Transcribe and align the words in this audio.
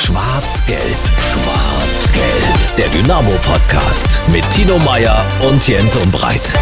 Schwarz-Gelb, 0.00 0.96
Schwarz-Gelb. 1.18 2.76
Der 2.78 2.86
Dynamo-Podcast 3.02 4.22
mit 4.32 4.48
Tino 4.52 4.78
Meyer 4.78 5.24
und 5.50 5.66
Jens 5.66 5.96
Umbreit. 5.96 6.54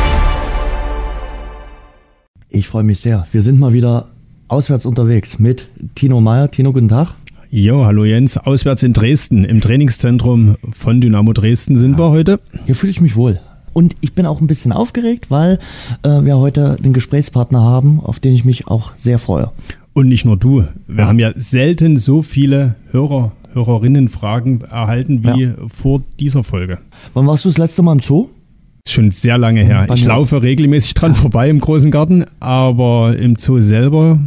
Ich 2.48 2.66
freue 2.66 2.82
mich 2.82 3.00
sehr. 3.00 3.26
Wir 3.32 3.42
sind 3.42 3.60
mal 3.60 3.74
wieder 3.74 4.08
auswärts 4.48 4.86
unterwegs 4.86 5.38
mit 5.38 5.68
Tino 5.94 6.22
Meyer. 6.22 6.50
Tino, 6.50 6.72
guten 6.72 6.88
Tag. 6.88 7.14
Jo, 7.50 7.84
hallo 7.84 8.04
Jens. 8.06 8.38
Auswärts 8.38 8.82
in 8.82 8.94
Dresden, 8.94 9.44
im 9.44 9.60
Trainingszentrum 9.60 10.56
von 10.72 11.02
Dynamo 11.02 11.34
Dresden 11.34 11.76
sind 11.76 11.98
wir 11.98 12.08
heute. 12.08 12.40
Hier 12.64 12.74
fühle 12.74 12.90
ich 12.90 13.02
mich 13.02 13.16
wohl. 13.16 13.38
Und 13.74 13.94
ich 14.00 14.14
bin 14.14 14.24
auch 14.24 14.40
ein 14.40 14.46
bisschen 14.46 14.72
aufgeregt, 14.72 15.26
weil 15.30 15.58
äh, 16.02 16.22
wir 16.22 16.38
heute 16.38 16.78
den 16.80 16.94
Gesprächspartner 16.94 17.60
haben, 17.60 18.00
auf 18.02 18.18
den 18.18 18.32
ich 18.32 18.46
mich 18.46 18.66
auch 18.66 18.94
sehr 18.96 19.18
freue. 19.18 19.52
Und 19.96 20.08
nicht 20.08 20.26
nur 20.26 20.36
du. 20.36 20.62
Wir 20.86 20.98
ja. 20.98 21.06
haben 21.06 21.18
ja 21.18 21.32
selten 21.36 21.96
so 21.96 22.20
viele 22.20 22.74
Hörer, 22.90 23.32
Hörerinnenfragen 23.54 24.60
erhalten 24.60 25.24
wie 25.24 25.44
ja. 25.44 25.54
vor 25.68 26.02
dieser 26.20 26.44
Folge. 26.44 26.80
Wann 27.14 27.26
warst 27.26 27.46
du 27.46 27.48
das 27.48 27.56
letzte 27.56 27.82
Mal 27.82 27.92
im 27.92 28.00
Zoo? 28.00 28.28
Schon 28.86 29.10
sehr 29.10 29.38
lange 29.38 29.64
her. 29.64 29.86
Ich 29.94 30.04
laufe 30.04 30.42
regelmäßig 30.42 30.92
dran 30.92 31.12
ja. 31.12 31.16
vorbei 31.16 31.48
im 31.48 31.60
großen 31.60 31.90
Garten, 31.90 32.26
aber 32.40 33.16
im 33.16 33.36
Zoo 33.36 33.62
selber, 33.62 34.18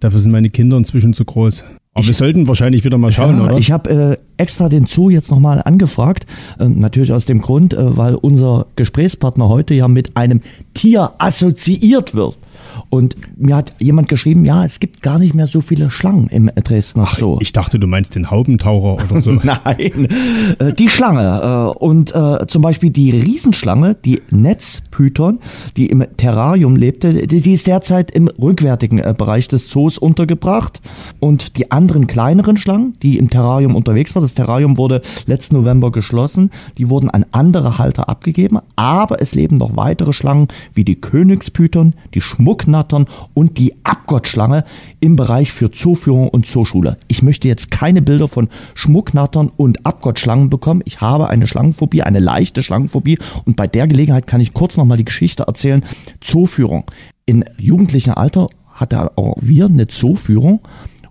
dafür 0.00 0.20
sind 0.20 0.30
meine 0.30 0.48
Kinder 0.48 0.78
inzwischen 0.78 1.12
zu 1.12 1.26
groß. 1.26 1.64
Aber 1.92 2.00
ich, 2.00 2.06
wir 2.06 2.14
sollten 2.14 2.48
wahrscheinlich 2.48 2.82
wieder 2.82 2.96
mal 2.96 3.12
schauen, 3.12 3.36
ja, 3.36 3.44
oder? 3.44 3.58
Ich 3.58 3.70
habe 3.70 3.90
äh, 3.90 4.16
extra 4.38 4.70
den 4.70 4.86
Zoo 4.86 5.10
jetzt 5.10 5.30
nochmal 5.30 5.60
angefragt. 5.62 6.24
Äh, 6.58 6.66
natürlich 6.66 7.12
aus 7.12 7.26
dem 7.26 7.42
Grund, 7.42 7.74
äh, 7.74 7.94
weil 7.98 8.14
unser 8.14 8.64
Gesprächspartner 8.76 9.50
heute 9.50 9.74
ja 9.74 9.86
mit 9.86 10.16
einem 10.16 10.40
Tier 10.72 11.12
assoziiert 11.18 12.14
wird. 12.14 12.38
Und 12.90 13.16
mir 13.36 13.56
hat 13.56 13.72
jemand 13.78 14.08
geschrieben, 14.08 14.44
ja, 14.44 14.64
es 14.64 14.80
gibt 14.80 15.02
gar 15.02 15.18
nicht 15.18 15.34
mehr 15.34 15.46
so 15.46 15.60
viele 15.60 15.90
Schlangen 15.90 16.28
im 16.28 16.50
Dresdner 16.54 17.04
Ach, 17.06 17.14
Zoo. 17.14 17.38
Ich 17.40 17.52
dachte, 17.52 17.78
du 17.78 17.86
meinst 17.86 18.14
den 18.16 18.30
Haubentaucher 18.30 19.04
oder 19.04 19.20
so. 19.20 19.32
Nein, 19.42 20.08
äh, 20.58 20.72
die 20.72 20.88
Schlange. 20.88 21.74
Äh, 21.76 21.78
und 21.78 22.14
äh, 22.14 22.46
zum 22.46 22.62
Beispiel 22.62 22.90
die 22.90 23.10
Riesenschlange, 23.10 23.94
die 23.94 24.22
Netzpython, 24.30 25.38
die 25.76 25.86
im 25.86 26.04
Terrarium 26.16 26.76
lebte, 26.76 27.26
die 27.26 27.52
ist 27.52 27.66
derzeit 27.66 28.10
im 28.10 28.28
rückwärtigen 28.28 29.02
Bereich 29.16 29.48
des 29.48 29.68
Zoos 29.68 29.98
untergebracht. 29.98 30.80
Und 31.20 31.56
die 31.58 31.70
anderen 31.70 32.06
kleineren 32.06 32.56
Schlangen, 32.56 32.94
die 33.02 33.18
im 33.18 33.30
Terrarium 33.30 33.74
unterwegs 33.74 34.14
waren, 34.14 34.22
das 34.22 34.34
Terrarium 34.34 34.76
wurde 34.76 35.02
letzten 35.26 35.56
November 35.56 35.92
geschlossen, 35.92 36.50
die 36.76 36.88
wurden 36.88 37.10
an 37.10 37.26
andere 37.32 37.78
Halter 37.78 38.08
abgegeben. 38.08 38.58
Aber 38.76 39.20
es 39.20 39.34
leben 39.34 39.56
noch 39.56 39.76
weitere 39.76 40.12
Schlangen 40.12 40.48
wie 40.74 40.84
die 40.84 41.00
Königspython, 41.00 41.94
die 42.14 42.20
Schmucknatter, 42.20 42.67
Schnattern 42.68 43.06
und 43.32 43.56
die 43.56 43.74
Abgottschlange 43.82 44.64
im 45.00 45.16
Bereich 45.16 45.52
für 45.52 45.70
Zooführung 45.70 46.28
und 46.28 46.46
Zooschule. 46.46 46.98
Ich 47.08 47.22
möchte 47.22 47.48
jetzt 47.48 47.70
keine 47.70 48.02
Bilder 48.02 48.28
von 48.28 48.48
Schmucknattern 48.74 49.50
und 49.56 49.86
Abgottschlangen 49.86 50.50
bekommen. 50.50 50.82
Ich 50.84 51.00
habe 51.00 51.28
eine 51.28 51.46
Schlangenphobie, 51.46 52.02
eine 52.02 52.18
leichte 52.18 52.62
Schlangenphobie 52.62 53.18
und 53.46 53.56
bei 53.56 53.66
der 53.66 53.86
Gelegenheit 53.88 54.26
kann 54.26 54.42
ich 54.42 54.52
kurz 54.52 54.76
nochmal 54.76 54.98
die 54.98 55.06
Geschichte 55.06 55.44
erzählen. 55.44 55.82
Zooführung. 56.20 56.84
In 57.24 57.44
jugendlichem 57.56 58.14
Alter 58.14 58.48
hatte 58.74 59.16
auch 59.16 59.36
wir 59.40 59.66
eine 59.66 59.86
Zooführung 59.86 60.60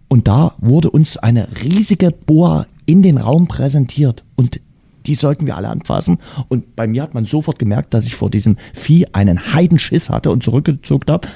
und 0.07 0.27
da 0.27 0.53
wurde 0.59 0.91
uns 0.91 1.17
eine 1.17 1.47
riesige 1.63 2.11
Boa 2.11 2.67
in 2.85 3.01
den 3.01 3.17
Raum 3.17 3.47
präsentiert 3.47 4.23
und 4.35 4.59
die 5.07 5.15
sollten 5.15 5.45
wir 5.45 5.55
alle 5.55 5.69
anfassen. 5.69 6.19
Und 6.49 6.75
bei 6.75 6.87
mir 6.87 7.01
hat 7.01 7.13
man 7.13 7.25
sofort 7.25 7.57
gemerkt, 7.57 7.93
dass 7.93 8.05
ich 8.05 8.15
vor 8.15 8.29
diesem 8.29 8.57
Vieh 8.73 9.07
einen 9.13 9.53
Heidenschiss 9.53 10.09
hatte 10.09 10.31
und 10.31 10.43
zurückgezogen 10.43 11.11
habe. 11.11 11.27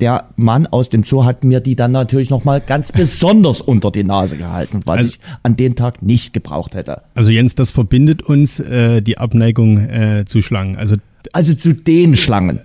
Der 0.00 0.28
Mann 0.36 0.66
aus 0.66 0.90
dem 0.90 1.04
Zoo 1.04 1.24
hat 1.24 1.42
mir 1.42 1.60
die 1.60 1.74
dann 1.74 1.92
natürlich 1.92 2.28
nochmal 2.30 2.60
ganz 2.60 2.92
besonders 2.92 3.60
unter 3.60 3.90
die 3.90 4.04
Nase 4.04 4.36
gehalten, 4.36 4.80
was 4.84 4.98
also, 4.98 5.08
ich 5.10 5.20
an 5.42 5.56
dem 5.56 5.74
Tag 5.74 6.02
nicht 6.02 6.32
gebraucht 6.32 6.74
hätte. 6.74 7.02
Also 7.14 7.30
Jens, 7.30 7.54
das 7.54 7.70
verbindet 7.70 8.22
uns 8.22 8.60
äh, 8.60 9.00
die 9.00 9.18
Abneigung 9.18 9.78
äh, 9.78 10.24
zu 10.26 10.42
Schlangen. 10.42 10.76
Also, 10.76 10.96
also 11.32 11.54
zu 11.54 11.72
den 11.72 12.16
Schlangen. 12.16 12.60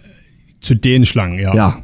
Zu 0.59 0.75
den 0.75 1.05
Schlangen, 1.05 1.39
ja. 1.39 1.55
Ja. 1.55 1.81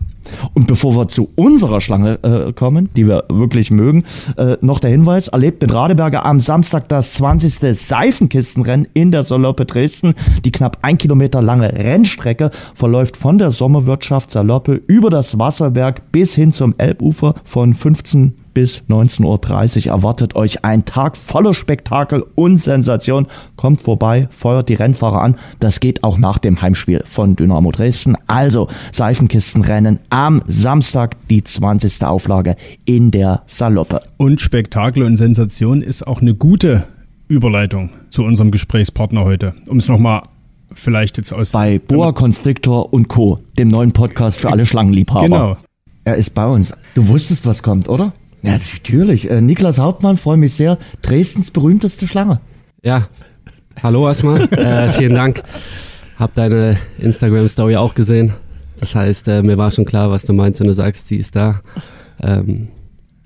Und 0.53 0.67
bevor 0.67 0.95
wir 0.95 1.07
zu 1.07 1.29
unserer 1.35 1.81
Schlange 1.81 2.19
äh, 2.23 2.53
kommen, 2.53 2.89
die 2.95 3.07
wir 3.07 3.25
wirklich 3.29 3.71
mögen, 3.71 4.05
äh, 4.37 4.57
noch 4.61 4.79
der 4.79 4.91
Hinweis, 4.91 5.27
erlebt 5.27 5.61
mit 5.61 5.73
Radeberger 5.73 6.25
am 6.25 6.39
Samstag 6.39 6.89
das 6.89 7.13
20. 7.13 7.77
Seifenkistenrennen 7.77 8.87
in 8.93 9.11
der 9.11 9.23
Saloppe 9.23 9.65
Dresden. 9.65 10.15
Die 10.43 10.51
knapp 10.51 10.79
ein 10.81 10.97
Kilometer 10.97 11.41
lange 11.41 11.73
Rennstrecke 11.73 12.51
verläuft 12.75 13.17
von 13.17 13.37
der 13.37 13.51
Sommerwirtschaft 13.51 14.31
Saloppe 14.31 14.81
über 14.87 15.09
das 15.09 15.39
Wasserberg 15.39 16.11
bis 16.11 16.35
hin 16.35 16.53
zum 16.53 16.75
Elbufer 16.77 17.35
von 17.43 17.73
15 17.73 18.33
bis 18.57 18.81
19.30 18.89 19.85
Uhr 19.85 19.93
erwartet 19.93 20.35
euch 20.35 20.65
ein 20.65 20.83
Tag 20.83 21.15
voller 21.15 21.53
Spektakel 21.53 22.25
und 22.33 22.57
Sensation. 22.57 23.27
Kommt 23.55 23.81
vorbei, 23.81 24.27
feuert 24.31 24.67
die 24.69 24.73
Rennfahrer 24.73 25.21
an. 25.21 25.35
Das 25.59 25.79
geht 25.79 26.03
auch 26.03 26.17
nach 26.17 26.39
dem 26.39 26.59
Heimspiel 26.59 27.03
von 27.05 27.35
Dynamo 27.35 27.71
Dresden. 27.71 28.15
Also 28.25 28.67
Seifenkistenrennen 28.91 29.99
am 30.09 30.41
Samstag, 30.47 31.17
die 31.29 31.43
20. 31.43 32.03
Auflage 32.03 32.55
in 32.85 33.11
der 33.11 33.43
Saloppe. 33.45 34.01
Und 34.17 34.41
Spektakel 34.41 35.03
und 35.03 35.17
Sensation 35.17 35.83
ist 35.83 36.07
auch 36.07 36.21
eine 36.21 36.33
gute 36.33 36.87
Überleitung 37.27 37.91
zu 38.09 38.23
unserem 38.23 38.49
Gesprächspartner 38.49 39.23
heute. 39.23 39.53
Um 39.67 39.77
es 39.77 39.87
nochmal 39.87 40.23
vielleicht 40.73 41.17
jetzt 41.17 41.31
aus. 41.31 41.51
Bei 41.51 41.77
Boa 41.77 42.11
Constrictor 42.11 42.91
und 42.91 43.07
Co., 43.07 43.37
dem 43.59 43.67
neuen 43.67 43.91
Podcast 43.91 44.39
für 44.39 44.49
alle 44.49 44.65
Schlangenliebhaber. 44.65 45.27
Genau. 45.27 45.57
Er 46.05 46.15
ist 46.15 46.31
bei 46.31 46.47
uns. 46.47 46.73
Du 46.95 47.07
wusstest, 47.07 47.45
was 47.45 47.61
kommt, 47.61 47.87
oder? 47.87 48.13
Ja, 48.47 48.57
natürlich. 48.73 49.29
Äh, 49.29 49.41
Niklas 49.41 49.79
Hauptmann, 49.79 50.17
freue 50.17 50.37
mich 50.37 50.53
sehr. 50.53 50.77
Dresdens 51.01 51.51
berühmteste 51.51 52.07
Schlange. 52.07 52.39
Ja, 52.81 53.07
hallo 53.81 54.07
erstmal. 54.07 54.41
äh, 54.53 54.89
vielen 54.91 55.15
Dank. 55.15 55.43
Hab 56.17 56.33
deine 56.35 56.77
Instagram-Story 56.99 57.75
auch 57.75 57.93
gesehen. 57.93 58.33
Das 58.79 58.95
heißt, 58.95 59.27
äh, 59.27 59.41
mir 59.41 59.57
war 59.57 59.71
schon 59.71 59.85
klar, 59.85 60.09
was 60.11 60.23
du 60.23 60.33
meinst, 60.33 60.59
wenn 60.59 60.67
du 60.67 60.73
sagst, 60.73 61.07
sie 61.07 61.17
ist 61.17 61.35
da. 61.35 61.61
Ähm, 62.21 62.69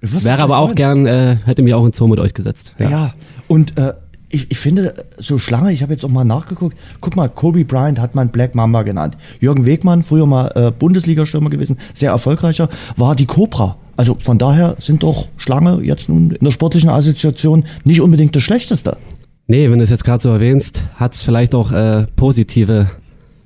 wäre 0.02 0.42
aber 0.42 0.58
auch 0.58 0.76
gern, 0.76 1.06
äh, 1.06 1.38
hätte 1.46 1.62
mich 1.62 1.74
auch 1.74 1.86
ins 1.86 1.98
Zoo 1.98 2.08
mit 2.08 2.20
euch 2.20 2.34
gesetzt. 2.34 2.72
Ja, 2.80 2.90
ja. 2.90 3.14
und 3.48 3.78
äh, 3.78 3.94
ich, 4.32 4.50
ich 4.50 4.58
finde, 4.58 5.06
so 5.18 5.38
Schlange, 5.38 5.72
ich 5.72 5.84
habe 5.84 5.94
jetzt 5.94 6.06
auch 6.06 6.10
mal 6.10 6.24
nachgeguckt, 6.24 6.78
guck 7.02 7.16
mal, 7.16 7.30
Kobe 7.30 7.66
Bryant 7.66 8.00
hat 8.00 8.16
man 8.16 8.30
Black 8.30 8.56
Mamba 8.56 8.84
genannt. 8.84 9.18
Jürgen 9.40 9.66
Wegmann, 9.66 10.04
früher 10.04 10.26
mal 10.26 10.52
äh, 10.56 10.72
Bundesliga-Stürmer 10.72 11.50
gewesen, 11.50 11.78
sehr 11.94 12.12
erfolgreicher, 12.12 12.70
war 12.96 13.16
die 13.16 13.26
Cobra. 13.26 13.78
Also 14.02 14.16
von 14.16 14.40
daher 14.40 14.78
sind 14.80 15.04
doch 15.04 15.28
Schlange 15.38 15.80
jetzt 15.84 16.10
nun 16.10 16.32
in 16.32 16.44
der 16.44 16.50
sportlichen 16.50 16.90
Assoziation 16.90 17.66
nicht 17.84 18.02
unbedingt 18.02 18.36
das 18.36 18.42
Schlechteste. 18.42 18.98
Nee, 19.46 19.70
wenn 19.70 19.78
du 19.78 19.84
es 19.84 19.92
jetzt 19.92 20.04
gerade 20.04 20.24
so 20.24 20.30
erwähnst, 20.30 20.84
hat 20.96 21.14
es 21.14 21.22
vielleicht 21.22 21.54
auch 21.54 21.72
äh, 21.72 22.08
positive 22.16 22.90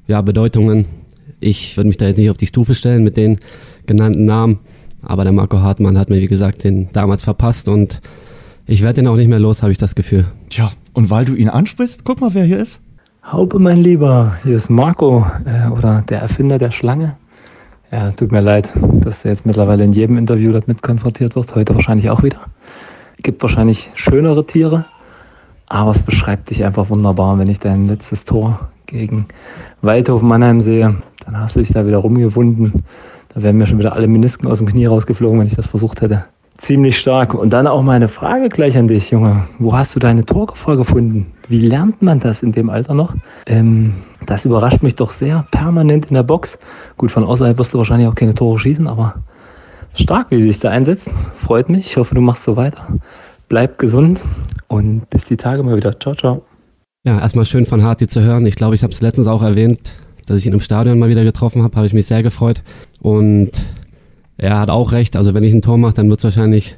ja, 0.07 0.21
Bedeutungen. 0.21 0.85
Ich 1.41 1.75
würde 1.75 1.89
mich 1.89 1.97
da 1.97 2.07
jetzt 2.07 2.19
nicht 2.19 2.29
auf 2.29 2.37
die 2.37 2.47
Stufe 2.47 2.73
stellen 2.73 3.03
mit 3.03 3.17
den 3.17 3.39
genannten 3.85 4.23
Namen, 4.23 4.59
aber 5.01 5.25
der 5.25 5.33
Marco 5.33 5.59
Hartmann 5.59 5.97
hat 5.97 6.09
mir, 6.09 6.21
wie 6.21 6.27
gesagt, 6.27 6.63
den 6.63 6.87
damals 6.93 7.25
verpasst 7.25 7.67
und 7.67 7.99
ich 8.65 8.81
werde 8.81 9.01
den 9.01 9.09
auch 9.09 9.17
nicht 9.17 9.27
mehr 9.27 9.39
los, 9.39 9.61
habe 9.61 9.73
ich 9.73 9.77
das 9.77 9.93
Gefühl. 9.93 10.23
Tja, 10.47 10.71
und 10.93 11.09
weil 11.09 11.25
du 11.25 11.35
ihn 11.35 11.49
ansprichst, 11.49 12.05
guck 12.05 12.21
mal, 12.21 12.33
wer 12.33 12.45
hier 12.45 12.59
ist. 12.59 12.79
Haupe, 13.29 13.59
mein 13.59 13.79
Lieber, 13.79 14.37
hier 14.45 14.55
ist 14.55 14.69
Marco 14.69 15.25
äh, 15.43 15.67
oder 15.67 16.05
der 16.07 16.21
Erfinder 16.21 16.59
der 16.59 16.71
Schlange. 16.71 17.17
Ja, 17.95 18.11
tut 18.11 18.33
mir 18.33 18.41
leid, 18.41 18.67
dass 19.05 19.21
der 19.21 19.31
jetzt 19.31 19.45
mittlerweile 19.45 19.85
in 19.85 19.93
jedem 19.93 20.17
Interview 20.17 20.51
damit 20.51 20.81
konfrontiert 20.81 21.37
wird. 21.37 21.55
Heute 21.55 21.73
wahrscheinlich 21.75 22.09
auch 22.09 22.23
wieder. 22.23 22.41
Gibt 23.23 23.41
wahrscheinlich 23.41 23.89
schönere 23.95 24.45
Tiere, 24.45 24.83
aber 25.67 25.91
es 25.91 26.01
beschreibt 26.01 26.49
dich 26.49 26.65
einfach 26.65 26.89
wunderbar. 26.89 27.39
Wenn 27.39 27.49
ich 27.49 27.59
dein 27.59 27.87
letztes 27.87 28.25
Tor 28.25 28.67
gegen 28.85 29.27
Waldhof 29.81 30.21
Mannheim 30.21 30.59
sehe, 30.59 30.93
dann 31.23 31.39
hast 31.39 31.55
du 31.55 31.61
dich 31.61 31.71
da 31.71 31.87
wieder 31.87 31.99
rumgewunden. 31.99 32.83
Da 33.33 33.41
wären 33.41 33.57
mir 33.57 33.65
schon 33.65 33.79
wieder 33.79 33.93
alle 33.93 34.07
Menisken 34.07 34.49
aus 34.49 34.57
dem 34.57 34.67
Knie 34.67 34.87
rausgeflogen, 34.87 35.39
wenn 35.39 35.47
ich 35.47 35.55
das 35.55 35.67
versucht 35.67 36.01
hätte. 36.01 36.25
Ziemlich 36.57 36.99
stark. 36.99 37.33
Und 37.33 37.51
dann 37.51 37.65
auch 37.65 37.81
meine 37.81 38.09
Frage 38.09 38.49
gleich 38.49 38.77
an 38.77 38.89
dich, 38.89 39.11
Junge. 39.11 39.47
Wo 39.57 39.73
hast 39.73 39.95
du 39.95 40.01
deine 40.01 40.25
Torgefahr 40.25 40.75
gefunden? 40.75 41.27
Wie 41.47 41.61
lernt 41.61 42.01
man 42.01 42.19
das 42.19 42.43
in 42.43 42.51
dem 42.51 42.69
Alter 42.69 42.93
noch? 42.93 43.13
Ähm, 43.45 43.93
das 44.25 44.45
überrascht 44.45 44.83
mich 44.83 44.95
doch 44.95 45.11
sehr. 45.11 45.47
Permanent 45.51 46.07
in 46.07 46.15
der 46.15 46.23
Box. 46.23 46.57
Gut, 46.97 47.11
von 47.11 47.23
außerhalb 47.23 47.57
wirst 47.57 47.73
du 47.73 47.77
wahrscheinlich 47.77 48.07
auch 48.07 48.15
keine 48.15 48.33
Tore 48.33 48.59
schießen, 48.59 48.87
aber 48.87 49.15
stark, 49.93 50.31
wie 50.31 50.39
du 50.39 50.45
dich 50.45 50.59
da 50.59 50.69
einsetzt. 50.69 51.09
Freut 51.37 51.69
mich. 51.69 51.87
Ich 51.87 51.97
hoffe, 51.97 52.15
du 52.15 52.21
machst 52.21 52.43
so 52.43 52.55
weiter. 52.55 52.87
Bleib 53.47 53.77
gesund 53.77 54.23
und 54.67 55.09
bis 55.09 55.25
die 55.25 55.37
Tage 55.37 55.63
mal 55.63 55.77
wieder. 55.77 55.99
Ciao, 55.99 56.15
ciao. 56.15 56.43
Ja, 57.05 57.19
erstmal 57.19 57.45
schön 57.45 57.65
von 57.65 57.83
Harti 57.83 58.07
zu 58.07 58.21
hören. 58.21 58.45
Ich 58.45 58.55
glaube, 58.55 58.75
ich 58.75 58.83
habe 58.83 58.91
es 58.91 59.01
letztens 59.01 59.27
auch 59.27 59.43
erwähnt, 59.43 59.91
dass 60.25 60.39
ich 60.39 60.47
ihn 60.47 60.53
im 60.53 60.59
Stadion 60.59 60.97
mal 60.97 61.09
wieder 61.09 61.23
getroffen 61.23 61.61
habe. 61.63 61.75
Habe 61.75 61.85
ich 61.85 61.93
mich 61.93 62.07
sehr 62.07 62.23
gefreut. 62.23 62.63
Und 62.99 63.51
er 64.37 64.59
hat 64.59 64.69
auch 64.69 64.91
recht. 64.91 65.15
Also 65.15 65.33
wenn 65.33 65.43
ich 65.43 65.53
ein 65.53 65.61
Tor 65.61 65.77
mache, 65.77 65.93
dann 65.93 66.09
wird 66.09 66.19
es 66.19 66.23
wahrscheinlich 66.23 66.75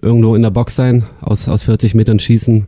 irgendwo 0.00 0.36
in 0.36 0.42
der 0.42 0.50
Box 0.50 0.76
sein. 0.76 1.04
Aus, 1.20 1.48
aus 1.48 1.64
40 1.64 1.94
Metern 1.94 2.20
schießen 2.20 2.66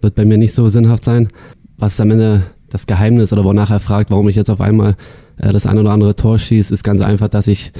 wird 0.00 0.14
bei 0.14 0.24
mir 0.24 0.38
nicht 0.38 0.52
so 0.52 0.68
sinnhaft 0.68 1.04
sein. 1.04 1.28
Was 1.76 2.00
am 2.00 2.10
Ende 2.10 2.42
das 2.70 2.86
Geheimnis 2.86 3.32
oder 3.32 3.44
wonach 3.44 3.70
er 3.70 3.80
fragt, 3.80 4.10
warum 4.10 4.28
ich 4.28 4.36
jetzt 4.36 4.50
auf 4.50 4.60
einmal 4.60 4.96
äh, 5.38 5.52
das 5.52 5.66
ein 5.66 5.78
oder 5.78 5.90
andere 5.90 6.14
Tor 6.16 6.38
schieße, 6.38 6.72
ist 6.72 6.84
ganz 6.84 7.00
einfach, 7.00 7.28
dass 7.28 7.46
ich 7.46 7.72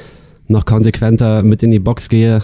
noch 0.47 0.65
konsequenter 0.65 1.43
mit 1.43 1.63
in 1.63 1.71
die 1.71 1.79
Box 1.79 2.09
gehe, 2.09 2.43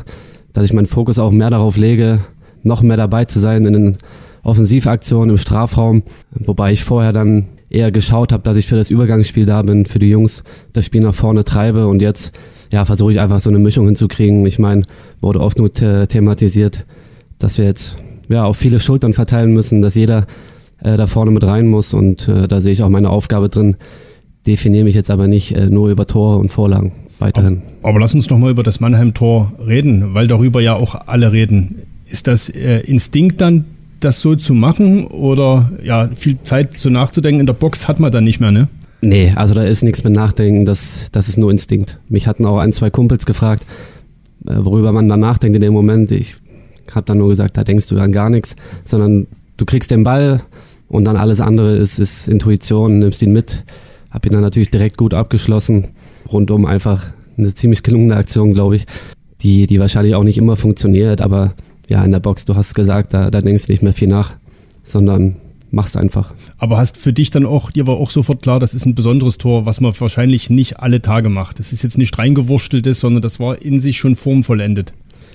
dass 0.52 0.64
ich 0.64 0.72
meinen 0.72 0.86
Fokus 0.86 1.18
auch 1.18 1.30
mehr 1.30 1.50
darauf 1.50 1.76
lege, 1.76 2.20
noch 2.62 2.82
mehr 2.82 2.96
dabei 2.96 3.24
zu 3.24 3.40
sein 3.40 3.64
in 3.64 3.72
den 3.72 3.96
Offensivaktionen 4.42 5.30
im 5.30 5.38
Strafraum, 5.38 6.02
wobei 6.32 6.72
ich 6.72 6.84
vorher 6.84 7.12
dann 7.12 7.46
eher 7.70 7.90
geschaut 7.90 8.32
habe, 8.32 8.42
dass 8.42 8.56
ich 8.56 8.66
für 8.66 8.76
das 8.76 8.90
Übergangsspiel 8.90 9.46
da 9.46 9.62
bin, 9.62 9.86
für 9.86 9.98
die 9.98 10.10
Jungs 10.10 10.44
das 10.72 10.84
Spiel 10.84 11.00
nach 11.00 11.14
vorne 11.14 11.44
treibe 11.44 11.86
und 11.86 12.02
jetzt 12.02 12.32
ja, 12.70 12.84
versuche 12.84 13.12
ich 13.12 13.20
einfach 13.20 13.40
so 13.40 13.50
eine 13.50 13.58
Mischung 13.58 13.86
hinzukriegen. 13.86 14.44
Ich 14.46 14.58
meine, 14.58 14.82
wurde 15.20 15.40
oft 15.40 15.58
nur 15.58 15.70
the 15.72 16.06
thematisiert, 16.06 16.84
dass 17.38 17.58
wir 17.58 17.64
jetzt 17.64 17.96
ja 18.28 18.44
auf 18.44 18.56
viele 18.56 18.80
Schultern 18.80 19.12
verteilen 19.12 19.52
müssen, 19.52 19.82
dass 19.82 19.94
jeder 19.94 20.26
äh, 20.84 20.96
da 20.96 21.06
vorne 21.06 21.32
mit 21.32 21.44
rein 21.44 21.66
muss 21.66 21.92
und 21.92 22.28
äh, 22.28 22.46
da 22.46 22.60
sehe 22.60 22.72
ich 22.72 22.82
auch 22.82 22.88
meine 22.88 23.10
Aufgabe 23.10 23.48
drin. 23.48 23.76
Definiere 24.46 24.84
mich 24.84 24.94
jetzt 24.94 25.10
aber 25.10 25.26
nicht 25.26 25.56
äh, 25.56 25.66
nur 25.66 25.88
über 25.88 26.06
Tore 26.06 26.36
und 26.36 26.50
Vorlagen 26.50 26.92
weiterhin. 27.18 27.62
Aber, 27.80 27.90
aber 27.90 28.00
lass 28.00 28.14
uns 28.14 28.28
noch 28.30 28.38
mal 28.38 28.50
über 28.50 28.62
das 28.62 28.80
Mannheim-Tor 28.80 29.52
reden, 29.66 30.14
weil 30.14 30.26
darüber 30.26 30.60
ja 30.60 30.74
auch 30.74 30.94
alle 31.06 31.32
reden. 31.32 31.82
Ist 32.06 32.26
das 32.26 32.48
äh, 32.48 32.80
Instinkt 32.80 33.40
dann, 33.40 33.64
das 34.00 34.20
so 34.20 34.36
zu 34.36 34.52
machen 34.52 35.06
oder 35.06 35.72
ja, 35.82 36.10
viel 36.14 36.38
Zeit 36.42 36.78
so 36.78 36.90
nachzudenken 36.90 37.40
in 37.40 37.46
der 37.46 37.54
Box 37.54 37.88
hat 37.88 38.00
man 38.00 38.12
dann 38.12 38.24
nicht 38.24 38.38
mehr, 38.38 38.50
ne? 38.52 38.68
Nee, 39.00 39.32
also 39.34 39.54
da 39.54 39.64
ist 39.64 39.82
nichts 39.82 40.04
mit 40.04 40.12
Nachdenken, 40.12 40.64
das, 40.64 41.08
das 41.12 41.28
ist 41.28 41.38
nur 41.38 41.50
Instinkt. 41.50 41.98
Mich 42.08 42.26
hatten 42.26 42.44
auch 42.46 42.58
ein, 42.58 42.72
zwei 42.72 42.90
Kumpels 42.90 43.24
gefragt, 43.24 43.64
äh, 44.46 44.56
worüber 44.58 44.92
man 44.92 45.08
dann 45.08 45.20
nachdenkt 45.20 45.56
in 45.56 45.62
dem 45.62 45.72
Moment. 45.72 46.10
Ich 46.10 46.36
habe 46.94 47.06
dann 47.06 47.18
nur 47.18 47.28
gesagt, 47.28 47.56
da 47.56 47.64
denkst 47.64 47.86
du 47.88 47.98
an 47.98 48.12
gar 48.12 48.28
nichts, 48.28 48.56
sondern 48.84 49.26
du 49.56 49.64
kriegst 49.64 49.90
den 49.90 50.04
Ball 50.04 50.42
und 50.88 51.04
dann 51.04 51.16
alles 51.16 51.40
andere 51.40 51.76
ist, 51.76 51.98
ist 51.98 52.28
Intuition, 52.28 52.98
nimmst 52.98 53.22
ihn 53.22 53.32
mit. 53.32 53.64
Hab 54.10 54.26
ihn 54.26 54.32
dann 54.32 54.42
natürlich 54.42 54.70
direkt 54.70 54.96
gut 54.96 55.14
abgeschlossen. 55.14 55.88
Rundum 56.30 56.66
einfach 56.66 57.06
eine 57.36 57.54
ziemlich 57.54 57.82
gelungene 57.82 58.16
Aktion, 58.16 58.52
glaube 58.54 58.76
ich, 58.76 58.86
die, 59.42 59.66
die 59.66 59.80
wahrscheinlich 59.80 60.14
auch 60.14 60.24
nicht 60.24 60.38
immer 60.38 60.56
funktioniert, 60.56 61.20
aber 61.20 61.54
ja, 61.88 62.02
in 62.04 62.12
der 62.12 62.20
Box, 62.20 62.44
du 62.44 62.54
hast 62.54 62.74
gesagt, 62.74 63.12
da, 63.12 63.30
da 63.30 63.40
denkst 63.40 63.66
du 63.66 63.72
nicht 63.72 63.82
mehr 63.82 63.92
viel 63.92 64.08
nach, 64.08 64.34
sondern 64.82 65.36
mach's 65.70 65.96
einfach. 65.96 66.32
Aber 66.56 66.78
hast 66.78 66.96
für 66.96 67.12
dich 67.12 67.30
dann 67.30 67.44
auch, 67.44 67.70
dir 67.70 67.86
war 67.86 67.96
auch 67.96 68.10
sofort 68.10 68.42
klar, 68.42 68.60
das 68.60 68.72
ist 68.72 68.86
ein 68.86 68.94
besonderes 68.94 69.38
Tor, 69.38 69.66
was 69.66 69.80
man 69.80 69.92
wahrscheinlich 69.98 70.48
nicht 70.48 70.80
alle 70.80 71.02
Tage 71.02 71.28
macht. 71.28 71.58
Das 71.58 71.72
ist 71.72 71.82
jetzt 71.82 71.98
nicht 71.98 72.16
reingewursteltes, 72.16 73.00
sondern 73.00 73.22
das 73.22 73.40
war 73.40 73.60
in 73.60 73.80
sich 73.80 73.98
schon 73.98 74.16
formvollendet. 74.16 74.92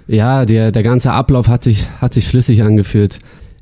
Ja, 0.07 0.45
der, 0.45 0.71
der 0.71 0.83
ganze 0.83 1.11
Ablauf 1.11 1.47
hat 1.47 1.63
sich, 1.63 1.87
hat 2.01 2.13
sich 2.13 2.27
flüssig 2.27 2.63
angefühlt. 2.63 3.19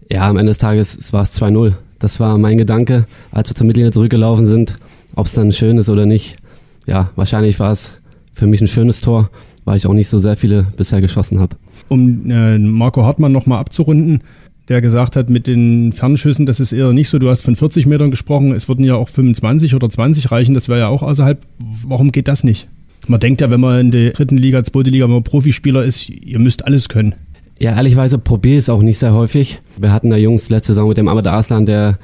Ja, 0.09 0.30
am 0.30 0.38
Ende 0.38 0.51
des 0.51 0.57
Tages 0.57 1.12
war 1.12 1.24
es 1.24 1.39
2-0. 1.39 1.74
Das 2.00 2.19
war 2.19 2.38
mein 2.38 2.57
Gedanke, 2.57 3.06
als 3.31 3.50
wir 3.50 3.56
zur 3.56 3.68
Mittellinie 3.68 3.92
zurückgelaufen 3.92 4.48
sind. 4.48 4.77
Ob 5.15 5.25
es 5.25 5.33
dann 5.33 5.51
schön 5.51 5.77
ist 5.77 5.89
oder 5.89 6.06
nicht. 6.06 6.38
Ja, 6.86 7.12
wahrscheinlich 7.15 7.59
war 7.59 7.71
es 7.71 7.92
für 8.33 8.48
mich 8.48 8.62
ein 8.62 8.68
schönes 8.68 9.01
Tor, 9.01 9.30
weil 9.65 9.77
ich 9.77 9.88
auch 9.88 9.94
nicht 9.94 10.09
so 10.09 10.19
sehr 10.19 10.38
viele 10.38 10.68
bisher 10.77 11.01
geschossen 11.01 11.39
habe. 11.39 11.57
Um 11.89 12.30
äh, 12.30 12.57
Marco 12.57 13.04
Hartmann 13.04 13.31
nochmal 13.31 13.59
abzurunden, 13.59 14.21
der 14.69 14.81
gesagt 14.81 15.15
hat, 15.15 15.30
mit 15.30 15.48
den 15.48 15.92
Fernschüssen, 15.92 16.45
das 16.45 16.59
ist 16.59 16.71
eher 16.71 16.94
nicht 16.94 17.09
so. 17.09 17.19
Du 17.19 17.30
hast 17.30 17.42
von 17.42 17.56
40 17.56 17.86
Metern 17.86 18.12
gesprochen, 18.12 18.54
es 18.54 18.68
würden 18.68 18.86
ja 18.86 18.95
auch 18.95 19.09
25 19.09 19.75
oder 19.75 19.89
20 19.89 20.31
reichen, 20.31 20.54
das 20.54 20.69
wäre 20.69 20.80
ja 20.80 20.88
auch 20.88 21.04
außerhalb. 21.04 21.39
Warum 21.86 22.12
geht 22.12 22.27
das 22.27 22.44
nicht? 22.44 22.68
Man 23.07 23.19
denkt 23.19 23.42
ja, 23.42 23.50
wenn 23.50 23.62
man 23.62 23.80
in 23.80 23.92
der 23.92 24.12
dritten 24.12 24.38
Liga, 24.38 24.63
zweite 24.63 24.89
Liga, 24.89 25.06
wenn 25.06 25.13
man 25.13 25.24
Profispieler 25.24 25.83
ist, 25.83 26.09
ihr 26.09 26.39
müsst 26.39 26.65
alles 26.65 26.89
können. 26.89 27.15
Ja, 27.59 27.75
ehrlichweise 27.75 28.18
probiere 28.18 28.57
ich 28.57 28.65
es 28.65 28.69
auch 28.69 28.81
nicht 28.81 29.00
sehr 29.00 29.13
häufig. 29.13 29.62
Wir 29.77 29.92
hatten 29.92 30.09
da 30.09 30.18
Jungs 30.18 30.50
letzte 30.50 30.74
Saison 30.74 30.89
mit 30.89 30.98
dem 30.98 31.07
Ahmed 31.07 31.27
Aslan, 31.27 31.65
der, 31.65 31.98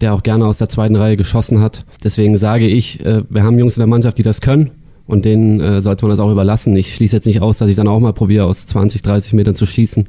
der 0.00 0.14
auch 0.14 0.22
gerne 0.22 0.46
aus 0.46 0.58
der 0.58 0.68
zweiten 0.68 0.96
Reihe 0.96 1.16
geschossen 1.16 1.60
hat. 1.60 1.84
Deswegen 2.02 2.38
sage 2.38 2.66
ich, 2.66 3.04
äh, 3.04 3.22
wir 3.28 3.42
haben 3.42 3.58
Jungs 3.58 3.76
in 3.76 3.80
der 3.80 3.86
Mannschaft, 3.86 4.18
die 4.18 4.22
das 4.22 4.40
können. 4.40 4.70
Und 5.06 5.26
denen 5.26 5.60
äh, 5.60 5.82
sollte 5.82 6.06
man 6.06 6.10
das 6.10 6.20
auch 6.20 6.32
überlassen. 6.32 6.74
Ich 6.76 6.94
schließe 6.94 7.16
jetzt 7.16 7.26
nicht 7.26 7.42
aus, 7.42 7.58
dass 7.58 7.68
ich 7.68 7.76
dann 7.76 7.88
auch 7.88 8.00
mal 8.00 8.14
probiere, 8.14 8.46
aus 8.46 8.66
20, 8.66 9.02
30 9.02 9.34
Metern 9.34 9.54
zu 9.54 9.66
schießen. 9.66 10.06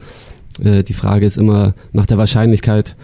Äh, 0.63 0.83
die 0.83 0.93
Frage 0.93 1.25
ist 1.25 1.37
immer 1.37 1.73
nach 1.91 2.05
der 2.05 2.17
Wahrscheinlichkeit 2.17 2.95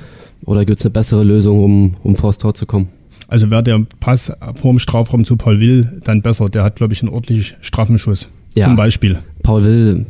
oder 0.46 0.64
gibt 0.64 0.80
es 0.80 0.86
eine 0.86 0.92
bessere 0.92 1.24
Lösung, 1.24 1.64
um, 1.64 1.98
um 2.02 2.16
vors 2.16 2.38
Tor 2.38 2.54
zu 2.54 2.66
kommen? 2.66 2.90
Also 3.28 3.50
wäre 3.50 3.64
der 3.64 3.86
Pass 4.00 4.32
vorm 4.56 4.80
Strafraum 4.80 5.26
zu 5.26 5.38
Paul 5.38 5.60
Will 5.60 6.02
dann 6.04 6.22
besser. 6.22 6.50
Der 6.50 6.64
hat, 6.64 6.76
glaube 6.76 6.94
ich, 6.94 7.02
einen 7.02 7.12
ordentlich 7.12 7.56
straffen 7.62 7.98
Schuss. 7.98 8.28
Ja, 8.56 8.66
zum 8.66 8.76
Beispiel. 8.76 9.20
Paul 9.44 9.64
Will, 9.64 10.06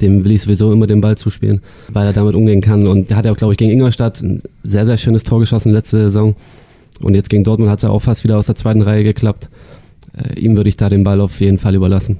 dem 0.00 0.24
will 0.24 0.32
ich 0.32 0.42
sowieso 0.42 0.72
immer 0.72 0.86
den 0.86 1.00
Ball 1.00 1.16
zuspielen, 1.16 1.60
weil 1.92 2.06
er 2.06 2.12
damit 2.12 2.34
umgehen 2.34 2.60
kann. 2.60 2.86
Und 2.86 3.10
der 3.10 3.16
hat 3.16 3.24
ja 3.24 3.32
auch, 3.32 3.36
glaube 3.36 3.54
ich, 3.54 3.58
gegen 3.58 3.72
Ingolstadt 3.72 4.22
ein 4.22 4.42
sehr, 4.62 4.86
sehr 4.86 4.96
schönes 4.96 5.22
Tor 5.22 5.40
geschossen 5.40 5.72
letzte 5.72 5.98
Saison. 5.98 6.34
Und 7.00 7.14
jetzt 7.14 7.30
gegen 7.30 7.44
Dortmund 7.44 7.70
hat 7.70 7.78
es 7.78 7.82
ja 7.82 7.90
auch 7.90 8.00
fast 8.00 8.24
wieder 8.24 8.38
aus 8.38 8.46
der 8.46 8.54
zweiten 8.54 8.82
Reihe 8.82 9.04
geklappt. 9.04 9.48
Äh, 10.16 10.38
ihm 10.40 10.56
würde 10.56 10.68
ich 10.68 10.76
da 10.76 10.88
den 10.88 11.04
Ball 11.04 11.20
auf 11.20 11.40
jeden 11.40 11.58
Fall 11.58 11.74
überlassen. 11.74 12.18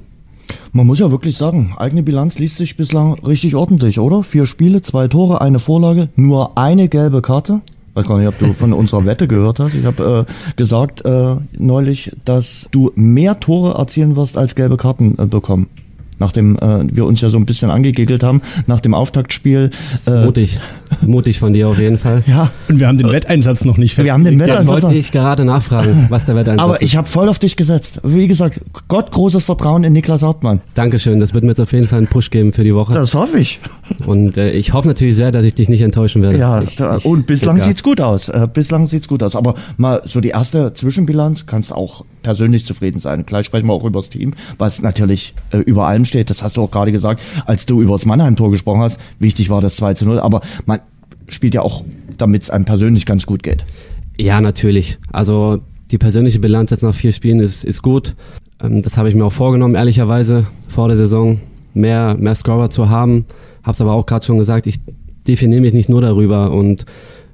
Man 0.73 0.87
muss 0.87 1.01
ja 1.01 1.11
wirklich 1.11 1.37
sagen, 1.37 1.75
eigene 1.77 2.03
Bilanz 2.03 2.39
liest 2.39 2.59
sich 2.59 2.77
bislang 2.77 3.15
richtig 3.15 3.57
ordentlich, 3.57 3.99
oder? 3.99 4.23
Vier 4.23 4.47
Spiele, 4.47 4.81
zwei 4.81 5.09
Tore, 5.09 5.41
eine 5.41 5.59
Vorlage, 5.59 6.09
nur 6.15 6.57
eine 6.57 6.89
gelbe 6.89 7.21
Karte. 7.21 7.63
Ich 7.91 7.97
weiß 7.97 8.07
gar 8.07 8.19
nicht, 8.19 8.29
ob 8.29 8.39
du 8.39 8.53
von 8.53 8.73
unserer 8.73 9.07
Wette 9.07 9.27
gehört 9.27 9.59
hast. 9.59 9.75
Ich 9.75 9.85
habe 9.85 10.27
äh, 10.29 10.53
gesagt 10.55 11.05
äh, 11.05 11.37
neulich, 11.59 12.13
dass 12.25 12.69
du 12.71 12.93
mehr 12.95 13.41
Tore 13.41 13.77
erzielen 13.77 14.15
wirst 14.17 14.39
als 14.39 14.55
gelbe 14.55 14.77
Karten 14.77 15.19
äh, 15.19 15.27
bekommen 15.27 15.69
nachdem 16.19 16.57
äh, 16.57 16.85
wir 16.89 17.07
uns 17.07 17.21
ja 17.21 17.29
so 17.29 17.39
ein 17.39 17.47
bisschen 17.47 17.71
angegegelt 17.71 18.23
haben, 18.23 18.43
nach 18.67 18.81
dem 18.81 18.95
Auftaktspiel. 18.95 19.71
Äh, 20.07 20.25
mutig, 20.25 20.59
mutig 21.03 21.39
von 21.39 21.53
dir 21.53 21.69
auf 21.69 21.79
jeden 21.79 21.99
Fall. 21.99 22.23
Ja. 22.27 22.51
Und 22.69 22.81
wir 22.81 22.89
haben 22.89 22.99
den 22.99 23.11
Wetteinsatz 23.11 23.65
noch 23.65 23.79
nicht 23.79 23.97
Wir 23.99 24.13
haben 24.13 24.25
den 24.25 24.39
Wetteinsatz. 24.39 24.67
Das 24.67 24.83
wollte 24.85 24.97
ich 24.97 25.13
gerade 25.13 25.45
nachfragen, 25.45 26.07
was 26.09 26.25
der 26.25 26.37
Wetteinsatz 26.37 26.63
Aber 26.63 26.75
ist. 26.75 26.79
Aber 26.79 26.83
ich 26.83 26.97
habe 26.97 27.09
voll 27.09 27.29
auf 27.29 27.39
dich 27.39 27.57
gesetzt. 27.57 28.01
Wie 28.03 28.27
gesagt, 28.27 28.61
Gott 28.89 29.11
großes 29.11 29.45
Vertrauen 29.45 29.85
in 29.85 29.93
Niklas 29.93 30.23
Hartmann. 30.23 30.61
Dankeschön, 30.75 31.21
das 31.21 31.35
wird 31.35 31.45
mir 31.45 31.51
jetzt 31.51 31.61
auf 31.61 31.73
jeden 31.73 31.89
Fall 31.89 31.99
einen 31.99 32.09
Push 32.09 32.31
geben 32.31 32.53
für 32.53 32.65
die 32.65 32.75
Woche. 32.75 32.93
Das 32.93 33.15
hoffe 33.15 33.39
ich. 33.39 33.61
Und 34.05 34.37
äh, 34.37 34.51
ich 34.51 34.73
hoffe 34.73 34.89
natürlich 34.89 35.17
sehr, 35.17 35.33
dass 35.33 35.45
ich 35.45 35.55
dich 35.55 35.69
nicht 35.69 35.83
enttäuschen 35.83 36.23
werde. 36.23 36.39
Ja, 36.39 36.63
ich, 36.63 36.77
da, 36.77 36.97
ich, 36.97 37.05
und 37.05 37.27
bislang 37.27 37.61
sieht's 37.61 37.83
gut 37.83 38.01
aus. 38.01 38.29
Äh, 38.29 38.49
bislang 38.53 38.87
sieht's 38.87 39.09
gut 39.09 39.23
aus. 39.23 39.37
Aber 39.37 39.55
mal 39.77 40.03
so 40.05 40.21
die 40.21 40.31
erste 40.31 40.73
Zwischenbilanz 40.75 41.47
kannst 41.47 41.73
auch 41.73 42.05
persönlich 42.27 42.67
zufrieden 42.67 42.99
sein. 42.99 43.25
Gleich 43.25 43.47
sprechen 43.47 43.69
wir 43.69 43.73
auch 43.73 43.85
über 43.85 44.01
das 44.01 44.11
Team, 44.11 44.35
was 44.59 44.83
natürlich 44.83 45.33
äh, 45.53 45.59
über 45.59 45.87
allem 45.87 46.05
steht. 46.05 46.29
Das 46.29 46.43
hast 46.43 46.57
du 46.57 46.63
auch 46.63 46.73
gerade 46.73 46.91
gesagt, 46.91 47.21
als 47.47 47.67
du 47.67 47.81
über 47.81 47.93
das 47.93 48.05
Mannheim-Tor 48.05 48.51
gesprochen 48.51 48.81
hast. 48.81 49.01
Wichtig 49.21 49.49
war 49.49 49.61
das 49.61 49.77
2 49.77 49.95
zu 49.95 50.07
0. 50.07 50.19
Aber 50.19 50.41
man 50.65 50.81
spielt 51.29 51.55
ja 51.55 51.63
auch, 51.63 51.85
damit 52.19 52.43
es 52.43 52.51
einem 52.51 52.65
persönlich 52.65 53.07
ganz 53.07 53.27
gut 53.27 53.45
geht. 53.45 53.65
Ja, 54.19 54.41
natürlich. 54.41 54.99
Also 55.13 55.61
die 55.93 55.99
persönliche 55.99 56.41
Bilanz 56.41 56.73
jetzt 56.73 56.83
nach 56.83 56.97
vier 56.97 57.13
Spielen 57.13 57.39
ist, 57.39 57.63
ist 57.63 57.81
gut. 57.81 58.17
Ähm, 58.61 58.83
das 58.83 58.99
habe 58.99 59.09
ich 59.09 59.15
mir 59.15 59.25
auch 59.25 59.33
vorgenommen, 59.33 59.77
ehrlicherweise, 59.77 60.49
vor 60.69 60.89
der 60.89 60.97
Saison 60.97 61.39
mehr, 61.75 62.17
mehr 62.19 62.35
Scorer 62.35 62.71
zu 62.71 62.89
haben. 62.89 63.27
Habe 63.63 63.73
es 63.73 63.81
aber 63.81 63.93
auch 63.93 64.05
gerade 64.05 64.27
schon 64.27 64.39
gesagt, 64.39 64.67
ich 64.67 64.81
definiere 65.29 65.61
mich 65.61 65.75
nicht 65.75 65.89
nur 65.89 66.01
darüber 66.01 66.51
und 66.51 66.87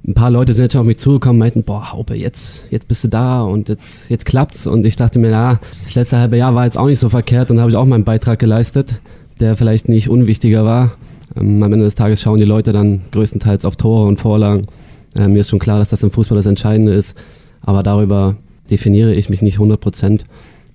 ein 0.05 0.13
paar 0.13 0.31
Leute 0.31 0.53
sind 0.53 0.63
jetzt 0.63 0.73
schon 0.73 0.81
auf 0.81 0.87
mich 0.87 0.97
zugekommen 0.97 1.35
und 1.37 1.39
meinten, 1.39 1.63
boah, 1.63 1.93
Haupe, 1.93 2.15
jetzt, 2.15 2.65
jetzt 2.71 2.87
bist 2.89 3.03
du 3.05 3.07
da 3.07 3.41
und 3.43 3.69
jetzt, 3.69 4.09
jetzt 4.09 4.25
klappt's. 4.25 4.67
Und 4.67 4.85
ich 4.85 4.97
dachte 4.97 5.17
mir, 5.17 5.31
na, 5.31 5.59
das 5.85 5.95
letzte 5.95 6.17
halbe 6.17 6.37
Jahr 6.37 6.55
war 6.55 6.65
jetzt 6.65 6.77
auch 6.77 6.87
nicht 6.87 6.99
so 6.99 7.07
verkehrt 7.07 7.51
und 7.51 7.59
habe 7.61 7.71
ich 7.71 7.77
auch 7.77 7.85
meinen 7.85 8.03
Beitrag 8.03 8.39
geleistet, 8.39 8.95
der 9.39 9.55
vielleicht 9.55 9.87
nicht 9.87 10.09
unwichtiger 10.09 10.65
war. 10.65 10.97
Ähm, 11.37 11.63
am 11.63 11.71
Ende 11.71 11.85
des 11.85 11.95
Tages 11.95 12.21
schauen 12.21 12.37
die 12.37 12.45
Leute 12.45 12.73
dann 12.73 13.01
größtenteils 13.11 13.63
auf 13.63 13.77
Tore 13.77 14.05
und 14.05 14.19
Vorlagen. 14.19 14.67
Äh, 15.15 15.29
mir 15.29 15.39
ist 15.39 15.49
schon 15.49 15.59
klar, 15.59 15.79
dass 15.79 15.89
das 15.89 16.03
im 16.03 16.11
Fußball 16.11 16.35
das 16.35 16.47
Entscheidende 16.47 16.93
ist, 16.93 17.15
aber 17.61 17.81
darüber 17.81 18.35
definiere 18.69 19.13
ich 19.13 19.29
mich 19.29 19.41
nicht 19.41 19.55
100 19.55 19.79
Prozent 19.79 20.25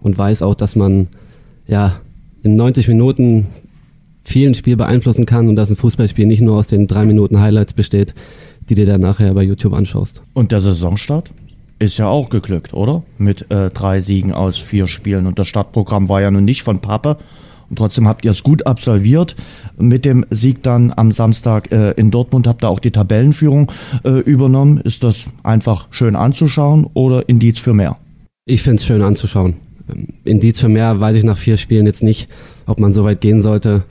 und 0.01 0.17
weiß 0.17 0.41
auch, 0.41 0.55
dass 0.55 0.75
man 0.75 1.09
ja 1.67 2.01
in 2.43 2.57
90 2.57 2.89
Minuten 2.89 3.49
vielen 4.25 4.55
Spiel 4.55 4.77
beeinflussen 4.77 5.27
kann 5.27 5.49
und 5.49 5.57
dass 5.57 5.71
ein 5.71 5.77
Fußballspiel 5.77 6.27
nicht 6.27 6.41
nur 6.41 6.57
aus 6.57 6.67
den 6.67 6.87
drei 6.87 7.05
Minuten 7.05 7.41
Highlights 7.41 7.73
besteht, 7.73 8.15
die 8.69 8.75
dir 8.75 8.87
dann 8.87 9.01
nachher 9.01 9.35
bei 9.35 9.43
YouTube 9.43 9.73
anschaust. 9.73 10.23
Und 10.35 10.53
der 10.53 10.61
Saisonstart? 10.61 11.33
Ist 11.81 11.99
ja 11.99 12.09
auch 12.09 12.29
geglückt, 12.29 12.75
oder? 12.75 13.05
Mit 13.19 13.51
äh, 13.51 13.71
drei 13.71 14.01
Siegen 14.01 14.33
aus 14.33 14.59
vier 14.59 14.89
Spielen. 14.89 15.27
Und 15.27 15.39
das 15.39 15.47
Startprogramm 15.47 16.09
war 16.09 16.21
ja 16.21 16.31
nun 16.31 16.45
nicht 16.45 16.63
von 16.63 16.81
Pappe. 16.81 17.19
Und 17.71 17.77
trotzdem 17.77 18.09
habt 18.09 18.25
ihr 18.25 18.31
es 18.31 18.43
gut 18.43 18.67
absolviert. 18.67 19.37
Mit 19.77 20.05
dem 20.05 20.25
Sieg 20.31 20.63
dann 20.63 20.93
am 20.97 21.13
Samstag 21.13 21.71
äh, 21.71 21.93
in 21.93 22.11
Dortmund 22.11 22.47
habt 22.47 22.65
ihr 22.65 22.69
auch 22.69 22.81
die 22.81 22.91
Tabellenführung 22.91 23.71
äh, 24.05 24.11
übernommen. 24.21 24.79
Ist 24.79 25.05
das 25.05 25.29
einfach 25.43 25.89
schön 25.91 26.17
anzuschauen 26.17 26.89
oder 26.95 27.29
Indiz 27.29 27.59
für 27.59 27.75
mehr? 27.75 27.97
Ich 28.47 28.63
finde 28.63 28.77
es 28.77 28.87
schön 28.87 29.03
anzuschauen. 29.03 29.57
Ähm, 29.89 30.09
Indiz 30.25 30.61
für 30.61 30.69
mehr 30.69 30.99
weiß 30.99 31.17
ich 31.17 31.25
nach 31.25 31.37
vier 31.37 31.59
Spielen 31.59 31.87
jetzt 31.87 32.03
nicht, 32.03 32.29
ob 32.67 32.81
man 32.81 32.93
so 32.93 33.05
weit 33.05 33.21
gehen 33.21 33.41
sollte. 33.41 33.85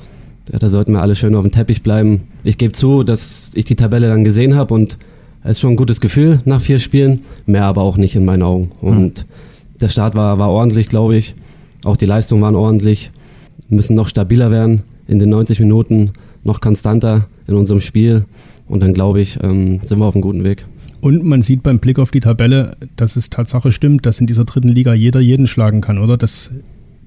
Ja, 0.52 0.60
da 0.60 0.70
sollten 0.70 0.94
wir 0.94 1.02
alle 1.02 1.16
schön 1.16 1.36
auf 1.36 1.44
dem 1.44 1.52
Teppich 1.52 1.84
bleiben. 1.84 2.24
Ich 2.44 2.58
gebe 2.58 2.74
zu, 2.74 3.04
dass 3.04 3.52
ich 3.54 3.66
die 3.66 3.76
Tabelle 3.76 4.08
dann 4.08 4.24
gesehen 4.24 4.56
habe 4.56 4.74
und 4.74 4.98
es 5.44 5.52
ist 5.52 5.60
schon 5.60 5.74
ein 5.74 5.78
gutes 5.78 6.02
Gefühl 6.02 6.42
nach 6.46 6.62
vier 6.62 6.80
Spielen, 6.80 7.22
mehr 7.46 7.66
aber 7.66 7.82
auch 7.82 7.98
nicht 7.98 8.16
in 8.16 8.26
meinen 8.26 8.44
Augen. 8.44 8.72
Und 8.82 9.26
mhm. 9.26 9.80
der 9.80 9.90
Start 9.90 10.16
war, 10.16 10.40
war 10.40 10.50
ordentlich, 10.50 10.90
glaube 10.90 11.18
ich. 11.18 11.36
Auch 11.84 11.96
die 11.96 12.06
Leistungen 12.06 12.42
waren 12.42 12.56
ordentlich. 12.56 13.12
Wir 13.70 13.76
müssen 13.76 13.96
noch 13.96 14.08
stabiler 14.08 14.52
werden 14.52 14.84
in 15.08 15.20
den 15.20 15.30
90 15.30 15.60
Minuten, 15.60 16.12
noch 16.44 16.62
konstanter 16.62 17.28
in 17.48 17.56
unserem 17.56 17.80
Spiel. 17.80 18.26
Und 18.68 18.82
dann, 18.82 18.94
glaube 18.94 19.22
ich, 19.22 19.40
ähm, 19.42 19.80
sind 19.84 20.00
wir 20.00 20.06
auf 20.06 20.16
einem 20.16 20.22
guten 20.22 20.44
Weg. 20.44 20.66
Und 21.00 21.24
man 21.24 21.42
sieht 21.42 21.64
beim 21.64 21.80
Blick 21.80 22.00
auf 22.00 22.12
die 22.12 22.20
Tabelle, 22.20 22.76
dass 22.96 23.16
es 23.16 23.30
Tatsache 23.30 23.72
stimmt, 23.72 24.06
dass 24.06 24.20
in 24.20 24.28
dieser 24.28 24.46
dritten 24.46 24.70
Liga 24.70 24.94
jeder 24.94 25.20
jeden 25.20 25.48
schlagen 25.48 25.82
kann, 25.82 25.98
oder? 25.98 26.18
Das 26.18 26.50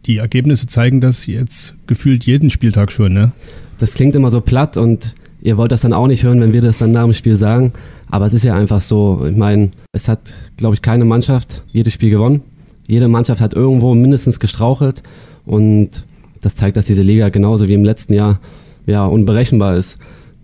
die 0.07 0.19
Ergebnisse 0.19 0.66
zeigen 0.66 1.00
das 1.00 1.26
jetzt 1.26 1.75
gefühlt 1.87 2.25
jeden 2.25 2.50
Spieltag 2.50 2.92
schon, 2.92 3.12
ne? 3.12 3.33
Das 3.78 3.95
klingt 3.95 4.14
immer 4.14 4.30
so 4.30 4.40
platt 4.40 4.76
und 4.76 5.14
ihr 5.42 5.57
wollt 5.57 5.73
das 5.73 5.80
dann 5.80 5.92
auch 5.92 6.07
nicht 6.07 6.23
hören, 6.23 6.40
wenn 6.40 6.52
wir 6.52 6.61
das 6.61 6.78
dann 6.78 6.92
nach 6.92 7.04
dem 7.04 7.14
Spiel 7.14 7.37
sagen. 7.37 7.73
Aber 8.09 8.26
es 8.26 8.35
ist 8.35 8.45
ja 8.45 8.54
einfach 8.54 8.80
so. 8.80 9.25
Ich 9.26 9.37
meine, 9.37 9.71
es 9.92 10.09
hat, 10.09 10.35
glaube 10.57 10.75
ich, 10.75 10.83
keine 10.83 11.04
Mannschaft 11.04 11.62
jedes 11.73 11.92
Spiel 11.92 12.11
gewonnen. 12.11 12.42
Jede 12.87 13.09
Mannschaft 13.09 13.40
hat 13.40 13.54
irgendwo 13.54 13.95
mindestens 13.95 14.40
gestrauchelt. 14.40 15.02
Und 15.47 16.04
das 16.40 16.57
zeigt, 16.57 16.76
dass 16.76 16.87
diese 16.87 17.02
Liga 17.02 17.28
genauso 17.28 17.69
wie 17.69 17.75
im 17.75 17.85
letzten 17.85 18.14
Jahr 18.14 18.40
ja, 18.87 19.07
unberechenbar 19.07 19.76
ist. 19.76 19.99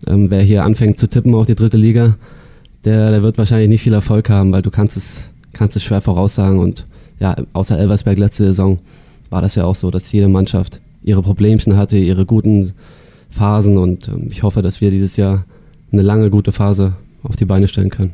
Ähm, 0.07 0.31
wer 0.31 0.43
hier 0.43 0.65
anfängt 0.65 0.99
zu 0.99 1.09
tippen 1.09 1.35
auf 1.35 1.47
die 1.47 1.55
dritte 1.55 1.77
Liga, 1.77 2.17
der, 2.85 3.11
der 3.11 3.23
wird 3.23 3.39
wahrscheinlich 3.39 3.69
nicht 3.69 3.83
viel 3.83 3.95
Erfolg 3.95 4.31
haben, 4.31 4.53
weil 4.53 4.63
du 4.63 4.71
kannst 4.71 4.97
es, 4.97 5.29
kannst 5.53 5.77
es 5.77 5.83
schwer 5.83 6.01
voraussagen. 6.01 6.59
Und 6.59 6.87
ja, 7.19 7.35
außer 7.53 7.79
Elversberg 7.79 8.19
letzte 8.19 8.47
Saison 8.47 8.79
war 9.31 9.43
das 9.43 9.55
ja 9.55 9.65
auch 9.65 9.75
so, 9.75 9.91
dass 9.91 10.11
jede 10.13 10.29
Mannschaft 10.29 10.81
ihre 11.03 11.23
Problemchen 11.23 11.77
hatte, 11.77 11.97
ihre 11.97 12.27
guten 12.27 12.73
Phasen. 13.31 13.79
Und 13.79 14.09
ähm, 14.09 14.29
ich 14.31 14.43
hoffe, 14.43 14.63
dass 14.63 14.81
wir 14.81 14.91
dieses 14.91 15.17
Jahr 15.17 15.45
eine 15.93 16.03
lange 16.03 16.31
gute 16.31 16.53
Phase 16.53 16.95
auf 17.23 17.37
die 17.37 17.45
Beine 17.45 17.69
stellen 17.69 17.91
können. 17.91 18.13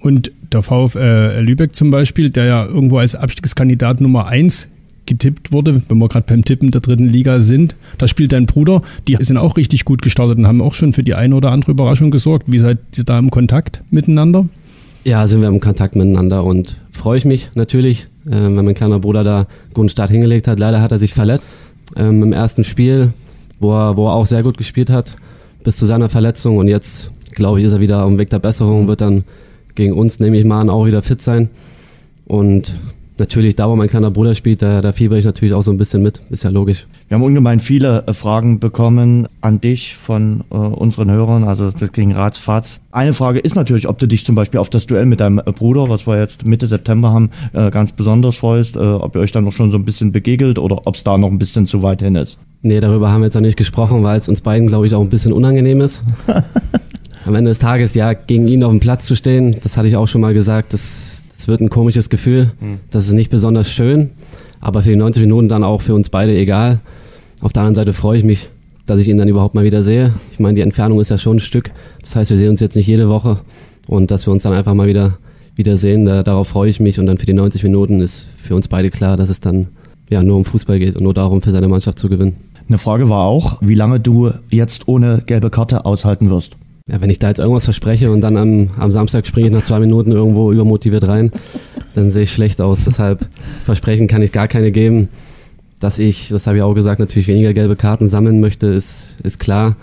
Und 0.00 0.30
der 0.52 0.62
VfL 0.62 1.40
Lübeck 1.40 1.74
zum 1.74 1.90
Beispiel, 1.90 2.30
der 2.30 2.44
ja 2.44 2.64
irgendwo 2.66 2.98
als 2.98 3.14
Abstiegskandidat 3.14 4.00
Nummer 4.00 4.26
eins 4.26 4.68
getippt 5.06 5.52
wurde, 5.52 5.82
wenn 5.88 5.98
wir 5.98 6.08
gerade 6.08 6.26
beim 6.28 6.44
Tippen 6.44 6.70
der 6.70 6.80
dritten 6.80 7.08
Liga 7.08 7.40
sind. 7.40 7.74
Da 7.98 8.08
spielt 8.08 8.32
dein 8.32 8.46
Bruder. 8.46 8.82
Die 9.08 9.16
sind 9.20 9.36
auch 9.36 9.56
richtig 9.56 9.84
gut 9.84 10.02
gestartet 10.02 10.38
und 10.38 10.46
haben 10.46 10.62
auch 10.62 10.74
schon 10.74 10.92
für 10.92 11.02
die 11.02 11.14
eine 11.14 11.34
oder 11.34 11.50
andere 11.50 11.72
Überraschung 11.72 12.10
gesorgt. 12.10 12.44
Wie 12.50 12.58
seid 12.58 12.78
ihr 12.96 13.04
da 13.04 13.18
im 13.18 13.30
Kontakt 13.30 13.82
miteinander? 13.90 14.48
Ja, 15.04 15.26
sind 15.26 15.40
wir 15.40 15.48
im 15.48 15.60
Kontakt 15.60 15.96
miteinander 15.96 16.44
und 16.44 16.76
freue 16.90 17.18
ich 17.18 17.24
mich 17.24 17.50
natürlich, 17.54 18.06
äh, 18.26 18.32
wenn 18.32 18.64
mein 18.64 18.74
kleiner 18.74 19.00
Bruder 19.00 19.24
da 19.24 19.46
guten 19.72 19.88
Start 19.88 20.10
hingelegt 20.10 20.48
hat. 20.48 20.58
Leider 20.58 20.80
hat 20.80 20.92
er 20.92 20.98
sich 20.98 21.14
verletzt 21.14 21.44
ähm, 21.96 22.22
im 22.22 22.32
ersten 22.32 22.64
Spiel, 22.64 23.12
wo 23.60 23.72
er, 23.72 23.96
wo 23.96 24.06
er 24.06 24.14
auch 24.14 24.26
sehr 24.26 24.42
gut 24.42 24.56
gespielt 24.56 24.90
hat, 24.90 25.14
bis 25.62 25.76
zu 25.76 25.86
seiner 25.86 26.08
Verletzung. 26.08 26.58
Und 26.58 26.68
jetzt, 26.68 27.10
glaube 27.32 27.60
ich, 27.60 27.66
ist 27.66 27.72
er 27.72 27.80
wieder 27.80 28.02
auf 28.02 28.08
dem 28.08 28.18
Weg 28.18 28.30
der 28.30 28.38
Besserung, 28.38 28.88
wird 28.88 29.00
dann 29.00 29.24
gegen 29.74 29.92
uns, 29.92 30.20
nehme 30.20 30.38
ich 30.38 30.44
mal 30.44 30.60
an, 30.60 30.70
auch 30.70 30.86
wieder 30.86 31.02
fit 31.02 31.22
sein. 31.22 31.50
Und 32.26 32.74
natürlich, 33.18 33.54
da 33.54 33.68
wo 33.68 33.76
mein 33.76 33.88
kleiner 33.88 34.10
Bruder 34.10 34.34
spielt, 34.34 34.62
da, 34.62 34.80
da 34.80 34.92
fieber 34.92 35.16
ich 35.16 35.24
natürlich 35.24 35.54
auch 35.54 35.62
so 35.62 35.70
ein 35.70 35.78
bisschen 35.78 36.02
mit. 36.02 36.20
Ist 36.30 36.44
ja 36.44 36.50
logisch. 36.50 36.86
Wir 37.08 37.16
haben 37.16 37.22
ungemein 37.22 37.60
viele 37.60 38.04
äh, 38.06 38.14
Fragen 38.14 38.60
bekommen 38.60 39.28
an 39.42 39.60
dich 39.60 39.94
von 39.94 40.42
äh, 40.50 40.54
unseren 40.54 41.10
Hörern, 41.10 41.44
also 41.44 41.70
das 41.70 41.92
ging 41.92 42.12
ratzfatz. 42.12 42.80
Eine 42.92 43.12
Frage 43.12 43.40
ist 43.40 43.56
natürlich, 43.56 43.88
ob 43.88 43.98
du 43.98 44.08
dich 44.08 44.24
zum 44.24 44.34
Beispiel 44.34 44.58
auf 44.58 44.70
das 44.70 44.86
Duell 44.86 45.04
mit 45.04 45.20
deinem 45.20 45.38
äh, 45.38 45.52
Bruder, 45.52 45.90
was 45.90 46.06
wir 46.06 46.18
jetzt 46.18 46.46
Mitte 46.46 46.66
September 46.66 47.10
haben, 47.10 47.30
äh, 47.52 47.70
ganz 47.70 47.92
besonders 47.92 48.36
freust, 48.36 48.76
äh, 48.76 48.78
ob 48.78 49.16
ihr 49.16 49.20
euch 49.20 49.32
dann 49.32 49.44
noch 49.44 49.52
schon 49.52 49.70
so 49.70 49.76
ein 49.76 49.84
bisschen 49.84 50.12
begegelt 50.12 50.58
oder 50.58 50.86
ob 50.86 50.94
es 50.94 51.04
da 51.04 51.18
noch 51.18 51.30
ein 51.30 51.38
bisschen 51.38 51.66
zu 51.66 51.82
weit 51.82 52.00
hin 52.00 52.16
ist. 52.16 52.38
Nee, 52.62 52.80
darüber 52.80 53.12
haben 53.12 53.20
wir 53.20 53.26
jetzt 53.26 53.34
noch 53.34 53.42
nicht 53.42 53.58
gesprochen, 53.58 54.02
weil 54.02 54.18
es 54.18 54.26
uns 54.26 54.40
beiden, 54.40 54.68
glaube 54.68 54.86
ich, 54.86 54.94
auch 54.94 55.02
ein 55.02 55.10
bisschen 55.10 55.34
unangenehm 55.34 55.82
ist. 55.82 56.02
Am 57.26 57.34
Ende 57.34 57.50
des 57.50 57.58
Tages, 57.58 57.94
ja, 57.94 58.14
gegen 58.14 58.48
ihn 58.48 58.64
auf 58.64 58.70
dem 58.70 58.80
Platz 58.80 59.06
zu 59.06 59.14
stehen, 59.14 59.56
das 59.62 59.76
hatte 59.76 59.88
ich 59.88 59.96
auch 59.96 60.08
schon 60.08 60.22
mal 60.22 60.32
gesagt, 60.32 60.72
das, 60.72 61.22
das 61.36 61.48
wird 61.48 61.60
ein 61.60 61.68
komisches 61.68 62.08
Gefühl. 62.08 62.52
Das 62.90 63.06
ist 63.06 63.12
nicht 63.12 63.30
besonders 63.30 63.70
schön, 63.70 64.10
aber 64.64 64.82
für 64.82 64.88
die 64.88 64.96
90 64.96 65.20
Minuten 65.20 65.48
dann 65.48 65.62
auch 65.62 65.82
für 65.82 65.94
uns 65.94 66.08
beide 66.08 66.34
egal. 66.34 66.80
Auf 67.42 67.52
der 67.52 67.62
anderen 67.62 67.74
Seite 67.74 67.92
freue 67.92 68.16
ich 68.16 68.24
mich, 68.24 68.48
dass 68.86 68.98
ich 68.98 69.08
ihn 69.08 69.18
dann 69.18 69.28
überhaupt 69.28 69.54
mal 69.54 69.62
wieder 69.62 69.82
sehe. 69.82 70.14
Ich 70.32 70.40
meine, 70.40 70.54
die 70.54 70.62
Entfernung 70.62 71.00
ist 71.00 71.10
ja 71.10 71.18
schon 71.18 71.36
ein 71.36 71.40
Stück. 71.40 71.70
Das 72.00 72.16
heißt, 72.16 72.30
wir 72.30 72.38
sehen 72.38 72.48
uns 72.48 72.60
jetzt 72.60 72.74
nicht 72.74 72.86
jede 72.86 73.10
Woche 73.10 73.40
und 73.86 74.10
dass 74.10 74.26
wir 74.26 74.32
uns 74.32 74.42
dann 74.42 74.54
einfach 74.54 74.72
mal 74.72 74.86
wieder, 74.86 75.18
wieder 75.54 75.76
sehen, 75.76 76.06
da, 76.06 76.22
darauf 76.22 76.48
freue 76.48 76.70
ich 76.70 76.80
mich. 76.80 76.98
Und 76.98 77.04
dann 77.04 77.18
für 77.18 77.26
die 77.26 77.34
90 77.34 77.62
Minuten 77.62 78.00
ist 78.00 78.26
für 78.38 78.54
uns 78.54 78.66
beide 78.68 78.90
klar, 78.90 79.18
dass 79.18 79.28
es 79.28 79.38
dann 79.38 79.68
ja 80.08 80.22
nur 80.22 80.38
um 80.38 80.46
Fußball 80.46 80.78
geht 80.78 80.96
und 80.96 81.02
nur 81.02 81.14
darum, 81.14 81.42
für 81.42 81.50
seine 81.50 81.68
Mannschaft 81.68 81.98
zu 81.98 82.08
gewinnen. 82.08 82.36
Eine 82.66 82.78
Frage 82.78 83.10
war 83.10 83.24
auch, 83.24 83.58
wie 83.60 83.74
lange 83.74 84.00
du 84.00 84.30
jetzt 84.48 84.88
ohne 84.88 85.20
gelbe 85.26 85.50
Karte 85.50 85.84
aushalten 85.84 86.30
wirst. 86.30 86.56
Ja, 86.86 87.00
wenn 87.00 87.08
ich 87.08 87.18
da 87.18 87.28
jetzt 87.28 87.38
irgendwas 87.38 87.64
verspreche 87.64 88.10
und 88.10 88.20
dann 88.20 88.36
am, 88.36 88.70
am 88.78 88.92
Samstag 88.92 89.26
springe 89.26 89.46
ich 89.46 89.52
nach 89.54 89.62
zwei 89.62 89.80
Minuten 89.80 90.12
irgendwo 90.12 90.52
übermotiviert 90.52 91.08
rein, 91.08 91.32
dann 91.94 92.10
sehe 92.10 92.24
ich 92.24 92.32
schlecht 92.32 92.60
aus. 92.60 92.84
Deshalb 92.84 93.26
Versprechen 93.64 94.06
kann 94.06 94.20
ich 94.20 94.32
gar 94.32 94.48
keine 94.48 94.70
geben. 94.70 95.08
Dass 95.80 95.98
ich, 95.98 96.28
das 96.28 96.46
habe 96.46 96.58
ich 96.58 96.62
auch 96.62 96.74
gesagt, 96.74 97.00
natürlich 97.00 97.26
weniger 97.26 97.54
gelbe 97.54 97.76
Karten 97.76 98.08
sammeln 98.08 98.38
möchte, 98.38 98.66
ist, 98.66 99.06
ist 99.22 99.38
klar. 99.38 99.76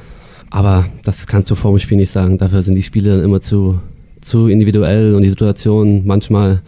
Aber 0.51 0.85
das 1.03 1.25
kannst 1.25 1.49
du 1.49 1.55
vor 1.55 1.71
dem 1.71 1.79
Spiel 1.79 1.97
nicht 1.97 2.11
sagen. 2.11 2.37
Dafür 2.37 2.61
sind 2.61 2.75
die 2.75 2.83
Spiele 2.83 3.15
dann 3.15 3.25
immer 3.25 3.41
zu, 3.41 3.79
zu 4.19 4.47
individuell 4.47 5.15
und 5.15 5.23
die 5.23 5.29
Situation 5.29 6.03
manchmal 6.05 6.61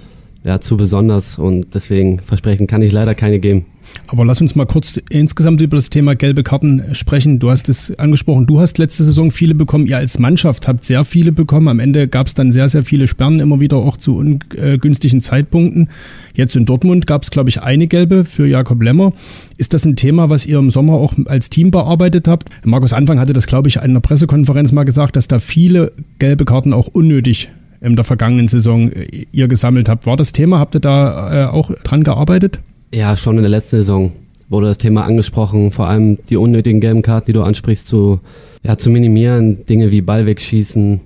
ja, 0.44 0.60
zu 0.60 0.78
besonders. 0.78 1.38
Und 1.38 1.74
deswegen 1.74 2.20
Versprechen 2.20 2.68
kann 2.68 2.82
ich 2.82 2.92
leider 2.92 3.16
keine 3.16 3.40
geben. 3.40 3.66
Aber 4.08 4.26
lass 4.26 4.42
uns 4.42 4.56
mal 4.56 4.66
kurz 4.66 5.00
insgesamt 5.10 5.62
über 5.62 5.76
das 5.76 5.90
Thema 5.90 6.16
gelbe 6.16 6.44
Karten 6.44 6.96
sprechen. 6.96 7.40
Du 7.40 7.52
hast 7.52 7.70
es 7.70 7.98
angesprochen, 8.00 8.48
du 8.48 8.60
hast 8.60 8.78
letzte 8.78 9.04
Saison 9.04 9.32
viele 9.32 9.56
bekommen. 9.56 9.88
Ihr 9.88 9.98
als 9.98 10.20
Mannschaft 10.20 10.68
habt 10.68 10.86
sehr 10.86 11.04
viele 11.04 11.32
bekommen. 11.32 11.68
Am 11.68 11.80
Ende 11.80 12.08
gab 12.08 12.28
es 12.28 12.34
dann 12.34 12.52
sehr, 12.52 12.70
sehr 12.70 12.84
viele 12.84 13.08
Sperren, 13.08 13.40
immer 13.40 13.60
wieder 13.60 13.78
auch 13.78 13.98
zu 13.98 14.18
ungünstigen 14.18 15.22
Zeitpunkten. 15.22 15.90
Jetzt 16.34 16.56
in 16.56 16.66
Dortmund 16.66 17.08
gab 17.08 17.24
es, 17.24 17.32
glaube 17.32 17.50
ich, 17.50 17.62
eine 17.62 17.88
gelbe 17.88 18.26
für 18.26 18.48
Jakob 18.48 18.82
Lemmer. 18.82 19.14
Ist 19.58 19.74
das 19.74 19.86
ein 19.86 19.96
Thema, 19.96 20.30
was 20.30 20.46
ihr 20.46 20.60
im 20.60 20.70
Sommer 20.70 20.94
auch 20.94 21.14
als 21.26 21.50
Team 21.50 21.72
bearbeitet 21.72 22.28
habt? 22.28 22.50
Markus 22.64 22.94
Anfang 22.94 23.20
hatte 23.20 23.34
das, 23.34 23.48
glaube 23.48 23.68
ich, 23.68 23.78
in 23.78 23.82
einer 23.82 24.02
Pressekonferenz 24.02 24.72
mal 24.72 24.84
gesagt, 24.84 25.16
dass 25.16 25.28
da 25.28 25.40
viele 25.40 25.92
gelbe 26.20 26.46
Karten 26.46 26.74
auch 26.74 26.88
unnötig 26.88 27.50
in 27.84 27.96
der 27.96 28.06
vergangenen 28.06 28.48
Saison 28.48 28.90
ihr 29.32 29.48
gesammelt 29.48 29.90
habt. 29.90 30.06
War 30.06 30.16
das 30.16 30.32
Thema? 30.32 30.60
Habt 30.60 30.76
ihr 30.76 30.80
da 30.80 31.44
äh, 31.44 31.48
auch 31.48 31.72
dran 31.84 32.04
gearbeitet? 32.04 32.60
Ja, 32.94 33.18
schon 33.18 33.36
in 33.36 33.44
der 33.44 33.50
letzten 33.50 33.78
Saison 33.78 34.14
wurde 34.50 34.68
das 34.68 34.78
Thema 34.78 35.04
angesprochen, 35.04 35.72
vor 35.72 35.88
allem 35.88 36.18
die 36.30 36.38
unnötigen 36.38 36.80
gelben 36.80 37.02
Karten, 37.02 37.28
die 37.28 37.34
du 37.34 37.44
ansprichst, 37.44 37.88
zu, 37.88 38.20
ja, 38.64 38.78
zu 38.78 38.90
minimieren, 38.90 39.66
Dinge 39.66 39.92
wie 39.92 40.02
Ball 40.02 40.26
wegschießen 40.26 41.02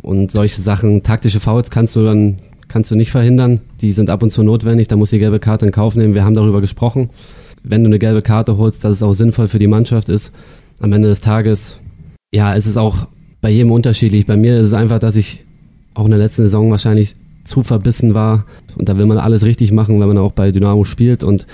und 0.00 0.30
solche 0.30 0.62
Sachen. 0.62 1.02
Taktische 1.02 1.40
Fouls 1.40 1.70
kannst 1.70 1.94
du 1.96 2.04
dann 2.04 2.38
kannst 2.68 2.90
du 2.90 2.96
nicht 2.96 3.10
verhindern, 3.10 3.60
die 3.82 3.92
sind 3.92 4.10
ab 4.10 4.22
und 4.22 4.30
zu 4.30 4.42
notwendig, 4.42 4.88
da 4.88 4.96
muss 4.96 5.10
die 5.10 5.18
gelbe 5.18 5.38
Karte 5.38 5.66
in 5.66 5.72
Kauf 5.72 5.94
nehmen. 5.94 6.14
Wir 6.14 6.24
haben 6.24 6.34
darüber 6.34 6.60
gesprochen. 6.60 7.10
Wenn 7.62 7.82
du 7.82 7.86
eine 7.86 7.98
gelbe 7.98 8.22
Karte 8.22 8.56
holst, 8.56 8.84
dass 8.84 8.92
es 8.92 9.02
auch 9.02 9.12
sinnvoll 9.12 9.48
für 9.48 9.58
die 9.58 9.66
Mannschaft 9.66 10.08
ist. 10.08 10.32
Am 10.80 10.92
Ende 10.92 11.08
des 11.08 11.20
Tages, 11.20 11.80
ja, 12.32 12.56
es 12.56 12.66
ist 12.66 12.76
auch 12.76 13.06
bei 13.40 13.50
jedem 13.50 13.70
unterschiedlich. 13.70 14.26
Bei 14.26 14.36
mir 14.36 14.58
ist 14.58 14.66
es 14.66 14.72
einfach, 14.72 14.98
dass 14.98 15.16
ich 15.16 15.44
auch 15.94 16.04
in 16.04 16.10
der 16.10 16.18
letzten 16.18 16.42
Saison 16.42 16.70
wahrscheinlich 16.70 17.16
zu 17.44 17.62
verbissen 17.62 18.14
war. 18.14 18.46
Und 18.76 18.88
da 18.88 18.96
will 18.98 19.06
man 19.06 19.18
alles 19.18 19.44
richtig 19.44 19.72
machen, 19.72 20.00
wenn 20.00 20.08
man 20.08 20.18
auch 20.18 20.32
bei 20.32 20.50
Dynamo 20.50 20.84
spielt. 20.84 21.22
Und 21.22 21.46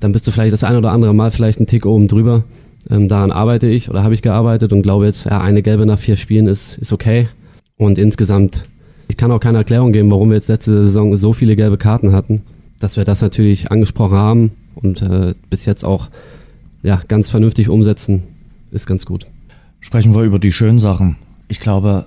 dann 0.00 0.12
bist 0.12 0.26
du 0.26 0.30
vielleicht 0.30 0.52
das 0.52 0.64
ein 0.64 0.76
oder 0.76 0.92
andere 0.92 1.14
Mal 1.14 1.30
vielleicht 1.30 1.58
einen 1.58 1.66
Tick 1.66 1.86
oben 1.86 2.08
drüber. 2.08 2.44
Ähm, 2.88 3.08
daran 3.08 3.30
arbeite 3.30 3.66
ich 3.66 3.90
oder 3.90 4.02
habe 4.02 4.14
ich 4.14 4.22
gearbeitet 4.22 4.72
und 4.72 4.82
glaube 4.82 5.06
jetzt, 5.06 5.26
ja, 5.26 5.40
eine 5.40 5.62
gelbe 5.62 5.84
nach 5.86 5.98
vier 5.98 6.16
Spielen 6.16 6.46
ist, 6.46 6.78
ist 6.78 6.92
okay. 6.92 7.28
Und 7.76 7.98
insgesamt, 7.98 8.64
ich 9.08 9.16
kann 9.16 9.30
auch 9.30 9.40
keine 9.40 9.58
Erklärung 9.58 9.92
geben, 9.92 10.10
warum 10.10 10.30
wir 10.30 10.36
jetzt 10.36 10.48
letzte 10.48 10.84
Saison 10.84 11.16
so 11.16 11.32
viele 11.32 11.56
gelbe 11.56 11.76
Karten 11.76 12.12
hatten. 12.12 12.42
Dass 12.78 12.96
wir 12.96 13.04
das 13.04 13.20
natürlich 13.20 13.70
angesprochen 13.70 14.16
haben 14.16 14.52
und 14.74 15.02
äh, 15.02 15.34
bis 15.50 15.66
jetzt 15.66 15.84
auch 15.84 16.08
ja, 16.82 17.02
ganz 17.08 17.28
vernünftig 17.28 17.68
umsetzen, 17.68 18.22
ist 18.70 18.86
ganz 18.86 19.04
gut. 19.04 19.26
Sprechen 19.80 20.14
wir 20.14 20.22
über 20.22 20.38
die 20.38 20.52
schönen 20.52 20.78
Sachen. 20.78 21.16
Ich 21.48 21.60
glaube, 21.60 22.06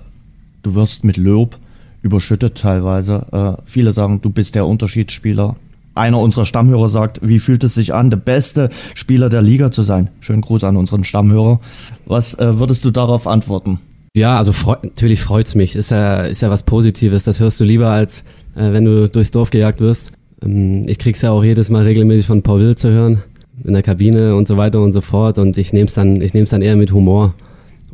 du 0.64 0.74
wirst 0.74 1.04
mit 1.04 1.16
Lob 1.16 1.58
überschüttet 2.02 2.58
teilweise. 2.58 3.26
Äh, 3.32 3.62
viele 3.64 3.92
sagen, 3.92 4.20
du 4.20 4.30
bist 4.30 4.54
der 4.54 4.66
Unterschiedsspieler. 4.66 5.56
Einer 5.94 6.18
unserer 6.18 6.44
Stammhörer 6.44 6.88
sagt, 6.88 7.20
wie 7.22 7.38
fühlt 7.38 7.62
es 7.62 7.74
sich 7.74 7.94
an, 7.94 8.10
der 8.10 8.16
beste 8.16 8.68
Spieler 8.94 9.28
der 9.28 9.42
Liga 9.42 9.70
zu 9.70 9.84
sein? 9.84 10.10
Schönen 10.20 10.42
Gruß 10.42 10.64
an 10.64 10.76
unseren 10.76 11.04
Stammhörer. 11.04 11.60
Was 12.04 12.34
äh, 12.34 12.58
würdest 12.58 12.84
du 12.84 12.90
darauf 12.90 13.26
antworten? 13.26 13.78
Ja, 14.16 14.36
also 14.36 14.52
freu 14.52 14.76
natürlich 14.82 15.20
freut's 15.22 15.54
mich. 15.54 15.76
Ist 15.76 15.90
ja, 15.90 16.22
ist 16.22 16.42
ja 16.42 16.50
was 16.50 16.62
Positives. 16.64 17.24
Das 17.24 17.40
hörst 17.40 17.60
du 17.60 17.64
lieber, 17.64 17.90
als 17.90 18.20
äh, 18.54 18.72
wenn 18.72 18.84
du 18.84 19.08
durchs 19.08 19.30
Dorf 19.30 19.50
gejagt 19.50 19.80
wirst. 19.80 20.10
Ähm, 20.42 20.88
ich 20.88 20.98
krieg's 20.98 21.22
ja 21.22 21.30
auch 21.30 21.44
jedes 21.44 21.70
Mal 21.70 21.84
regelmäßig 21.84 22.26
von 22.26 22.42
Paul 22.42 22.60
Will 22.60 22.76
zu 22.76 22.90
hören, 22.90 23.20
in 23.62 23.72
der 23.72 23.82
Kabine 23.82 24.34
und 24.34 24.48
so 24.48 24.56
weiter 24.56 24.80
und 24.80 24.92
so 24.92 25.00
fort. 25.00 25.38
Und 25.38 25.56
ich 25.58 25.72
nehm's 25.72 25.94
dann, 25.94 26.20
ich 26.20 26.34
nehm's 26.34 26.50
dann 26.50 26.62
eher 26.62 26.76
mit 26.76 26.92
Humor. 26.92 27.34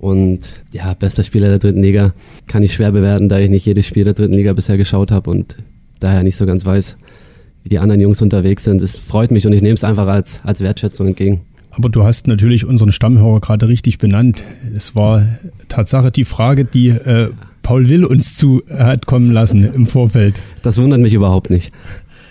Und 0.01 0.49
ja, 0.73 0.95
bester 0.95 1.23
Spieler 1.23 1.49
der 1.49 1.59
dritten 1.59 1.83
Liga 1.83 2.15
kann 2.47 2.63
ich 2.63 2.73
schwer 2.73 2.91
bewerten, 2.91 3.29
da 3.29 3.39
ich 3.39 3.51
nicht 3.51 3.67
jedes 3.67 3.87
Spiel 3.87 4.05
der 4.05 4.15
dritten 4.15 4.33
Liga 4.33 4.55
bisher 4.55 4.79
geschaut 4.79 5.11
habe 5.11 5.31
und 5.31 5.57
daher 5.99 6.23
nicht 6.23 6.37
so 6.37 6.47
ganz 6.47 6.65
weiß, 6.65 6.97
wie 7.63 7.69
die 7.69 7.79
anderen 7.79 8.01
Jungs 8.01 8.23
unterwegs 8.23 8.65
sind. 8.65 8.81
Es 8.81 8.99
freut 8.99 9.31
mich 9.31 9.47
und 9.47 9.53
ich 9.53 9.61
nehme 9.61 9.75
es 9.75 9.85
einfach 9.85 10.07
als, 10.07 10.41
als 10.43 10.61
Wertschätzung 10.61 11.09
entgegen. 11.09 11.43
Aber 11.71 11.91
du 11.91 12.03
hast 12.03 12.27
natürlich 12.27 12.65
unseren 12.65 12.93
Stammhörer 12.93 13.41
gerade 13.41 13.69
richtig 13.69 13.99
benannt. 13.99 14.43
Es 14.75 14.97
war 14.97 15.27
Tatsache 15.69 16.11
die 16.11 16.25
Frage, 16.25 16.65
die 16.65 16.89
äh, 16.89 17.29
Paul 17.63 17.91
Will 17.91 18.05
uns 18.05 18.35
zu 18.35 18.63
hat 18.71 19.05
kommen 19.05 19.31
lassen 19.31 19.71
im 19.73 19.87
Vorfeld. 19.87 20.41
Das 20.63 20.79
wundert 20.79 21.01
mich 21.01 21.13
überhaupt 21.13 21.51
nicht. 21.51 21.73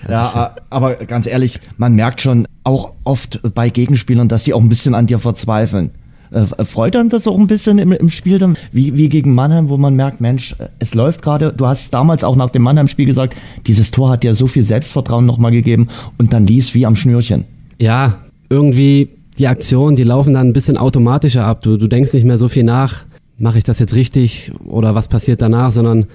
Ja, 0.09 0.55
aber 0.69 0.95
ganz 0.95 1.27
ehrlich, 1.27 1.59
man 1.77 1.93
merkt 1.93 2.21
schon 2.21 2.47
auch 2.63 2.93
oft 3.03 3.41
bei 3.53 3.69
Gegenspielern, 3.69 4.27
dass 4.27 4.43
die 4.43 4.53
auch 4.53 4.61
ein 4.61 4.69
bisschen 4.69 4.95
an 4.95 5.07
dir 5.07 5.19
verzweifeln. 5.19 5.91
Äh, 6.31 6.65
freut 6.65 6.95
dann 6.95 7.09
das 7.09 7.27
auch 7.27 7.38
ein 7.38 7.48
bisschen 7.48 7.79
im, 7.79 7.91
im 7.91 8.09
Spiel 8.09 8.38
dann, 8.38 8.57
wie, 8.71 8.95
wie 8.95 9.09
gegen 9.09 9.33
Mannheim, 9.33 9.69
wo 9.69 9.77
man 9.77 9.95
merkt, 9.95 10.21
Mensch, 10.21 10.55
es 10.79 10.93
läuft 10.93 11.21
gerade. 11.21 11.53
Du 11.55 11.65
hast 11.65 11.93
damals 11.93 12.24
auch 12.24 12.36
nach 12.36 12.50
dem 12.50 12.62
Mannheim-Spiel 12.62 13.05
gesagt, 13.05 13.36
dieses 13.67 13.91
Tor 13.91 14.09
hat 14.12 14.24
dir 14.24 14.36
so 14.36 14.48
viel 14.48 14.63
Selbstvertrauen 14.63 15.25
nochmal 15.25 15.51
gegeben 15.51 15.88
und 16.17 16.33
dann 16.33 16.45
lief 16.45 16.74
wie 16.75 16.86
am 16.86 16.95
Schnürchen. 16.95 17.45
Ja, 17.79 18.19
irgendwie 18.50 19.09
die 19.38 19.48
Aktionen, 19.48 19.95
die 19.95 20.03
laufen 20.03 20.33
dann 20.33 20.48
ein 20.48 20.53
bisschen 20.53 20.77
automatischer 20.77 21.45
ab. 21.45 21.62
Du, 21.62 21.77
du 21.77 21.88
denkst 21.88 22.13
nicht 22.13 22.25
mehr 22.25 22.38
so 22.38 22.50
viel 22.50 22.63
nach. 22.63 23.05
mache 23.38 23.57
ich 23.57 23.63
das 23.63 23.79
jetzt 23.79 23.95
richtig 23.95 24.51
oder 24.65 24.95
was 24.95 25.07
passiert 25.07 25.41
danach, 25.41 25.71
sondern 25.71 26.07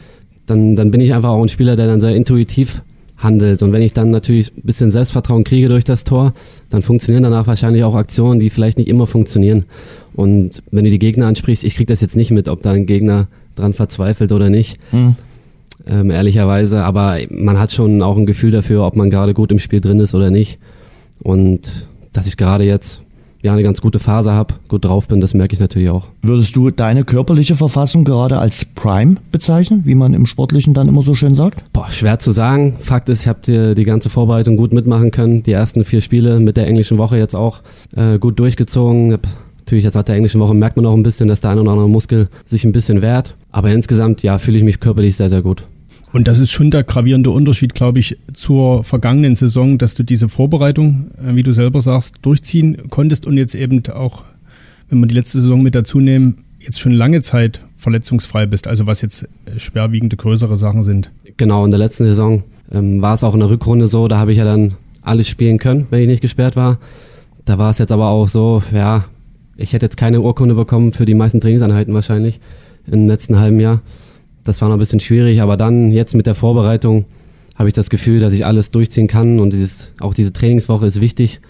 dann, 0.46 0.76
dann 0.76 0.90
bin 0.90 1.00
ich 1.00 1.14
einfach 1.14 1.30
auch 1.30 1.42
ein 1.42 1.48
Spieler, 1.48 1.74
der 1.74 1.86
dann 1.86 2.00
sehr 2.00 2.14
intuitiv 2.14 2.82
handelt. 3.24 3.62
Und 3.62 3.72
wenn 3.72 3.82
ich 3.82 3.92
dann 3.92 4.10
natürlich 4.10 4.56
ein 4.56 4.62
bisschen 4.62 4.92
Selbstvertrauen 4.92 5.42
kriege 5.42 5.68
durch 5.68 5.82
das 5.82 6.04
Tor, 6.04 6.34
dann 6.70 6.82
funktionieren 6.82 7.24
danach 7.24 7.48
wahrscheinlich 7.48 7.82
auch 7.82 7.96
Aktionen, 7.96 8.38
die 8.38 8.50
vielleicht 8.50 8.78
nicht 8.78 8.88
immer 8.88 9.08
funktionieren. 9.08 9.64
Und 10.14 10.62
wenn 10.70 10.84
du 10.84 10.90
die 10.90 11.00
Gegner 11.00 11.26
ansprichst, 11.26 11.64
ich 11.64 11.74
kriege 11.74 11.92
das 11.92 12.00
jetzt 12.00 12.14
nicht 12.14 12.30
mit, 12.30 12.46
ob 12.46 12.62
da 12.62 12.70
ein 12.70 12.86
Gegner 12.86 13.26
dran 13.56 13.72
verzweifelt 13.72 14.30
oder 14.30 14.50
nicht. 14.50 14.78
Mhm. 14.92 15.16
Ähm, 15.86 16.10
ehrlicherweise, 16.10 16.84
aber 16.84 17.18
man 17.30 17.58
hat 17.58 17.72
schon 17.72 18.00
auch 18.00 18.16
ein 18.16 18.26
Gefühl 18.26 18.52
dafür, 18.52 18.84
ob 18.84 18.96
man 18.96 19.10
gerade 19.10 19.34
gut 19.34 19.50
im 19.50 19.58
Spiel 19.58 19.80
drin 19.80 20.00
ist 20.00 20.14
oder 20.14 20.30
nicht. 20.30 20.58
Und 21.22 21.88
dass 22.12 22.26
ich 22.26 22.36
gerade 22.36 22.64
jetzt 22.64 23.00
ja 23.44 23.52
eine 23.52 23.62
ganz 23.62 23.80
gute 23.80 23.98
Phase 23.98 24.32
habe, 24.32 24.54
gut 24.68 24.86
drauf 24.86 25.06
bin, 25.06 25.20
das 25.20 25.34
merke 25.34 25.54
ich 25.54 25.60
natürlich 25.60 25.90
auch. 25.90 26.08
Würdest 26.22 26.56
du 26.56 26.70
deine 26.70 27.04
körperliche 27.04 27.54
Verfassung 27.54 28.04
gerade 28.04 28.38
als 28.38 28.64
Prime 28.64 29.16
bezeichnen, 29.30 29.82
wie 29.84 29.94
man 29.94 30.14
im 30.14 30.24
Sportlichen 30.24 30.72
dann 30.72 30.88
immer 30.88 31.02
so 31.02 31.14
schön 31.14 31.34
sagt? 31.34 31.62
Boah, 31.74 31.90
schwer 31.90 32.18
zu 32.18 32.32
sagen. 32.32 32.76
Fakt 32.80 33.10
ist, 33.10 33.22
ich 33.22 33.28
habe 33.28 33.40
die, 33.46 33.74
die 33.74 33.84
ganze 33.84 34.08
Vorbereitung 34.08 34.56
gut 34.56 34.72
mitmachen 34.72 35.10
können. 35.10 35.42
Die 35.42 35.52
ersten 35.52 35.84
vier 35.84 36.00
Spiele 36.00 36.40
mit 36.40 36.56
der 36.56 36.66
englischen 36.66 36.96
Woche 36.96 37.18
jetzt 37.18 37.36
auch 37.36 37.60
äh, 37.94 38.18
gut 38.18 38.38
durchgezogen. 38.38 39.12
Hab 39.12 39.28
Natürlich, 39.58 39.84
jetzt 39.84 39.94
nach 39.94 40.02
der 40.02 40.16
englischen 40.16 40.42
Woche 40.42 40.52
merkt 40.52 40.76
man 40.76 40.84
auch 40.84 40.92
ein 40.92 41.02
bisschen, 41.02 41.26
dass 41.26 41.40
der 41.40 41.50
ein 41.50 41.58
oder 41.58 41.70
andere 41.70 41.88
Muskel 41.88 42.28
sich 42.44 42.64
ein 42.64 42.72
bisschen 42.72 43.00
wehrt. 43.00 43.34
Aber 43.50 43.70
insgesamt, 43.70 44.22
ja, 44.22 44.36
fühle 44.38 44.58
ich 44.58 44.64
mich 44.64 44.78
körperlich 44.78 45.16
sehr, 45.16 45.30
sehr 45.30 45.40
gut. 45.40 45.66
Und 46.14 46.28
das 46.28 46.38
ist 46.38 46.52
schon 46.52 46.70
der 46.70 46.84
gravierende 46.84 47.32
Unterschied, 47.32 47.74
glaube 47.74 47.98
ich, 47.98 48.16
zur 48.34 48.84
vergangenen 48.84 49.34
Saison, 49.34 49.78
dass 49.78 49.96
du 49.96 50.04
diese 50.04 50.28
Vorbereitung, 50.28 51.10
äh, 51.18 51.34
wie 51.34 51.42
du 51.42 51.50
selber 51.50 51.82
sagst, 51.82 52.14
durchziehen 52.22 52.88
konntest 52.88 53.26
und 53.26 53.36
jetzt 53.36 53.56
eben 53.56 53.82
auch, 53.88 54.22
wenn 54.88 55.00
wir 55.00 55.08
die 55.08 55.14
letzte 55.16 55.40
Saison 55.40 55.60
mit 55.60 55.74
dazu 55.74 55.98
nehmen, 55.98 56.44
jetzt 56.60 56.78
schon 56.78 56.92
lange 56.92 57.22
Zeit 57.22 57.62
verletzungsfrei 57.76 58.46
bist, 58.46 58.68
also 58.68 58.86
was 58.86 59.02
jetzt 59.02 59.24
äh, 59.24 59.58
schwerwiegende 59.58 60.16
größere 60.16 60.56
Sachen 60.56 60.84
sind. 60.84 61.10
Genau, 61.36 61.64
in 61.64 61.72
der 61.72 61.80
letzten 61.80 62.04
Saison 62.04 62.44
ähm, 62.70 63.02
war 63.02 63.14
es 63.14 63.24
auch 63.24 63.34
in 63.34 63.40
der 63.40 63.50
Rückrunde 63.50 63.88
so, 63.88 64.06
da 64.06 64.16
habe 64.16 64.30
ich 64.30 64.38
ja 64.38 64.44
dann 64.44 64.76
alles 65.02 65.26
spielen 65.26 65.58
können, 65.58 65.88
wenn 65.90 66.00
ich 66.02 66.06
nicht 66.06 66.22
gesperrt 66.22 66.54
war. 66.54 66.78
Da 67.44 67.58
war 67.58 67.70
es 67.70 67.78
jetzt 67.78 67.90
aber 67.90 68.06
auch 68.06 68.28
so, 68.28 68.62
ja, 68.72 69.06
ich 69.56 69.72
hätte 69.72 69.86
jetzt 69.86 69.96
keine 69.96 70.20
Urkunde 70.20 70.54
bekommen 70.54 70.92
für 70.92 71.06
die 71.06 71.14
meisten 71.14 71.40
Trainingseinheiten 71.40 71.92
wahrscheinlich 71.92 72.38
im 72.86 73.08
letzten 73.08 73.36
halben 73.36 73.58
Jahr. 73.58 73.82
Das 74.44 74.60
war 74.60 74.68
noch 74.68 74.76
ein 74.76 74.78
bisschen 74.78 75.00
schwierig, 75.00 75.40
aber 75.40 75.56
dann 75.56 75.90
jetzt 75.90 76.14
mit 76.14 76.26
der 76.26 76.34
Vorbereitung 76.34 77.06
habe 77.54 77.68
ich 77.68 77.74
das 77.74 77.88
Gefühl, 77.88 78.20
dass 78.20 78.32
ich 78.32 78.44
alles 78.44 78.70
durchziehen 78.70 79.06
kann 79.06 79.40
und 79.40 79.52
dieses, 79.52 79.92
auch 80.00 80.12
diese 80.12 80.32
Trainingswoche 80.32 80.86
ist 80.86 81.00
wichtig 81.00 81.40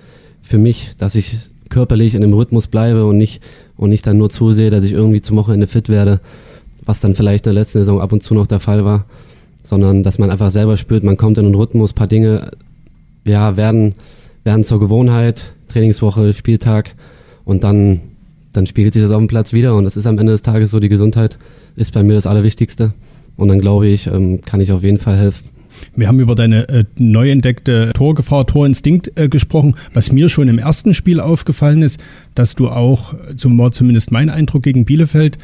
für 0.42 0.58
mich, 0.58 0.90
dass 0.98 1.14
ich 1.14 1.36
körperlich 1.70 2.14
in 2.14 2.20
dem 2.20 2.34
Rhythmus 2.34 2.68
bleibe 2.68 3.04
und 3.06 3.16
nicht, 3.16 3.42
und 3.76 3.90
nicht 3.90 4.06
dann 4.06 4.18
nur 4.18 4.30
zusehe, 4.30 4.70
dass 4.70 4.84
ich 4.84 4.92
irgendwie 4.92 5.22
zum 5.22 5.36
Wochenende 5.36 5.66
fit 5.66 5.88
werde, 5.88 6.20
was 6.84 7.00
dann 7.00 7.14
vielleicht 7.14 7.46
in 7.46 7.54
der 7.54 7.60
letzten 7.62 7.78
Saison 7.78 8.00
ab 8.00 8.12
und 8.12 8.22
zu 8.22 8.34
noch 8.34 8.46
der 8.46 8.60
Fall 8.60 8.84
war, 8.84 9.06
sondern 9.62 10.02
dass 10.02 10.18
man 10.18 10.30
einfach 10.30 10.50
selber 10.50 10.76
spürt, 10.76 11.02
man 11.02 11.16
kommt 11.16 11.38
in 11.38 11.46
den 11.46 11.54
Rhythmus, 11.54 11.94
paar 11.94 12.06
Dinge, 12.06 12.52
ja, 13.24 13.56
werden, 13.56 13.94
werden 14.44 14.62
zur 14.62 14.78
Gewohnheit, 14.78 15.54
Trainingswoche, 15.68 16.34
Spieltag 16.34 16.94
und 17.44 17.64
dann, 17.64 18.00
dann 18.52 18.66
spiegelt 18.66 18.94
sich 18.94 19.02
das 19.02 19.10
auf 19.10 19.18
dem 19.18 19.26
Platz 19.26 19.52
wieder 19.52 19.74
und 19.74 19.84
das 19.84 19.96
ist 19.96 20.06
am 20.06 20.18
Ende 20.18 20.32
des 20.32 20.42
Tages 20.42 20.70
so, 20.70 20.78
die 20.78 20.90
Gesundheit 20.90 21.38
ist 21.76 21.92
bei 21.92 22.02
mir 22.02 22.14
das 22.14 22.26
Allerwichtigste. 22.26 22.92
Und 23.36 23.48
dann 23.48 23.60
glaube 23.60 23.88
ich, 23.88 24.06
ähm, 24.06 24.40
kann 24.42 24.60
ich 24.60 24.72
auf 24.72 24.82
jeden 24.82 24.98
Fall 24.98 25.16
helfen. 25.16 25.48
Wir 25.96 26.08
haben 26.08 26.20
über 26.20 26.34
deine 26.34 26.68
äh, 26.68 26.84
neu 26.98 27.30
entdeckte 27.30 27.90
Torgefahr, 27.94 28.46
Torinstinkt 28.46 29.18
äh, 29.18 29.28
gesprochen. 29.28 29.74
Was 29.92 30.12
mir 30.12 30.28
schon 30.28 30.48
im 30.48 30.58
ersten 30.58 30.94
Spiel 30.94 31.20
aufgefallen 31.20 31.82
ist, 31.82 32.00
dass 32.34 32.54
du 32.54 32.68
auch, 32.68 33.14
zum 33.36 33.58
war 33.58 33.72
zumindest 33.72 34.12
mein 34.12 34.30
Eindruck 34.30 34.62
gegen 34.62 34.84
Bielefeld, 34.84 35.38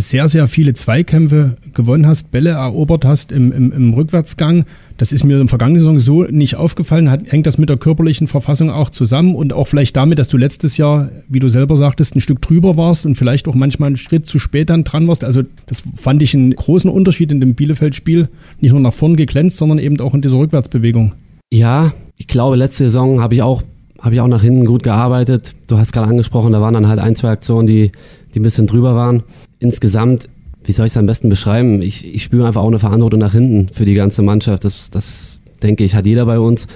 sehr, 0.00 0.26
sehr 0.28 0.48
viele 0.48 0.72
Zweikämpfe 0.72 1.56
gewonnen 1.74 2.06
hast, 2.06 2.30
Bälle 2.30 2.50
erobert 2.50 3.04
hast 3.04 3.30
im, 3.30 3.52
im, 3.52 3.72
im 3.72 3.92
Rückwärtsgang. 3.92 4.64
Das 4.96 5.12
ist 5.12 5.24
mir 5.24 5.36
der 5.36 5.48
vergangenen 5.48 5.80
Saison 5.80 6.00
so 6.00 6.22
nicht 6.22 6.56
aufgefallen. 6.56 7.10
Hat, 7.10 7.30
hängt 7.30 7.46
das 7.46 7.58
mit 7.58 7.68
der 7.68 7.76
körperlichen 7.76 8.26
Verfassung 8.26 8.70
auch 8.70 8.88
zusammen 8.88 9.34
und 9.34 9.52
auch 9.52 9.68
vielleicht 9.68 9.94
damit, 9.96 10.18
dass 10.18 10.28
du 10.28 10.38
letztes 10.38 10.78
Jahr, 10.78 11.10
wie 11.28 11.40
du 11.40 11.48
selber 11.50 11.76
sagtest, 11.76 12.16
ein 12.16 12.20
Stück 12.20 12.40
drüber 12.40 12.78
warst 12.78 13.04
und 13.04 13.16
vielleicht 13.16 13.46
auch 13.48 13.54
manchmal 13.54 13.88
einen 13.88 13.96
Schritt 13.96 14.26
zu 14.26 14.38
spät 14.38 14.70
dann 14.70 14.84
dran 14.84 15.08
warst. 15.08 15.24
Also 15.24 15.42
das 15.66 15.82
fand 15.96 16.22
ich 16.22 16.34
einen 16.34 16.54
großen 16.56 16.88
Unterschied 16.88 17.30
in 17.30 17.40
dem 17.40 17.54
Bielefeld-Spiel. 17.54 18.28
Nicht 18.60 18.72
nur 18.72 18.80
nach 18.80 18.94
vorn 18.94 19.16
geglänzt, 19.16 19.58
sondern 19.58 19.78
eben 19.78 20.00
auch 20.00 20.14
in 20.14 20.22
dieser 20.22 20.38
Rückwärtsbewegung. 20.38 21.12
Ja, 21.52 21.92
ich 22.16 22.28
glaube, 22.28 22.56
letzte 22.56 22.84
Saison 22.84 23.20
habe 23.20 23.34
ich 23.34 23.42
auch 23.42 23.62
habe 24.00 24.16
ich 24.16 24.20
auch 24.20 24.26
nach 24.26 24.42
hinten 24.42 24.64
gut 24.64 24.82
gearbeitet. 24.82 25.54
Du 25.68 25.78
hast 25.78 25.92
gerade 25.92 26.08
angesprochen, 26.08 26.52
da 26.52 26.60
waren 26.60 26.74
dann 26.74 26.88
halt 26.88 26.98
ein, 26.98 27.14
zwei 27.14 27.28
Aktionen, 27.28 27.68
die, 27.68 27.92
die 28.34 28.40
ein 28.40 28.42
bisschen 28.42 28.66
drüber 28.66 28.96
waren 28.96 29.22
insgesamt, 29.62 30.28
wie 30.64 30.72
soll 30.72 30.86
ich 30.86 30.92
es 30.92 30.96
am 30.96 31.06
besten 31.06 31.28
beschreiben? 31.28 31.82
Ich, 31.82 32.04
ich 32.04 32.22
spüre 32.22 32.46
einfach 32.46 32.62
auch 32.62 32.68
eine 32.68 32.78
Verantwortung 32.78 33.20
nach 33.20 33.32
hinten 33.32 33.68
für 33.72 33.84
die 33.84 33.94
ganze 33.94 34.22
Mannschaft. 34.22 34.64
Das, 34.64 34.90
das 34.90 35.40
denke 35.62 35.84
ich, 35.84 35.94
hat 35.94 36.06
jeder 36.06 36.26
bei 36.26 36.38
uns. 36.38 36.66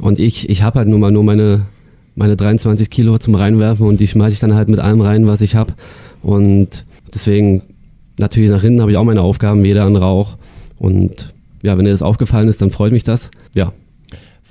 Und 0.00 0.18
ich, 0.18 0.48
ich 0.48 0.62
habe 0.62 0.78
halt 0.78 0.88
nun 0.88 1.00
mal 1.00 1.10
nur 1.10 1.24
meine, 1.24 1.66
meine 2.14 2.36
23 2.36 2.88
Kilo 2.90 3.18
zum 3.18 3.34
Reinwerfen 3.34 3.86
und 3.86 4.00
die 4.00 4.08
schmeiße 4.08 4.32
ich 4.32 4.40
dann 4.40 4.54
halt 4.54 4.68
mit 4.68 4.80
allem 4.80 5.00
rein, 5.00 5.26
was 5.26 5.40
ich 5.40 5.54
habe. 5.56 5.74
Und 6.22 6.84
deswegen, 7.12 7.62
natürlich 8.18 8.50
nach 8.50 8.62
hinten 8.62 8.80
habe 8.80 8.90
ich 8.90 8.96
auch 8.96 9.04
meine 9.04 9.22
Aufgaben, 9.22 9.64
jeder 9.64 9.84
andere 9.84 10.06
auch. 10.06 10.38
Und 10.78 11.34
ja, 11.62 11.76
wenn 11.76 11.84
dir 11.84 11.90
das 11.90 12.02
aufgefallen 12.02 12.48
ist, 12.48 12.62
dann 12.62 12.70
freut 12.70 12.92
mich 12.92 13.04
das. 13.04 13.30
Ja, 13.54 13.72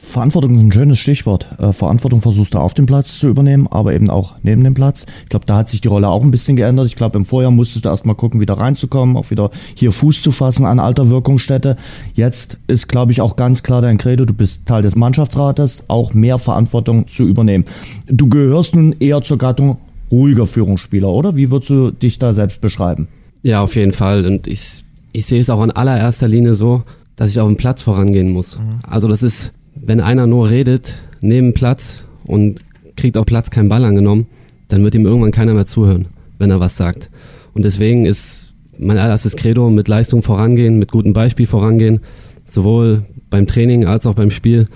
Verantwortung 0.01 0.55
ist 0.55 0.63
ein 0.63 0.71
schönes 0.71 0.97
Stichwort. 0.97 1.47
Äh, 1.59 1.73
Verantwortung 1.73 2.21
versuchst 2.21 2.53
du 2.53 2.57
auf 2.57 2.73
dem 2.73 2.85
Platz 2.85 3.19
zu 3.19 3.27
übernehmen, 3.27 3.67
aber 3.67 3.93
eben 3.93 4.09
auch 4.09 4.35
neben 4.43 4.63
dem 4.63 4.73
Platz. 4.73 5.05
Ich 5.23 5.29
glaube, 5.29 5.45
da 5.45 5.57
hat 5.57 5.69
sich 5.69 5.81
die 5.81 5.89
Rolle 5.89 6.07
auch 6.07 6.23
ein 6.23 6.31
bisschen 6.31 6.55
geändert. 6.55 6.87
Ich 6.87 6.95
glaube, 6.95 7.17
im 7.17 7.25
Vorjahr 7.25 7.51
musstest 7.51 7.85
du 7.85 7.89
erstmal 7.89 8.15
gucken, 8.15 8.39
wieder 8.39 8.53
reinzukommen, 8.55 9.17
auch 9.17 9.29
wieder 9.29 9.51
hier 9.75 9.91
Fuß 9.91 10.21
zu 10.21 10.31
fassen 10.31 10.65
an 10.65 10.79
alter 10.79 11.09
Wirkungsstätte. 11.09 11.75
Jetzt 12.13 12.57
ist, 12.67 12.87
glaube 12.87 13.11
ich, 13.11 13.21
auch 13.21 13.35
ganz 13.35 13.61
klar 13.61 13.81
dein 13.81 13.97
Credo, 13.97 14.25
du 14.25 14.33
bist 14.33 14.65
Teil 14.65 14.81
des 14.81 14.95
Mannschaftsrates, 14.95 15.83
auch 15.89 16.13
mehr 16.13 16.37
Verantwortung 16.37 17.07
zu 17.07 17.23
übernehmen. 17.23 17.65
Du 18.07 18.29
gehörst 18.29 18.75
nun 18.75 18.95
eher 18.99 19.21
zur 19.21 19.37
Gattung 19.37 19.77
ruhiger 20.11 20.47
Führungsspieler, 20.47 21.09
oder? 21.09 21.35
Wie 21.35 21.51
würdest 21.51 21.69
du 21.69 21.91
dich 21.91 22.19
da 22.19 22.33
selbst 22.33 22.61
beschreiben? 22.61 23.09
Ja, 23.43 23.61
auf 23.61 23.75
jeden 23.75 23.93
Fall. 23.93 24.25
Und 24.25 24.47
ich, 24.47 24.83
ich 25.11 25.25
sehe 25.25 25.41
es 25.41 25.49
auch 25.49 25.63
in 25.63 25.71
allererster 25.71 26.27
Linie 26.27 26.53
so, 26.53 26.83
dass 27.15 27.29
ich 27.29 27.39
auf 27.39 27.47
dem 27.47 27.57
Platz 27.57 27.81
vorangehen 27.81 28.31
muss. 28.31 28.57
Mhm. 28.57 28.79
Also 28.87 29.07
das 29.07 29.23
ist 29.23 29.51
wenn 29.81 29.99
einer 29.99 30.27
nur 30.27 30.49
redet, 30.49 30.97
neben 31.21 31.53
Platz 31.53 32.03
und 32.25 32.59
kriegt 32.95 33.17
auf 33.17 33.25
Platz 33.25 33.49
keinen 33.49 33.69
Ball 33.69 33.83
angenommen, 33.83 34.27
dann 34.67 34.83
wird 34.83 34.95
ihm 34.95 35.05
irgendwann 35.05 35.31
keiner 35.31 35.53
mehr 35.53 35.65
zuhören, 35.65 36.07
wenn 36.37 36.51
er 36.51 36.59
was 36.59 36.77
sagt. 36.77 37.09
Und 37.53 37.65
deswegen 37.65 38.05
ist 38.05 38.53
mein 38.77 38.97
allererstes 38.97 39.35
Credo 39.35 39.69
mit 39.69 39.87
Leistung 39.87 40.23
vorangehen, 40.23 40.79
mit 40.79 40.91
gutem 40.91 41.13
Beispiel 41.13 41.47
vorangehen, 41.47 42.01
sowohl 42.45 43.03
beim 43.29 43.47
Training 43.47 43.85
als 43.85 44.05
auch 44.05 44.13
beim 44.13 44.31
Spiel. 44.31 44.67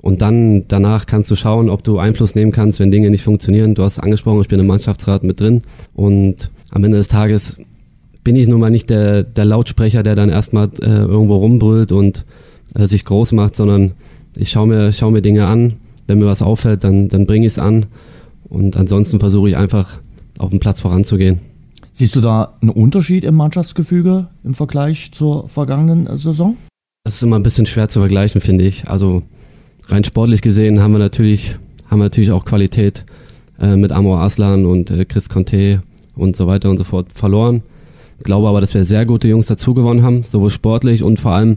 Und 0.00 0.22
dann 0.22 0.68
danach 0.68 1.06
kannst 1.06 1.30
du 1.30 1.36
schauen, 1.36 1.68
ob 1.68 1.82
du 1.82 1.98
Einfluss 1.98 2.34
nehmen 2.34 2.52
kannst, 2.52 2.78
wenn 2.78 2.90
Dinge 2.90 3.10
nicht 3.10 3.24
funktionieren. 3.24 3.74
Du 3.74 3.82
hast 3.82 3.98
angesprochen, 3.98 4.40
ich 4.40 4.48
bin 4.48 4.60
im 4.60 4.66
Mannschaftsrat 4.66 5.24
mit 5.24 5.40
drin. 5.40 5.62
Und 5.94 6.50
am 6.70 6.84
Ende 6.84 6.98
des 6.98 7.08
Tages 7.08 7.58
bin 8.22 8.36
ich 8.36 8.48
nun 8.48 8.60
mal 8.60 8.70
nicht 8.70 8.90
der, 8.90 9.22
der 9.22 9.44
Lautsprecher, 9.44 10.02
der 10.02 10.14
dann 10.14 10.28
erstmal 10.28 10.70
äh, 10.80 10.86
irgendwo 10.86 11.36
rumbrüllt 11.36 11.92
und 11.92 12.24
äh, 12.74 12.86
sich 12.86 13.04
groß 13.04 13.32
macht, 13.32 13.56
sondern 13.56 13.92
ich 14.36 14.50
schaue 14.50 14.66
mir, 14.66 14.92
schau 14.92 15.10
mir 15.10 15.22
Dinge 15.22 15.46
an. 15.46 15.74
Wenn 16.06 16.18
mir 16.18 16.26
was 16.26 16.42
auffällt, 16.42 16.84
dann, 16.84 17.08
dann 17.08 17.26
bringe 17.26 17.46
ich 17.46 17.52
es 17.52 17.58
an. 17.58 17.86
Und 18.48 18.76
ansonsten 18.76 19.18
versuche 19.18 19.48
ich 19.48 19.56
einfach 19.56 20.00
auf 20.38 20.50
dem 20.50 20.60
Platz 20.60 20.80
voranzugehen. 20.80 21.40
Siehst 21.92 22.14
du 22.14 22.20
da 22.20 22.54
einen 22.60 22.70
Unterschied 22.70 23.24
im 23.24 23.34
Mannschaftsgefüge 23.34 24.28
im 24.44 24.54
Vergleich 24.54 25.12
zur 25.12 25.48
vergangenen 25.48 26.16
Saison? 26.18 26.56
Das 27.04 27.16
ist 27.16 27.22
immer 27.22 27.36
ein 27.36 27.42
bisschen 27.42 27.66
schwer 27.66 27.88
zu 27.88 28.00
vergleichen, 28.00 28.40
finde 28.40 28.64
ich. 28.64 28.88
Also 28.88 29.22
rein 29.88 30.04
sportlich 30.04 30.42
gesehen 30.42 30.80
haben 30.80 30.92
wir 30.92 30.98
natürlich, 30.98 31.56
haben 31.90 31.98
wir 31.98 32.04
natürlich 32.04 32.32
auch 32.32 32.44
Qualität 32.44 33.04
äh, 33.58 33.76
mit 33.76 33.92
Amor 33.92 34.20
Aslan 34.20 34.66
und 34.66 34.90
äh, 34.90 35.06
Chris 35.06 35.28
Conte 35.28 35.82
und 36.14 36.36
so 36.36 36.46
weiter 36.46 36.68
und 36.68 36.76
so 36.76 36.84
fort 36.84 37.06
verloren. 37.14 37.62
Ich 38.18 38.24
glaube 38.24 38.48
aber, 38.48 38.60
dass 38.60 38.74
wir 38.74 38.84
sehr 38.84 39.06
gute 39.06 39.28
Jungs 39.28 39.46
dazu 39.46 39.74
gewonnen 39.74 40.02
haben, 40.02 40.22
sowohl 40.24 40.50
sportlich 40.50 41.02
und 41.02 41.18
vor 41.18 41.32
allem 41.32 41.56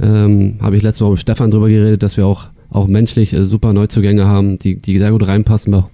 ähm, 0.00 0.58
habe 0.60 0.76
ich 0.76 0.82
letzte 0.82 1.04
Woche 1.04 1.12
mit 1.12 1.20
Stefan 1.20 1.50
drüber 1.50 1.68
geredet, 1.68 2.02
dass 2.02 2.16
wir 2.16 2.26
auch, 2.26 2.48
auch 2.70 2.86
menschlich 2.86 3.32
äh, 3.32 3.44
super 3.44 3.72
Neuzugänge 3.72 4.26
haben, 4.26 4.58
die, 4.58 4.76
die 4.76 4.98
sehr 4.98 5.12
gut 5.12 5.26
reinpassen 5.26 5.72
bei, 5.72 5.84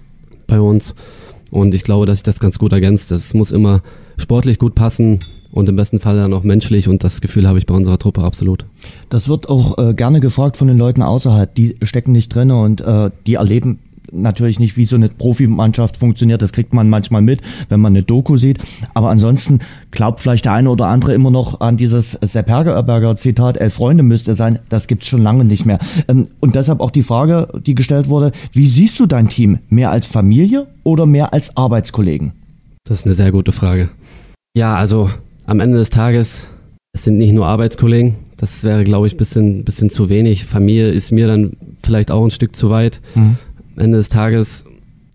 bei 0.47 0.59
uns. 0.59 0.93
Und 1.51 1.73
ich 1.73 1.83
glaube, 1.83 2.05
dass 2.05 2.17
sich 2.17 2.23
das 2.23 2.39
ganz 2.39 2.59
gut 2.59 2.73
ergänzt. 2.73 3.11
Das 3.11 3.33
muss 3.33 3.51
immer 3.51 3.81
sportlich 4.17 4.59
gut 4.59 4.75
passen 4.75 5.19
und 5.51 5.69
im 5.69 5.75
besten 5.75 5.99
Fall 5.99 6.17
dann 6.17 6.33
auch 6.33 6.43
menschlich 6.43 6.87
und 6.87 7.03
das 7.03 7.21
Gefühl 7.21 7.47
habe 7.47 7.57
ich 7.57 7.65
bei 7.65 7.73
unserer 7.73 7.97
Truppe 7.97 8.21
absolut. 8.21 8.65
Das 9.09 9.29
wird 9.29 9.49
auch 9.49 9.77
äh, 9.77 9.93
gerne 9.93 10.19
gefragt 10.19 10.57
von 10.57 10.67
den 10.67 10.77
Leuten 10.77 11.01
außerhalb, 11.01 11.53
die 11.55 11.77
stecken 11.81 12.11
nicht 12.11 12.33
drin 12.33 12.51
und 12.51 12.81
äh, 12.81 13.11
die 13.25 13.35
erleben 13.35 13.79
natürlich 14.11 14.59
nicht, 14.59 14.77
wie 14.77 14.85
so 14.85 14.95
eine 14.95 15.09
Profimannschaft 15.09 15.97
funktioniert. 15.97 16.41
Das 16.41 16.51
kriegt 16.51 16.73
man 16.73 16.89
manchmal 16.89 17.21
mit, 17.21 17.41
wenn 17.69 17.79
man 17.79 17.93
eine 17.93 18.03
Doku 18.03 18.37
sieht. 18.37 18.59
Aber 18.93 19.09
ansonsten 19.09 19.59
glaubt 19.91 20.21
vielleicht 20.21 20.45
der 20.45 20.53
eine 20.53 20.69
oder 20.69 20.87
andere 20.87 21.13
immer 21.13 21.31
noch 21.31 21.61
an 21.61 21.77
dieses 21.77 22.13
Sepp 22.13 22.47
Herberger 22.47 23.15
Zitat, 23.15 23.57
elf 23.57 23.75
Freunde 23.75 24.03
müsste 24.03 24.33
sein. 24.33 24.59
Das 24.69 24.87
gibt's 24.87 25.07
schon 25.07 25.23
lange 25.23 25.45
nicht 25.45 25.65
mehr. 25.65 25.79
Ähm, 26.07 26.27
und 26.39 26.55
deshalb 26.55 26.79
auch 26.79 26.91
die 26.91 27.03
Frage, 27.03 27.47
die 27.65 27.75
gestellt 27.75 28.09
wurde, 28.09 28.31
wie 28.51 28.67
siehst 28.67 28.99
du 28.99 29.05
dein 29.05 29.27
Team? 29.27 29.59
Mehr 29.69 29.91
als 29.91 30.05
Familie 30.05 30.67
oder 30.83 31.05
mehr 31.05 31.33
als 31.33 31.57
Arbeitskollegen? 31.57 32.33
Das 32.85 32.99
ist 32.99 33.05
eine 33.05 33.15
sehr 33.15 33.31
gute 33.31 33.51
Frage. 33.51 33.89
Ja, 34.55 34.75
also 34.75 35.09
am 35.45 35.59
Ende 35.59 35.77
des 35.77 35.89
Tages, 35.89 36.47
es 36.93 37.03
sind 37.03 37.17
nicht 37.17 37.33
nur 37.33 37.45
Arbeitskollegen. 37.45 38.15
Das 38.37 38.63
wäre, 38.63 38.83
glaube 38.83 39.07
ich, 39.07 39.13
ein 39.13 39.17
bisschen, 39.17 39.63
bisschen 39.65 39.89
zu 39.89 40.09
wenig. 40.09 40.45
Familie 40.45 40.89
ist 40.89 41.11
mir 41.11 41.27
dann 41.27 41.57
vielleicht 41.83 42.11
auch 42.11 42.23
ein 42.23 42.31
Stück 42.31 42.55
zu 42.55 42.69
weit. 42.69 43.01
Mhm. 43.15 43.37
Ende 43.79 43.97
des 43.97 44.09
Tages, 44.09 44.65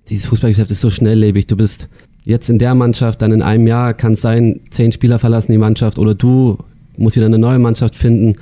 dieses 0.09 0.27
Fußballgeschäft 0.27 0.71
ist 0.71 0.81
so 0.81 0.91
schnelllebig. 0.91 1.47
Du 1.47 1.57
bist 1.57 1.89
jetzt 2.25 2.49
in 2.49 2.59
der 2.59 2.75
Mannschaft, 2.75 3.23
dann 3.23 3.33
in 3.33 3.43
einem 3.43 3.67
Jahr 3.67 3.95
kann 3.95 4.13
es 4.13 4.21
sein, 4.21 4.61
zehn 4.71 4.93
Spieler 4.93 5.19
verlassen 5.19 5.53
die 5.53 5.59
Mannschaft 5.59 5.99
oder 5.99 6.15
du 6.15 6.59
musst 6.97 7.17
wieder 7.17 7.27
eine 7.27 7.39
neue 7.39 7.59
Mannschaft 7.59 7.97
finden. 7.97 8.37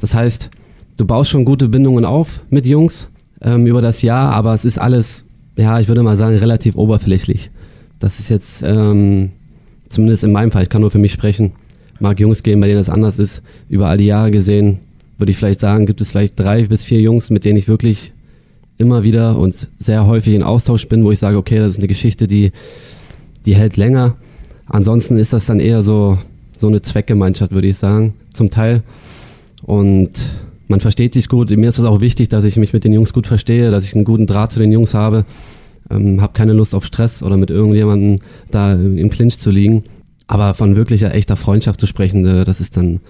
Das 0.00 0.14
heißt, 0.14 0.50
du 0.96 1.06
baust 1.06 1.30
schon 1.30 1.44
gute 1.44 1.68
Bindungen 1.68 2.04
auf 2.04 2.42
mit 2.50 2.66
Jungs 2.66 3.08
ähm, 3.40 3.66
über 3.66 3.80
das 3.80 4.02
Jahr, 4.02 4.32
aber 4.32 4.54
es 4.54 4.64
ist 4.64 4.78
alles, 4.78 5.24
ja, 5.56 5.80
ich 5.80 5.88
würde 5.88 6.02
mal 6.02 6.16
sagen, 6.16 6.36
relativ 6.36 6.76
oberflächlich. 6.76 7.50
Das 7.98 8.20
ist 8.20 8.30
jetzt, 8.30 8.62
ähm, 8.62 9.30
zumindest 9.88 10.24
in 10.24 10.32
meinem 10.32 10.50
Fall, 10.50 10.64
ich 10.64 10.68
kann 10.68 10.82
nur 10.82 10.90
für 10.90 10.98
mich 10.98 11.12
sprechen, 11.12 11.52
mag 12.00 12.20
Jungs 12.20 12.42
geben, 12.42 12.60
bei 12.60 12.66
denen 12.66 12.78
das 12.78 12.90
anders 12.90 13.18
ist. 13.18 13.42
Über 13.68 13.88
all 13.88 13.98
die 13.98 14.06
Jahre 14.06 14.30
gesehen, 14.30 14.80
würde 15.18 15.30
ich 15.30 15.38
vielleicht 15.38 15.60
sagen, 15.60 15.86
gibt 15.86 16.00
es 16.00 16.10
vielleicht 16.10 16.38
drei 16.38 16.64
bis 16.66 16.84
vier 16.84 17.00
Jungs, 17.00 17.30
mit 17.30 17.44
denen 17.44 17.56
ich 17.56 17.68
wirklich 17.68 18.12
immer 18.78 19.02
wieder 19.02 19.38
und 19.38 19.68
sehr 19.78 20.06
häufig 20.06 20.34
in 20.34 20.42
Austausch 20.42 20.88
bin, 20.88 21.04
wo 21.04 21.10
ich 21.10 21.18
sage, 21.18 21.36
okay, 21.36 21.58
das 21.58 21.70
ist 21.70 21.78
eine 21.78 21.88
Geschichte, 21.88 22.26
die, 22.26 22.52
die 23.46 23.54
hält 23.54 23.76
länger. 23.76 24.16
Ansonsten 24.66 25.16
ist 25.16 25.32
das 25.32 25.46
dann 25.46 25.60
eher 25.60 25.82
so, 25.82 26.18
so 26.56 26.68
eine 26.68 26.82
Zweckgemeinschaft, 26.82 27.52
würde 27.52 27.68
ich 27.68 27.78
sagen, 27.78 28.14
zum 28.32 28.50
Teil. 28.50 28.82
Und 29.62 30.10
man 30.68 30.80
versteht 30.80 31.14
sich 31.14 31.28
gut. 31.28 31.50
Mir 31.50 31.68
ist 31.68 31.78
es 31.78 31.84
auch 31.84 32.00
wichtig, 32.00 32.28
dass 32.28 32.44
ich 32.44 32.56
mich 32.56 32.72
mit 32.72 32.84
den 32.84 32.92
Jungs 32.92 33.12
gut 33.12 33.26
verstehe, 33.26 33.70
dass 33.70 33.84
ich 33.84 33.94
einen 33.94 34.04
guten 34.04 34.26
Draht 34.26 34.52
zu 34.52 34.58
den 34.58 34.72
Jungs 34.72 34.94
habe. 34.94 35.24
Ähm, 35.90 36.20
habe 36.20 36.32
keine 36.32 36.54
Lust 36.54 36.74
auf 36.74 36.86
Stress 36.86 37.22
oder 37.22 37.36
mit 37.36 37.50
irgendjemandem 37.50 38.18
da 38.50 38.72
im 38.72 39.10
Clinch 39.10 39.38
zu 39.38 39.50
liegen. 39.50 39.84
Aber 40.26 40.54
von 40.54 40.76
wirklicher, 40.76 41.14
echter 41.14 41.36
Freundschaft 41.36 41.80
zu 41.80 41.86
sprechen, 41.86 42.26
äh, 42.26 42.44
das 42.44 42.60
ist 42.60 42.76
dann 42.76 43.00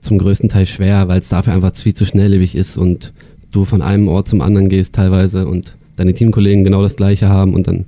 zum 0.00 0.18
größten 0.18 0.48
Teil 0.48 0.66
schwer, 0.66 1.08
weil 1.08 1.20
es 1.20 1.28
dafür 1.28 1.52
einfach 1.52 1.74
viel 1.74 1.94
zu 1.94 2.04
schnelllebig 2.04 2.54
ist 2.54 2.76
und 2.76 3.12
du 3.54 3.64
von 3.64 3.82
einem 3.82 4.08
Ort 4.08 4.28
zum 4.28 4.40
anderen 4.40 4.68
gehst 4.68 4.94
teilweise 4.94 5.46
und 5.46 5.76
deine 5.96 6.14
Teamkollegen 6.14 6.64
genau 6.64 6.82
das 6.82 6.96
gleiche 6.96 7.28
haben 7.28 7.54
und 7.54 7.66
dann 7.68 7.84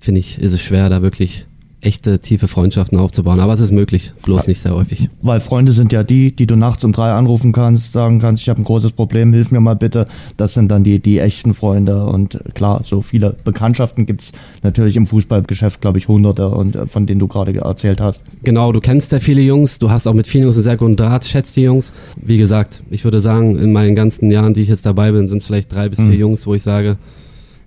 finde 0.00 0.20
ich, 0.20 0.40
ist 0.40 0.52
es 0.52 0.60
schwer, 0.60 0.88
da 0.88 1.02
wirklich 1.02 1.46
echte 1.82 2.20
tiefe 2.20 2.46
Freundschaften 2.46 2.98
aufzubauen. 2.98 3.40
Aber 3.40 3.52
es 3.52 3.60
ist 3.60 3.72
möglich, 3.72 4.12
bloß 4.22 4.46
nicht 4.46 4.60
sehr 4.60 4.74
häufig. 4.74 5.10
Weil 5.20 5.40
Freunde 5.40 5.72
sind 5.72 5.92
ja 5.92 6.04
die, 6.04 6.34
die 6.34 6.46
du 6.46 6.54
nachts 6.54 6.84
um 6.84 6.92
drei 6.92 7.10
anrufen 7.12 7.52
kannst, 7.52 7.92
sagen 7.92 8.20
kannst, 8.20 8.42
ich 8.42 8.48
habe 8.48 8.60
ein 8.60 8.64
großes 8.64 8.92
Problem, 8.92 9.32
hilf 9.32 9.50
mir 9.50 9.60
mal 9.60 9.74
bitte. 9.74 10.06
Das 10.36 10.54
sind 10.54 10.70
dann 10.70 10.84
die, 10.84 11.00
die 11.00 11.18
echten 11.18 11.52
Freunde. 11.52 12.06
Und 12.06 12.38
klar, 12.54 12.82
so 12.84 13.02
viele 13.02 13.36
Bekanntschaften 13.44 14.06
gibt's 14.06 14.32
natürlich 14.62 14.96
im 14.96 15.06
Fußballgeschäft, 15.06 15.80
glaube 15.80 15.98
ich, 15.98 16.06
hunderte 16.06 16.48
und 16.50 16.76
äh, 16.76 16.86
von 16.86 17.06
denen 17.06 17.18
du 17.18 17.26
gerade 17.26 17.52
erzählt 17.60 18.00
hast. 18.00 18.24
Genau, 18.44 18.70
du 18.70 18.80
kennst 18.80 19.10
ja 19.10 19.18
viele 19.18 19.42
Jungs, 19.42 19.80
du 19.80 19.90
hast 19.90 20.06
auch 20.06 20.14
mit 20.14 20.28
vielen 20.28 20.44
Jungs 20.44 20.56
einen 20.56 20.62
sehr 20.64 20.76
guten 20.76 20.96
Draht, 20.96 21.24
schätzt 21.24 21.56
die 21.56 21.62
Jungs. 21.62 21.92
Wie 22.16 22.38
gesagt, 22.38 22.82
ich 22.90 23.02
würde 23.02 23.18
sagen, 23.18 23.58
in 23.58 23.72
meinen 23.72 23.96
ganzen 23.96 24.30
Jahren, 24.30 24.54
die 24.54 24.60
ich 24.60 24.68
jetzt 24.68 24.86
dabei 24.86 25.10
bin, 25.10 25.26
sind 25.26 25.38
es 25.38 25.46
vielleicht 25.46 25.74
drei 25.74 25.88
bis 25.88 25.98
vier 25.98 26.06
mhm. 26.06 26.20
Jungs, 26.20 26.46
wo 26.46 26.54
ich 26.54 26.62
sage, 26.62 26.96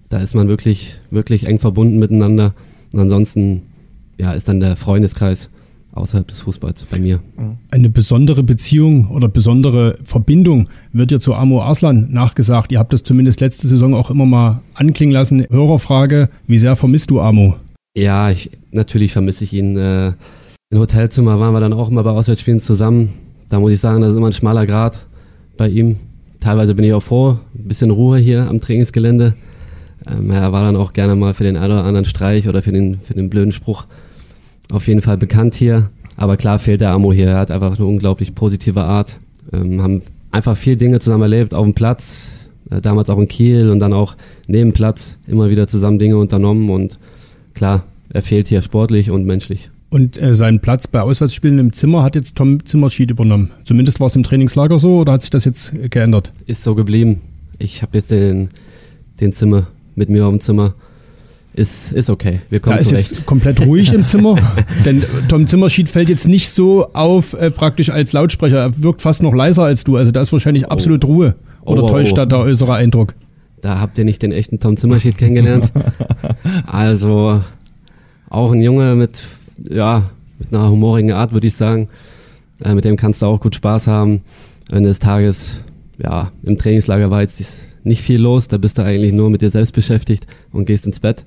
da 0.08 0.20
ist 0.20 0.36
man 0.36 0.48
wirklich, 0.48 0.96
wirklich 1.12 1.48
eng 1.48 1.60
verbunden 1.60 2.00
miteinander. 2.00 2.54
Und 2.94 3.02
ansonsten 3.02 3.64
ja, 4.18 4.34
ist 4.34 4.48
dann 4.48 4.60
der 4.60 4.76
Freundeskreis 4.76 5.50
außerhalb 5.96 6.28
des 6.28 6.42
Fußballs 6.42 6.86
bei 6.86 7.00
mir. 7.00 7.22
Eine 7.72 7.90
besondere 7.90 8.44
Beziehung 8.44 9.10
oder 9.10 9.30
besondere 9.30 9.98
Verbindung 10.04 10.68
wird 10.92 11.12
ja 11.12 11.20
zu 11.20 11.34
Amo 11.34 11.62
Arslan 11.62 12.12
nachgesagt. 12.12 12.72
Ihr 12.72 12.80
habt 12.80 12.94
das 12.94 13.04
zumindest 13.04 13.40
letzte 13.40 13.68
Saison 13.68 13.94
auch 13.94 14.10
immer 14.10 14.26
mal 14.26 14.62
anklingen 14.74 15.14
lassen. 15.14 15.46
Hörerfrage, 15.50 16.30
wie 16.48 16.58
sehr 16.58 16.76
vermisst 16.76 17.12
du 17.12 17.22
Amo? 17.22 17.56
Ja, 17.98 18.30
ich, 18.30 18.52
natürlich 18.72 19.14
vermisse 19.14 19.46
ich 19.46 19.54
ihn. 19.54 19.78
Äh, 19.78 20.14
Im 20.70 20.80
Hotelzimmer 20.80 21.40
waren 21.40 21.54
wir 21.54 21.62
dann 21.62 21.74
auch 21.74 21.90
immer 21.90 22.04
bei 22.04 22.12
Auswärtsspielen 22.12 22.62
zusammen. 22.62 23.14
Da 23.48 23.60
muss 23.60 23.72
ich 23.72 23.80
sagen, 23.80 24.02
das 24.02 24.12
ist 24.12 24.18
immer 24.18 24.28
ein 24.28 24.34
schmaler 24.34 24.66
Grad 24.66 25.00
bei 25.56 25.70
ihm. 25.70 25.96
Teilweise 26.42 26.76
bin 26.76 26.84
ich 26.84 26.94
auch 26.94 27.02
froh, 27.02 27.40
ein 27.56 27.68
bisschen 27.68 27.90
Ruhe 27.90 28.18
hier 28.18 28.50
am 28.50 28.60
Trainingsgelände. 28.60 29.34
Ähm, 30.08 30.30
er 30.30 30.52
war 30.52 30.62
dann 30.62 30.76
auch 30.76 30.92
gerne 30.92 31.16
mal 31.16 31.34
für 31.34 31.46
den 31.46 31.56
einen 31.56 31.72
oder 31.72 31.86
anderen 31.86 32.06
Streich 32.06 32.50
oder 32.50 32.62
für 32.62 32.74
den, 32.74 33.00
für 33.00 33.14
den 33.14 33.30
blöden 33.30 33.54
Spruch 33.54 33.86
auf 34.72 34.88
jeden 34.88 35.02
Fall 35.02 35.18
bekannt 35.18 35.56
hier. 35.56 35.90
Aber 36.18 36.38
klar 36.38 36.60
fehlt 36.60 36.82
der 36.82 36.92
Amo 36.92 37.12
hier. 37.12 37.30
Er 37.30 37.38
hat 37.38 37.52
einfach 37.52 37.78
eine 37.78 37.86
unglaublich 37.86 38.36
positive 38.36 38.84
Art. 38.84 39.20
Ähm, 39.52 39.82
haben 39.82 40.02
einfach 40.32 40.58
viel 40.58 40.76
Dinge 40.76 41.00
zusammen 41.00 41.24
erlebt 41.24 41.54
auf 41.54 41.64
dem 41.64 41.74
Platz, 41.74 42.28
äh, 42.70 42.82
damals 42.82 43.10
auch 43.10 43.18
in 43.18 43.28
Kiel 43.28 43.70
und 43.70 43.80
dann 43.80 43.94
auch 43.94 44.16
neben 44.48 44.74
Platz 44.74 45.18
immer 45.28 45.50
wieder 45.50 45.68
zusammen 45.68 46.00
Dinge 46.00 46.18
unternommen 46.18 46.70
und 46.70 47.00
klar, 47.54 47.86
er 48.10 48.22
fehlt 48.22 48.48
hier 48.48 48.62
sportlich 48.62 49.12
und 49.12 49.26
menschlich. 49.26 49.70
Und 49.90 50.22
äh, 50.22 50.36
seinen 50.36 50.60
Platz 50.60 50.88
bei 50.88 51.02
Auswärtsspielen 51.02 51.58
im 51.58 51.74
Zimmer 51.74 52.04
hat 52.04 52.16
jetzt 52.16 52.36
Tom 52.36 52.66
Zimmerschied 52.66 53.12
übernommen. 53.12 53.52
Zumindest 53.64 54.00
war 54.00 54.08
es 54.08 54.16
im 54.16 54.24
Trainingslager 54.24 54.78
so 54.78 55.00
oder 55.00 55.14
hat 55.14 55.22
sich 55.22 55.32
das 55.32 55.46
jetzt 55.46 55.74
geändert? 55.90 56.34
Ist 56.48 56.64
so 56.64 56.76
geblieben. 56.76 57.22
Ich 57.60 57.82
habe 57.82 57.98
jetzt 57.98 58.12
den, 58.12 58.50
den 59.22 59.32
Zimmer 59.32 59.68
mit 59.96 60.10
mir 60.10 60.26
auf 60.26 60.32
dem 60.32 60.42
Zimmer 60.42 60.74
ist, 61.56 61.92
ist 61.94 62.10
okay. 62.10 62.42
Wir 62.50 62.60
kommen 62.60 62.76
da 62.76 62.82
ist 62.82 62.90
zurecht. 62.90 63.12
jetzt 63.12 63.26
komplett 63.26 63.62
ruhig 63.62 63.94
im 63.94 64.06
Zimmer, 64.06 64.36
denn 64.86 65.04
Tom 65.30 65.48
Zimmerschied 65.48 65.90
fällt 65.90 66.10
jetzt 66.10 66.28
nicht 66.28 66.50
so 66.50 66.92
auf 66.94 67.34
äh, 67.34 67.50
praktisch 67.50 67.90
als 67.90 68.14
Lautsprecher. 68.14 68.58
Er 68.58 68.84
wirkt 68.84 69.02
fast 69.02 69.24
noch 69.24 69.34
leiser 69.34 69.64
als 69.64 69.84
du. 69.84 69.96
Also 69.96 70.12
da 70.12 70.22
ist 70.22 70.34
wahrscheinlich 70.34 70.66
oh. 70.66 70.70
absolut 70.70 71.06
Ruhe. 71.06 71.36
Oder 71.62 71.84
oh, 71.84 71.90
täuscht 71.90 72.14
oh, 72.14 72.16
da 72.18 72.26
der 72.26 72.40
äußere 72.40 72.74
Eindruck? 72.74 73.16
Da 73.62 73.80
habt 73.80 73.98
ihr 73.98 74.06
nicht 74.06 74.22
den 74.22 74.32
echten 74.32 74.60
Tom 74.60 74.78
Zimmerschied 74.78 75.18
kennengelernt. 75.18 75.72
also 76.68 77.42
auch 78.30 78.52
ein 78.52 78.62
Junge 78.62 78.96
mit, 78.96 79.22
ja, 79.58 80.10
mit 80.38 80.54
einer 80.54 80.70
humorigen 80.70 81.14
Art, 81.14 81.32
würde 81.32 81.48
ich 81.48 81.56
sagen. 81.56 81.88
Äh, 82.64 82.74
mit 82.74 82.84
dem 82.84 82.98
kannst 82.98 83.22
du 83.22 83.28
auch 83.28 83.40
gut 83.40 83.56
Spaß 83.56 83.88
haben. 83.88 84.22
Ende 84.70 84.90
des 84.90 85.00
Tages, 85.00 85.60
ja, 85.98 86.32
im 86.44 86.58
Trainingslager 86.58 87.10
war 87.10 87.22
jetzt 87.22 87.40
nicht 87.86 88.02
viel 88.02 88.20
los. 88.20 88.48
Da 88.48 88.58
bist 88.58 88.78
du 88.78 88.84
eigentlich 88.84 89.14
nur 89.14 89.30
mit 89.30 89.42
dir 89.42 89.50
selbst 89.50 89.74
beschäftigt 89.74 90.28
und 90.52 90.66
gehst 90.66 90.86
ins 90.86 91.00
Bett. 91.00 91.26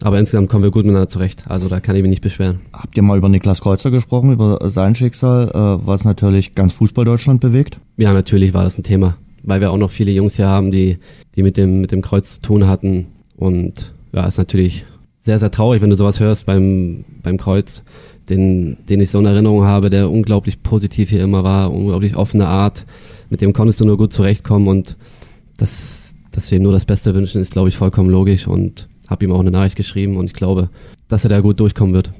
Aber 0.00 0.18
insgesamt 0.18 0.48
kommen 0.50 0.64
wir 0.64 0.70
gut 0.70 0.84
miteinander 0.84 1.08
zurecht. 1.08 1.44
Also 1.48 1.68
da 1.68 1.80
kann 1.80 1.96
ich 1.96 2.02
mich 2.02 2.10
nicht 2.10 2.22
beschweren. 2.22 2.60
Habt 2.72 2.96
ihr 2.96 3.02
mal 3.02 3.16
über 3.16 3.28
Niklas 3.28 3.60
Kreuzer 3.60 3.90
gesprochen, 3.90 4.32
über 4.32 4.58
sein 4.70 4.94
Schicksal, 4.94 5.48
äh, 5.48 5.86
was 5.86 6.04
natürlich 6.04 6.54
ganz 6.54 6.74
Fußball-Deutschland 6.74 7.40
bewegt? 7.40 7.78
Ja, 7.96 8.12
natürlich 8.12 8.54
war 8.54 8.64
das 8.64 8.76
ein 8.76 8.82
Thema, 8.82 9.16
weil 9.42 9.60
wir 9.60 9.70
auch 9.70 9.78
noch 9.78 9.90
viele 9.90 10.10
Jungs 10.10 10.36
hier 10.36 10.48
haben, 10.48 10.72
die, 10.72 10.98
die 11.36 11.42
mit, 11.42 11.56
dem, 11.56 11.80
mit 11.80 11.92
dem 11.92 12.02
Kreuz 12.02 12.34
zu 12.34 12.42
tun 12.42 12.66
hatten. 12.66 13.06
Und 13.36 13.92
ja, 14.12 14.26
ist 14.26 14.38
natürlich 14.38 14.84
sehr, 15.22 15.38
sehr 15.38 15.50
traurig, 15.50 15.80
wenn 15.80 15.90
du 15.90 15.96
sowas 15.96 16.20
hörst 16.20 16.44
beim, 16.44 17.04
beim 17.22 17.38
Kreuz, 17.38 17.82
den, 18.28 18.78
den 18.88 19.00
ich 19.00 19.10
so 19.10 19.20
in 19.20 19.26
Erinnerung 19.26 19.64
habe, 19.64 19.90
der 19.90 20.10
unglaublich 20.10 20.62
positiv 20.62 21.10
hier 21.10 21.22
immer 21.22 21.44
war, 21.44 21.72
unglaublich 21.72 22.16
offene 22.16 22.46
Art. 22.46 22.84
Mit 23.30 23.40
dem 23.40 23.52
konntest 23.52 23.80
du 23.80 23.84
nur 23.84 23.96
gut 23.96 24.12
zurechtkommen 24.12 24.68
und 24.68 24.96
dass, 25.56 26.14
dass 26.30 26.50
wir 26.50 26.58
ihm 26.58 26.64
nur 26.64 26.72
das 26.72 26.84
Beste 26.84 27.14
wünschen, 27.14 27.40
ist, 27.40 27.52
glaube 27.52 27.68
ich, 27.68 27.76
vollkommen 27.76 28.10
logisch 28.10 28.46
und 28.46 28.88
habe 29.08 29.24
ihm 29.24 29.32
auch 29.32 29.40
eine 29.40 29.50
Nachricht 29.50 29.76
geschrieben 29.76 30.16
und 30.16 30.26
ich 30.26 30.32
glaube, 30.32 30.70
dass 31.08 31.24
er 31.24 31.30
da 31.30 31.40
gut 31.40 31.60
durchkommen 31.60 31.94
wird. 31.94 32.10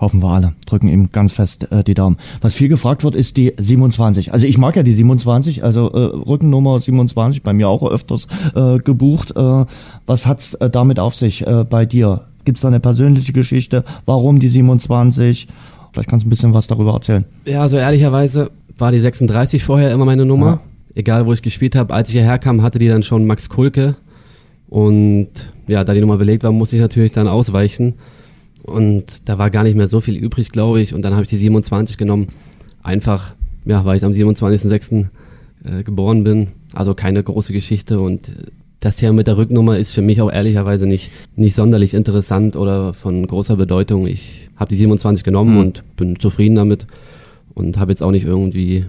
Hoffen 0.00 0.22
wir 0.22 0.30
alle. 0.30 0.54
Drücken 0.64 0.88
ihm 0.88 1.10
ganz 1.10 1.34
fest 1.34 1.70
äh, 1.70 1.84
die 1.84 1.92
Daumen. 1.92 2.16
Was 2.40 2.54
viel 2.54 2.68
gefragt 2.68 3.04
wird, 3.04 3.14
ist 3.14 3.36
die 3.36 3.52
27. 3.58 4.32
Also 4.32 4.46
ich 4.46 4.56
mag 4.56 4.74
ja 4.74 4.82
die 4.82 4.94
27, 4.94 5.62
also 5.62 5.90
äh, 5.90 5.98
Rückennummer 5.98 6.80
27, 6.80 7.42
bei 7.42 7.52
mir 7.52 7.68
auch 7.68 7.82
öfters 7.82 8.26
äh, 8.54 8.78
gebucht. 8.78 9.36
Äh, 9.36 9.66
was 10.06 10.26
hat's 10.26 10.54
äh, 10.54 10.70
damit 10.70 10.98
auf 10.98 11.14
sich 11.14 11.46
äh, 11.46 11.64
bei 11.68 11.84
dir? 11.84 12.28
Gibt's 12.46 12.62
da 12.62 12.68
eine 12.68 12.80
persönliche 12.80 13.34
Geschichte? 13.34 13.84
Warum 14.06 14.40
die 14.40 14.48
27? 14.48 15.48
Vielleicht 15.92 16.08
kannst 16.08 16.24
du 16.24 16.28
ein 16.28 16.30
bisschen 16.30 16.54
was 16.54 16.66
darüber 16.66 16.94
erzählen. 16.94 17.26
Ja, 17.44 17.60
also 17.60 17.76
ehrlicherweise 17.76 18.50
war 18.78 18.92
die 18.92 19.00
36 19.00 19.62
vorher 19.62 19.92
immer 19.92 20.06
meine 20.06 20.24
Nummer. 20.24 20.46
Ja 20.46 20.60
egal 20.94 21.26
wo 21.26 21.32
ich 21.32 21.42
gespielt 21.42 21.76
habe, 21.76 21.94
als 21.94 22.08
ich 22.08 22.14
hierher 22.14 22.38
kam, 22.38 22.62
hatte 22.62 22.78
die 22.78 22.88
dann 22.88 23.02
schon 23.02 23.26
Max 23.26 23.48
Kulke. 23.48 23.96
Und 24.68 25.30
ja, 25.66 25.84
da 25.84 25.94
die 25.94 26.00
Nummer 26.00 26.16
belegt 26.16 26.44
war, 26.44 26.52
musste 26.52 26.76
ich 26.76 26.82
natürlich 26.82 27.12
dann 27.12 27.28
ausweichen. 27.28 27.94
Und 28.62 29.28
da 29.28 29.38
war 29.38 29.50
gar 29.50 29.64
nicht 29.64 29.76
mehr 29.76 29.88
so 29.88 30.00
viel 30.00 30.16
übrig, 30.16 30.50
glaube 30.50 30.80
ich. 30.80 30.94
Und 30.94 31.02
dann 31.02 31.14
habe 31.14 31.22
ich 31.22 31.28
die 31.28 31.36
27 31.36 31.96
genommen. 31.96 32.28
Einfach, 32.82 33.34
ja, 33.64 33.84
weil 33.84 33.96
ich 33.96 34.04
am 34.04 34.12
27.06. 34.12 35.08
Äh, 35.62 35.82
geboren 35.82 36.24
bin. 36.24 36.48
Also 36.72 36.94
keine 36.94 37.22
große 37.22 37.52
Geschichte. 37.52 38.00
Und 38.00 38.32
das 38.80 38.96
Thema 38.96 39.12
mit 39.12 39.26
der 39.26 39.36
Rücknummer 39.36 39.76
ist 39.76 39.92
für 39.92 40.00
mich 40.00 40.22
auch 40.22 40.32
ehrlicherweise 40.32 40.86
nicht, 40.86 41.10
nicht 41.36 41.54
sonderlich 41.54 41.92
interessant 41.92 42.56
oder 42.56 42.94
von 42.94 43.26
großer 43.26 43.56
Bedeutung. 43.56 44.06
Ich 44.06 44.48
habe 44.56 44.70
die 44.70 44.76
27 44.76 45.22
genommen 45.22 45.52
mhm. 45.52 45.60
und 45.60 45.96
bin 45.96 46.18
zufrieden 46.18 46.56
damit. 46.56 46.86
Und 47.52 47.78
habe 47.78 47.92
jetzt 47.92 48.02
auch 48.02 48.10
nicht 48.10 48.24
irgendwie 48.24 48.86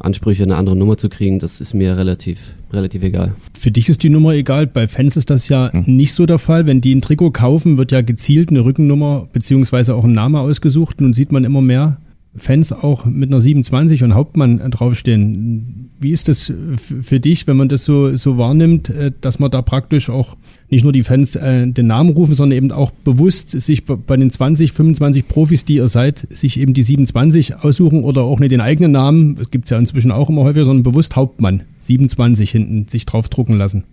Ansprüche, 0.00 0.42
eine 0.42 0.56
andere 0.56 0.76
Nummer 0.76 0.96
zu 0.96 1.08
kriegen, 1.08 1.38
das 1.38 1.60
ist 1.60 1.72
mir 1.72 1.96
relativ, 1.96 2.54
relativ 2.72 3.02
egal. 3.02 3.34
Für 3.56 3.70
dich 3.70 3.88
ist 3.88 4.02
die 4.02 4.10
Nummer 4.10 4.32
egal. 4.32 4.66
Bei 4.66 4.88
Fans 4.88 5.16
ist 5.16 5.30
das 5.30 5.48
ja 5.48 5.72
hm. 5.72 5.84
nicht 5.86 6.14
so 6.14 6.26
der 6.26 6.38
Fall. 6.38 6.66
Wenn 6.66 6.80
die 6.80 6.94
ein 6.94 7.00
Trikot 7.00 7.30
kaufen, 7.30 7.78
wird 7.78 7.92
ja 7.92 8.02
gezielt 8.02 8.50
eine 8.50 8.64
Rückennummer 8.64 9.28
beziehungsweise 9.32 9.94
auch 9.94 10.04
ein 10.04 10.12
Name 10.12 10.40
ausgesucht. 10.40 11.00
Nun 11.00 11.14
sieht 11.14 11.30
man 11.30 11.44
immer 11.44 11.60
mehr 11.60 11.98
Fans 12.36 12.72
auch 12.72 13.04
mit 13.04 13.30
einer 13.30 13.40
27 13.40 14.02
und 14.02 14.14
Hauptmann 14.14 14.58
draufstehen. 14.70 15.90
Wie 16.00 16.10
ist 16.10 16.28
das 16.28 16.52
für 16.78 17.20
dich, 17.20 17.46
wenn 17.46 17.56
man 17.56 17.68
das 17.68 17.84
so, 17.84 18.16
so 18.16 18.38
wahrnimmt, 18.38 18.90
äh, 18.90 19.12
dass 19.20 19.38
man 19.38 19.50
da 19.50 19.62
praktisch 19.62 20.10
auch 20.10 20.36
nicht 20.68 20.82
nur 20.82 20.92
die 20.92 21.04
Fans 21.04 21.36
äh, 21.36 21.66
den 21.66 21.86
Namen 21.86 22.10
rufen, 22.10 22.34
sondern 22.34 22.56
eben 22.56 22.72
auch 22.72 22.90
bewusst 22.90 23.50
sich 23.50 23.84
bei 23.84 24.16
den 24.16 24.30
20, 24.30 24.72
25 24.72 25.28
Profis, 25.28 25.64
die 25.64 25.76
ihr 25.76 25.88
seid, 25.88 26.26
sich 26.30 26.58
eben 26.58 26.74
die 26.74 26.82
27 26.82 27.56
aussuchen 27.56 28.02
oder 28.02 28.22
auch 28.22 28.40
nicht 28.40 28.50
den 28.50 28.60
eigenen 28.60 28.92
Namen, 28.92 29.36
das 29.36 29.50
gibt 29.50 29.66
es 29.66 29.70
ja 29.70 29.78
inzwischen 29.78 30.10
auch 30.10 30.28
immer 30.28 30.42
häufiger, 30.42 30.64
sondern 30.64 30.82
bewusst 30.82 31.14
Hauptmann 31.14 31.62
27 31.80 32.50
hinten 32.50 32.88
sich 32.88 33.06
drauf 33.06 33.28
drucken 33.28 33.56
lassen. 33.56 33.84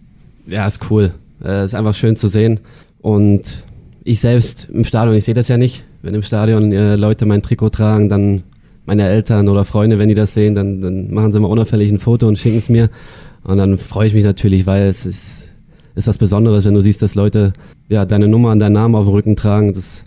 Ja, 0.48 0.66
ist 0.66 0.90
cool. 0.90 1.14
Äh, 1.44 1.66
ist 1.66 1.76
einfach 1.76 1.96
schön 1.96 2.16
zu 2.16 2.28
sehen. 2.28 2.60
Und 3.02 3.64
ich 4.04 4.20
selbst 4.20 4.68
im 4.72 4.86
Stadion, 4.86 5.16
ich 5.16 5.26
sehe 5.26 5.34
das 5.34 5.48
ja 5.48 5.58
nicht. 5.58 5.86
Wenn 6.02 6.16
im 6.16 6.24
Stadion 6.24 6.72
äh, 6.72 6.96
Leute 6.96 7.26
mein 7.26 7.42
Trikot 7.42 7.70
tragen, 7.70 8.10
dann 8.10 8.44
meine 8.86 9.08
Eltern 9.08 9.48
oder 9.48 9.66
Freunde, 9.66 10.00
wenn 10.00 10.10
die 10.10 10.16
das 10.16 10.34
sehen, 10.34 10.56
dann, 10.56 10.82
dann 10.82 11.14
machen 11.14 11.32
sie 11.32 11.40
mal 11.40 11.48
unauffällig 11.48 11.92
ein 11.92 12.00
Foto 12.00 12.28
und 12.28 12.38
schicken 12.38 12.58
es 12.58 12.70
mir. 12.70 12.90
Und 13.44 13.58
dann 13.58 13.78
freue 13.78 14.08
ich 14.08 14.14
mich 14.14 14.24
natürlich, 14.24 14.66
weil 14.66 14.88
es 14.88 15.06
ist, 15.06 15.50
ist 15.96 16.08
was 16.08 16.18
Besonderes, 16.18 16.66
wenn 16.66 16.74
du 16.74 16.82
siehst, 16.82 17.02
dass 17.02 17.16
Leute 17.16 17.54
ja 17.90 18.06
deine 18.06 18.28
Nummer 18.28 18.52
und 18.52 18.60
deinen 18.60 18.74
Namen 18.74 18.96
auf 18.96 19.06
dem 19.06 19.14
Rücken 19.14 19.36
tragen. 19.36 19.74
Das, 19.74 20.04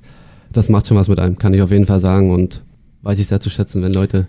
das 0.52 0.68
macht 0.68 0.86
schon 0.86 0.96
was 0.96 1.08
mit 1.08 1.18
einem, 1.18 1.38
kann 1.38 1.54
ich 1.54 1.62
auf 1.62 1.70
jeden 1.70 1.86
Fall 1.86 2.00
sagen. 2.00 2.30
Und 2.32 2.62
weiß 3.02 3.18
ich 3.18 3.28
sehr 3.28 3.40
zu 3.40 3.50
schätzen, 3.50 3.82
wenn 3.82 3.92
Leute 3.92 4.26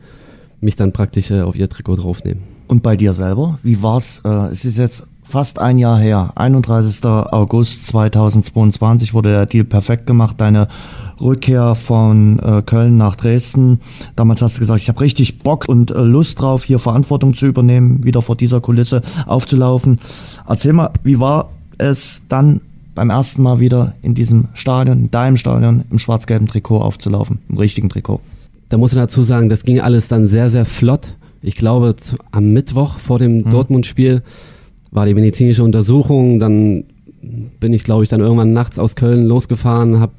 mich 0.62 0.76
dann 0.76 0.92
praktisch 0.92 1.32
äh, 1.32 1.42
auf 1.42 1.56
ihr 1.56 1.70
Trikot 1.70 1.96
draufnehmen. 1.96 2.55
Und 2.68 2.82
bei 2.82 2.96
dir 2.96 3.14
selber, 3.14 3.60
wie 3.64 3.84
war's? 3.84 4.22
Äh, 4.26 4.52
es 4.52 4.66
ist 4.66 4.78
jetzt 4.78 5.08
fast 5.24 5.60
ein 5.60 5.78
Jahr 5.78 6.00
her. 6.00 6.32
31. 6.36 7.04
August 7.06 7.88
2022 7.88 9.14
wurde 9.14 9.30
der 9.30 9.46
Deal 9.46 9.66
perfekt 9.66 10.08
gemacht. 10.08 10.40
Deine 10.40 10.68
Rückkehr 11.20 11.76
von 11.76 12.40
äh, 12.40 12.62
Köln 12.64 12.98
nach 12.98 13.16
Dresden. 13.16 13.80
Damals 14.16 14.42
hast 14.42 14.58
du 14.58 14.60
gesagt, 14.60 14.82
ich 14.82 14.90
habe 14.90 15.02
richtig 15.02 15.40
Bock 15.40 15.68
und 15.68 15.92
äh, 15.92 16.02
Lust 16.02 16.42
drauf, 16.42 16.64
hier 16.64 16.80
Verantwortung 16.80 17.34
zu 17.34 17.46
übernehmen, 17.46 18.04
wieder 18.04 18.22
vor 18.22 18.36
dieser 18.36 18.62
Kulisse 18.62 19.02
aufzulaufen. 19.26 20.00
Erzähl 20.48 20.74
mal, 20.74 20.92
wie 21.04 21.20
war 21.20 21.50
es 21.78 22.28
dann 22.28 22.62
beim 22.94 23.10
ersten 23.10 23.44
Mal 23.44 23.60
wieder 23.60 23.94
in 24.02 24.14
diesem 24.14 24.48
Stadion, 24.54 25.00
in 25.00 25.12
deinem 25.12 25.38
Stadion, 25.38 25.84
im 25.92 26.00
schwarz-gelben 26.00 26.48
Trikot 26.48 26.82
aufzulaufen, 26.82 27.40
im 27.50 27.58
richtigen 27.58 27.90
Trikot? 27.90 28.22
Da 28.70 28.78
muss 28.78 28.94
man 28.94 29.04
dazu 29.04 29.22
sagen, 29.22 29.50
das 29.50 29.64
ging 29.64 29.80
alles 29.80 30.08
dann 30.08 30.28
sehr, 30.28 30.50
sehr 30.50 30.66
flott. 30.66 31.16
Ich 31.46 31.56
glaube, 31.56 31.96
am 32.32 32.54
Mittwoch 32.54 32.98
vor 32.98 33.20
dem 33.20 33.44
hm. 33.44 33.52
Dortmund-Spiel 33.52 34.24
war 34.90 35.06
die 35.06 35.14
medizinische 35.14 35.64
Untersuchung. 35.64 36.40
Dann 36.40 36.86
bin 37.60 37.72
ich, 37.72 37.84
glaube 37.84 38.04
ich, 38.04 38.10
dann 38.10 38.20
irgendwann 38.20 38.52
nachts 38.52 38.80
aus 38.80 38.96
Köln 38.96 39.26
losgefahren, 39.28 40.00
habe 40.00 40.14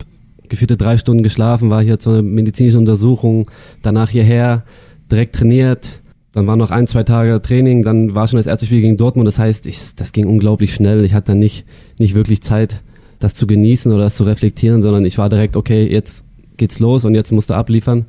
gefühlte 0.49 0.77
drei 0.77 0.97
Stunden 0.97 1.25
geschlafen, 1.25 1.69
war 1.69 1.83
hier 1.83 1.99
zur 1.99 2.23
medizinischen 2.23 2.79
Untersuchung, 2.79 3.51
danach 3.83 4.11
hierher, 4.11 4.63
direkt 5.11 5.35
trainiert. 5.35 6.01
Dann 6.31 6.47
war 6.47 6.57
noch 6.57 6.71
ein, 6.71 6.87
zwei 6.87 7.03
Tage 7.03 7.43
Training, 7.43 7.83
dann 7.83 8.15
war 8.15 8.29
schon 8.29 8.37
das 8.37 8.47
erste 8.47 8.67
Spiel 8.67 8.81
gegen 8.81 8.97
Dortmund. 8.97 9.27
Das 9.27 9.41
heißt, 9.41 9.67
ich, 9.67 9.97
das 9.97 10.13
ging 10.13 10.27
unglaublich 10.27 10.75
schnell. 10.75 11.05
Ich 11.05 11.15
hatte 11.15 11.33
dann 11.33 11.41
nicht, 11.41 11.65
nicht 11.99 12.15
wirklich 12.15 12.41
Zeit, 12.41 12.83
das 13.19 13.35
zu 13.35 13.49
genießen 13.49 13.91
oder 13.93 14.05
das 14.05 14.17
zu 14.17 14.25
reflektieren, 14.25 14.81
sondern 14.81 15.05
ich 15.05 15.19
war 15.19 15.29
direkt, 15.29 15.57
okay, 15.57 15.91
jetzt 15.91 16.25
geht's 16.57 16.79
los 16.79 17.05
und 17.05 17.17
jetzt 17.17 17.33
musst 17.33 17.51
du 17.51 17.55
abliefern. 17.55 18.05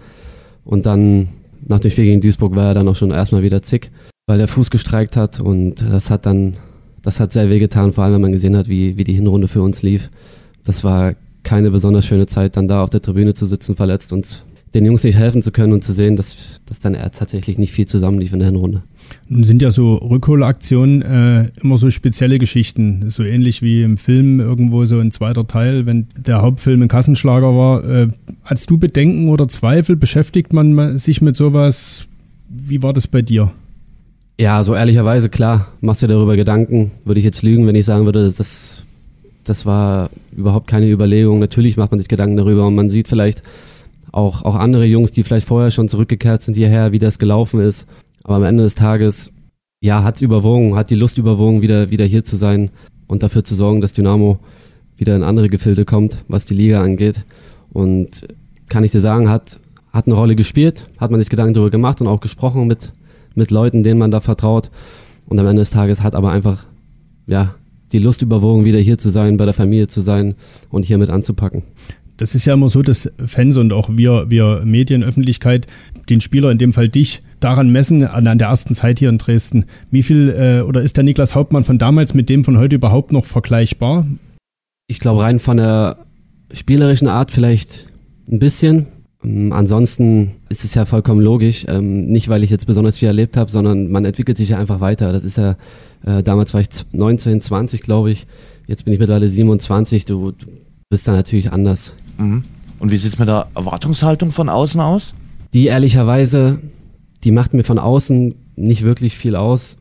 Und 0.66 0.86
dann 0.86 1.30
nach 1.66 1.80
dem 1.80 1.92
Spiel 1.92 2.06
gegen 2.06 2.22
Duisburg 2.22 2.56
war 2.56 2.68
er 2.70 2.74
dann 2.74 2.88
auch 2.88 2.96
schon 2.96 3.12
erstmal 3.12 3.44
wieder 3.44 3.62
zick 3.62 3.92
weil 4.28 4.38
der 4.38 4.50
Fuß 4.50 4.70
gestreikt 4.70 5.16
hat 5.16 5.40
und 5.40 5.82
das 5.82 6.10
hat 6.10 6.26
dann, 6.26 6.58
das 7.02 7.20
hat 7.20 7.32
sehr 7.32 7.50
wehgetan, 7.50 7.94
vor 7.94 8.04
allem 8.04 8.16
wenn 8.16 8.22
man 8.22 8.32
gesehen 8.34 8.58
hat, 8.58 8.68
wie, 8.68 8.98
wie 8.98 9.06
die 9.06 9.14
Hinrunde 9.14 9.48
für 9.48 9.62
uns 9.62 9.82
lief. 9.82 10.12
Das 10.66 10.84
war 10.84 11.16
keine 11.44 11.72
besonders 11.72 12.06
schöne 12.06 12.28
Zeit, 12.28 12.58
dann 12.58 12.68
da 12.68 12.84
auf 12.84 12.90
der 12.90 13.02
Tribüne 13.02 13.34
zu 13.34 13.46
sitzen, 13.46 13.78
verletzt 13.78 14.12
und 14.12 14.44
den 14.78 14.86
Jungs 14.86 15.04
nicht 15.04 15.18
helfen 15.18 15.42
zu 15.42 15.52
können 15.52 15.74
und 15.74 15.84
zu 15.84 15.92
sehen, 15.92 16.16
dass, 16.16 16.38
dass 16.68 16.80
dann 16.80 16.94
tatsächlich 16.94 17.58
nicht 17.58 17.72
viel 17.72 17.88
zusammenlief 17.88 18.32
in 18.32 18.40
der 18.40 18.48
Hinrunde. 18.48 18.84
Nun 19.28 19.44
sind 19.44 19.62
ja 19.62 19.72
so 19.72 19.96
Rückholaktionen 19.96 21.02
äh, 21.02 21.50
immer 21.62 21.78
so 21.78 21.90
spezielle 21.90 22.38
Geschichten, 22.38 23.10
so 23.10 23.24
ähnlich 23.24 23.62
wie 23.62 23.82
im 23.82 23.98
Film 23.98 24.40
irgendwo 24.40 24.86
so 24.86 25.00
ein 25.00 25.12
zweiter 25.12 25.48
Teil, 25.48 25.86
wenn 25.86 26.08
der 26.16 26.42
Hauptfilm 26.42 26.84
ein 26.84 26.88
Kassenschlager 26.88 27.56
war. 27.56 27.84
Äh, 27.90 28.08
als 28.44 28.66
du 28.68 28.78
Bedenken 28.78 29.30
oder 29.30 29.48
Zweifel 29.48 29.96
beschäftigt 29.96 30.54
man 30.54 30.98
sich 30.98 31.22
mit 31.22 31.36
sowas? 31.36 32.06
Wie 32.50 32.84
war 32.84 32.94
das 32.94 33.08
bei 33.08 33.22
dir? 33.22 33.52
Ja, 34.40 34.64
so 34.64 34.76
ehrlicherweise, 34.76 35.30
klar, 35.30 35.74
machst 35.82 36.04
du 36.04 36.08
dir 36.08 36.14
darüber 36.14 36.36
Gedanken. 36.36 36.92
Würde 37.04 37.20
ich 37.20 37.26
jetzt 37.26 37.42
lügen, 37.42 37.66
wenn 37.66 37.76
ich 37.76 37.86
sagen 37.86 38.06
würde, 38.06 38.32
das, 38.32 38.84
das 39.44 39.66
war 39.66 40.12
überhaupt 40.36 40.68
keine 40.68 40.88
Überlegung. 40.88 41.40
Natürlich 41.40 41.78
macht 41.78 41.92
man 41.92 41.98
sich 41.98 42.08
Gedanken 42.08 42.38
darüber 42.38 42.68
und 42.68 42.76
man 42.76 42.90
sieht 42.90 43.08
vielleicht 43.08 43.42
auch, 44.12 44.44
auch 44.44 44.56
andere 44.56 44.86
Jungs, 44.86 45.12
die 45.12 45.24
vielleicht 45.24 45.48
vorher 45.48 45.72
schon 45.72 45.90
zurückgekehrt 45.90 46.42
sind 46.42 46.56
hierher, 46.56 46.92
wie 46.92 47.00
das 47.00 47.20
gelaufen 47.20 47.60
ist. 47.60 47.88
Aber 48.24 48.36
am 48.36 48.44
Ende 48.44 48.64
des 48.64 48.76
Tages, 48.76 49.32
ja, 49.82 50.04
hat's 50.04 50.22
überwogen, 50.22 50.76
hat 50.76 50.90
die 50.90 50.96
Lust 50.96 51.18
überwogen, 51.18 51.62
wieder, 51.62 51.92
wieder 51.92 52.06
hier 52.06 52.24
zu 52.24 52.36
sein 52.36 52.72
und 53.08 53.24
dafür 53.24 53.44
zu 53.44 53.56
sorgen, 53.56 53.82
dass 53.82 53.94
Dynamo 53.94 54.40
wieder 54.98 55.16
in 55.16 55.24
andere 55.24 55.50
Gefilde 55.50 55.86
kommt, 55.86 56.24
was 56.28 56.46
die 56.46 56.56
Liga 56.56 56.82
angeht. 56.82 57.24
Und 57.72 58.28
kann 58.70 58.84
ich 58.84 58.92
dir 58.92 59.02
sagen, 59.02 59.30
hat, 59.30 59.60
hat 59.92 60.08
eine 60.08 60.16
Rolle 60.16 60.36
gespielt, 60.36 60.90
hat 60.98 61.12
man 61.12 61.20
sich 61.20 61.30
Gedanken 61.30 61.54
darüber 61.54 61.72
gemacht 61.72 62.02
und 62.02 62.08
auch 62.08 62.20
gesprochen 62.20 62.68
mit, 62.68 62.92
mit 63.36 63.52
Leuten, 63.52 63.84
denen 63.84 64.00
man 64.00 64.12
da 64.12 64.20
vertraut. 64.20 64.72
Und 65.28 65.40
am 65.40 65.48
Ende 65.48 65.62
des 65.62 65.70
Tages 65.70 66.02
hat 66.02 66.16
aber 66.16 66.32
einfach, 66.32 66.66
ja, 67.28 67.56
die 67.92 68.00
Lust 68.00 68.22
überwogen, 68.22 68.66
wieder 68.66 68.80
hier 68.80 68.98
zu 68.98 69.10
sein, 69.10 69.38
bei 69.38 69.46
der 69.46 69.54
Familie 69.54 69.88
zu 69.88 70.02
sein 70.02 70.36
und 70.70 70.86
hier 70.86 70.98
mit 70.98 71.10
anzupacken. 71.10 71.64
Das 72.18 72.34
ist 72.34 72.46
ja 72.46 72.56
immer 72.56 72.70
so, 72.70 72.82
dass 72.82 73.10
Fans 73.26 73.58
und 73.58 73.72
auch 73.72 73.90
wir, 73.92 74.30
wir 74.30 74.64
Medienöffentlichkeit 74.66 75.68
den 76.10 76.22
Spieler, 76.22 76.52
in 76.52 76.58
dem 76.58 76.74
Fall 76.74 76.90
dich, 76.90 77.22
daran 77.40 77.72
messen, 77.72 78.04
an 78.04 78.38
der 78.38 78.48
ersten 78.48 78.76
Zeit 78.76 79.00
hier 79.00 79.10
in 79.10 79.18
Dresden. 79.18 79.66
Wie 79.92 80.04
viel 80.04 80.30
äh, 80.30 80.62
oder 80.62 80.82
ist 80.82 80.98
der 80.98 81.04
Niklas 81.04 81.36
Hauptmann 81.36 81.64
von 81.64 81.78
damals 81.78 82.14
mit 82.14 82.30
dem 82.30 82.44
von 82.44 82.58
heute 82.58 82.76
überhaupt 82.76 83.12
noch 83.12 83.26
vergleichbar? 83.26 84.08
Ich 84.88 85.00
glaube, 85.00 85.22
rein 85.22 85.40
von 85.40 85.58
der 85.58 85.98
spielerischen 86.54 87.08
Art 87.08 87.32
vielleicht 87.32 87.88
ein 88.30 88.40
bisschen. 88.40 88.88
Ähm, 89.24 89.52
ansonsten 89.52 90.36
ist 90.50 90.64
es 90.64 90.74
ja 90.74 90.86
vollkommen 90.86 91.22
logisch, 91.22 91.66
ähm, 91.68 92.08
nicht 92.08 92.30
weil 92.30 92.44
ich 92.44 92.50
jetzt 92.50 92.68
besonders 92.68 92.98
viel 92.98 93.08
erlebt 93.10 93.38
habe, 93.38 93.52
sondern 93.52 93.90
man 93.92 94.06
entwickelt 94.06 94.38
sich 94.38 94.50
ja 94.50 94.58
einfach 94.58 94.80
weiter. 94.80 95.12
Das 95.12 95.24
ist 95.24 95.38
ja, 95.38 95.56
äh, 96.06 96.24
damals 96.24 96.54
war 96.54 96.62
ich 96.62 96.70
19, 96.92 97.42
20, 97.42 97.82
glaube 97.82 98.12
ich, 98.12 98.26
jetzt 98.66 98.86
bin 98.86 98.94
ich 98.94 99.00
mittlerweile 99.00 99.30
27, 99.30 100.06
du, 100.06 100.32
du 100.32 100.46
bist 100.90 101.08
da 101.08 101.12
natürlich 101.12 101.52
anders. 101.52 101.94
Mhm. 102.18 102.44
Und 102.80 102.92
wie 102.92 102.98
sieht's 102.98 103.20
mit 103.20 103.28
der 103.28 103.48
Erwartungshaltung 103.56 104.32
von 104.32 104.50
außen 104.50 104.80
aus? 104.82 105.14
Die 105.54 105.66
ehrlicherweise, 105.66 106.60
die 107.24 107.32
macht 107.32 107.54
mir 107.54 107.64
von 107.64 107.80
außen 107.80 108.36
nicht 108.56 108.84
wirklich 108.84 109.18
viel 109.18 109.36
aus. 109.36 109.78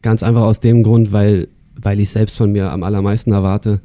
Ganz 0.00 0.22
einfach 0.22 0.42
aus 0.42 0.60
dem 0.60 0.82
Grund, 0.82 1.12
weil, 1.12 1.48
weil 1.76 2.00
ich 2.00 2.10
selbst 2.10 2.36
von 2.36 2.50
mir 2.50 2.72
am 2.72 2.82
allermeisten 2.82 3.32
erwarte. 3.32 3.80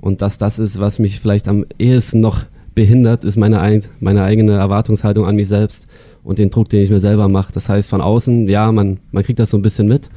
Und 0.00 0.20
dass 0.20 0.36
das 0.36 0.58
ist, 0.58 0.80
was 0.80 0.98
mich 0.98 1.20
vielleicht 1.20 1.48
am 1.48 1.64
ehesten 1.78 2.20
noch 2.20 2.44
behindert, 2.74 3.24
ist 3.24 3.36
meine, 3.36 3.82
meine 4.00 4.24
eigene 4.24 4.52
Erwartungshaltung 4.52 5.26
an 5.26 5.36
mich 5.36 5.48
selbst 5.48 5.86
und 6.24 6.38
den 6.38 6.50
Druck, 6.50 6.68
den 6.68 6.82
ich 6.82 6.90
mir 6.90 7.00
selber 7.00 7.28
mache. 7.28 7.52
Das 7.52 7.68
heißt, 7.68 7.90
von 7.90 8.00
außen, 8.00 8.48
ja, 8.48 8.72
man, 8.72 8.98
man 9.10 9.22
kriegt 9.22 9.38
das 9.38 9.50
so 9.50 9.56
ein 9.56 9.62
bisschen 9.62 9.88
mit, 9.88 10.10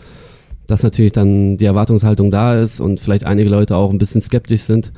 dass 0.67 0.83
natürlich 0.83 1.11
dann 1.11 1.57
die 1.57 1.65
Erwartungshaltung 1.65 2.31
da 2.31 2.59
ist 2.59 2.79
und 2.79 2.99
vielleicht 2.99 3.25
einige 3.25 3.49
Leute 3.49 3.75
auch 3.75 3.91
ein 3.91 3.97
bisschen 3.97 4.21
skeptisch 4.21 4.61
sind. 4.61 4.91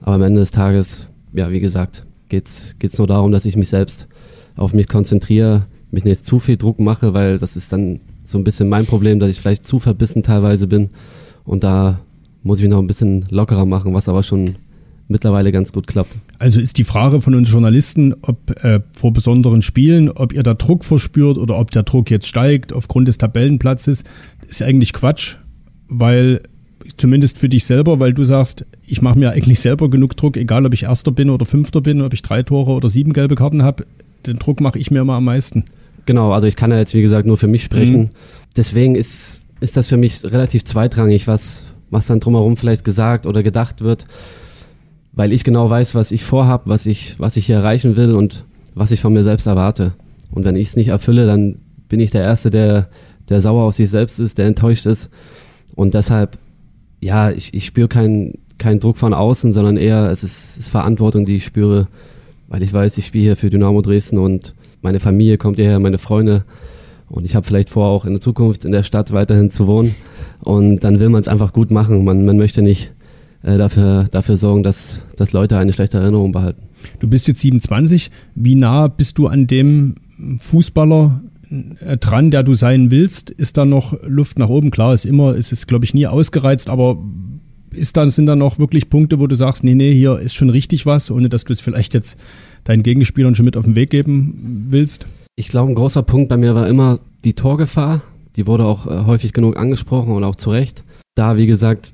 Aber 0.00 0.14
am 0.14 0.22
Ende 0.22 0.40
des 0.40 0.50
Tages, 0.50 1.08
ja, 1.34 1.50
wie 1.50 1.60
gesagt, 1.60 2.06
geht's 2.28 2.74
geht's 2.78 2.98
nur 2.98 3.06
darum, 3.06 3.32
dass 3.32 3.44
ich 3.44 3.56
mich 3.56 3.68
selbst 3.68 4.08
auf 4.56 4.72
mich 4.72 4.88
konzentriere, 4.88 5.66
mich 5.90 6.04
nicht 6.04 6.24
zu 6.24 6.38
viel 6.38 6.56
Druck 6.56 6.80
mache, 6.80 7.14
weil 7.14 7.38
das 7.38 7.56
ist 7.56 7.72
dann 7.72 8.00
so 8.22 8.38
ein 8.38 8.44
bisschen 8.44 8.68
mein 8.68 8.86
Problem, 8.86 9.18
dass 9.18 9.30
ich 9.30 9.40
vielleicht 9.40 9.66
zu 9.66 9.78
verbissen 9.78 10.22
teilweise 10.22 10.66
bin 10.66 10.90
und 11.44 11.64
da 11.64 12.00
muss 12.42 12.58
ich 12.58 12.62
mich 12.62 12.70
noch 12.70 12.78
ein 12.78 12.86
bisschen 12.86 13.26
lockerer 13.30 13.66
machen, 13.66 13.94
was 13.94 14.08
aber 14.08 14.22
schon 14.22 14.56
mittlerweile 15.08 15.52
ganz 15.52 15.72
gut 15.72 15.86
klappt. 15.86 16.14
Also 16.38 16.60
ist 16.60 16.78
die 16.78 16.84
Frage 16.84 17.20
von 17.20 17.34
uns 17.34 17.50
Journalisten, 17.50 18.14
ob 18.22 18.50
äh, 18.64 18.80
vor 18.96 19.12
besonderen 19.12 19.62
Spielen, 19.62 20.10
ob 20.10 20.32
ihr 20.32 20.42
da 20.42 20.54
Druck 20.54 20.84
verspürt 20.84 21.36
oder 21.36 21.58
ob 21.58 21.70
der 21.70 21.82
Druck 21.82 22.10
jetzt 22.10 22.26
steigt 22.26 22.72
aufgrund 22.72 23.08
des 23.08 23.18
Tabellenplatzes, 23.18 24.04
ist 24.48 24.62
eigentlich 24.62 24.92
Quatsch, 24.92 25.36
weil 25.88 26.42
zumindest 26.96 27.38
für 27.38 27.48
dich 27.48 27.64
selber, 27.64 28.00
weil 28.00 28.12
du 28.12 28.24
sagst, 28.24 28.64
ich 28.86 29.02
mache 29.02 29.18
mir 29.18 29.30
eigentlich 29.32 29.60
selber 29.60 29.90
genug 29.90 30.16
Druck, 30.16 30.36
egal 30.36 30.64
ob 30.66 30.74
ich 30.74 30.84
Erster 30.84 31.10
bin 31.10 31.30
oder 31.30 31.46
Fünfter 31.46 31.80
bin, 31.80 32.02
ob 32.02 32.14
ich 32.14 32.22
drei 32.22 32.42
Tore 32.42 32.72
oder 32.72 32.88
sieben 32.88 33.12
gelbe 33.12 33.34
Karten 33.34 33.62
habe, 33.62 33.84
den 34.26 34.38
Druck 34.38 34.60
mache 34.60 34.78
ich 34.78 34.90
mir 34.90 35.00
immer 35.00 35.14
am 35.14 35.24
meisten. 35.24 35.64
Genau, 36.06 36.32
also 36.32 36.46
ich 36.46 36.56
kann 36.56 36.70
ja 36.70 36.78
jetzt 36.78 36.94
wie 36.94 37.02
gesagt 37.02 37.26
nur 37.26 37.38
für 37.38 37.48
mich 37.48 37.64
sprechen. 37.64 38.00
Mhm. 38.00 38.10
Deswegen 38.56 38.94
ist, 38.94 39.40
ist 39.60 39.76
das 39.76 39.88
für 39.88 39.96
mich 39.96 40.22
relativ 40.24 40.64
zweitrangig, 40.64 41.26
was, 41.26 41.62
was 41.90 42.06
dann 42.06 42.20
drumherum 42.20 42.56
vielleicht 42.56 42.84
gesagt 42.84 43.26
oder 43.26 43.42
gedacht 43.42 43.80
wird 43.82 44.06
weil 45.14 45.32
ich 45.32 45.44
genau 45.44 45.70
weiß, 45.70 45.94
was 45.94 46.10
ich 46.10 46.24
vorhab, 46.24 46.62
was 46.66 46.86
ich, 46.86 47.18
was 47.18 47.36
ich 47.36 47.46
hier 47.46 47.56
erreichen 47.56 47.96
will 47.96 48.14
und 48.14 48.44
was 48.74 48.90
ich 48.90 49.00
von 49.00 49.12
mir 49.12 49.22
selbst 49.22 49.46
erwarte. 49.46 49.94
Und 50.30 50.44
wenn 50.44 50.56
ich 50.56 50.68
es 50.68 50.76
nicht 50.76 50.88
erfülle, 50.88 51.26
dann 51.26 51.56
bin 51.88 52.00
ich 52.00 52.10
der 52.10 52.22
Erste, 52.22 52.50
der, 52.50 52.88
der 53.28 53.40
sauer 53.40 53.64
auf 53.64 53.74
sich 53.74 53.88
selbst 53.88 54.18
ist, 54.18 54.38
der 54.38 54.46
enttäuscht 54.46 54.86
ist. 54.86 55.08
Und 55.76 55.94
deshalb, 55.94 56.38
ja, 57.04 57.30
ich, 57.30 57.52
ich 57.52 57.66
spüre 57.66 57.88
keinen 57.88 58.38
keinen 58.56 58.80
Druck 58.80 58.96
von 58.96 59.12
außen, 59.12 59.52
sondern 59.52 59.76
eher 59.76 60.10
es 60.10 60.22
ist, 60.22 60.56
ist 60.56 60.68
Verantwortung, 60.68 61.26
die 61.26 61.36
ich 61.36 61.44
spüre, 61.44 61.88
weil 62.48 62.62
ich 62.62 62.72
weiß, 62.72 62.96
ich 62.98 63.06
spiele 63.06 63.24
hier 63.24 63.36
für 63.36 63.50
Dynamo 63.50 63.82
Dresden 63.82 64.18
und 64.18 64.54
meine 64.80 65.00
Familie 65.00 65.36
kommt 65.36 65.56
hierher, 65.56 65.80
meine 65.80 65.98
Freunde. 65.98 66.44
Und 67.08 67.24
ich 67.24 67.34
habe 67.34 67.46
vielleicht 67.46 67.70
vor, 67.70 67.88
auch 67.88 68.04
in 68.06 68.12
der 68.12 68.20
Zukunft 68.20 68.64
in 68.64 68.72
der 68.72 68.82
Stadt 68.82 69.12
weiterhin 69.12 69.50
zu 69.50 69.66
wohnen. 69.66 69.94
Und 70.40 70.80
dann 70.80 71.00
will 71.00 71.10
man 71.10 71.20
es 71.20 71.28
einfach 71.28 71.52
gut 71.52 71.70
machen. 71.70 72.04
Man, 72.04 72.24
man 72.24 72.36
möchte 72.36 72.62
nicht 72.62 72.92
äh, 73.42 73.56
dafür, 73.56 74.04
dafür 74.10 74.36
sorgen, 74.36 74.62
dass, 74.62 75.02
dass 75.16 75.32
Leute 75.32 75.58
eine 75.58 75.72
schlechte 75.72 75.98
Erinnerung 75.98 76.32
behalten. 76.32 76.62
Du 77.00 77.08
bist 77.08 77.28
jetzt 77.28 77.40
27. 77.40 78.10
Wie 78.34 78.54
nah 78.54 78.88
bist 78.88 79.18
du 79.18 79.26
an 79.26 79.46
dem 79.46 79.96
Fußballer 80.38 81.20
dran, 82.00 82.30
der 82.30 82.42
du 82.42 82.54
sein 82.54 82.90
willst? 82.90 83.30
Ist 83.30 83.56
da 83.56 83.64
noch 83.64 83.96
Luft 84.02 84.38
nach 84.38 84.48
oben? 84.48 84.70
Klar, 84.70 84.94
ist 84.94 85.04
immer, 85.04 85.34
ist 85.34 85.52
es, 85.52 85.66
glaube 85.66 85.84
ich, 85.84 85.94
nie 85.94 86.06
ausgereizt, 86.06 86.68
aber 86.68 86.98
ist 87.74 87.96
da, 87.96 88.08
sind 88.08 88.26
da 88.26 88.36
noch 88.36 88.58
wirklich 88.58 88.88
Punkte, 88.88 89.18
wo 89.18 89.26
du 89.26 89.34
sagst, 89.34 89.64
nee, 89.64 89.74
nee, 89.74 89.92
hier 89.92 90.18
ist 90.18 90.34
schon 90.34 90.50
richtig 90.50 90.86
was, 90.86 91.10
ohne 91.10 91.28
dass 91.28 91.44
du 91.44 91.52
es 91.52 91.60
vielleicht 91.60 91.94
jetzt 91.94 92.16
deinen 92.64 92.82
Gegenspielern 92.82 93.34
schon 93.34 93.44
mit 93.44 93.56
auf 93.56 93.64
den 93.64 93.74
Weg 93.74 93.90
geben 93.90 94.66
willst? 94.70 95.06
Ich 95.36 95.48
glaube, 95.48 95.72
ein 95.72 95.74
großer 95.74 96.02
Punkt 96.02 96.28
bei 96.28 96.36
mir 96.36 96.54
war 96.54 96.68
immer 96.68 97.00
die 97.24 97.34
Torgefahr. 97.34 98.02
Die 98.36 98.46
wurde 98.46 98.64
auch 98.64 98.86
äh, 98.86 99.04
häufig 99.04 99.32
genug 99.32 99.56
angesprochen 99.56 100.12
und 100.12 100.24
auch 100.24 100.36
zu 100.36 100.50
Recht. 100.50 100.84
Da, 101.14 101.36
wie 101.36 101.46
gesagt, 101.46 101.92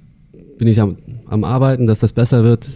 bin 0.59 0.69
ich 0.69 0.81
am, 0.81 0.97
am 1.27 1.45
Arbeiten, 1.45 1.87
dass 1.87 2.01
das 2.01 2.13
besser 2.13 2.45
wird. 2.45 2.69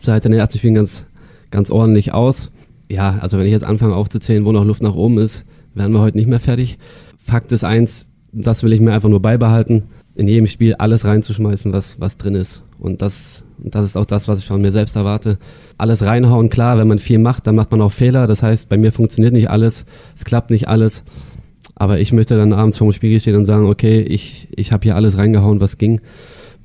Seit 0.00 0.24
den 0.24 0.32
ersten 0.32 0.58
Spielen 0.58 0.74
ganz, 0.74 1.06
ganz 1.50 1.70
ordentlich 1.70 2.12
aus. 2.12 2.50
Ja, 2.90 3.18
also 3.20 3.38
wenn 3.38 3.46
ich 3.46 3.52
jetzt 3.52 3.64
anfange 3.64 3.94
aufzuzählen, 3.94 4.44
wo 4.44 4.52
noch 4.52 4.64
Luft 4.64 4.82
nach 4.82 4.94
oben 4.94 5.18
ist, 5.18 5.44
werden 5.74 5.92
wir 5.92 6.00
heute 6.00 6.16
nicht 6.16 6.28
mehr 6.28 6.40
fertig. 6.40 6.78
Fakt 7.18 7.52
ist 7.52 7.64
eins, 7.64 8.06
das 8.32 8.62
will 8.62 8.72
ich 8.72 8.80
mir 8.80 8.92
einfach 8.92 9.08
nur 9.08 9.20
beibehalten, 9.20 9.84
in 10.14 10.28
jedem 10.28 10.46
Spiel 10.46 10.74
alles 10.74 11.04
reinzuschmeißen, 11.04 11.72
was, 11.72 12.00
was 12.00 12.16
drin 12.16 12.34
ist. 12.34 12.62
Und 12.78 13.02
das, 13.02 13.44
das 13.58 13.84
ist 13.84 13.96
auch 13.96 14.06
das, 14.06 14.28
was 14.28 14.40
ich 14.40 14.46
von 14.46 14.60
mir 14.60 14.72
selbst 14.72 14.96
erwarte. 14.96 15.38
Alles 15.78 16.04
reinhauen, 16.04 16.48
klar, 16.48 16.78
wenn 16.78 16.88
man 16.88 16.98
viel 16.98 17.18
macht, 17.18 17.46
dann 17.46 17.54
macht 17.54 17.70
man 17.70 17.80
auch 17.80 17.92
Fehler. 17.92 18.26
Das 18.26 18.42
heißt, 18.42 18.68
bei 18.68 18.78
mir 18.78 18.92
funktioniert 18.92 19.32
nicht 19.32 19.50
alles, 19.50 19.84
es 20.16 20.24
klappt 20.24 20.50
nicht 20.50 20.68
alles. 20.68 21.04
Aber 21.74 21.98
ich 21.98 22.12
möchte 22.12 22.36
dann 22.36 22.52
abends 22.52 22.76
vor 22.76 22.88
dem 22.88 22.92
Spiegel 22.92 23.20
stehen 23.20 23.36
und 23.36 23.46
sagen, 23.46 23.66
okay, 23.66 24.00
ich, 24.00 24.48
ich 24.54 24.72
habe 24.72 24.82
hier 24.82 24.96
alles 24.96 25.16
reingehauen, 25.16 25.60
was 25.60 25.78
ging. 25.78 26.00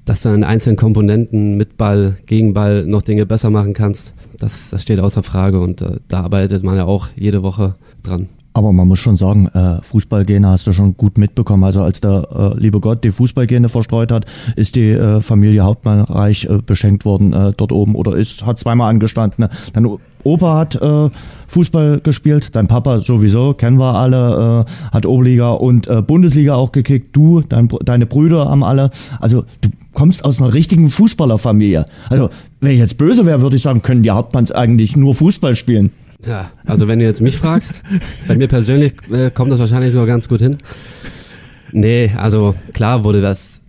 Dass 0.03 0.21
du 0.21 0.29
an 0.29 0.43
einzelnen 0.43 0.75
Komponenten 0.75 1.57
mit 1.57 1.77
Ball, 1.77 2.17
gegen 2.25 2.53
Ball 2.53 2.85
noch 2.85 3.01
Dinge 3.01 3.25
besser 3.25 3.49
machen 3.49 3.73
kannst, 3.73 4.13
das, 4.37 4.69
das 4.69 4.81
steht 4.81 4.99
außer 4.99 5.23
Frage 5.23 5.59
und 5.59 5.81
äh, 5.81 5.99
da 6.07 6.21
arbeitet 6.21 6.63
man 6.63 6.75
ja 6.75 6.85
auch 6.85 7.07
jede 7.15 7.43
Woche 7.43 7.75
dran. 8.03 8.27
Aber 8.55 8.71
man 8.71 8.87
muss 8.87 8.99
schon 8.99 9.17
sagen, 9.17 9.47
äh, 9.47 9.81
Fußballgene 9.81 10.47
hast 10.47 10.65
du 10.65 10.71
schon 10.71 10.95
gut 10.95 11.17
mitbekommen. 11.17 11.65
Also 11.65 11.81
als 11.81 11.99
der 11.99 12.53
äh, 12.55 12.57
liebe 12.57 12.79
Gott 12.79 13.03
die 13.03 13.11
Fußballgene 13.11 13.67
verstreut 13.67 14.13
hat, 14.13 14.25
ist 14.55 14.77
die 14.77 14.91
äh, 14.91 15.19
Familie 15.19 15.63
Hauptmann 15.63 15.99
reich 15.99 16.45
äh, 16.45 16.59
beschenkt 16.65 17.03
worden 17.03 17.33
äh, 17.33 17.51
dort 17.57 17.73
oben 17.73 17.95
oder 17.95 18.15
ist 18.15 18.45
hat 18.45 18.57
zweimal 18.57 18.89
angestanden. 18.89 19.43
Ne? 19.43 19.49
Dein 19.73 19.85
Opa 20.23 20.57
hat 20.57 20.81
äh, 20.81 21.09
Fußball 21.47 21.99
gespielt, 21.99 22.55
dein 22.55 22.67
Papa 22.67 22.99
sowieso, 22.99 23.53
kennen 23.53 23.77
wir 23.77 23.93
alle, 23.93 24.65
äh, 24.65 24.91
hat 24.93 25.05
Oberliga 25.05 25.51
und 25.51 25.87
äh, 25.87 26.01
Bundesliga 26.01 26.55
auch 26.55 26.71
gekickt. 26.71 27.13
Du, 27.13 27.41
dein, 27.41 27.67
deine 27.83 28.05
Brüder 28.05 28.49
haben 28.49 28.63
alle. 28.63 28.89
Also 29.19 29.43
du 29.59 29.69
kommst 29.93 30.23
aus 30.23 30.41
einer 30.41 30.53
richtigen 30.53 30.87
Fußballerfamilie. 30.87 31.87
Also 32.09 32.29
wenn 32.61 32.71
ich 32.71 32.79
jetzt 32.79 32.97
böse 32.97 33.25
wäre, 33.25 33.41
würde 33.41 33.57
ich 33.57 33.63
sagen, 33.63 33.81
können 33.81 34.01
die 34.01 34.11
Hauptmanns 34.11 34.53
eigentlich 34.53 34.95
nur 34.95 35.13
Fußball 35.13 35.57
spielen. 35.57 35.91
Ja, 36.25 36.51
also 36.65 36.87
wenn 36.87 36.99
du 36.99 37.05
jetzt 37.05 37.21
mich 37.21 37.37
fragst, 37.37 37.83
bei 38.27 38.35
mir 38.35 38.47
persönlich 38.47 38.93
äh, 39.11 39.31
kommt 39.31 39.51
das 39.51 39.59
wahrscheinlich 39.59 39.91
sogar 39.91 40.07
ganz 40.07 40.29
gut 40.29 40.39
hin. 40.39 40.57
Nee, 41.71 42.11
also 42.15 42.55
klar 42.73 43.03
wurde 43.03 43.21
das 43.21 43.61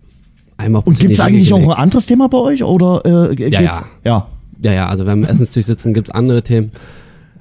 einmal 0.57 0.83
Und 0.85 0.99
gibt 0.99 1.13
es 1.13 1.21
eigentlich 1.21 1.53
auch 1.53 1.63
ein 1.63 1.71
anderes 1.71 2.07
Thema 2.07 2.29
bei 2.29 2.39
euch? 2.39 2.63
Oder, 2.63 3.31
äh, 3.31 3.51
ja, 3.51 3.61
ja. 3.61 3.85
ja. 4.05 4.27
Ja, 4.63 4.73
ja, 4.73 4.87
also 4.87 5.05
wenn 5.05 5.21
wir 5.21 5.29
am 5.29 5.33
Essenstisch 5.33 5.67
sitzen, 5.67 5.93
gibt 5.93 6.09
es 6.09 6.15
andere 6.15 6.43
Themen, 6.43 6.73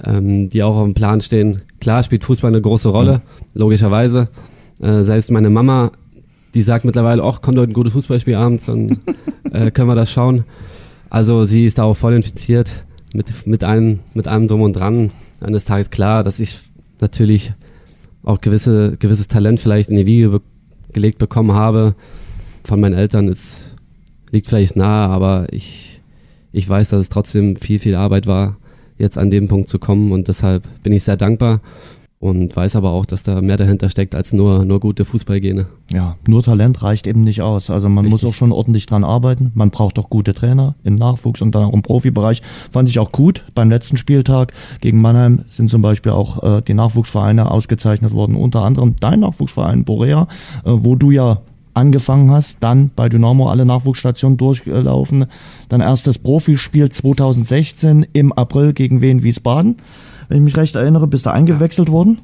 ähm, 0.04 0.50
die 0.50 0.64
auch 0.64 0.76
auf 0.76 0.84
dem 0.84 0.94
Plan 0.94 1.22
stehen. 1.22 1.62
Klar 1.80 2.04
spielt 2.04 2.26
Fußball 2.26 2.50
eine 2.50 2.62
große 2.62 2.90
Rolle, 2.90 3.14
mhm. 3.14 3.20
logischerweise. 3.54 4.28
Äh, 4.82 5.04
sei 5.04 5.16
es 5.18 5.32
meine 5.32 5.50
Mama, 5.50 5.92
die 6.54 6.62
sagt 6.62 6.84
mittlerweile, 6.84 7.24
ach, 7.24 7.42
kommt 7.42 7.58
heute 7.58 7.72
ein 7.72 7.74
gutes 7.74 7.94
Fußballspiel 7.94 8.36
abends, 8.36 8.66
dann 8.66 9.00
äh, 9.54 9.72
können 9.72 9.88
wir 9.88 9.96
das 9.96 10.12
schauen. 10.12 10.44
Also 11.10 11.46
sie 11.46 11.66
ist 11.66 11.78
da 11.78 11.84
auch 11.84 11.96
voll 11.96 12.14
infiziert 12.14 12.85
mit, 13.16 13.48
mit, 13.48 13.64
allem, 13.64 14.00
mit 14.14 14.28
allem 14.28 14.48
drum 14.48 14.62
und 14.62 14.74
dran. 14.74 15.12
Eines 15.40 15.66
Tages 15.66 15.90
klar, 15.90 16.24
dass 16.24 16.40
ich 16.40 16.60
natürlich 17.00 17.54
auch 18.24 18.42
gewisse, 18.42 18.98
gewisses 18.98 19.28
Talent 19.28 19.60
vielleicht 19.60 19.90
in 19.90 19.98
die 19.98 20.06
Wiege 20.06 20.30
be 20.30 20.42
gelegt 20.94 21.18
bekommen 21.18 21.52
habe 21.52 21.94
von 22.64 22.80
meinen 22.80 22.96
Eltern. 22.96 23.28
Es 23.28 23.70
liegt 24.32 24.48
vielleicht 24.48 24.78
nahe, 24.78 25.10
aber 25.10 25.52
ich, 25.52 26.02
ich 26.54 26.70
weiß, 26.70 26.88
dass 26.88 27.02
es 27.02 27.10
trotzdem 27.10 27.58
viel, 27.58 27.80
viel 27.80 27.96
Arbeit 27.96 28.28
war, 28.28 28.56
jetzt 28.98 29.18
an 29.18 29.30
dem 29.30 29.50
Punkt 29.50 29.68
zu 29.68 29.78
kommen 29.78 30.14
und 30.14 30.30
deshalb 30.30 30.64
bin 30.84 30.94
ich 30.94 31.04
sehr 31.04 31.18
dankbar 31.18 31.60
und 32.20 32.56
weiß 32.56 32.76
aber 32.76 32.92
auch, 32.92 33.06
dass 33.06 33.24
da 33.24 33.42
mehr 33.42 33.58
dahinter 33.58 33.90
steckt 33.90 34.16
als 34.16 34.32
nur, 34.32 34.66
nur 34.66 34.80
gute 34.80 35.06
Fußballgene. 35.06 35.68
Ja, 35.92 36.16
nur 36.28 36.42
Talent 36.44 36.82
reicht 36.82 37.08
eben 37.08 37.22
nicht 37.22 37.42
aus. 37.42 37.70
Also 37.70 37.90
man 37.90 38.06
Richtig. 38.06 38.24
muss 38.24 38.32
auch 38.32 38.36
schon 38.36 38.52
ordentlich 38.52 38.86
dran 38.86 39.04
arbeiten. 39.04 39.52
Man 39.54 39.70
braucht 39.70 40.00
auch 40.00 40.10
gute 40.10 40.34
Trainer 40.34 40.76
im 40.84 40.96
Nachwuchs 40.96 41.42
und 41.42 41.54
dann 41.54 41.66
auch 41.66 41.74
im 41.74 41.82
Profibereich. 41.82 42.42
Fand 42.72 42.90
ich 42.90 43.00
auch 43.00 43.12
gut. 43.12 43.44
Beim 43.54 43.70
letzten 43.70 43.98
Spieltag 43.98 44.54
gegen 44.82 45.02
Mannheim 45.02 45.44
sind 45.50 45.70
zum 45.70 45.82
Beispiel 45.82 46.14
auch 46.14 46.42
äh, 46.42 46.62
die 46.62 46.74
Nachwuchsvereine 46.74 47.52
ausgezeichnet 47.52 48.14
worden. 48.14 48.36
Unter 48.36 48.62
anderem 48.62 48.96
dein 49.00 49.20
Nachwuchsverein 49.20 49.84
Borea, 49.84 50.28
äh, 50.64 50.72
wo 50.72 50.96
du 50.96 51.12
ja 51.12 51.42
angefangen 51.74 52.32
hast, 52.32 52.64
dann 52.64 52.90
bei 52.96 53.10
Dynamo 53.10 53.50
alle 53.50 53.66
Nachwuchsstationen 53.66 54.38
durchgelaufen, 54.38 55.26
dann 55.68 55.82
erstes 55.82 56.18
Profispiel 56.18 56.90
2016 56.90 58.08
im 58.14 58.32
April 58.32 58.72
gegen 58.72 59.02
Wien 59.02 59.24
Wiesbaden 59.24 59.76
wenn 60.28 60.38
ich 60.38 60.44
mich 60.44 60.58
recht 60.58 60.76
erinnere, 60.76 61.08
bist 61.08 61.26
du 61.26 61.32
eingewechselt 61.32 61.90
worden. 61.90 62.20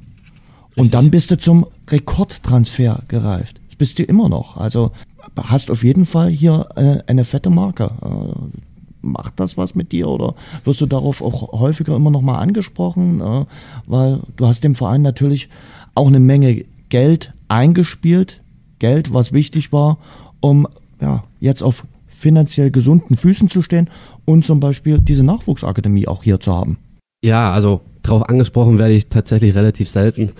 Richtig. 0.69 0.77
Und 0.77 0.93
dann 0.93 1.11
bist 1.11 1.31
du 1.31 1.37
zum 1.37 1.65
Rekordtransfer 1.89 3.03
gereift. 3.07 3.59
Das 3.67 3.75
bist 3.75 3.99
du 3.99 4.03
immer 4.03 4.29
noch. 4.29 4.57
Also 4.57 4.91
hast 5.37 5.69
auf 5.71 5.83
jeden 5.83 6.05
Fall 6.05 6.29
hier 6.29 6.69
äh, 6.75 6.99
eine 7.07 7.23
fette 7.23 7.49
Marke. 7.49 7.91
Äh, 8.01 8.57
macht 9.01 9.39
das 9.39 9.57
was 9.57 9.75
mit 9.75 9.91
dir 9.91 10.07
oder 10.07 10.35
wirst 10.63 10.81
du 10.81 10.85
darauf 10.85 11.21
auch 11.21 11.59
häufiger 11.59 11.95
immer 11.95 12.11
noch 12.11 12.21
mal 12.21 12.39
angesprochen? 12.39 13.19
Äh, 13.19 13.45
weil 13.87 14.21
du 14.37 14.47
hast 14.47 14.63
dem 14.63 14.75
Verein 14.75 15.01
natürlich 15.01 15.49
auch 15.95 16.07
eine 16.07 16.19
Menge 16.19 16.65
Geld 16.89 17.33
eingespielt. 17.47 18.41
Geld, 18.79 19.13
was 19.13 19.31
wichtig 19.31 19.71
war, 19.71 19.97
um 20.39 20.67
ja, 20.99 21.23
jetzt 21.39 21.61
auf 21.61 21.85
finanziell 22.07 22.71
gesunden 22.71 23.15
Füßen 23.15 23.49
zu 23.49 23.61
stehen 23.61 23.89
und 24.25 24.45
zum 24.45 24.59
Beispiel 24.59 24.99
diese 24.99 25.23
Nachwuchsakademie 25.23 26.07
auch 26.07 26.23
hier 26.23 26.39
zu 26.39 26.53
haben. 26.53 26.77
Ja, 27.23 27.51
also 27.51 27.81
drauf 28.03 28.27
angesprochen 28.27 28.77
werde 28.77 28.93
ich 28.93 29.07
tatsächlich 29.07 29.55
relativ 29.55 29.89
selten. 29.89 30.31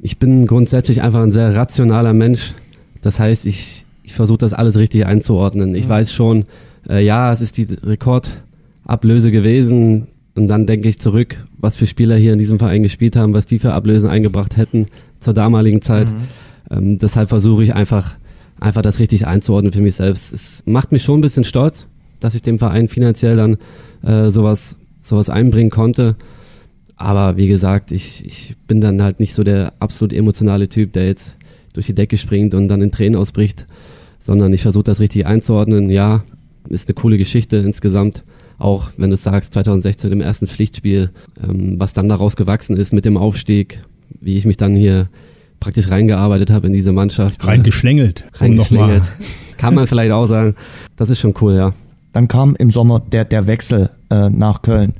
Ich 0.00 0.18
bin 0.18 0.46
grundsätzlich 0.46 1.02
einfach 1.02 1.22
ein 1.22 1.32
sehr 1.32 1.54
rationaler 1.54 2.12
Mensch. 2.12 2.54
Das 3.02 3.18
heißt, 3.18 3.46
ich, 3.46 3.84
ich 4.02 4.14
versuche 4.14 4.38
das 4.38 4.52
alles 4.52 4.76
richtig 4.76 5.06
einzuordnen. 5.06 5.74
Ich 5.74 5.86
mhm. 5.86 5.90
weiß 5.90 6.12
schon, 6.12 6.44
äh, 6.88 7.04
ja, 7.04 7.32
es 7.32 7.40
ist 7.40 7.56
die 7.56 7.64
Rekordablöse 7.64 9.30
gewesen. 9.30 10.08
Und 10.34 10.48
dann 10.48 10.66
denke 10.66 10.88
ich 10.88 10.98
zurück, 10.98 11.36
was 11.58 11.76
für 11.76 11.86
Spieler 11.86 12.16
hier 12.16 12.32
in 12.32 12.38
diesem 12.38 12.58
Verein 12.58 12.82
gespielt 12.82 13.16
haben, 13.16 13.34
was 13.34 13.46
die 13.46 13.58
für 13.58 13.74
Ablösen 13.74 14.08
eingebracht 14.08 14.56
hätten 14.56 14.86
zur 15.20 15.34
damaligen 15.34 15.82
Zeit. 15.82 16.10
Mhm. 16.10 16.16
Ähm, 16.70 16.98
deshalb 16.98 17.28
versuche 17.28 17.62
ich 17.64 17.74
einfach, 17.74 18.16
einfach 18.58 18.82
das 18.82 18.98
richtig 18.98 19.26
einzuordnen 19.26 19.72
für 19.72 19.82
mich 19.82 19.96
selbst. 19.96 20.32
Es 20.32 20.62
macht 20.64 20.90
mich 20.90 21.02
schon 21.02 21.18
ein 21.18 21.22
bisschen 21.22 21.44
stolz, 21.44 21.86
dass 22.20 22.34
ich 22.34 22.42
dem 22.42 22.58
Verein 22.58 22.88
finanziell 22.88 23.36
dann 23.36 23.58
äh, 24.02 24.30
sowas, 24.30 24.76
sowas 25.00 25.28
einbringen 25.28 25.70
konnte. 25.70 26.16
Aber 27.02 27.36
wie 27.36 27.48
gesagt, 27.48 27.90
ich, 27.90 28.24
ich 28.24 28.54
bin 28.68 28.80
dann 28.80 29.02
halt 29.02 29.18
nicht 29.18 29.34
so 29.34 29.42
der 29.42 29.72
absolut 29.80 30.12
emotionale 30.12 30.68
Typ, 30.68 30.92
der 30.92 31.06
jetzt 31.06 31.34
durch 31.72 31.86
die 31.86 31.96
Decke 31.96 32.16
springt 32.16 32.54
und 32.54 32.68
dann 32.68 32.80
in 32.80 32.92
Tränen 32.92 33.16
ausbricht, 33.16 33.66
sondern 34.20 34.52
ich 34.52 34.62
versuche 34.62 34.84
das 34.84 35.00
richtig 35.00 35.26
einzuordnen. 35.26 35.90
Ja, 35.90 36.22
ist 36.68 36.88
eine 36.88 36.94
coole 36.94 37.18
Geschichte 37.18 37.56
insgesamt. 37.56 38.22
Auch 38.56 38.90
wenn 38.98 39.10
du 39.10 39.16
sagst, 39.16 39.52
2016 39.52 40.12
im 40.12 40.20
ersten 40.20 40.46
Pflichtspiel, 40.46 41.10
ähm, 41.42 41.74
was 41.80 41.92
dann 41.92 42.08
daraus 42.08 42.36
gewachsen 42.36 42.76
ist 42.76 42.92
mit 42.92 43.04
dem 43.04 43.16
Aufstieg, 43.16 43.82
wie 44.20 44.36
ich 44.36 44.46
mich 44.46 44.56
dann 44.56 44.76
hier 44.76 45.08
praktisch 45.58 45.90
reingearbeitet 45.90 46.50
habe 46.50 46.68
in 46.68 46.72
diese 46.72 46.92
Mannschaft. 46.92 47.44
Reingeschlängelt. 47.44 48.26
Reingeschlängelt. 48.34 49.02
Kann 49.56 49.74
man 49.74 49.88
vielleicht 49.88 50.12
auch 50.12 50.26
sagen. 50.26 50.54
Das 50.94 51.10
ist 51.10 51.18
schon 51.18 51.34
cool, 51.40 51.54
ja. 51.54 51.72
Dann 52.12 52.28
kam 52.28 52.54
im 52.54 52.70
Sommer 52.70 53.00
der, 53.00 53.24
der 53.24 53.48
Wechsel 53.48 53.90
äh, 54.08 54.30
nach 54.30 54.62
Köln. 54.62 54.94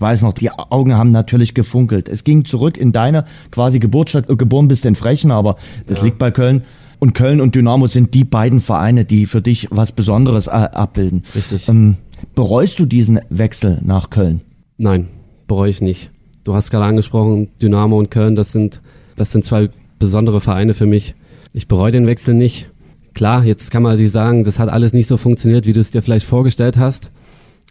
Ich 0.00 0.02
weiß 0.02 0.22
noch, 0.22 0.32
die 0.32 0.50
Augen 0.50 0.94
haben 0.94 1.10
natürlich 1.10 1.52
gefunkelt. 1.52 2.08
Es 2.08 2.24
ging 2.24 2.46
zurück 2.46 2.78
in 2.78 2.90
deine 2.90 3.26
quasi 3.50 3.78
Geburtsstadt, 3.80 4.30
äh, 4.30 4.36
geboren 4.36 4.66
bist 4.66 4.86
in 4.86 4.94
Frechen, 4.94 5.30
aber 5.30 5.56
das 5.88 5.98
ja. 5.98 6.04
liegt 6.04 6.16
bei 6.16 6.30
Köln. 6.30 6.62
Und 7.00 7.12
Köln 7.12 7.38
und 7.38 7.54
Dynamo 7.54 7.86
sind 7.86 8.14
die 8.14 8.24
beiden 8.24 8.60
Vereine, 8.60 9.04
die 9.04 9.26
für 9.26 9.42
dich 9.42 9.68
was 9.70 9.92
Besonderes 9.92 10.46
äh, 10.46 10.52
abbilden. 10.52 11.24
Richtig. 11.34 11.68
Ähm, 11.68 11.98
bereust 12.34 12.78
du 12.78 12.86
diesen 12.86 13.20
Wechsel 13.28 13.78
nach 13.84 14.08
Köln? 14.08 14.40
Nein, 14.78 15.08
bereue 15.46 15.68
ich 15.68 15.82
nicht. 15.82 16.10
Du 16.44 16.54
hast 16.54 16.70
gerade 16.70 16.86
angesprochen, 16.86 17.50
Dynamo 17.60 17.98
und 17.98 18.10
Köln, 18.10 18.36
das 18.36 18.52
sind, 18.52 18.80
das 19.16 19.32
sind 19.32 19.44
zwei 19.44 19.68
besondere 19.98 20.40
Vereine 20.40 20.72
für 20.72 20.86
mich. 20.86 21.14
Ich 21.52 21.68
bereue 21.68 21.92
den 21.92 22.06
Wechsel 22.06 22.32
nicht. 22.32 22.70
Klar, 23.12 23.44
jetzt 23.44 23.70
kann 23.70 23.82
man 23.82 23.92
natürlich 23.92 24.12
sagen, 24.12 24.44
das 24.44 24.58
hat 24.58 24.70
alles 24.70 24.94
nicht 24.94 25.08
so 25.08 25.18
funktioniert, 25.18 25.66
wie 25.66 25.74
du 25.74 25.80
es 25.80 25.90
dir 25.90 26.00
vielleicht 26.00 26.24
vorgestellt 26.24 26.78
hast. 26.78 27.10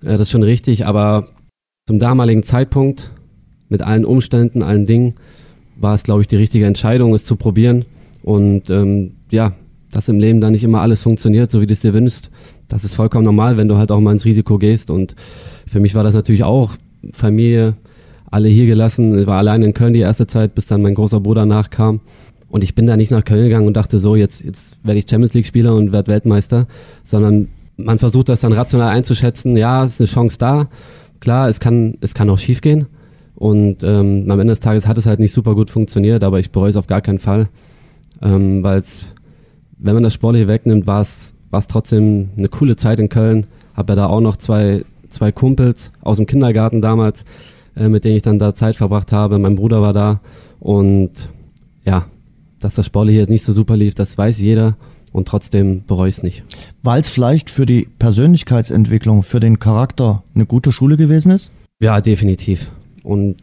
Äh, 0.03 0.09
das 0.09 0.21
ist 0.21 0.29
schon 0.29 0.43
richtig, 0.43 0.85
aber 0.85 1.25
zum 1.87 1.99
damaligen 1.99 2.43
Zeitpunkt 2.43 3.11
mit 3.69 3.81
allen 3.81 4.05
Umständen, 4.05 4.63
allen 4.63 4.85
Dingen, 4.85 5.15
war 5.77 5.93
es, 5.93 6.03
glaube 6.03 6.21
ich, 6.21 6.27
die 6.27 6.35
richtige 6.35 6.65
Entscheidung, 6.65 7.13
es 7.13 7.25
zu 7.25 7.35
probieren. 7.35 7.85
Und 8.23 8.69
ähm, 8.69 9.13
ja, 9.31 9.53
dass 9.91 10.09
im 10.09 10.19
Leben 10.19 10.41
da 10.41 10.49
nicht 10.49 10.63
immer 10.63 10.81
alles 10.81 11.01
funktioniert, 11.01 11.51
so 11.51 11.61
wie 11.61 11.67
du 11.67 11.73
es 11.73 11.79
dir 11.79 11.93
wünschst. 11.93 12.29
Das 12.67 12.83
ist 12.83 12.95
vollkommen 12.95 13.25
normal, 13.25 13.57
wenn 13.57 13.67
du 13.67 13.77
halt 13.77 13.91
auch 13.91 13.99
mal 13.99 14.11
ins 14.11 14.25
Risiko 14.25 14.57
gehst. 14.57 14.89
Und 14.89 15.15
für 15.65 15.79
mich 15.79 15.95
war 15.95 16.03
das 16.03 16.13
natürlich 16.13 16.43
auch 16.43 16.75
Familie, 17.13 17.75
alle 18.29 18.49
hier 18.49 18.65
gelassen. 18.65 19.17
Ich 19.17 19.27
war 19.27 19.37
allein 19.37 19.63
in 19.63 19.73
Köln 19.73 19.93
die 19.93 20.01
erste 20.01 20.27
Zeit, 20.27 20.53
bis 20.53 20.67
dann 20.67 20.81
mein 20.81 20.93
großer 20.93 21.19
Bruder 21.19 21.45
nachkam. 21.45 22.01
Und 22.49 22.63
ich 22.63 22.75
bin 22.75 22.87
da 22.87 22.97
nicht 22.97 23.11
nach 23.11 23.23
Köln 23.23 23.43
gegangen 23.43 23.67
und 23.67 23.75
dachte 23.75 23.99
so, 23.99 24.15
jetzt, 24.15 24.43
jetzt 24.43 24.77
werde 24.83 24.99
ich 24.99 25.09
Champions 25.09 25.33
League 25.33 25.45
Spieler 25.45 25.75
und 25.75 25.91
werde 25.91 26.07
Weltmeister, 26.07 26.67
sondern 27.03 27.47
man 27.77 27.99
versucht 27.99 28.29
das 28.29 28.41
dann 28.41 28.53
rational 28.53 28.89
einzuschätzen. 28.89 29.55
Ja, 29.55 29.85
es 29.85 29.93
ist 29.93 30.01
eine 30.01 30.07
Chance 30.07 30.37
da. 30.37 30.67
Klar, 31.19 31.49
es 31.49 31.59
kann, 31.59 31.97
es 32.01 32.13
kann 32.13 32.29
auch 32.29 32.39
schief 32.39 32.61
gehen. 32.61 32.87
Und 33.35 33.83
ähm, 33.83 34.25
am 34.29 34.39
Ende 34.39 34.51
des 34.51 34.59
Tages 34.59 34.87
hat 34.87 34.97
es 34.97 35.05
halt 35.05 35.19
nicht 35.19 35.33
super 35.33 35.55
gut 35.55 35.69
funktioniert, 35.69 36.23
aber 36.23 36.39
ich 36.39 36.51
bereue 36.51 36.69
es 36.69 36.75
auf 36.75 36.87
gar 36.87 37.01
keinen 37.01 37.19
Fall, 37.19 37.47
ähm, 38.21 38.63
weil 38.63 38.79
es, 38.79 39.13
wenn 39.77 39.93
man 39.93 40.03
das 40.03 40.13
Sportliche 40.13 40.47
wegnimmt, 40.47 40.85
war 40.87 41.01
es 41.01 41.33
trotzdem 41.69 42.29
eine 42.37 42.49
coole 42.49 42.75
Zeit 42.75 42.99
in 42.99 43.07
Köln. 43.07 43.47
Habe 43.75 43.93
ja 43.93 43.95
da 43.95 44.05
auch 44.07 44.19
noch 44.19 44.35
zwei 44.35 44.83
zwei 45.09 45.31
Kumpels 45.31 45.91
aus 46.01 46.17
dem 46.17 46.25
Kindergarten 46.25 46.81
damals, 46.81 47.25
äh, 47.75 47.89
mit 47.89 48.03
denen 48.03 48.17
ich 48.17 48.23
dann 48.23 48.39
da 48.39 48.55
Zeit 48.55 48.75
verbracht 48.75 49.11
habe. 49.11 49.39
Mein 49.39 49.55
Bruder 49.55 49.81
war 49.81 49.93
da 49.93 50.21
und 50.59 51.11
ja, 51.83 52.05
dass 52.59 52.75
das 52.75 52.85
Sportliche 52.85 53.19
jetzt 53.19 53.29
nicht 53.29 53.43
so 53.43 53.53
super 53.53 53.77
lief, 53.77 53.95
das 53.95 54.17
weiß 54.17 54.39
jeder 54.39 54.77
und 55.11 55.27
trotzdem 55.27 55.83
bereue 55.85 56.09
ich 56.09 56.17
es 56.17 56.23
nicht. 56.23 56.43
Weil 56.83 57.01
es 57.01 57.09
vielleicht 57.09 57.49
für 57.49 57.65
die 57.65 57.87
Persönlichkeitsentwicklung, 57.99 59.23
für 59.23 59.39
den 59.39 59.59
Charakter 59.59 60.23
eine 60.35 60.45
gute 60.45 60.71
Schule 60.71 60.97
gewesen 60.97 61.31
ist? 61.31 61.51
Ja, 61.79 62.01
definitiv. 62.01 62.71
Und 63.03 63.37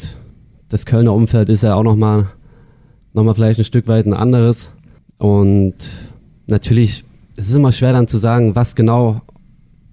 das 0.69 0.87
Kölner 0.87 1.12
Umfeld 1.12 1.49
ist 1.49 1.62
ja 1.62 1.75
auch 1.75 1.83
nochmal 1.83 2.27
noch 3.12 3.25
mal 3.25 3.35
vielleicht 3.35 3.59
ein 3.59 3.64
Stück 3.64 3.89
weit 3.89 4.07
ein 4.07 4.14
anderes. 4.14 4.71
Und 5.19 5.75
natürlich, 6.47 7.05
es 7.37 7.49
ist 7.49 7.57
immer 7.57 7.73
schwer 7.73 7.93
dann 7.93 8.09
zu 8.09 8.19
sagen, 8.19 8.55
was 8.55 8.75
genau 8.75 9.23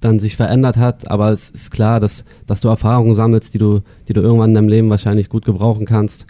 dann 0.01 0.19
sich 0.19 0.36
verändert 0.36 0.76
hat, 0.76 1.09
aber 1.09 1.32
es 1.32 1.49
ist 1.49 1.71
klar, 1.71 2.01
dass, 2.01 2.26
dass 2.45 2.59
du 2.59 2.67
Erfahrungen 2.67 3.15
sammelst, 3.15 3.53
die 3.53 3.57
du, 3.57 3.80
die 4.09 4.13
du 4.13 4.19
irgendwann 4.19 4.49
in 4.49 4.55
deinem 4.55 4.67
Leben 4.67 4.89
wahrscheinlich 4.89 5.30
gut 5.30 5.45
gebrauchen 5.45 5.86
kannst. 5.86 6.26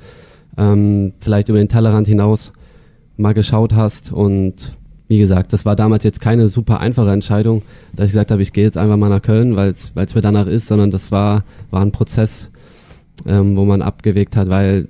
Ähm, 0.56 1.14
vielleicht 1.20 1.50
über 1.50 1.58
den 1.58 1.70
Tellerrand 1.70 2.06
hinaus 2.06 2.54
mal 3.18 3.34
geschaut 3.34 3.74
hast 3.74 4.12
und 4.12 4.76
wie 5.14 5.20
gesagt, 5.20 5.54
das 5.54 5.64
war 5.64 5.76
damals 5.76 6.04
jetzt 6.04 6.20
keine 6.20 6.50
super 6.50 6.80
einfache 6.80 7.12
Entscheidung, 7.12 7.62
dass 7.96 8.08
ich 8.08 8.14
gesagt 8.14 8.32
habe, 8.32 8.42
ich 8.42 8.52
gehe 8.52 8.64
jetzt 8.64 8.78
einfach 8.78 8.98
mal 8.98 9.10
nach 9.10 9.22
Köln, 9.22 9.56
weil 9.56 9.70
es 9.72 10.16
mir 10.16 10.22
danach 10.22 10.48
ist, 10.48 10.66
sondern 10.66 10.90
das 10.90 11.12
war, 11.12 11.44
war 11.70 11.84
ein 11.84 11.92
Prozess, 11.92 12.50
ähm, 13.28 13.56
wo 13.56 13.64
man 13.64 13.84
abgewegt 13.84 14.36
hat, 14.36 14.50
weil 14.50 14.88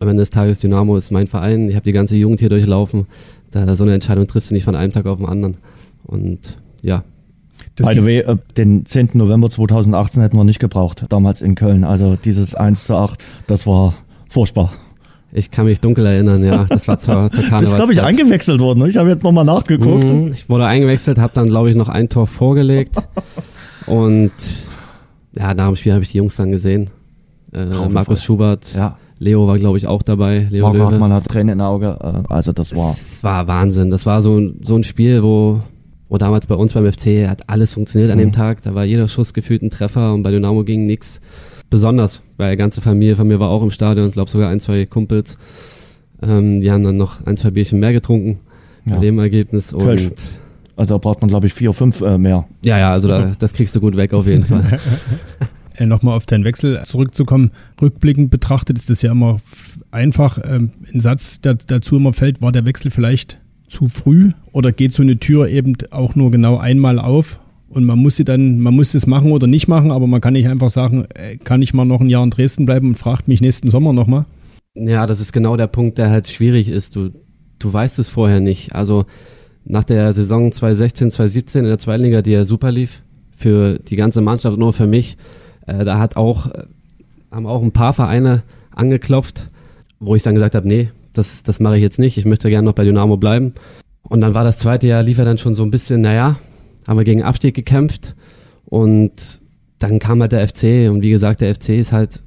am 0.00 0.08
Ende 0.08 0.20
des 0.20 0.28
Tages 0.28 0.58
Dynamo 0.58 0.98
ist 0.98 1.10
mein 1.10 1.26
Verein, 1.26 1.70
ich 1.70 1.76
habe 1.76 1.84
die 1.84 1.92
ganze 1.92 2.14
Jugend 2.14 2.40
hier 2.40 2.50
durchlaufen, 2.50 3.06
da 3.52 3.74
so 3.74 3.84
eine 3.84 3.94
Entscheidung 3.94 4.26
triffst 4.26 4.50
du 4.50 4.54
nicht 4.54 4.64
von 4.64 4.76
einem 4.76 4.92
Tag 4.92 5.06
auf 5.06 5.18
den 5.18 5.26
anderen. 5.26 5.56
Und 6.04 6.58
ja. 6.82 7.04
Das 7.76 7.88
By 7.88 7.94
the 7.94 8.04
way, 8.04 8.18
äh, 8.18 8.36
den 8.58 8.84
10. 8.84 9.10
November 9.14 9.48
2018 9.48 10.22
hätten 10.22 10.36
wir 10.36 10.44
nicht 10.44 10.60
gebraucht, 10.60 11.06
damals 11.08 11.40
in 11.40 11.54
Köln. 11.54 11.84
Also 11.84 12.16
dieses 12.22 12.54
1 12.54 12.84
zu 12.84 12.96
8, 12.96 13.22
das 13.46 13.66
war 13.66 13.94
furchtbar. 14.28 14.72
Ich 15.36 15.50
kann 15.50 15.66
mich 15.66 15.80
dunkel 15.80 16.06
erinnern, 16.06 16.44
ja. 16.44 16.64
Das 16.64 16.86
war 16.86 17.00
zur, 17.00 17.14
zur 17.14 17.30
Karnevalszeit. 17.42 17.60
Bist, 17.60 17.74
glaube 17.74 17.92
ich, 17.92 18.00
eingewechselt 18.00 18.60
worden. 18.60 18.78
Ne? 18.78 18.88
Ich 18.88 18.96
habe 18.96 19.08
jetzt 19.10 19.24
nochmal 19.24 19.44
nachgeguckt. 19.44 20.08
Mhm, 20.08 20.32
ich 20.32 20.48
wurde 20.48 20.64
eingewechselt, 20.64 21.18
habe 21.18 21.32
dann, 21.34 21.48
glaube 21.48 21.70
ich, 21.70 21.76
noch 21.76 21.88
ein 21.88 22.08
Tor 22.08 22.28
vorgelegt. 22.28 22.96
und 23.86 24.30
ja, 25.32 25.52
nach 25.52 25.66
dem 25.66 25.76
Spiel 25.76 25.92
habe 25.92 26.04
ich 26.04 26.12
die 26.12 26.18
Jungs 26.18 26.36
dann 26.36 26.52
gesehen. 26.52 26.90
Äh, 27.52 27.64
Markus 27.88 28.22
Schubert, 28.22 28.72
ja. 28.74 28.96
Leo 29.18 29.48
war, 29.48 29.58
glaube 29.58 29.76
ich, 29.76 29.88
auch 29.88 30.02
dabei. 30.02 30.46
Leo 30.50 30.68
Marco 30.68 30.84
Hartmann 30.84 31.12
hat 31.12 31.26
Tränen 31.26 31.54
in 31.54 31.60
Auge. 31.60 31.98
Äh, 32.00 32.32
also 32.32 32.52
das 32.52 32.74
war. 32.76 32.92
Es 32.92 33.24
war 33.24 33.48
Wahnsinn. 33.48 33.90
Das 33.90 34.06
war 34.06 34.22
so, 34.22 34.40
so 34.62 34.76
ein 34.76 34.84
Spiel, 34.84 35.24
wo, 35.24 35.62
wo 36.08 36.16
damals 36.16 36.46
bei 36.46 36.54
uns 36.54 36.74
beim 36.74 36.90
FC 36.90 37.28
hat 37.28 37.48
alles 37.48 37.72
funktioniert 37.72 38.12
an 38.12 38.18
dem 38.18 38.28
mhm. 38.28 38.34
Tag. 38.34 38.62
Da 38.62 38.76
war 38.76 38.84
jeder 38.84 39.08
Schuss 39.08 39.34
gefühlt 39.34 39.62
ein 39.62 39.70
Treffer 39.70 40.14
und 40.14 40.22
bei 40.22 40.30
Dynamo 40.30 40.62
ging 40.62 40.86
nichts. 40.86 41.20
Besonders, 41.74 42.22
weil 42.36 42.52
die 42.52 42.56
ganze 42.56 42.80
Familie 42.80 43.16
von 43.16 43.26
mir 43.26 43.40
war 43.40 43.50
auch 43.50 43.60
im 43.60 43.72
Stadion. 43.72 44.06
Ich 44.06 44.12
glaube 44.12 44.30
sogar 44.30 44.48
ein, 44.48 44.60
zwei 44.60 44.84
Kumpels. 44.84 45.36
Ähm, 46.22 46.60
die 46.60 46.70
haben 46.70 46.84
dann 46.84 46.96
noch 46.96 47.26
ein, 47.26 47.36
zwei 47.36 47.50
Bierchen 47.50 47.80
mehr 47.80 47.92
getrunken 47.92 48.38
ja. 48.86 48.94
bei 48.94 49.00
dem 49.00 49.18
Ergebnis. 49.18 49.72
Und 49.72 50.12
also 50.76 50.94
da 50.94 50.98
braucht 50.98 51.20
man, 51.20 51.30
glaube 51.30 51.48
ich, 51.48 51.52
vier, 51.52 51.72
fünf 51.72 52.00
äh, 52.00 52.16
mehr. 52.16 52.46
Ja, 52.62 52.78
ja, 52.78 52.92
also 52.92 53.08
da, 53.08 53.32
das 53.36 53.54
kriegst 53.54 53.74
du 53.74 53.80
gut 53.80 53.96
weg 53.96 54.14
auf 54.14 54.28
jeden 54.28 54.44
Fall. 54.44 54.78
äh, 55.74 55.84
nochmal 55.84 56.16
auf 56.16 56.26
deinen 56.26 56.44
Wechsel 56.44 56.80
zurückzukommen, 56.84 57.50
rückblickend 57.82 58.30
betrachtet 58.30 58.78
ist 58.78 58.88
es 58.88 59.02
ja 59.02 59.10
immer 59.10 59.38
einfach. 59.90 60.38
Ähm, 60.44 60.70
ein 60.92 61.00
Satz, 61.00 61.40
der 61.40 61.54
dazu 61.54 61.96
immer 61.96 62.12
fällt, 62.12 62.40
war 62.40 62.52
der 62.52 62.66
Wechsel 62.66 62.92
vielleicht 62.92 63.40
zu 63.66 63.88
früh 63.88 64.30
oder 64.52 64.70
geht 64.70 64.92
so 64.92 65.02
eine 65.02 65.18
Tür 65.18 65.48
eben 65.48 65.76
auch 65.90 66.14
nur 66.14 66.30
genau 66.30 66.56
einmal 66.56 67.00
auf 67.00 67.40
und 67.74 67.84
man 67.84 67.98
muss 67.98 68.16
sie 68.16 68.24
dann, 68.24 68.60
man 68.60 68.74
muss 68.74 68.94
es 68.94 69.06
machen 69.06 69.32
oder 69.32 69.46
nicht 69.46 69.68
machen, 69.68 69.90
aber 69.90 70.06
man 70.06 70.20
kann 70.20 70.34
nicht 70.34 70.48
einfach 70.48 70.70
sagen, 70.70 71.06
äh, 71.14 71.36
kann 71.36 71.60
ich 71.60 71.74
mal 71.74 71.84
noch 71.84 72.00
ein 72.00 72.08
Jahr 72.08 72.22
in 72.22 72.30
Dresden 72.30 72.66
bleiben 72.66 72.88
und 72.88 72.94
fragt 72.94 73.28
mich 73.28 73.40
nächsten 73.40 73.70
Sommer 73.70 73.92
nochmal? 73.92 74.24
Ja, 74.74 75.06
das 75.06 75.20
ist 75.20 75.32
genau 75.32 75.56
der 75.56 75.66
Punkt, 75.66 75.98
der 75.98 76.10
halt 76.10 76.28
schwierig 76.28 76.68
ist. 76.68 76.96
Du, 76.96 77.10
du 77.58 77.72
weißt 77.72 77.98
es 77.98 78.08
vorher 78.08 78.40
nicht. 78.40 78.74
Also 78.74 79.06
nach 79.64 79.84
der 79.84 80.12
Saison 80.12 80.52
2016, 80.52 81.10
2017 81.10 81.64
in 81.64 81.68
der 81.68 81.78
zweiten 81.78 82.04
Liga, 82.04 82.22
die 82.22 82.32
ja 82.32 82.44
super 82.44 82.70
lief, 82.70 83.02
für 83.36 83.78
die 83.78 83.96
ganze 83.96 84.20
Mannschaft, 84.20 84.56
nur 84.58 84.72
für 84.72 84.86
mich, 84.86 85.16
äh, 85.66 85.84
da 85.84 85.98
hat 85.98 86.16
auch, 86.16 86.50
haben 87.30 87.46
auch 87.46 87.62
ein 87.62 87.72
paar 87.72 87.92
Vereine 87.92 88.42
angeklopft, 88.70 89.48
wo 89.98 90.14
ich 90.14 90.22
dann 90.22 90.34
gesagt 90.34 90.54
habe, 90.54 90.68
nee, 90.68 90.90
das, 91.12 91.42
das 91.42 91.60
mache 91.60 91.76
ich 91.76 91.82
jetzt 91.82 91.98
nicht, 91.98 92.18
ich 92.18 92.24
möchte 92.24 92.50
gerne 92.50 92.66
noch 92.66 92.74
bei 92.74 92.84
Dynamo 92.84 93.16
bleiben. 93.16 93.54
Und 94.02 94.20
dann 94.20 94.34
war 94.34 94.44
das 94.44 94.58
zweite 94.58 94.86
Jahr, 94.86 95.02
lief 95.02 95.18
er 95.18 95.24
dann 95.24 95.38
schon 95.38 95.54
so 95.54 95.62
ein 95.62 95.70
bisschen, 95.70 96.02
naja, 96.02 96.38
haben 96.86 96.98
wir 96.98 97.04
gegen 97.04 97.22
Abstieg 97.22 97.54
gekämpft 97.54 98.14
und 98.66 99.40
dann 99.78 99.98
kam 99.98 100.20
halt 100.20 100.32
der 100.32 100.46
FC 100.46 100.90
und 100.90 101.02
wie 101.02 101.10
gesagt, 101.10 101.40
der 101.40 101.54
FC 101.54 101.70
ist 101.70 101.92
halt 101.92 102.20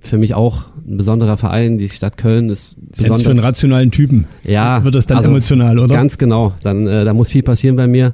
für 0.00 0.18
mich 0.18 0.34
auch 0.34 0.66
ein 0.86 0.96
besonderer 0.96 1.36
Verein. 1.36 1.78
Die 1.78 1.88
Stadt 1.88 2.16
Köln 2.16 2.48
ist 2.48 2.76
besonders. 2.78 3.22
für 3.22 3.30
einen 3.30 3.38
rationalen 3.38 3.90
Typen. 3.90 4.26
Ja. 4.44 4.82
Wird 4.84 4.94
das 4.94 5.06
dann 5.06 5.18
also 5.18 5.30
emotional, 5.30 5.78
oder? 5.78 5.94
Ganz 5.94 6.18
genau. 6.18 6.54
Dann, 6.62 6.86
äh, 6.86 7.04
da 7.04 7.14
muss 7.14 7.30
viel 7.30 7.42
passieren 7.42 7.76
bei 7.76 7.86
mir. 7.86 8.12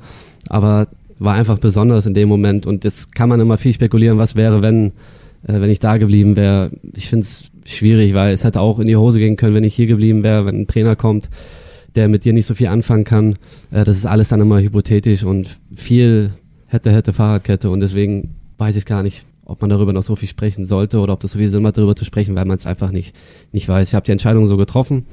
Aber 0.49 0.89
war 1.19 1.35
einfach 1.35 1.59
besonders 1.59 2.07
in 2.07 2.15
dem 2.15 2.29
Moment. 2.29 2.67
Und 2.67 2.85
jetzt 2.85 3.15
kann 3.15 3.29
man 3.29 3.41
immer 3.41 3.59
viel 3.59 3.73
spekulieren, 3.73 4.19
was 4.19 4.35
wäre, 4.35 4.63
wenn, 4.63 4.89
äh, 5.47 5.61
wenn 5.61 5.71
ich 5.71 5.79
da 5.79 5.97
geblieben 5.97 6.37
wäre. 6.37 6.71
Ich 6.95 7.09
finde 7.09 7.25
es 7.25 7.51
schwierig, 7.65 8.15
weil 8.15 8.35
es 8.35 8.45
hätte 8.45 8.61
auch 8.61 8.79
in 8.79 8.87
die 8.87 8.97
Hose 8.97 9.19
gehen 9.19 9.37
können, 9.37 9.55
wenn 9.55 9.65
ich 9.65 9.75
hier 9.75 9.87
geblieben 9.87 10.23
wäre, 10.23 10.47
wenn 10.47 10.61
ein 10.61 10.67
Trainer 10.67 10.97
kommt, 10.97 11.29
der 11.97 12.09
mit 12.09 12.25
dir 12.25 12.33
nicht 12.33 12.47
so 12.47 12.55
viel 12.55 12.69
anfangen 12.69 13.05
kann. 13.05 13.37
Äh, 13.71 13.85
das 13.85 13.97
ist 13.97 14.07
alles 14.07 14.29
dann 14.29 14.41
immer 14.41 14.61
hypothetisch 14.61 15.25
und 15.25 15.49
viel 15.75 16.31
hätte, 16.67 16.93
hätte 16.93 17.13
Fahrradkette. 17.13 17.71
Und 17.71 17.81
deswegen 17.81 18.35
weiß 18.59 18.77
ich 18.77 18.87
gar 18.87 19.03
nicht, 19.03 19.25
ob 19.45 19.61
man 19.61 19.71
darüber 19.71 19.93
noch 19.93 20.03
so 20.03 20.17
viel 20.17 20.29
sprechen 20.29 20.67
sollte 20.67 20.99
oder 20.99 21.13
ob 21.13 21.21
das 21.21 21.33
so 21.33 21.39
viel 21.39 21.49
Sinn 21.49 21.63
macht, 21.63 21.79
darüber 21.79 21.97
zu 21.97 22.05
sprechen, 22.05 22.35
weil 22.35 22.45
man 22.45 22.59
es 22.59 22.67
einfach 22.67 22.91
nicht, 22.91 23.15
nicht 23.53 23.69
weiß. 23.69 23.89
Ich 23.89 23.95
habe 23.95 24.05
die 24.05 24.13
Entscheidung 24.13 24.47
so 24.47 24.57
getroffen 24.57 25.07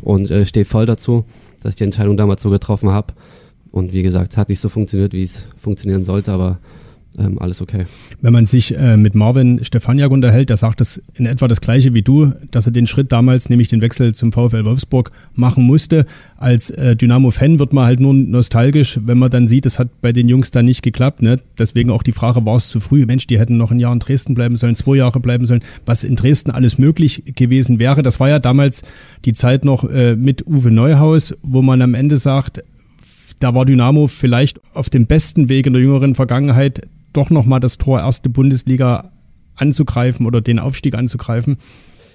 und 0.00 0.30
äh, 0.30 0.46
stehe 0.46 0.64
voll 0.64 0.86
dazu, 0.86 1.24
dass 1.62 1.70
ich 1.70 1.76
die 1.76 1.84
Entscheidung 1.84 2.16
damals 2.16 2.42
so 2.42 2.50
getroffen 2.50 2.90
habe. 2.90 3.14
Und 3.70 3.92
wie 3.92 4.02
gesagt, 4.02 4.32
es 4.32 4.38
hat 4.38 4.48
nicht 4.48 4.60
so 4.60 4.68
funktioniert, 4.68 5.12
wie 5.12 5.24
es 5.24 5.42
funktionieren 5.58 6.04
sollte, 6.04 6.32
aber 6.32 6.58
ähm, 7.18 7.38
alles 7.38 7.60
okay. 7.60 7.84
Wenn 8.20 8.32
man 8.32 8.46
sich 8.46 8.76
äh, 8.76 8.96
mit 8.96 9.14
Marvin 9.14 9.64
Stefaniak 9.64 10.10
unterhält, 10.10 10.50
der 10.50 10.56
sagt 10.56 10.80
das 10.80 11.00
in 11.14 11.26
etwa 11.26 11.46
das 11.46 11.60
gleiche 11.60 11.94
wie 11.94 12.02
du, 12.02 12.32
dass 12.50 12.66
er 12.66 12.72
den 12.72 12.86
Schritt 12.86 13.12
damals, 13.12 13.48
nämlich 13.48 13.68
den 13.68 13.80
Wechsel 13.80 14.14
zum 14.14 14.32
VfL 14.32 14.64
Wolfsburg, 14.64 15.12
machen 15.34 15.64
musste. 15.64 16.06
Als 16.36 16.70
äh, 16.70 16.96
Dynamo-Fan 16.96 17.58
wird 17.58 17.72
man 17.72 17.84
halt 17.84 18.00
nur 18.00 18.14
nostalgisch, 18.14 18.98
wenn 19.04 19.18
man 19.18 19.30
dann 19.30 19.46
sieht, 19.46 19.64
es 19.66 19.78
hat 19.78 20.00
bei 20.00 20.12
den 20.12 20.28
Jungs 20.28 20.50
dann 20.50 20.64
nicht 20.64 20.82
geklappt. 20.82 21.22
Ne? 21.22 21.38
Deswegen 21.56 21.90
auch 21.90 22.02
die 22.02 22.12
Frage, 22.12 22.44
war 22.44 22.56
es 22.56 22.68
zu 22.68 22.80
früh? 22.80 23.06
Mensch, 23.06 23.26
die 23.26 23.38
hätten 23.38 23.56
noch 23.56 23.70
ein 23.70 23.78
Jahr 23.78 23.92
in 23.92 24.00
Dresden 24.00 24.34
bleiben 24.34 24.56
sollen, 24.56 24.74
zwei 24.74 24.96
Jahre 24.96 25.20
bleiben 25.20 25.46
sollen, 25.46 25.62
was 25.86 26.02
in 26.02 26.16
Dresden 26.16 26.50
alles 26.50 26.78
möglich 26.78 27.22
gewesen 27.36 27.78
wäre. 27.78 28.02
Das 28.02 28.18
war 28.18 28.28
ja 28.28 28.40
damals 28.40 28.82
die 29.24 29.34
Zeit 29.34 29.64
noch 29.64 29.88
äh, 29.88 30.16
mit 30.16 30.46
Uwe 30.46 30.72
Neuhaus, 30.72 31.34
wo 31.42 31.62
man 31.62 31.80
am 31.80 31.94
Ende 31.94 32.16
sagt, 32.16 32.62
da 33.38 33.54
war 33.54 33.64
Dynamo 33.64 34.06
vielleicht 34.06 34.60
auf 34.74 34.90
dem 34.90 35.06
besten 35.06 35.48
Weg 35.48 35.66
in 35.66 35.72
der 35.72 35.82
jüngeren 35.82 36.14
Vergangenheit, 36.14 36.82
doch 37.12 37.30
nochmal 37.30 37.60
das 37.60 37.78
Tor 37.78 38.00
erste 38.00 38.28
Bundesliga 38.28 39.10
anzugreifen 39.56 40.26
oder 40.26 40.40
den 40.40 40.58
Aufstieg 40.58 40.94
anzugreifen. 40.94 41.58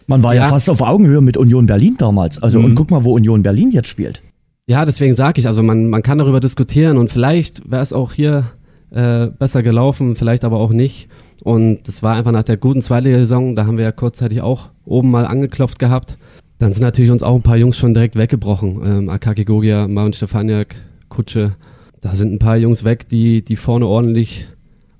Man 0.07 0.23
war 0.23 0.33
ja, 0.33 0.43
ja 0.43 0.49
fast 0.49 0.69
auf 0.69 0.81
Augenhöhe 0.81 1.21
mit 1.21 1.37
Union 1.37 1.67
Berlin 1.67 1.95
damals. 1.97 2.41
Also 2.41 2.59
mhm. 2.59 2.65
und 2.65 2.75
guck 2.75 2.91
mal, 2.91 3.03
wo 3.03 3.13
Union 3.13 3.43
Berlin 3.43 3.71
jetzt 3.71 3.87
spielt. 3.87 4.21
Ja, 4.67 4.85
deswegen 4.85 5.15
sage 5.15 5.39
ich, 5.39 5.47
also 5.47 5.63
man, 5.63 5.89
man 5.89 6.03
kann 6.03 6.17
darüber 6.17 6.39
diskutieren 6.39 6.97
und 6.97 7.11
vielleicht 7.11 7.71
wäre 7.71 7.81
es 7.81 7.93
auch 7.93 8.13
hier 8.13 8.51
äh, 8.91 9.27
besser 9.27 9.63
gelaufen, 9.63 10.15
vielleicht 10.15 10.43
aber 10.43 10.57
auch 10.57 10.71
nicht. 10.71 11.09
Und 11.43 11.87
das 11.87 12.03
war 12.03 12.15
einfach 12.15 12.31
nach 12.31 12.43
der 12.43 12.57
guten 12.57 12.81
Zweitligasaison, 12.81 13.55
da 13.55 13.65
haben 13.65 13.77
wir 13.77 13.85
ja 13.85 13.91
kurzzeitig 13.91 14.41
auch 14.41 14.69
oben 14.85 15.11
mal 15.11 15.25
angeklopft 15.25 15.79
gehabt. 15.79 16.17
Dann 16.59 16.73
sind 16.73 16.83
natürlich 16.83 17.09
uns 17.09 17.23
auch 17.23 17.35
ein 17.35 17.41
paar 17.41 17.55
Jungs 17.57 17.77
schon 17.77 17.93
direkt 17.93 18.15
weggebrochen. 18.15 18.81
Ähm, 18.85 19.09
Akaki 19.09 19.45
Gogia, 19.45 19.87
Marvin 19.87 20.13
Stefaniak, 20.13 20.75
Kutsche. 21.09 21.55
Da 22.01 22.15
sind 22.15 22.31
ein 22.31 22.39
paar 22.39 22.57
Jungs 22.57 22.83
weg, 22.83 23.07
die, 23.09 23.43
die 23.43 23.55
vorne 23.55 23.85
ordentlich 23.87 24.47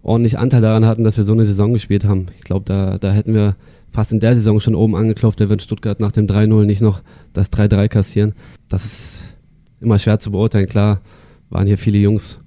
ordentlich 0.01 0.37
Anteil 0.37 0.61
daran 0.61 0.85
hatten, 0.85 1.03
dass 1.03 1.17
wir 1.17 1.23
so 1.23 1.33
eine 1.33 1.45
Saison 1.45 1.73
gespielt 1.73 2.05
haben. 2.05 2.27
Ich 2.37 2.43
glaube, 2.43 2.65
da, 2.65 2.97
da 2.97 3.11
hätten 3.11 3.33
wir 3.33 3.55
fast 3.91 4.11
in 4.11 4.19
der 4.19 4.35
Saison 4.35 4.59
schon 4.59 4.75
oben 4.75 4.95
angeklopft, 4.95 5.39
wird 5.39 5.61
Stuttgart 5.61 5.99
nach 5.99 6.11
dem 6.11 6.27
3-0 6.27 6.65
nicht 6.65 6.81
noch 6.81 7.01
das 7.33 7.51
3-3 7.51 7.87
kassieren. 7.87 8.33
Das 8.67 8.85
ist 8.85 9.35
immer 9.81 9.99
schwer 9.99 10.19
zu 10.19 10.31
beurteilen. 10.31 10.67
Klar, 10.67 11.01
waren 11.49 11.67
hier 11.67 11.77
viele 11.77 11.97
Jungs, 11.97 12.39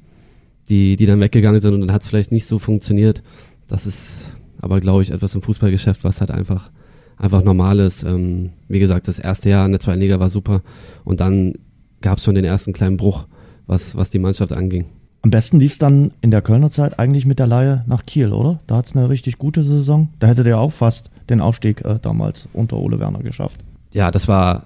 die, 0.68 0.96
die 0.96 1.06
dann 1.06 1.20
weggegangen 1.20 1.60
sind 1.60 1.74
und 1.74 1.80
dann 1.80 1.92
hat 1.92 2.02
es 2.02 2.08
vielleicht 2.08 2.32
nicht 2.32 2.46
so 2.46 2.58
funktioniert. 2.58 3.22
Das 3.68 3.86
ist 3.86 4.34
aber, 4.60 4.80
glaube 4.80 5.02
ich, 5.02 5.10
etwas 5.10 5.34
im 5.34 5.42
Fußballgeschäft, 5.42 6.04
was 6.04 6.20
halt 6.20 6.30
einfach, 6.30 6.70
einfach 7.16 7.42
normal 7.42 7.80
ist. 7.80 8.04
Ähm, 8.04 8.50
wie 8.68 8.78
gesagt, 8.78 9.08
das 9.08 9.18
erste 9.18 9.50
Jahr 9.50 9.66
in 9.66 9.72
der 9.72 9.80
zweiten 9.80 10.00
Liga 10.00 10.20
war 10.20 10.30
super 10.30 10.62
und 11.04 11.20
dann 11.20 11.54
gab 12.00 12.18
es 12.18 12.24
schon 12.24 12.34
den 12.34 12.44
ersten 12.44 12.72
kleinen 12.72 12.96
Bruch, 12.96 13.26
was, 13.66 13.96
was 13.96 14.10
die 14.10 14.18
Mannschaft 14.18 14.52
anging. 14.52 14.86
Am 15.22 15.30
besten 15.30 15.60
lief 15.60 15.72
es 15.72 15.78
dann 15.78 16.10
in 16.20 16.32
der 16.32 16.42
Kölner 16.42 16.72
Zeit 16.72 16.98
eigentlich 16.98 17.26
mit 17.26 17.38
der 17.38 17.46
Laie 17.46 17.84
nach 17.86 18.04
Kiel, 18.04 18.32
oder? 18.32 18.58
Da 18.66 18.76
hat 18.76 18.86
es 18.86 18.96
eine 18.96 19.08
richtig 19.08 19.38
gute 19.38 19.62
Saison. 19.62 20.08
Da 20.18 20.26
hätte 20.26 20.42
der 20.42 20.58
auch 20.58 20.72
fast 20.72 21.10
den 21.30 21.40
Aufstieg 21.40 21.84
äh, 21.84 22.00
damals 22.02 22.48
unter 22.52 22.78
Ole 22.78 22.98
Werner 22.98 23.22
geschafft. 23.22 23.60
Ja, 23.94 24.10
das 24.10 24.26
war 24.26 24.64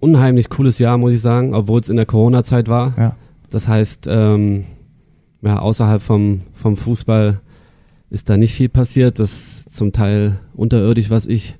unheimlich 0.00 0.50
cooles 0.50 0.80
Jahr, 0.80 0.98
muss 0.98 1.12
ich 1.12 1.20
sagen, 1.20 1.54
obwohl 1.54 1.80
es 1.80 1.88
in 1.88 1.96
der 1.96 2.06
Corona-Zeit 2.06 2.68
war. 2.68 2.94
Ja. 2.98 3.16
Das 3.50 3.68
heißt, 3.68 4.08
ähm, 4.10 4.64
ja, 5.42 5.60
außerhalb 5.60 6.02
vom, 6.02 6.40
vom 6.54 6.76
Fußball 6.76 7.40
ist 8.10 8.28
da 8.28 8.36
nicht 8.36 8.54
viel 8.54 8.68
passiert. 8.68 9.20
Das 9.20 9.32
ist 9.32 9.74
zum 9.74 9.92
Teil 9.92 10.40
unterirdisch, 10.54 11.08
was 11.08 11.24
ich 11.24 11.54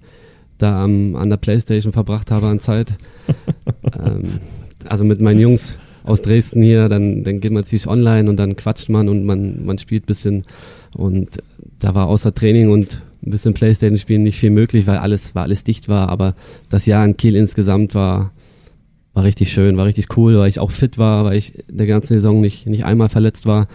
da 0.58 0.82
am, 0.82 1.14
an 1.14 1.30
der 1.30 1.36
Playstation 1.36 1.92
verbracht 1.92 2.32
habe 2.32 2.48
an 2.48 2.58
Zeit. 2.58 2.96
ähm, 3.98 4.40
also 4.88 5.04
mit 5.04 5.20
meinen 5.20 5.38
Jungs 5.38 5.76
aus 6.04 6.22
Dresden 6.22 6.62
hier, 6.62 6.88
dann, 6.88 7.24
dann 7.24 7.40
geht 7.40 7.50
man 7.50 7.62
natürlich 7.62 7.86
online 7.88 8.30
und 8.30 8.36
dann 8.36 8.54
quatscht 8.56 8.88
man 8.88 9.08
und 9.08 9.24
man, 9.24 9.64
man 9.64 9.78
spielt 9.78 10.06
bisschen 10.06 10.44
und 10.94 11.30
da 11.80 11.94
war 11.94 12.06
außer 12.06 12.32
Training 12.32 12.70
und 12.70 13.02
ein 13.26 13.30
bisschen 13.30 13.54
Playstation 13.54 13.98
spielen 13.98 14.22
nicht 14.22 14.38
viel 14.38 14.50
möglich, 14.50 14.86
weil 14.86 14.98
alles, 14.98 15.34
weil 15.34 15.44
alles 15.44 15.64
dicht 15.64 15.88
war, 15.88 16.10
aber 16.10 16.34
das 16.68 16.84
Jahr 16.86 17.04
in 17.04 17.16
Kiel 17.16 17.34
insgesamt 17.36 17.94
war, 17.94 18.32
war 19.14 19.24
richtig 19.24 19.52
schön, 19.52 19.76
war 19.76 19.86
richtig 19.86 20.16
cool, 20.16 20.38
weil 20.38 20.48
ich 20.48 20.60
auch 20.60 20.70
fit 20.70 20.98
war, 20.98 21.24
weil 21.24 21.36
ich 21.38 21.64
der 21.68 21.86
ganzen 21.86 22.14
Saison 22.14 22.40
nicht, 22.40 22.66
nicht 22.66 22.84
einmal 22.84 23.08
verletzt 23.08 23.46
war. 23.46 23.66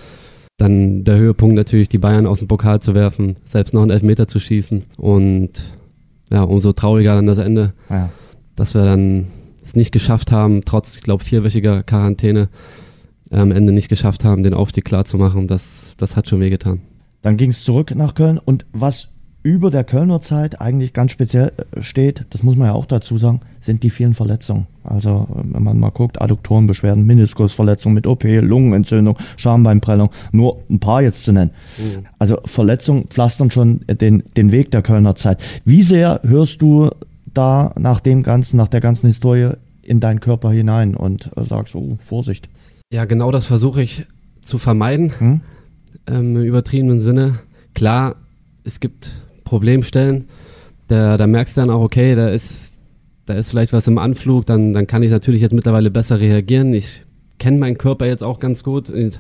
Dann 0.58 1.06
der 1.06 1.18
Höhepunkt 1.18 1.56
natürlich, 1.56 1.88
die 1.90 1.98
Bayern 1.98 2.28
aus 2.28 2.40
dem 2.40 2.48
Pokal 2.50 2.82
zu 2.82 2.94
werfen, 2.94 3.38
selbst 3.46 3.74
noch 3.74 3.82
einen 3.82 3.92
Elfmeter 3.92 4.28
zu 4.28 4.40
schießen 4.40 4.84
und 4.98 5.50
ja, 6.30 6.44
umso 6.44 6.74
trauriger 6.74 7.16
dann 7.16 7.26
das 7.26 7.38
Ende, 7.40 7.74
Ja. 7.90 8.10
dass 8.56 8.74
wir 8.76 8.84
dann 8.84 9.28
es 9.70 9.76
nicht 9.76 9.92
geschafft 9.92 10.32
haben, 10.32 10.64
trotz, 10.66 10.96
ich 10.96 11.02
glaube, 11.02 11.24
vierwöchiger 11.24 11.84
Quarantäne 11.84 12.50
äh, 13.32 13.38
am 13.38 13.52
Ende 13.52 13.72
nicht 13.72 13.90
geschafft 13.90 14.26
haben, 14.26 14.44
den 14.44 14.54
Aufstieg 14.54 14.86
klar 14.86 15.06
zu 15.06 15.18
machen. 15.18 15.48
Das, 15.48 15.96
das 15.98 16.16
hat 16.16 16.28
schon 16.28 16.40
wehgetan. 16.40 16.82
Dann 17.22 17.38
ging 17.38 17.50
es 17.50 17.64
zurück 17.64 17.94
nach 17.96 18.16
Köln 18.16 18.38
und 18.38 18.66
was 18.74 19.10
über 19.42 19.72
der 19.72 19.86
Kölner 19.86 20.22
Zeit 20.22 20.60
eigentlich 20.60 20.92
ganz 20.92 21.12
speziell 21.12 21.54
äh, 21.72 21.82
steht, 21.82 22.26
das 22.32 22.44
muss 22.44 22.58
man 22.58 22.68
ja 22.68 22.74
auch 22.74 22.86
dazu 22.86 23.18
sagen, 23.18 23.42
sind 23.62 23.84
die 23.84 23.90
vielen 23.90 24.14
Verletzungen. 24.14 24.68
Also 24.84 25.28
äh, 25.32 25.54
wenn 25.54 25.64
man 25.64 25.80
mal 25.80 25.92
guckt, 25.92 26.22
Adduktorenbeschwerden, 26.22 27.06
Meniskusverletzung 27.06 27.94
mit 27.94 28.06
OP, 28.06 28.24
Lungenentzündung, 28.24 29.18
Schambeinprellung, 29.38 30.10
nur 30.32 30.64
ein 30.70 30.80
paar 30.80 31.02
jetzt 31.02 31.24
zu 31.24 31.32
nennen. 31.32 31.52
Also 32.18 32.40
Verletzungen 32.46 33.06
pflastern 33.08 33.50
schon 33.50 33.82
den, 33.88 34.24
den 34.36 34.52
Weg 34.52 34.72
der 34.72 34.82
Kölner 34.82 35.16
Zeit. 35.16 35.42
Wie 35.64 35.84
sehr 35.84 36.20
hörst 36.24 36.62
du 36.62 36.90
da 37.34 37.74
nach 37.78 38.00
dem 38.00 38.24
Ganzen, 38.24 38.58
nach 38.58 38.68
der 38.68 38.82
ganzen 38.82 39.08
Historie 39.08 39.52
in 39.82 40.00
deinen 40.00 40.20
Körper 40.20 40.52
hinein 40.52 40.96
und 40.96 41.32
äh, 41.36 41.44
sagst, 41.44 41.76
oh, 41.76 41.98
Vorsicht. 42.00 42.50
Ja, 42.92 43.06
genau 43.06 43.32
das 43.32 43.46
versuche 43.46 43.82
ich 43.82 44.06
zu 44.44 44.58
vermeiden, 44.58 45.14
Hm? 45.18 45.42
ähm, 46.08 46.36
im 46.36 46.44
übertriebenen 46.44 47.02
Sinne. 47.02 47.40
Klar, 47.74 48.16
es 48.64 48.80
gibt 48.80 49.12
Problemstellen, 49.44 50.28
da, 50.88 51.18
da 51.18 51.28
merkst 51.28 51.56
du 51.58 51.62
dann 51.62 51.70
auch, 51.70 51.82
okay, 51.82 52.16
da 52.16 52.30
ist, 52.30 52.74
da 53.26 53.36
ist 53.36 53.50
vielleicht 53.50 53.74
was 53.74 53.88
im 53.88 53.98
Anflug, 53.98 54.46
dann, 54.46 54.74
dann 54.74 54.88
kann 54.88 55.04
ich 55.04 55.12
natürlich 55.12 55.42
jetzt 55.42 55.54
mittlerweile 55.54 55.92
besser 55.92 56.20
reagieren. 56.20 56.74
Ich 56.74 57.04
kenne 57.38 57.58
meinen 57.60 57.78
Körper 57.78 58.06
jetzt 58.06 58.24
auch 58.24 58.40
ganz 58.40 58.64
gut. 58.64 58.90
Und 58.90 59.20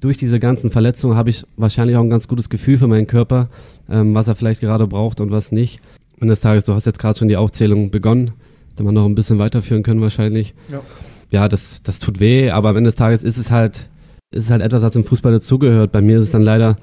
durch 0.00 0.16
diese 0.16 0.40
ganzen 0.40 0.70
Verletzungen 0.70 1.16
habe 1.16 1.30
ich 1.30 1.44
wahrscheinlich 1.56 1.96
auch 1.96 2.02
ein 2.02 2.10
ganz 2.10 2.28
gutes 2.28 2.50
Gefühl 2.50 2.78
für 2.78 2.88
meinen 2.88 3.06
Körper, 3.06 3.48
ähm, 3.88 4.14
was 4.14 4.28
er 4.28 4.34
vielleicht 4.34 4.60
gerade 4.60 4.86
braucht 4.86 5.20
und 5.20 5.30
was 5.30 5.52
nicht. 5.52 5.80
Des 6.20 6.40
Tages, 6.40 6.64
du 6.64 6.72
hast 6.72 6.86
jetzt 6.86 6.98
gerade 6.98 7.18
schon 7.18 7.28
die 7.28 7.36
Aufzählung 7.36 7.90
begonnen, 7.90 8.32
da 8.76 8.84
man 8.84 8.94
noch 8.94 9.04
ein 9.06 9.14
bisschen 9.14 9.38
weiterführen 9.38 9.82
können 9.82 10.00
wahrscheinlich. 10.00 10.54
Ja. 10.70 10.82
Ja, 11.30 11.48
das, 11.48 11.82
das 11.82 11.98
tut 11.98 12.20
weh, 12.20 12.50
aber 12.50 12.70
am 12.70 12.76
Ende 12.76 12.88
des 12.88 12.94
Tages 12.94 13.22
ist 13.24 13.36
es 13.36 13.50
halt, 13.50 13.88
ist 14.30 14.44
es 14.44 14.50
halt 14.50 14.62
etwas, 14.62 14.82
was 14.82 14.94
im 14.94 15.04
Fußball 15.04 15.32
dazugehört. 15.32 15.92
Bei 15.92 16.00
mir 16.00 16.18
ist 16.18 16.24
es 16.24 16.30
dann 16.30 16.42
leider 16.42 16.76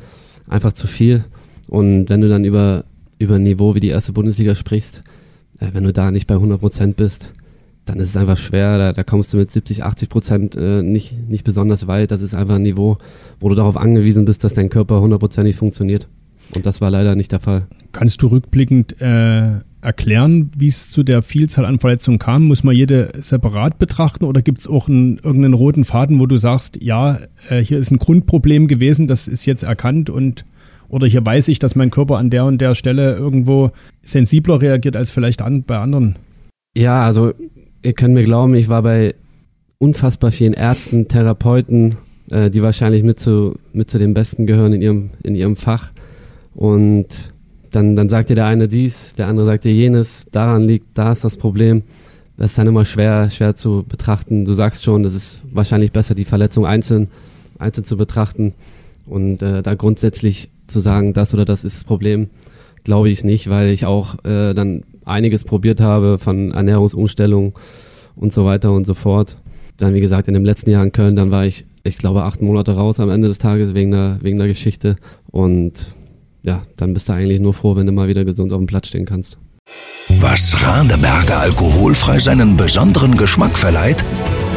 einfach 0.48 0.74
zu 0.74 0.88
viel. 0.88 1.24
Und 1.70 2.10
wenn 2.10 2.22
du 2.22 2.30
dann 2.30 2.44
über, 2.44 2.84
über 3.20 3.36
ein 3.36 3.44
Niveau 3.44 3.74
wie 3.74 3.80
die 3.80 3.88
erste 3.88 4.12
Bundesliga 4.12 4.54
sprichst, 4.54 5.02
äh, 5.60 5.70
wenn 5.74 5.84
du 5.84 5.94
da 5.94 6.12
nicht 6.12 6.28
bei 6.28 6.36
100 6.36 6.60
Prozent 6.60 6.98
bist, 6.98 7.32
dann 7.86 8.00
ist 8.00 8.10
es 8.10 8.18
einfach 8.18 8.38
schwer. 8.38 8.78
Da, 8.78 8.94
da 8.94 9.04
kommst 9.04 9.34
du 9.34 9.38
mit 9.38 9.52
70, 9.52 9.84
80 9.84 10.10
Prozent 10.10 10.56
äh, 10.56 10.82
nicht, 10.84 11.30
nicht 11.30 11.44
besonders 11.44 11.88
weit. 11.88 12.12
Das 12.12 12.22
ist 12.22 12.36
einfach 12.36 12.56
ein 12.56 12.64
Niveau, 12.64 12.98
wo 13.40 13.50
du 13.50 13.56
darauf 13.56 13.78
angewiesen 13.78 14.26
bist, 14.26 14.44
dass 14.44 14.54
dein 14.54 14.70
Körper 14.70 15.02
hundertprozentig 15.02 15.56
funktioniert. 15.56 16.08
Und 16.56 16.66
das 16.66 16.82
war 16.82 16.92
leider 16.92 17.16
nicht 17.16 17.32
der 17.32 17.40
Fall. 17.40 17.68
Kannst 17.92 18.22
du 18.22 18.28
rückblickend 18.28 19.02
äh, 19.02 19.60
erklären, 19.82 20.52
wie 20.58 20.68
es 20.68 20.90
zu 20.90 21.04
der 21.04 21.22
Vielzahl 21.22 21.66
an 21.66 21.80
Verletzungen 21.80 22.20
kam? 22.20 22.46
Muss 22.46 22.64
man 22.64 22.76
jede 22.76 23.12
separat 23.20 23.80
betrachten 23.80 24.24
oder 24.24 24.42
gibt 24.42 24.60
es 24.60 24.68
auch 24.68 24.88
einen, 24.88 25.18
irgendeinen 25.18 25.54
roten 25.54 25.84
Faden, 25.86 26.20
wo 26.20 26.26
du 26.26 26.38
sagst, 26.38 26.82
ja, 26.82 27.20
äh, 27.50 27.60
hier 27.60 27.78
ist 27.78 27.92
ein 27.92 28.00
Grundproblem 28.00 28.68
gewesen, 28.68 29.08
das 29.08 29.28
ist 29.28 29.46
jetzt 29.46 29.64
erkannt 29.64 30.10
und 30.10 30.46
oder 30.90 31.08
hier 31.08 31.26
weiß 31.26 31.48
ich, 31.48 31.58
dass 31.58 31.76
mein 31.76 31.90
Körper 31.90 32.18
an 32.18 32.30
der 32.30 32.46
und 32.46 32.60
der 32.60 32.76
Stelle 32.76 33.16
irgendwo 33.16 33.72
sensibler 34.04 34.62
reagiert 34.62 34.96
als 34.96 35.10
vielleicht 35.10 35.42
an, 35.42 35.64
bei 35.64 35.80
anderen? 35.80 36.18
Ja, 36.78 37.04
also 37.04 37.34
ihr 37.82 37.94
könnt 37.94 38.14
mir 38.14 38.24
glauben, 38.24 38.54
ich 38.54 38.70
war 38.70 38.84
bei 38.84 39.16
unfassbar 39.80 40.32
vielen 40.32 40.54
Ärzten, 40.54 41.08
Therapeuten, 41.08 41.98
äh, 42.30 42.50
die 42.50 42.62
wahrscheinlich 42.62 43.02
mit 43.02 43.20
zu, 43.20 43.56
mit 43.74 43.90
zu 43.90 43.98
den 43.98 44.14
Besten 44.14 44.46
gehören 44.46 44.74
in 44.74 44.82
ihrem, 44.84 45.10
in 45.24 45.36
ihrem 45.36 45.56
Fach. 45.56 45.93
Und 46.56 47.08
dann, 47.72 47.96
dann 47.96 48.10
sagt 48.10 48.30
dir 48.30 48.36
der 48.36 48.46
eine 48.46 48.68
dies, 48.68 49.14
der 49.16 49.28
andere 49.28 49.46
sagt 49.46 49.64
dir 49.64 49.74
jenes, 49.74 50.26
daran 50.32 50.64
liegt, 50.64 50.98
da 50.98 51.12
ist 51.12 51.24
das 51.24 51.38
Problem. 51.38 51.84
Das 52.38 52.52
ist 52.52 52.58
dann 52.58 52.68
immer 52.68 52.86
schwer, 52.86 53.30
schwer 53.30 53.56
zu 53.56 53.84
betrachten. 53.88 54.46
Du 54.46 54.54
sagst 54.54 54.84
schon, 54.84 55.06
es 55.06 55.14
ist 55.14 55.40
wahrscheinlich 55.52 55.92
besser, 55.92 56.16
die 56.16 56.26
Verletzung 56.26 56.66
einzeln, 56.66 57.10
einzeln 57.60 57.86
zu 57.86 57.98
betrachten. 57.98 58.54
Und 59.06 59.42
äh, 59.42 59.62
da 59.62 59.76
grundsätzlich 59.76 60.50
zu 60.68 60.80
sagen, 60.80 61.14
das 61.14 61.34
oder 61.34 61.46
das 61.46 61.64
ist 61.64 61.78
das 61.78 61.84
Problem, 61.84 62.30
glaube 62.84 63.10
ich 63.10 63.24
nicht, 63.24 63.50
weil 63.50 63.70
ich 63.70 63.86
auch 63.86 64.24
äh, 64.26 64.54
dann 64.54 64.84
einiges 65.06 65.44
probiert 65.44 65.82
habe 65.82 66.18
von 66.18 66.52
Ernährungsumstellung 66.52 67.54
und 68.16 68.34
so 68.34 68.46
weiter 68.46 68.72
und 68.72 68.86
so 68.86 68.94
fort. 68.94 69.38
Dann, 69.78 69.94
wie 69.94 70.02
gesagt, 70.02 70.28
in 70.28 70.34
dem 70.34 70.46
letzten 70.46 70.70
Jahr 70.70 70.84
in 70.84 70.92
Köln, 70.92 71.16
dann 71.16 71.32
war 71.32 71.46
ich, 71.46 71.66
ich 71.84 71.98
glaube, 71.98 72.24
acht 72.24 72.42
Monate 72.42 72.74
raus 72.74 73.00
am 73.00 73.10
Ende 73.10 73.28
des 73.28 73.38
Tages 73.38 73.74
wegen 73.74 73.92
der, 73.92 74.20
wegen 74.22 74.38
der 74.38 74.48
Geschichte. 74.48 74.96
Und 75.32 75.86
ja, 76.44 76.64
dann 76.78 76.94
bist 76.94 77.10
du 77.10 77.14
eigentlich 77.14 77.40
nur 77.40 77.54
froh, 77.54 77.76
wenn 77.76 77.88
du 77.88 77.92
mal 77.92 78.08
wieder 78.08 78.26
gesund 78.26 78.54
auf 78.54 78.60
dem 78.60 78.68
Platz 78.68 78.88
stehen 78.88 79.06
kannst. 79.06 79.38
Was 80.10 80.62
Radeberger 80.62 81.40
alkoholfrei 81.40 82.20
seinen 82.20 82.58
besonderen 82.58 83.18
Geschmack 83.18 83.58
verleiht? 83.58 84.04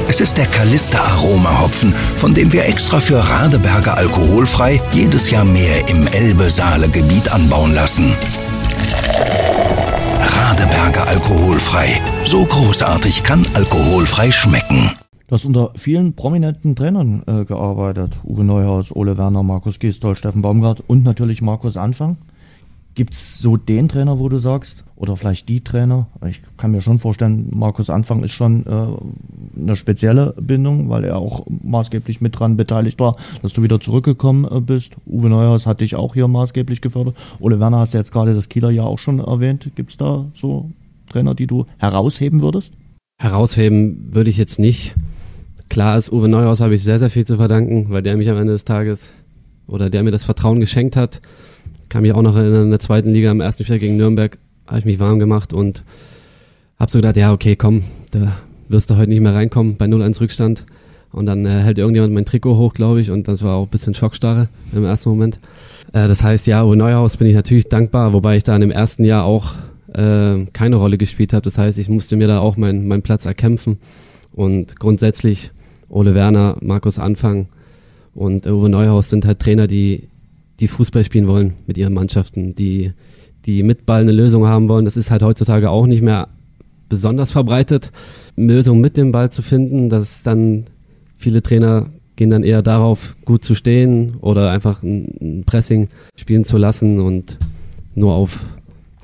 Es 0.09 0.21
ist 0.21 0.37
der 0.37 0.47
Kalister 0.47 1.01
Aroma 1.01 1.61
Hopfen, 1.61 1.93
von 2.17 2.35
dem 2.35 2.53
wir 2.53 2.67
extra 2.67 3.01
für 3.01 3.19
Radeberger 3.19 3.97
alkoholfrei 3.97 4.81
jedes 4.93 5.31
Jahr 5.31 5.45
mehr 5.45 5.89
im 5.89 6.07
Elbe-Saale-Gebiet 6.07 7.33
anbauen 7.33 7.75
lassen. 7.75 8.13
Radeberger 10.21 11.09
alkoholfrei. 11.09 12.01
So 12.25 12.45
großartig 12.45 13.23
kann 13.23 13.47
alkoholfrei 13.55 14.31
schmecken. 14.31 14.91
Du 15.29 15.33
hast 15.33 15.45
unter 15.45 15.73
vielen 15.75 16.13
prominenten 16.13 16.77
Trainern 16.77 17.25
äh, 17.27 17.45
gearbeitet. 17.45 18.21
Uwe 18.23 18.45
Neuhaus, 18.45 18.95
Ole 18.95 19.19
Werner, 19.19 19.43
Markus 19.43 19.81
Gisdol, 19.81 20.15
Steffen 20.15 20.41
Baumgart 20.41 20.85
und 20.87 21.03
natürlich 21.03 21.43
Markus 21.43 21.77
Anfang. 21.77 22.17
Gibt's 22.95 23.41
so 23.41 23.57
den 23.57 23.89
Trainer, 23.89 24.21
wo 24.21 24.29
du 24.29 24.39
sagst, 24.39 24.85
oder 24.95 25.17
vielleicht 25.17 25.49
die 25.49 25.63
Trainer? 25.63 26.07
Ich 26.29 26.43
kann 26.57 26.71
mir 26.71 26.81
schon 26.81 27.01
vorstellen, 27.01 27.49
Markus 27.51 27.91
Anfang 27.91 28.23
ist 28.23 28.31
schon 28.33 28.67
äh, 28.67 29.61
eine 29.61 29.75
spezielle 29.75 30.33
Bindung, 30.41 30.91
weil 30.91 31.03
er 31.03 31.17
auch 31.17 31.45
maßgeblich 31.49 32.21
mit 32.21 32.39
dran 32.39 32.57
beteiligt 32.57 33.01
war, 33.01 33.17
dass 33.43 33.53
du 33.53 33.65
wieder 33.65 33.81
zurückgekommen 33.81 34.47
äh, 34.49 34.61
bist. 34.61 34.97
Uwe 35.07 35.29
Neuhaus 35.29 35.67
hat 35.67 35.81
dich 35.81 35.97
auch 35.97 36.15
hier 36.15 36.29
maßgeblich 36.29 36.81
gefördert. 36.81 37.17
Ole 37.41 37.59
Werner 37.59 37.81
hast 37.81 37.95
du 37.95 37.99
jetzt 37.99 38.13
gerade 38.13 38.33
das 38.33 38.49
Kieler 38.49 38.71
Jahr 38.71 38.87
auch 38.87 39.01
schon 39.01 39.19
erwähnt. 39.19 39.73
Gibt's 39.75 39.97
da 39.97 40.25
so 40.35 40.71
Trainer, 41.11 41.35
die 41.35 41.49
du 41.49 41.65
herausheben 41.79 42.43
würdest? 42.43 42.75
Herausheben 43.19 44.09
würde 44.13 44.31
ich 44.31 44.37
jetzt 44.37 44.59
nicht. 44.59 44.95
Klar 45.69 45.99
ist, 45.99 46.13
Uwe 46.13 46.29
Neuhaus 46.29 46.61
habe 46.61 46.75
ich 46.75 46.83
sehr, 46.83 46.99
sehr 46.99 47.11
viel 47.11 47.25
zu 47.25 47.37
verdanken, 47.37 47.87
weil 47.89 48.03
der 48.03 48.17
mich 48.17 48.31
am 48.31 48.37
Ende 48.37 48.53
des 48.53 48.65
Tages 48.65 49.11
oder 49.67 49.91
der 49.91 50.03
mir 50.03 50.11
das 50.11 50.25
Vertrauen 50.25 50.61
geschenkt 50.61 50.97
hat. 50.97 51.21
Kann 51.89 52.03
mich 52.03 52.13
auch 52.13 52.23
noch 52.23 52.37
erinnern, 52.37 52.65
in 52.65 52.71
der 52.71 52.81
zweiten 52.81 53.13
Liga 53.13 53.31
am 53.31 53.41
ersten 53.41 53.65
Spiel 53.65 53.79
gegen 53.79 53.97
Nürnberg 53.97 54.39
habe 54.67 54.81
ich 54.81 54.85
mich 54.85 54.99
warm 54.99 55.19
gemacht 55.19 55.53
und 55.53 55.83
habe 56.79 56.91
so 56.91 56.99
gedacht, 56.99 57.17
ja, 57.17 57.33
okay, 57.33 57.57
komm, 57.57 57.85
da 58.11 58.39
wirst 58.69 58.91
du 58.91 58.97
heute 58.97 59.11
nicht 59.11 59.21
mehr 59.21 59.35
reinkommen 59.35 59.77
bei 59.77 59.87
0-1 59.87 60.21
Rückstand. 60.21 60.67
Und 61.13 61.27
dann 61.27 61.47
äh, 61.47 61.63
hält 61.63 61.79
irgendjemand 61.79 62.13
mein 62.13 62.27
Trikot 62.27 62.57
hoch, 62.57 62.75
glaube 62.75 63.01
ich, 63.01 63.11
und 63.11 63.29
das 63.29 63.43
war 63.43 63.55
auch 63.55 63.65
ein 63.65 63.71
bisschen 63.71 63.95
Schockstarre 63.95 64.49
im 64.73 64.85
ersten 64.85 65.09
Moment. 65.09 65.39
Äh, 65.93 66.09
das 66.09 66.23
heißt, 66.23 66.47
ja, 66.47 66.65
Uwe 66.65 66.77
Neuhaus 66.77 67.17
bin 67.17 67.29
ich 67.29 67.35
natürlich 67.35 67.69
dankbar, 67.69 68.13
wobei 68.13 68.37
ich 68.37 68.43
da 68.43 68.55
in 68.55 68.61
dem 68.61 68.71
ersten 68.71 69.05
Jahr 69.05 69.25
auch 69.25 69.55
äh, 69.97 70.45
keine 70.53 70.77
Rolle 70.77 70.99
gespielt 70.99 71.33
habe. 71.33 71.43
Das 71.43 71.59
heißt, 71.59 71.79
ich 71.79 71.89
musste 71.89 72.17
mir 72.17 72.29
da 72.29 72.41
auch 72.41 72.57
meinen 72.57 72.87
mein 72.87 73.03
Platz 73.03 73.25
erkämpfen. 73.25 73.79
Und 74.33 74.79
grundsätzlich 74.79 75.51
Ole 75.89 76.15
Werner, 76.15 76.59
Markus 76.61 76.99
Anfang 76.99 77.47
und 78.15 78.47
Uwe 78.47 78.69
Neuhaus 78.69 79.09
sind 79.09 79.25
halt 79.25 79.39
Trainer, 79.39 79.67
die, 79.67 80.09
die 80.61 80.69
Fußball 80.69 81.05
spielen 81.05 81.27
wollen 81.27 81.55
mit 81.67 81.79
ihren 81.79 81.95
Mannschaften, 81.95 82.55
die, 82.55 82.93
die 83.47 83.63
mit 83.63 83.87
Ball 83.87 84.03
eine 84.03 84.13
Lösung 84.13 84.47
haben 84.47 84.69
wollen. 84.69 84.85
Das 84.85 84.97
ist 84.97 85.11
halt 85.11 85.23
heutzutage 85.23 85.71
auch 85.71 85.87
nicht 85.87 86.03
mehr 86.03 86.29
besonders 86.89 87.31
verbreitet, 87.31 87.91
eine 88.37 88.55
Lösung 88.55 88.81
mit 88.81 88.97
dem 88.97 89.13
Ball 89.13 89.31
zu 89.31 89.43
finden. 89.43 89.89
dass 89.89 90.23
dann 90.23 90.67
viele 91.19 91.43
Trainer 91.43 91.87
gehen 92.17 92.31
dann 92.31 92.43
eher 92.45 92.63
darauf, 92.63 93.17
gut 93.25 93.45
zu 93.45 93.55
stehen 93.55 94.17
oder 94.21 94.51
einfach 94.51 94.83
ein, 94.83 95.45
Pressing 95.47 95.89
spielen 96.17 96.45
zu 96.45 96.57
lassen 96.57 96.99
und 97.01 97.39
nur 97.95 98.15
auf, 98.15 98.45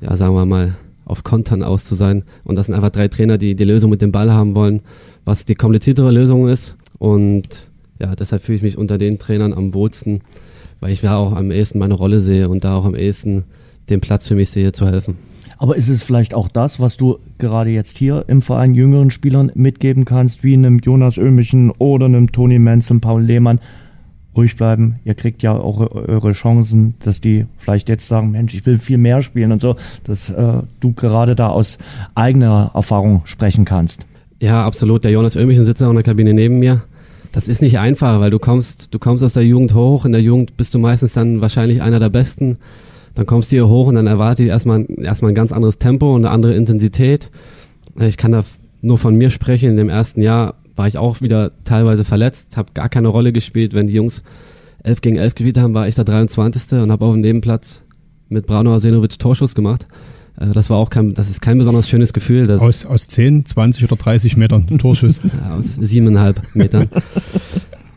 ja, 0.01 0.15
sagen 0.17 0.35
wir 0.35 0.45
mal, 0.45 0.75
auf 1.05 1.23
Kontern 1.23 1.63
aus 1.63 1.85
zu 1.85 1.95
sein. 1.95 2.23
Und 2.43 2.55
das 2.55 2.67
sind 2.67 2.75
einfach 2.75 2.89
drei 2.89 3.07
Trainer, 3.07 3.37
die 3.37 3.55
die 3.55 3.63
Lösung 3.63 3.89
mit 3.89 4.01
dem 4.01 4.11
Ball 4.11 4.31
haben 4.31 4.55
wollen, 4.55 4.81
was 5.25 5.45
die 5.45 5.55
kompliziertere 5.55 6.11
Lösung 6.11 6.47
ist. 6.47 6.75
Und 6.99 7.67
ja, 7.99 8.15
deshalb 8.15 8.41
fühle 8.41 8.57
ich 8.57 8.63
mich 8.63 8.77
unter 8.77 8.97
den 8.97 9.19
Trainern 9.19 9.53
am 9.53 9.73
wohlsten, 9.73 10.21
weil 10.79 10.91
ich 10.91 11.01
da 11.01 11.15
auch 11.15 11.33
am 11.33 11.51
ehesten 11.51 11.79
meine 11.79 11.93
Rolle 11.93 12.21
sehe 12.21 12.49
und 12.49 12.63
da 12.63 12.75
auch 12.75 12.85
am 12.85 12.95
ehesten 12.95 13.45
den 13.89 14.01
Platz 14.01 14.27
für 14.27 14.35
mich 14.35 14.49
sehe, 14.49 14.71
zu 14.71 14.85
helfen. 14.87 15.17
Aber 15.57 15.77
ist 15.77 15.87
es 15.87 16.03
vielleicht 16.03 16.33
auch 16.33 16.49
das, 16.49 16.79
was 16.79 16.97
du 16.97 17.19
gerade 17.37 17.69
jetzt 17.69 17.97
hier 17.97 18.25
im 18.27 18.41
Verein 18.41 18.73
jüngeren 18.73 19.11
Spielern 19.11 19.51
mitgeben 19.55 20.03
kannst, 20.03 20.43
wie 20.43 20.53
einem 20.53 20.79
Jonas 20.79 21.17
Ömichen 21.17 21.71
oder 21.71 22.05
einem 22.05 22.31
Toni 22.31 22.59
Manson, 22.59 22.99
Paul 22.99 23.23
Lehmann? 23.23 23.61
Ruhig 24.35 24.55
bleiben, 24.55 24.95
ihr 25.05 25.13
kriegt 25.13 25.43
ja 25.43 25.53
auch 25.53 25.79
eure 25.79 26.31
Chancen, 26.31 26.95
dass 27.03 27.21
die 27.21 27.45
vielleicht 27.57 27.87
jetzt 27.87 28.07
sagen, 28.07 28.31
Mensch, 28.31 28.55
ich 28.55 28.65
will 28.65 28.79
viel 28.79 28.97
mehr 28.97 29.21
spielen 29.21 29.51
und 29.51 29.61
so, 29.61 29.75
dass 30.03 30.31
äh, 30.31 30.61
du 30.79 30.93
gerade 30.93 31.35
da 31.35 31.49
aus 31.49 31.77
eigener 32.15 32.71
Erfahrung 32.73 33.21
sprechen 33.25 33.63
kannst. 33.63 34.05
Ja, 34.39 34.65
absolut. 34.65 35.03
Der 35.03 35.11
Jonas 35.11 35.35
Ömichen 35.35 35.65
sitzt 35.65 35.83
auch 35.83 35.89
in 35.89 35.95
der 35.95 36.03
Kabine 36.03 36.33
neben 36.33 36.59
mir. 36.59 36.83
Das 37.31 37.47
ist 37.47 37.61
nicht 37.61 37.79
einfach, 37.79 38.19
weil 38.19 38.29
du 38.29 38.39
kommst, 38.39 38.93
du 38.93 38.99
kommst 38.99 39.23
aus 39.23 39.33
der 39.33 39.45
Jugend 39.45 39.73
hoch. 39.73 40.05
In 40.05 40.11
der 40.11 40.21
Jugend 40.21 40.57
bist 40.57 40.73
du 40.73 40.79
meistens 40.79 41.13
dann 41.13 41.41
wahrscheinlich 41.41 41.81
einer 41.81 41.99
der 41.99 42.09
Besten. 42.09 42.57
Dann 43.15 43.25
kommst 43.25 43.51
du 43.51 43.55
hier 43.55 43.67
hoch 43.67 43.87
und 43.87 43.95
dann 43.95 44.07
erwarte 44.07 44.43
ich 44.43 44.49
erstmal, 44.49 44.85
erstmal 44.99 45.31
ein 45.31 45.35
ganz 45.35 45.51
anderes 45.51 45.77
Tempo 45.77 46.13
und 46.13 46.25
eine 46.25 46.33
andere 46.33 46.55
Intensität. 46.55 47.29
Ich 47.99 48.17
kann 48.17 48.31
da 48.31 48.43
nur 48.81 48.97
von 48.97 49.15
mir 49.15 49.29
sprechen. 49.29 49.69
In 49.69 49.77
dem 49.77 49.89
ersten 49.89 50.21
Jahr 50.21 50.55
war 50.75 50.87
ich 50.87 50.97
auch 50.97 51.21
wieder 51.21 51.51
teilweise 51.63 52.03
verletzt, 52.03 52.57
habe 52.57 52.73
gar 52.73 52.89
keine 52.89 53.07
Rolle 53.07 53.31
gespielt. 53.31 53.73
Wenn 53.73 53.87
die 53.87 53.93
Jungs 53.93 54.23
11 54.83 55.01
gegen 55.01 55.17
11 55.17 55.35
gespielt 55.35 55.57
haben, 55.57 55.73
war 55.73 55.87
ich 55.87 55.95
der 55.95 56.05
23. 56.05 56.79
und 56.81 56.91
habe 56.91 57.05
auf 57.05 57.13
dem 57.13 57.21
Nebenplatz 57.21 57.81
mit 58.29 58.47
Brano 58.47 58.73
Arsenovic 58.73 59.17
Torschuss 59.19 59.55
gemacht. 59.55 59.85
Äh, 60.39 60.47
das 60.53 60.69
war 60.69 60.77
auch 60.77 60.89
kein, 60.89 61.13
das 61.13 61.29
ist 61.29 61.41
kein 61.41 61.57
besonders 61.57 61.89
schönes 61.89 62.13
Gefühl. 62.13 62.49
aus, 62.51 62.85
aus 62.85 63.07
10, 63.07 63.45
20 63.45 63.83
oder 63.85 63.95
30 63.95 64.37
Metern 64.37 64.77
Torschuss. 64.79 65.21
aus 65.57 65.75
siebeneinhalb 65.75 66.55
Metern. 66.55 66.89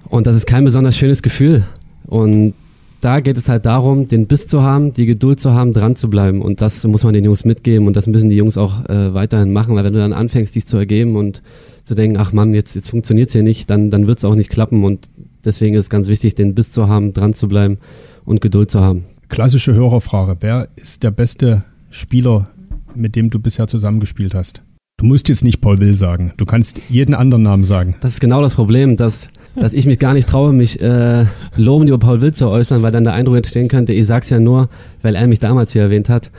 Und 0.09 0.27
das 0.27 0.37
ist 0.37 0.47
kein 0.47 0.65
besonders 0.65 0.97
schönes 0.97 1.23
Gefühl. 1.23 1.65
Und 2.07 2.55
da 3.01 3.21
geht 3.21 3.37
es 3.37 3.49
halt 3.49 3.67
darum, 3.67 4.09
den 4.09 4.27
Biss 4.27 4.47
zu 4.47 4.63
haben, 4.63 4.93
die 4.93 5.07
Geduld 5.07 5.41
zu 5.41 5.53
haben, 5.53 5.73
dran 5.73 5.97
zu 5.97 6.09
bleiben. 6.09 6.41
Und 6.43 6.61
das 6.61 6.85
muss 6.85 7.05
man 7.05 7.15
den 7.15 7.25
Jungs 7.25 7.45
mitgeben 7.45 7.87
und 7.87 7.97
das 7.97 8.07
müssen 8.07 8.31
die 8.31 8.37
Jungs 8.37 8.57
auch 8.57 8.85
äh, 8.89 9.13
weiterhin 9.15 9.53
machen, 9.53 9.75
weil 9.75 9.85
wenn 9.85 9.93
du 9.93 9.99
dann 9.99 10.13
anfängst, 10.13 10.55
dich 10.55 10.67
zu 10.67 10.77
ergeben 10.77 11.17
und 11.17 11.43
zu 11.87 11.95
denken, 11.95 12.19
ach 12.19 12.33
Mann, 12.33 12.53
jetzt, 12.53 12.75
jetzt 12.75 12.91
funktioniert 12.91 13.29
es 13.29 13.33
hier 13.33 13.45
nicht, 13.45 13.71
dann, 13.71 13.91
dann 13.91 14.07
wird 14.07 14.19
es 14.19 14.25
auch 14.25 14.35
nicht 14.35 14.51
klappen. 14.51 14.85
Und 14.85 15.09
deswegen 15.45 15.75
ist 15.77 15.85
es 15.85 15.91
ganz 15.91 16.09
wichtig, 16.09 16.35
den 16.35 16.55
Biss 16.55 16.73
zu 16.73 16.89
haben, 16.89 17.13
dran 17.13 17.33
zu 17.33 17.49
bleiben 17.49 17.79
und 18.25 18.41
Geduld 18.41 18.71
zu 18.71 18.81
haben. 18.81 19.05
Klassische 19.29 19.73
Hörerfrage. 19.73 20.37
Wer 20.41 20.69
ist 20.77 21.05
der 21.05 21.13
beste 21.13 21.65
Spieler, 21.91 22.51
mit 22.95 23.17
dem 23.17 23.31
du 23.31 23.39
bisher 23.39 23.69
zusammengespielt 23.69 24.35
hast? 24.35 24.63
Du 24.99 25.07
musst 25.07 25.29
jetzt 25.29 25.45
nicht 25.45 25.61
Paul 25.61 25.79
Will 25.81 25.95
sagen. 25.95 26.33
Du 26.37 26.45
kannst 26.45 26.81
jeden 26.91 27.15
anderen 27.15 27.45
Namen 27.45 27.65
sagen. 27.65 27.95
Das 28.01 28.15
ist 28.15 28.21
genau 28.21 28.43
das 28.43 28.55
Problem, 28.55 28.97
dass 28.97 29.29
dass 29.59 29.73
ich 29.73 29.87
mich 29.87 29.99
gar 29.99 30.13
nicht 30.13 30.29
traue, 30.29 30.53
mich 30.53 30.81
äh, 30.83 31.25
lobend 31.57 31.89
über 31.89 31.99
Paul 31.99 32.21
Wild 32.21 32.37
zu 32.37 32.49
äußern, 32.49 32.83
weil 32.83 32.93
dann 32.93 33.05
der 33.05 33.15
Eindruck 33.15 33.37
entstehen 33.37 33.69
könnte, 33.69 33.93
ich 33.93 34.07
sag's 34.07 34.31
ja 34.31 34.39
nur, 34.39 34.69
weil 35.03 35.15
er 35.15 35.27
mich 35.27 35.39
damals 35.39 35.73
hier 35.73 35.83
erwähnt 35.83 36.09
hat. 36.09 36.31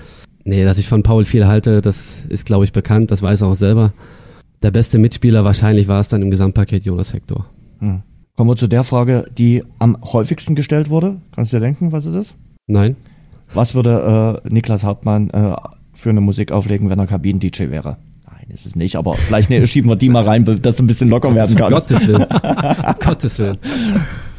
Nee, 0.44 0.64
dass 0.64 0.78
ich 0.78 0.88
von 0.88 1.04
Paul 1.04 1.26
viel 1.26 1.48
halte, 1.48 1.82
das 1.82 2.24
ist, 2.30 2.46
glaube 2.46 2.64
ich, 2.64 2.72
bekannt, 2.72 3.12
das 3.12 3.22
weiß 3.22 3.42
er 3.42 3.48
auch 3.48 3.56
selber. 3.56 3.92
Der 4.64 4.72
beste 4.72 4.98
Mitspieler 4.98 5.46
wahrscheinlich 5.46 5.88
war 5.88 6.00
es 6.00 6.08
dann 6.08 6.22
im 6.22 6.32
Gesamtpaket 6.32 6.84
Jonas 6.84 7.14
Hector. 7.14 7.46
Hm. 7.80 8.02
Kommen 8.36 8.50
wir 8.50 8.56
zu 8.56 8.68
der 8.68 8.84
Frage, 8.84 9.26
die 9.38 9.64
am 9.80 9.98
häufigsten 10.02 10.56
gestellt 10.56 10.90
wurde. 10.90 11.18
Kannst 11.36 11.54
du 11.54 11.58
dir 11.58 11.62
denken, 11.62 11.92
was 11.92 12.06
es 12.06 12.16
ist? 12.16 12.36
Nein. 12.68 12.96
Was 13.54 13.76
würde 13.76 14.42
äh, 14.46 14.54
Niklas 14.54 14.84
Hauptmann 14.84 15.30
äh, 15.30 15.56
für 15.94 16.10
eine 16.10 16.22
Musik 16.22 16.52
auflegen, 16.52 16.90
wenn 16.90 17.00
er 17.00 17.08
Kabinen-DJ 17.08 17.70
wäre? 17.70 17.98
Nein, 18.26 18.48
ist 18.50 18.66
es 18.66 18.76
nicht, 18.76 18.96
aber 18.96 19.16
vielleicht 19.16 19.50
ne, 19.50 19.66
schieben 19.68 19.90
wir 19.90 19.96
die 19.96 20.10
mal 20.10 20.24
rein, 20.24 20.44
dass 20.62 20.78
du 20.78 20.84
ein 20.84 20.88
bisschen 20.88 21.10
locker 21.10 21.34
werden 21.34 21.56
kannst. 21.56 21.74
Gottes 21.74 22.08
Willen. 22.08 22.26
Gottes 23.00 23.40
Willen. 23.40 23.58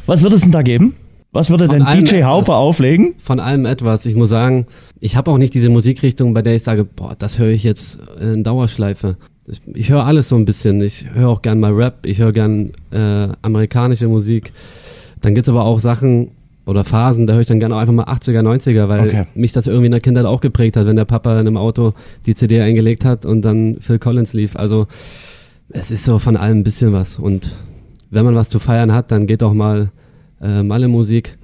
Was 0.05 0.21
würde 0.21 0.35
es 0.35 0.41
denn 0.41 0.51
da 0.51 0.61
geben? 0.61 0.95
Was 1.31 1.49
würde 1.49 1.67
denn 1.67 1.85
DJ 1.85 2.23
Haupe 2.23 2.55
auflegen? 2.55 3.15
Von 3.19 3.39
allem 3.39 3.65
etwas. 3.65 4.05
Ich 4.05 4.15
muss 4.15 4.29
sagen, 4.29 4.65
ich 4.99 5.15
habe 5.15 5.29
auch 5.31 5.37
nicht 5.37 5.53
diese 5.53 5.69
Musikrichtung, 5.69 6.33
bei 6.33 6.41
der 6.41 6.55
ich 6.55 6.63
sage, 6.63 6.85
boah, 6.85 7.15
das 7.17 7.37
höre 7.37 7.51
ich 7.51 7.63
jetzt 7.63 7.99
in 8.19 8.43
Dauerschleife. 8.43 9.17
Ich, 9.49 9.61
ich 9.73 9.89
höre 9.89 10.05
alles 10.05 10.29
so 10.29 10.35
ein 10.35 10.45
bisschen. 10.45 10.81
Ich 10.81 11.05
höre 11.13 11.29
auch 11.29 11.41
gern 11.41 11.59
mal 11.59 11.73
Rap, 11.73 12.05
ich 12.05 12.19
höre 12.19 12.31
gern 12.31 12.71
äh, 12.91 13.29
amerikanische 13.41 14.07
Musik. 14.07 14.53
Dann 15.21 15.35
gibt's 15.35 15.49
aber 15.49 15.65
auch 15.65 15.79
Sachen, 15.79 16.31
oder 16.69 16.83
Phasen, 16.83 17.25
da 17.25 17.33
höre 17.33 17.41
ich 17.41 17.47
dann 17.47 17.59
gerne 17.59 17.75
auch 17.75 17.79
einfach 17.79 17.93
mal 17.93 18.05
80er, 18.05 18.41
90er, 18.41 18.87
weil 18.87 19.07
okay. 19.07 19.25
mich 19.33 19.51
das 19.51 19.65
irgendwie 19.65 19.87
in 19.87 19.91
der 19.91 20.01
Kindheit 20.01 20.25
auch 20.25 20.39
geprägt 20.39 20.77
hat, 20.77 20.85
wenn 20.85 20.97
der 20.97 21.05
Papa 21.05 21.33
in 21.33 21.39
einem 21.39 21.57
Auto 21.57 21.93
die 22.27 22.35
CD 22.35 22.61
eingelegt 22.61 23.05
hat 23.05 23.25
und 23.25 23.41
dann 23.41 23.77
Phil 23.79 23.97
Collins 23.97 24.33
lief. 24.33 24.55
Also 24.55 24.85
es 25.69 25.89
ist 25.89 26.05
so 26.05 26.19
von 26.19 26.37
allem 26.37 26.59
ein 26.59 26.63
bisschen 26.63 26.93
was. 26.93 27.17
Und 27.17 27.51
wenn 28.11 28.23
man 28.23 28.35
was 28.35 28.49
zu 28.49 28.59
feiern 28.59 28.93
hat, 28.93 29.09
dann 29.11 29.25
geht 29.25 29.41
auch 29.41 29.53
mal 29.53 29.89
äh, 30.41 30.61
Malle-Musik. 30.61 31.39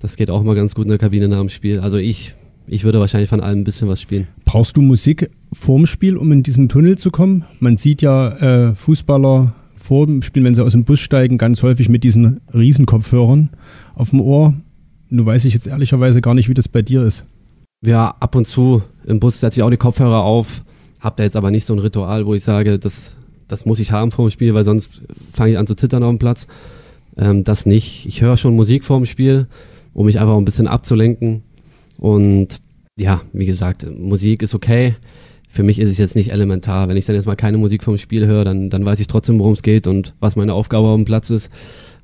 Das 0.00 0.16
geht 0.16 0.30
auch 0.30 0.42
mal 0.42 0.56
ganz 0.56 0.74
gut 0.74 0.86
in 0.86 0.90
der 0.90 0.98
Kabine 0.98 1.28
nach 1.28 1.38
dem 1.38 1.48
Spiel. 1.48 1.78
Also 1.78 1.98
ich, 1.98 2.34
ich 2.66 2.82
würde 2.82 2.98
wahrscheinlich 2.98 3.30
von 3.30 3.40
allem 3.40 3.60
ein 3.60 3.64
bisschen 3.64 3.86
was 3.86 4.00
spielen. 4.00 4.26
Brauchst 4.44 4.76
du 4.76 4.82
Musik 4.82 5.30
vorm 5.58 5.86
Spiel, 5.86 6.16
um 6.16 6.30
in 6.32 6.42
diesen 6.42 6.68
Tunnel 6.68 6.98
zu 6.98 7.10
kommen? 7.10 7.44
Man 7.60 7.76
sieht 7.76 8.02
ja 8.02 8.28
äh, 8.68 8.74
Fußballer 8.74 9.54
vor 9.76 10.06
dem 10.06 10.22
Spiel, 10.22 10.44
wenn 10.44 10.54
sie 10.54 10.64
aus 10.64 10.72
dem 10.72 10.84
Bus 10.84 11.00
steigen, 11.00 11.38
ganz 11.38 11.62
häufig 11.62 11.88
mit 11.88 12.04
diesen 12.04 12.40
Riesenkopfhörern 12.52 13.50
auf 13.94 14.10
dem 14.10 14.20
Ohr. 14.20 14.54
Nur 15.08 15.26
weiß 15.26 15.44
ich 15.44 15.54
jetzt 15.54 15.66
ehrlicherweise 15.66 16.20
gar 16.20 16.34
nicht, 16.34 16.48
wie 16.48 16.54
das 16.54 16.68
bei 16.68 16.82
dir 16.82 17.02
ist. 17.02 17.24
Ja, 17.84 18.14
ab 18.20 18.34
und 18.34 18.46
zu 18.46 18.82
im 19.04 19.20
Bus 19.20 19.40
setze 19.40 19.60
ich 19.60 19.62
auch 19.62 19.70
die 19.70 19.76
Kopfhörer 19.76 20.22
auf. 20.22 20.62
Hab 21.00 21.16
da 21.16 21.24
jetzt 21.24 21.36
aber 21.36 21.50
nicht 21.50 21.64
so 21.64 21.74
ein 21.74 21.78
Ritual, 21.78 22.26
wo 22.26 22.34
ich 22.34 22.42
sage, 22.42 22.78
das, 22.78 23.16
das 23.48 23.64
muss 23.64 23.78
ich 23.78 23.92
haben 23.92 24.10
vor 24.10 24.26
dem 24.26 24.32
Spiel, 24.32 24.54
weil 24.54 24.64
sonst 24.64 25.02
fange 25.32 25.52
ich 25.52 25.58
an 25.58 25.66
zu 25.66 25.76
zittern 25.76 26.02
auf 26.02 26.10
dem 26.10 26.18
Platz. 26.18 26.46
Ähm, 27.16 27.44
das 27.44 27.66
nicht. 27.66 28.06
Ich 28.06 28.20
höre 28.22 28.36
schon 28.36 28.56
Musik 28.56 28.84
vor 28.84 28.98
dem 28.98 29.06
Spiel, 29.06 29.46
um 29.94 30.06
mich 30.06 30.20
einfach 30.20 30.36
ein 30.36 30.44
bisschen 30.44 30.66
abzulenken. 30.66 31.42
Und 31.98 32.48
ja, 32.98 33.22
wie 33.32 33.46
gesagt, 33.46 33.86
Musik 33.98 34.42
ist 34.42 34.54
okay. 34.54 34.96
Für 35.56 35.62
mich 35.62 35.78
ist 35.78 35.88
es 35.88 35.96
jetzt 35.96 36.16
nicht 36.16 36.32
elementar. 36.32 36.86
Wenn 36.86 36.98
ich 36.98 37.06
dann 37.06 37.16
jetzt 37.16 37.24
mal 37.24 37.34
keine 37.34 37.56
Musik 37.56 37.82
vom 37.82 37.96
Spiel 37.96 38.26
höre, 38.26 38.44
dann, 38.44 38.68
dann 38.68 38.84
weiß 38.84 39.00
ich 39.00 39.06
trotzdem, 39.06 39.38
worum 39.38 39.54
es 39.54 39.62
geht 39.62 39.86
und 39.86 40.12
was 40.20 40.36
meine 40.36 40.52
Aufgabe 40.52 40.88
auf 40.88 40.96
dem 40.96 41.06
Platz 41.06 41.30
ist. 41.30 41.50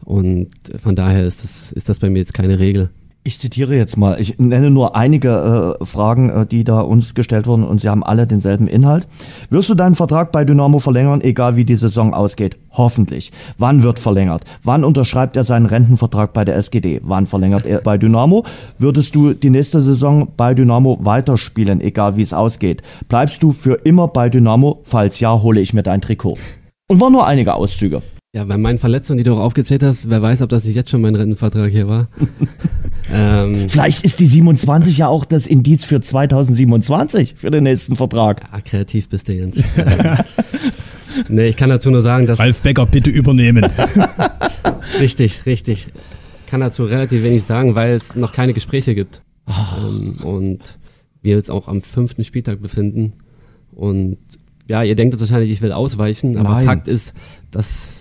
Und 0.07 0.49
von 0.83 0.97
daher 0.97 1.27
ist 1.27 1.45
das, 1.45 1.71
ist 1.71 1.91
das 1.91 1.99
bei 1.99 2.09
mir 2.09 2.21
jetzt 2.21 2.33
keine 2.33 2.59
Regel. 2.59 2.89
Ich 3.25 3.39
zitiere 3.39 3.77
jetzt 3.77 3.97
mal, 3.97 4.21
ich 4.21 4.41
nenne 4.41 4.69
nur 4.69 4.97
einige 4.97 5.77
äh, 5.81 5.85
Fragen, 5.85 6.29
äh, 6.29 6.45
die 6.45 6.65
da 6.65 6.81
uns 6.81 7.15
gestellt 7.15 7.47
wurden 7.47 7.63
und 7.63 7.81
sie 7.81 7.89
haben 7.89 8.03
alle 8.03 8.27
denselben 8.27 8.67
Inhalt. 8.67 9.07
Wirst 9.49 9.69
du 9.69 9.77
deinen 9.77 9.95
Vertrag 9.95 10.33
bei 10.33 10.45
Dynamo 10.45 10.81
verlängern, 10.81 11.21
egal 11.21 11.55
wie 11.55 11.65
die 11.65 11.77
Saison 11.77 12.15
ausgeht? 12.15 12.57
Hoffentlich. 12.73 13.31
Wann 13.59 13.85
wird 13.85 14.01
verlängert? 14.01 14.43
Wann 14.65 14.83
unterschreibt 14.83 15.37
er 15.37 15.45
seinen 15.45 15.67
Rentenvertrag 15.67 16.33
bei 16.33 16.45
der 16.45 16.57
SGD? 16.57 17.01
Wann 17.05 17.27
verlängert 17.27 17.65
er 17.65 17.81
bei 17.81 17.97
Dynamo? 17.97 18.45
Würdest 18.79 19.15
du 19.15 19.35
die 19.35 19.51
nächste 19.51 19.81
Saison 19.81 20.33
bei 20.37 20.53
Dynamo 20.55 20.99
weiterspielen, 21.01 21.81
egal 21.81 22.17
wie 22.17 22.23
es 22.23 22.35
ausgeht? 22.35 22.83
Bleibst 23.07 23.41
du 23.41 23.53
für 23.53 23.75
immer 23.85 24.09
bei 24.09 24.31
Dynamo? 24.31 24.81
Falls 24.83 25.21
ja, 25.21 25.41
hole 25.41 25.61
ich 25.61 25.73
mir 25.73 25.85
dein 25.85 26.01
Trikot. 26.01 26.39
Und 26.89 27.01
waren 27.01 27.13
nur 27.13 27.25
einige 27.25 27.55
Auszüge. 27.55 28.03
Ja, 28.35 28.45
bei 28.45 28.57
meinen 28.57 28.79
Verletzungen, 28.79 29.19
die 29.19 29.25
du 29.25 29.35
auch 29.35 29.41
aufgezählt 29.41 29.83
hast, 29.83 30.09
wer 30.09 30.23
weiß, 30.23 30.41
ob 30.41 30.49
das 30.49 30.65
nicht 30.65 30.75
jetzt 30.75 30.89
schon 30.89 31.03
mein 31.03 31.15
Rentenvertrag 31.15 31.71
hier 31.71 31.87
war. 31.87 32.09
ähm, 33.13 33.69
Vielleicht 33.69 34.05
ist 34.05 34.21
die 34.21 34.27
27 34.27 34.97
ja 34.97 35.07
auch 35.09 35.27
das 35.27 35.47
Indiz 35.47 35.85
für 35.85 36.01
2027, 36.01 37.35
für 37.37 37.51
den 37.51 37.65
nächsten 37.65 37.95
Vertrag. 37.95 38.41
Ja, 38.51 38.63
kreativ 38.63 39.11
bist 39.11 39.29
du, 39.29 39.35
Jens. 39.35 39.63
nee, 41.29 41.49
ich 41.49 41.59
kann 41.59 41.69
dazu 41.69 41.91
nur 41.91 42.01
sagen, 42.01 42.27
dass... 42.27 42.39
Ralf 42.39 42.63
Becker, 42.63 42.87
bitte 42.87 43.11
übernehmen. 43.11 43.71
richtig, 44.99 45.45
richtig. 45.45 45.89
Ich 46.47 46.51
kann 46.51 46.61
dazu 46.61 46.85
relativ 46.85 47.23
wenig 47.25 47.43
sagen, 47.43 47.75
weil 47.75 47.93
es 47.93 48.17
noch 48.17 48.33
keine 48.33 48.55
Gespräche 48.55 48.95
gibt. 48.95 49.21
Oh. 49.47 49.53
Ähm, 49.87 50.17
und 50.25 50.79
wir 51.21 51.37
jetzt 51.37 51.51
auch 51.51 51.69
am 51.69 51.83
fünften 51.83 52.25
Spieltag 52.25 52.63
befinden. 52.63 53.13
Und 53.73 54.17
ja, 54.69 54.83
ihr 54.83 54.97
denkt 54.97 55.13
jetzt 55.13 55.21
wahrscheinlich, 55.21 55.51
ich 55.51 55.61
will 55.61 55.73
ausweichen, 55.73 56.39
aber 56.39 56.55
Nein. 56.55 56.65
Fakt 56.65 56.89
ist, 56.89 57.13
dass 57.51 57.92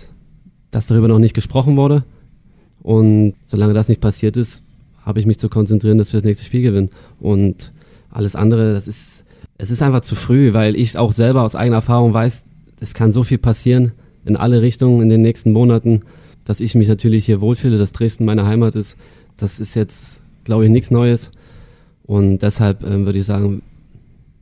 dass 0.72 0.88
darüber 0.88 1.06
noch 1.06 1.20
nicht 1.20 1.34
gesprochen 1.34 1.76
wurde. 1.76 2.02
Und 2.82 3.34
solange 3.46 3.74
das 3.74 3.88
nicht 3.88 4.00
passiert 4.00 4.36
ist, 4.36 4.64
habe 5.04 5.20
ich 5.20 5.26
mich 5.26 5.38
zu 5.38 5.48
konzentrieren, 5.48 5.98
dass 5.98 6.12
wir 6.12 6.18
das 6.18 6.24
nächste 6.24 6.44
Spiel 6.44 6.62
gewinnen. 6.62 6.90
Und 7.20 7.72
alles 8.10 8.34
andere, 8.34 8.72
das 8.72 8.88
ist, 8.88 9.24
es 9.58 9.70
ist 9.70 9.82
einfach 9.82 10.00
zu 10.00 10.16
früh, 10.16 10.52
weil 10.52 10.74
ich 10.74 10.98
auch 10.98 11.12
selber 11.12 11.42
aus 11.42 11.54
eigener 11.54 11.76
Erfahrung 11.76 12.12
weiß, 12.12 12.42
es 12.80 12.94
kann 12.94 13.12
so 13.12 13.22
viel 13.22 13.38
passieren 13.38 13.92
in 14.24 14.36
alle 14.36 14.62
Richtungen 14.62 15.02
in 15.02 15.08
den 15.08 15.22
nächsten 15.22 15.52
Monaten, 15.52 16.00
dass 16.44 16.58
ich 16.58 16.74
mich 16.74 16.88
natürlich 16.88 17.24
hier 17.26 17.40
wohlfühle, 17.40 17.78
dass 17.78 17.92
Dresden 17.92 18.24
meine 18.24 18.46
Heimat 18.46 18.74
ist. 18.74 18.96
Das 19.36 19.60
ist 19.60 19.76
jetzt, 19.76 20.20
glaube 20.42 20.64
ich, 20.64 20.70
nichts 20.70 20.90
Neues. 20.90 21.30
Und 22.04 22.40
deshalb 22.40 22.82
äh, 22.82 23.04
würde 23.04 23.18
ich 23.18 23.24
sagen, 23.24 23.62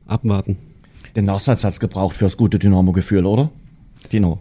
abwarten. 0.06 0.56
Den 1.16 1.26
Nachsatz 1.26 1.64
hat's 1.64 1.80
gebraucht 1.80 2.16
fürs 2.16 2.36
gute 2.36 2.58
Dynamo-Gefühl, 2.58 3.26
oder? 3.26 3.50
Dino. 4.12 4.38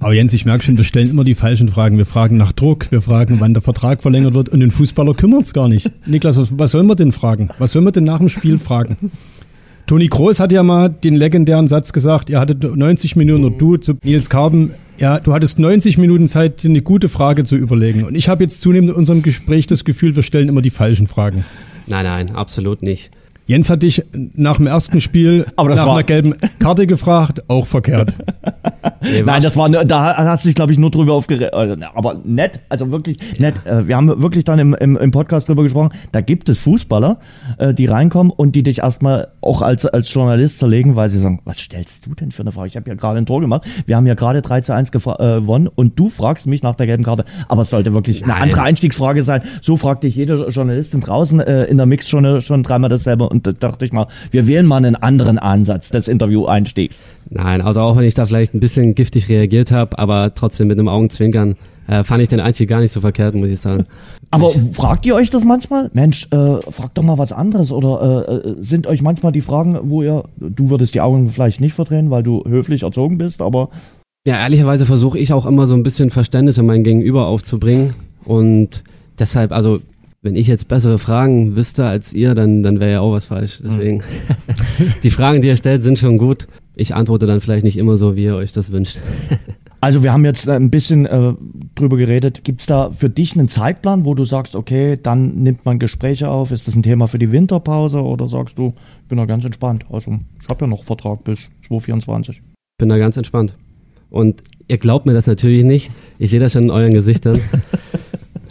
Aber 0.00 0.12
Jens, 0.12 0.32
ich 0.32 0.44
merke 0.44 0.64
schon, 0.64 0.76
wir 0.76 0.84
stellen 0.84 1.10
immer 1.10 1.24
die 1.24 1.34
falschen 1.34 1.68
Fragen. 1.68 1.98
Wir 1.98 2.06
fragen 2.06 2.36
nach 2.36 2.52
Druck, 2.52 2.90
wir 2.90 3.02
fragen, 3.02 3.40
wann 3.40 3.54
der 3.54 3.62
Vertrag 3.62 4.02
verlängert 4.02 4.34
wird 4.34 4.48
und 4.48 4.60
den 4.60 4.70
Fußballer 4.70 5.14
kümmert 5.14 5.44
es 5.44 5.52
gar 5.52 5.68
nicht. 5.68 5.90
Niklas, 6.06 6.38
was, 6.58 6.70
sollen 6.70 6.86
wir 6.86 6.96
denn 6.96 7.12
fragen? 7.12 7.50
Was 7.58 7.72
sollen 7.72 7.84
wir 7.84 7.92
denn 7.92 8.04
nach 8.04 8.18
dem 8.18 8.28
Spiel 8.28 8.58
fragen? 8.58 9.10
Toni 9.86 10.08
Groß 10.08 10.40
hat 10.40 10.50
ja 10.50 10.62
mal 10.62 10.88
den 10.88 11.14
legendären 11.14 11.68
Satz 11.68 11.92
gesagt, 11.92 12.30
ihr 12.30 12.40
hattet 12.40 12.62
90 12.62 13.16
Minuten, 13.16 13.44
oder 13.44 13.56
du 13.56 13.76
zu 13.76 13.94
Nils 14.02 14.30
Karben, 14.30 14.72
ja, 14.98 15.18
du 15.18 15.34
hattest 15.34 15.58
90 15.58 15.98
Minuten 15.98 16.28
Zeit, 16.28 16.62
dir 16.62 16.70
eine 16.70 16.80
gute 16.80 17.08
Frage 17.08 17.44
zu 17.44 17.56
überlegen. 17.56 18.04
Und 18.04 18.14
ich 18.14 18.28
habe 18.28 18.44
jetzt 18.44 18.60
zunehmend 18.60 18.90
in 18.92 18.96
unserem 18.96 19.22
Gespräch 19.22 19.66
das 19.66 19.84
Gefühl, 19.84 20.16
wir 20.16 20.22
stellen 20.22 20.48
immer 20.48 20.62
die 20.62 20.70
falschen 20.70 21.06
Fragen. 21.06 21.44
Nein, 21.86 22.04
nein, 22.04 22.30
absolut 22.30 22.82
nicht. 22.82 23.10
Jens 23.46 23.68
hat 23.70 23.82
dich 23.82 24.02
nach 24.34 24.56
dem 24.56 24.66
ersten 24.66 25.00
Spiel 25.00 25.46
nach 25.56 25.86
einer 25.86 26.02
gelben 26.02 26.34
Karte 26.58 26.86
gefragt, 26.86 27.42
auch 27.48 27.66
verkehrt. 27.66 28.14
Nee, 29.00 29.22
Nein, 29.22 29.42
das 29.42 29.56
war, 29.56 29.68
ne- 29.68 29.84
da 29.84 30.16
hast 30.16 30.44
du 30.44 30.48
dich, 30.48 30.54
glaube 30.56 30.72
ich, 30.72 30.78
nur 30.78 30.90
drüber 30.90 31.12
aufgeregt. 31.12 31.52
Aber 31.52 32.20
nett, 32.24 32.60
also 32.70 32.90
wirklich 32.90 33.18
nett. 33.38 33.54
Äh, 33.66 33.86
Wir 33.86 33.96
haben 33.96 34.08
wirklich 34.22 34.44
dann 34.44 34.58
im, 34.58 34.72
im, 34.74 34.96
im 34.96 35.10
Podcast 35.10 35.48
drüber 35.48 35.62
gesprochen, 35.62 35.90
da 36.12 36.22
gibt 36.22 36.48
es 36.48 36.60
Fußballer, 36.60 37.18
äh, 37.58 37.74
die 37.74 37.84
reinkommen 37.86 38.30
und 38.34 38.52
die 38.54 38.62
dich 38.62 38.78
erstmal 38.78 39.28
auch 39.42 39.60
als, 39.62 39.84
als 39.86 40.12
Journalist 40.12 40.58
zerlegen, 40.58 40.96
weil 40.96 41.08
sie 41.10 41.18
sagen, 41.18 41.40
was 41.44 41.58
stellst 41.58 42.06
du 42.06 42.14
denn 42.14 42.30
für 42.30 42.42
eine 42.42 42.52
Frage? 42.52 42.68
Ich 42.68 42.76
habe 42.76 42.88
ja 42.88 42.94
gerade 42.94 43.18
ein 43.18 43.26
Tor 43.26 43.40
gemacht. 43.42 43.66
Wir 43.86 43.96
haben 43.96 44.06
ja 44.06 44.14
gerade 44.14 44.40
3 44.42 44.60
zu 44.62 44.74
1 44.74 44.90
gefra- 44.92 45.20
äh, 45.36 45.40
gewonnen 45.40 45.68
und 45.74 45.98
du 45.98 46.08
fragst 46.08 46.46
mich 46.46 46.62
nach 46.62 46.74
der 46.74 46.86
gelben 46.86 47.04
Karte. 47.04 47.24
Aber 47.48 47.62
es 47.62 47.70
sollte 47.70 47.92
wirklich 47.92 48.22
eine 48.22 48.32
Nein. 48.32 48.42
andere 48.44 48.62
Einstiegsfrage 48.62 49.22
sein. 49.22 49.42
So 49.60 49.76
fragt 49.76 50.04
dich 50.04 50.16
jede 50.16 50.48
Journalistin 50.48 51.00
draußen 51.02 51.40
äh, 51.40 51.64
in 51.64 51.76
der 51.76 51.86
Mix 51.86 52.08
schon, 52.08 52.40
schon 52.40 52.62
dreimal 52.62 52.88
dasselbe 52.90 53.28
und 53.34 53.46
da 53.46 53.52
dachte 53.52 53.84
ich 53.84 53.92
mal, 53.92 54.06
wir 54.30 54.46
wählen 54.46 54.66
mal 54.66 54.78
einen 54.78 54.96
anderen 54.96 55.38
Ansatz 55.38 55.90
des 55.90 56.08
Interview-Einstiegs. 56.08 57.02
Nein, 57.28 57.60
also 57.60 57.80
auch 57.80 57.96
wenn 57.96 58.04
ich 58.04 58.14
da 58.14 58.24
vielleicht 58.26 58.54
ein 58.54 58.60
bisschen 58.60 58.94
giftig 58.94 59.28
reagiert 59.28 59.70
habe, 59.70 59.98
aber 59.98 60.32
trotzdem 60.34 60.68
mit 60.68 60.78
einem 60.78 60.88
Augenzwinkern, 60.88 61.56
äh, 61.86 62.02
fand 62.02 62.22
ich 62.22 62.28
den 62.28 62.40
Einstieg 62.40 62.70
gar 62.70 62.80
nicht 62.80 62.92
so 62.92 63.00
verkehrt, 63.00 63.34
muss 63.34 63.50
ich 63.50 63.60
sagen. 63.60 63.84
Aber 64.30 64.50
fragt 64.72 65.04
ihr 65.04 65.14
euch 65.14 65.28
das 65.28 65.44
manchmal? 65.44 65.90
Mensch, 65.92 66.26
äh, 66.30 66.56
fragt 66.70 66.96
doch 66.96 67.02
mal 67.02 67.18
was 67.18 67.32
anderes. 67.32 67.72
Oder 67.72 68.26
äh, 68.26 68.34
äh, 68.34 68.54
sind 68.58 68.86
euch 68.86 69.02
manchmal 69.02 69.32
die 69.32 69.42
Fragen, 69.42 69.78
wo 69.82 70.02
ihr, 70.02 70.24
du 70.38 70.70
würdest 70.70 70.94
die 70.94 71.02
Augen 71.02 71.28
vielleicht 71.28 71.60
nicht 71.60 71.74
verdrehen, 71.74 72.10
weil 72.10 72.22
du 72.22 72.42
höflich 72.48 72.84
erzogen 72.84 73.18
bist, 73.18 73.42
aber 73.42 73.68
Ja, 74.26 74.38
ehrlicherweise 74.38 74.86
versuche 74.86 75.18
ich 75.18 75.34
auch 75.34 75.44
immer 75.44 75.66
so 75.66 75.74
ein 75.74 75.82
bisschen 75.82 76.08
Verständnis 76.08 76.56
in 76.56 76.64
mein 76.64 76.84
Gegenüber 76.84 77.26
aufzubringen. 77.26 77.92
Und 78.24 78.82
deshalb, 79.18 79.52
also, 79.52 79.80
wenn 80.24 80.36
ich 80.36 80.46
jetzt 80.46 80.68
bessere 80.68 80.98
Fragen 80.98 81.54
wüsste 81.54 81.84
als 81.84 82.14
ihr, 82.14 82.34
dann, 82.34 82.62
dann 82.62 82.80
wäre 82.80 82.92
ja 82.92 83.00
auch 83.00 83.12
was 83.12 83.26
falsch. 83.26 83.60
Deswegen, 83.62 84.02
die 85.02 85.10
Fragen, 85.10 85.42
die 85.42 85.48
ihr 85.48 85.56
stellt, 85.58 85.84
sind 85.84 85.98
schon 85.98 86.16
gut. 86.16 86.48
Ich 86.74 86.94
antworte 86.94 87.26
dann 87.26 87.42
vielleicht 87.42 87.62
nicht 87.62 87.76
immer 87.76 87.98
so, 87.98 88.16
wie 88.16 88.24
ihr 88.24 88.34
euch 88.34 88.50
das 88.50 88.72
wünscht. 88.72 89.00
also 89.82 90.02
wir 90.02 90.14
haben 90.14 90.24
jetzt 90.24 90.48
äh, 90.48 90.52
ein 90.52 90.70
bisschen 90.70 91.04
äh, 91.04 91.34
drüber 91.74 91.98
geredet. 91.98 92.42
Gibt's 92.42 92.64
da 92.64 92.90
für 92.90 93.10
dich 93.10 93.36
einen 93.36 93.48
Zeitplan, 93.48 94.06
wo 94.06 94.14
du 94.14 94.24
sagst, 94.24 94.56
okay, 94.56 94.98
dann 95.00 95.34
nimmt 95.42 95.66
man 95.66 95.78
Gespräche 95.78 96.30
auf? 96.30 96.52
Ist 96.52 96.68
das 96.68 96.74
ein 96.74 96.82
Thema 96.82 97.06
für 97.06 97.18
die 97.18 97.30
Winterpause 97.30 98.02
oder 98.02 98.26
sagst 98.26 98.56
du, 98.56 98.72
ich 99.02 99.08
bin 99.08 99.18
da 99.18 99.26
ganz 99.26 99.44
entspannt? 99.44 99.84
Also 99.90 100.18
ich 100.40 100.48
habe 100.48 100.64
ja 100.64 100.66
noch 100.68 100.84
Vertrag 100.84 101.22
bis 101.24 101.50
2024. 101.66 102.40
Bin 102.78 102.88
da 102.88 102.96
ganz 102.96 103.18
entspannt. 103.18 103.54
Und 104.08 104.42
ihr 104.68 104.78
glaubt 104.78 105.04
mir 105.04 105.12
das 105.12 105.26
natürlich 105.26 105.64
nicht. 105.64 105.90
Ich 106.18 106.30
sehe 106.30 106.40
das 106.40 106.54
schon 106.54 106.64
in 106.64 106.70
euren 106.70 106.94
Gesichtern. 106.94 107.42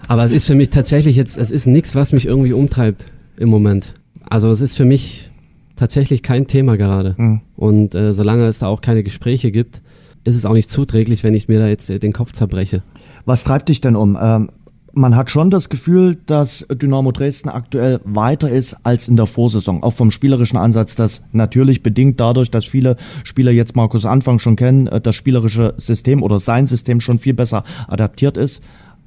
Aber 0.08 0.24
es 0.24 0.32
ist 0.32 0.48
für 0.48 0.56
mich 0.56 0.70
tatsächlich 0.70 1.16
jetzt, 1.16 1.38
es 1.38 1.52
ist 1.52 1.66
nichts, 1.66 1.96
was 1.96 2.12
mich 2.12 2.26
irgendwie 2.26 2.54
umtreibt 2.54 3.06
im 3.38 3.50
Moment. 3.50 3.94
Also 4.30 4.50
es 4.50 4.62
ist 4.62 4.78
für 4.78 4.86
mich 4.86 5.30
tatsächlich 5.76 6.24
kein 6.24 6.48
Thema 6.48 6.78
gerade. 6.78 7.16
Mhm. 7.18 7.42
Und 7.56 7.96
äh, 7.96 8.14
solange 8.14 8.48
es 8.48 8.60
da 8.60 8.68
auch 8.68 8.82
keine 8.82 9.04
Gespräche 9.04 9.52
gibt, 9.52 9.82
ist 10.24 10.36
es 10.36 10.46
auch 10.46 10.54
nicht 10.54 10.70
zuträglich, 10.70 11.24
wenn 11.24 11.34
ich 11.34 11.48
mir 11.48 11.60
da 11.60 11.68
jetzt 11.68 11.90
äh, 11.90 12.00
den 12.00 12.14
Kopf 12.14 12.32
zerbreche. 12.34 12.84
Was 13.26 13.44
treibt 13.44 13.70
dich 13.70 13.82
denn 13.82 13.96
um? 13.96 14.18
Ähm, 14.22 14.50
man 14.96 15.16
hat 15.16 15.32
schon 15.32 15.50
das 15.50 15.70
Gefühl, 15.70 16.18
dass 16.28 16.68
Dynamo 16.70 17.12
Dresden 17.12 17.50
aktuell 17.50 18.00
weiter 18.04 18.50
ist 18.50 18.78
als 18.84 19.08
in 19.08 19.16
der 19.16 19.26
Vorsaison. 19.26 19.82
Auch 19.82 19.94
vom 19.94 20.12
spielerischen 20.12 20.58
Ansatz, 20.58 20.96
das 20.96 21.24
natürlich 21.32 21.82
bedingt 21.82 22.20
dadurch, 22.20 22.52
dass 22.52 22.66
viele 22.66 22.96
Spieler 23.24 23.52
jetzt 23.52 23.76
Markus 23.76 24.06
Anfang 24.06 24.38
schon 24.38 24.56
kennen, 24.56 24.88
äh, 24.88 25.02
das 25.02 25.16
spielerische 25.16 25.74
System 25.78 26.22
oder 26.22 26.40
sein 26.40 26.68
System 26.68 27.02
schon 27.02 27.18
viel 27.18 27.34
besser 27.34 27.64
adaptiert 27.88 28.38
ist. 28.38 28.62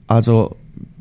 Also 0.09 0.57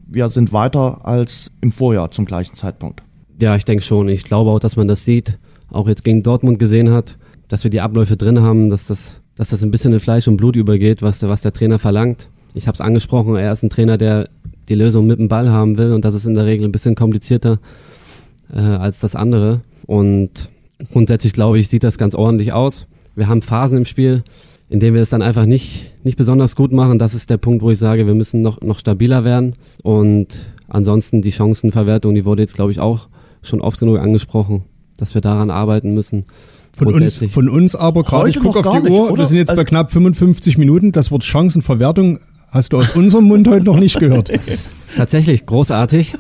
wir 0.08 0.30
sind 0.30 0.54
weiter 0.54 1.06
als 1.06 1.50
im 1.62 1.72
Vorjahr 1.72 2.12
zum 2.12 2.26
gleichen 2.26 2.54
Zeitpunkt. 2.54 3.04
Ja, 3.40 3.56
ich 3.56 3.66
denke 3.66 3.84
schon. 3.84 4.08
Ich 4.10 4.24
glaube 4.24 4.52
auch, 4.52 4.60
dass 4.60 4.76
man 4.76 4.88
das 4.88 5.06
sieht, 5.06 5.38
auch 5.70 5.88
jetzt 5.88 6.04
gegen 6.04 6.24
Dortmund 6.24 6.60
gesehen 6.60 6.92
hat, 6.92 7.18
dass 7.48 7.64
wir 7.64 7.72
die 7.72 7.82
Abläufe 7.82 8.18
drin 8.18 8.42
haben, 8.42 8.70
dass 8.70 8.88
das, 8.88 9.20
dass 9.36 9.50
das 9.50 9.64
ein 9.64 9.72
bisschen 9.72 9.94
in 9.94 10.00
Fleisch 10.00 10.28
und 10.28 10.38
Blut 10.38 10.56
übergeht, 10.56 11.02
was 11.02 11.20
der, 11.20 11.30
was 11.30 11.42
der 11.42 11.52
Trainer 11.52 11.80
verlangt. 11.80 12.30
Ich 12.54 12.68
habe 12.68 12.76
es 12.76 12.82
angesprochen, 12.82 13.36
er 13.36 13.52
ist 13.52 13.64
ein 13.64 13.70
Trainer, 13.70 13.98
der 13.98 14.30
die 14.70 14.76
Lösung 14.76 15.06
mit 15.08 15.20
dem 15.20 15.28
Ball 15.28 15.50
haben 15.50 15.78
will 15.78 15.92
und 15.92 16.06
das 16.06 16.16
ist 16.16 16.26
in 16.26 16.34
der 16.34 16.46
Regel 16.46 16.66
ein 16.66 16.72
bisschen 16.72 16.96
komplizierter 16.96 17.60
äh, 18.54 18.60
als 18.60 19.00
das 19.00 19.16
andere. 19.16 19.62
Und 19.86 20.50
grundsätzlich 20.92 21.34
glaube 21.34 21.60
ich, 21.60 21.68
sieht 21.68 21.84
das 21.84 21.98
ganz 21.98 22.16
ordentlich 22.16 22.54
aus. 22.54 22.88
Wir 23.16 23.28
haben 23.28 23.42
Phasen 23.42 23.80
im 23.80 23.86
Spiel, 23.86 24.24
in 24.70 24.80
denen 24.80 24.96
wir 24.96 25.02
es 25.02 25.10
dann 25.10 25.22
einfach 25.22 25.46
nicht, 25.46 25.92
nicht 26.04 26.18
besonders 26.18 26.56
gut 26.56 26.72
machen. 26.72 26.98
Das 27.00 27.14
ist 27.14 27.30
der 27.30 27.38
Punkt, 27.38 27.62
wo 27.64 27.70
ich 27.72 27.78
sage, 27.80 28.08
wir 28.08 28.16
müssen 28.16 28.42
noch, 28.42 28.62
noch 28.62 28.80
stabiler 28.80 29.24
werden. 29.24 29.54
Und 29.84 30.28
ansonsten 30.68 31.22
die 31.22 31.32
Chancenverwertung, 31.32 32.16
die 32.16 32.26
wurde 32.26 32.42
jetzt, 32.42 32.56
glaube 32.56 32.72
ich, 32.72 32.80
auch 32.80 33.08
schon 33.44 33.62
oft 33.62 33.80
genug 33.80 34.00
angesprochen, 34.00 34.64
dass 34.98 35.14
wir 35.14 35.22
daran 35.22 35.52
arbeiten 35.52 35.94
müssen. 35.94 36.26
Von 36.74 36.94
uns, 36.94 37.24
von 37.32 37.48
uns 37.48 37.74
aber 37.76 38.04
gerade, 38.04 38.28
ich 38.30 38.40
gucke 38.40 38.60
auf 38.60 38.76
die 38.76 38.84
nicht, 38.84 38.92
Uhr, 38.92 39.10
oder? 39.12 39.20
wir 39.24 39.26
sind 39.28 39.38
jetzt 39.38 39.48
bei 39.48 39.54
Also- 39.54 39.64
knapp 39.66 39.92
55 39.92 40.58
Minuten. 40.58 40.92
Das 40.92 41.10
Wort 41.12 41.24
Chancenverwertung 41.24 42.20
hast 42.50 42.74
du 42.74 42.78
aus 42.78 42.90
unserem 42.96 43.26
Mund 43.26 43.48
heute 43.48 43.64
noch 43.66 43.80
nicht 43.80 44.00
gehört. 44.00 44.30
Tatsächlich 44.98 45.46
großartig. 45.46 46.14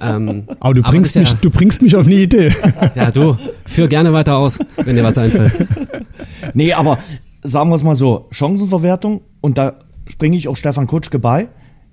ähm, 0.00 0.44
Aber 0.58 0.74
du 0.74 0.82
Aber 0.82 0.90
bringst, 0.90 1.16
ist 1.16 1.20
mich, 1.20 1.32
du 1.40 1.50
bringst 1.50 1.80
mich 1.82 1.96
auf 1.96 2.06
eine 2.06 2.14
Idee. 2.16 2.52
ja, 2.94 3.10
du, 3.10 3.36
führ 3.66 3.88
gerne 3.88 4.12
weiter 4.12 4.36
aus, 4.36 4.58
wenn 4.84 4.96
dir 4.96 5.04
was 5.04 5.16
einfällt. 5.16 5.66
Nee, 6.54 6.72
aber 6.72 6.98
sagen 7.42 7.70
wir 7.70 7.76
es 7.76 7.82
mal 7.82 7.94
so, 7.94 8.26
Chancenverwertung 8.30 9.22
und 9.40 9.58
da 9.58 9.74
springe 10.06 10.36
ich 10.36 10.48
auch 10.48 10.56
Stefan 10.56 10.86
Kutschke 10.86 11.18
bei. 11.18 11.48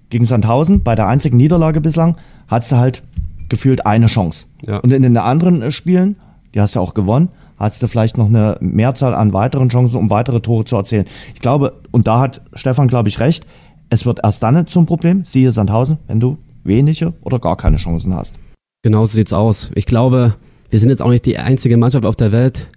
Gegen 0.10 0.26
Sandhausen, 0.26 0.84
bei 0.84 0.96
der 0.96 1.08
einzigen 1.08 1.36
Niederlage 1.36 1.82
bislang, 1.82 2.16
hattest 2.48 2.72
du 2.72 2.78
halt 2.78 3.04
gefühlt 3.50 3.86
eine 3.86 4.08
Chance. 4.08 4.46
Ja. 4.66 4.78
Und 4.78 4.94
in 4.94 5.02
den 5.02 5.18
anderen 5.18 5.62
äh, 5.62 5.72
Spielen, 5.72 6.16
die 6.54 6.62
hast 6.62 6.76
du 6.76 6.80
auch 6.80 6.94
gewonnen, 6.94 7.30
hattest 7.60 7.84
du 7.84 7.88
vielleicht 7.88 8.18
noch 8.18 8.28
eine 8.28 8.58
Mehrzahl 8.62 9.14
an 9.14 9.34
weiteren 9.34 9.70
Chancen, 9.70 9.98
um 9.98 10.10
weitere 10.10 10.40
Tore 10.40 10.66
zu 10.66 10.78
erzielen. 10.78 11.06
Ich 11.34 11.42
glaube, 11.42 11.74
und 11.92 12.08
da 12.08 12.20
hat 12.20 12.42
Stefan, 12.54 12.88
glaube 12.88 13.10
ich, 13.10 13.20
recht, 13.20 13.46
es 13.90 14.06
wird 14.06 14.20
erst 14.24 14.44
dann 14.44 14.68
zum 14.68 14.86
Problem, 14.86 15.26
siehe 15.26 15.52
Sandhausen, 15.52 15.98
wenn 16.08 16.20
du 16.20 16.38
wenige 16.64 17.14
oder 17.22 17.40
gar 17.40 17.58
keine 17.58 17.78
Chancen 17.78 18.14
hast. 18.14 18.38
Genau 18.84 19.06
so 19.06 19.16
sieht's 19.16 19.34
aus. 19.34 19.72
Ich 19.76 19.86
glaube, 19.86 20.36
wir 20.70 20.80
sind 20.80 20.90
jetzt 20.90 21.02
auch 21.02 21.10
nicht 21.10 21.26
die 21.26 21.38
einzige 21.38 21.78
Mannschaft 21.78 22.06
auf 22.06 22.16
der 22.16 22.32
Welt, 22.32 22.68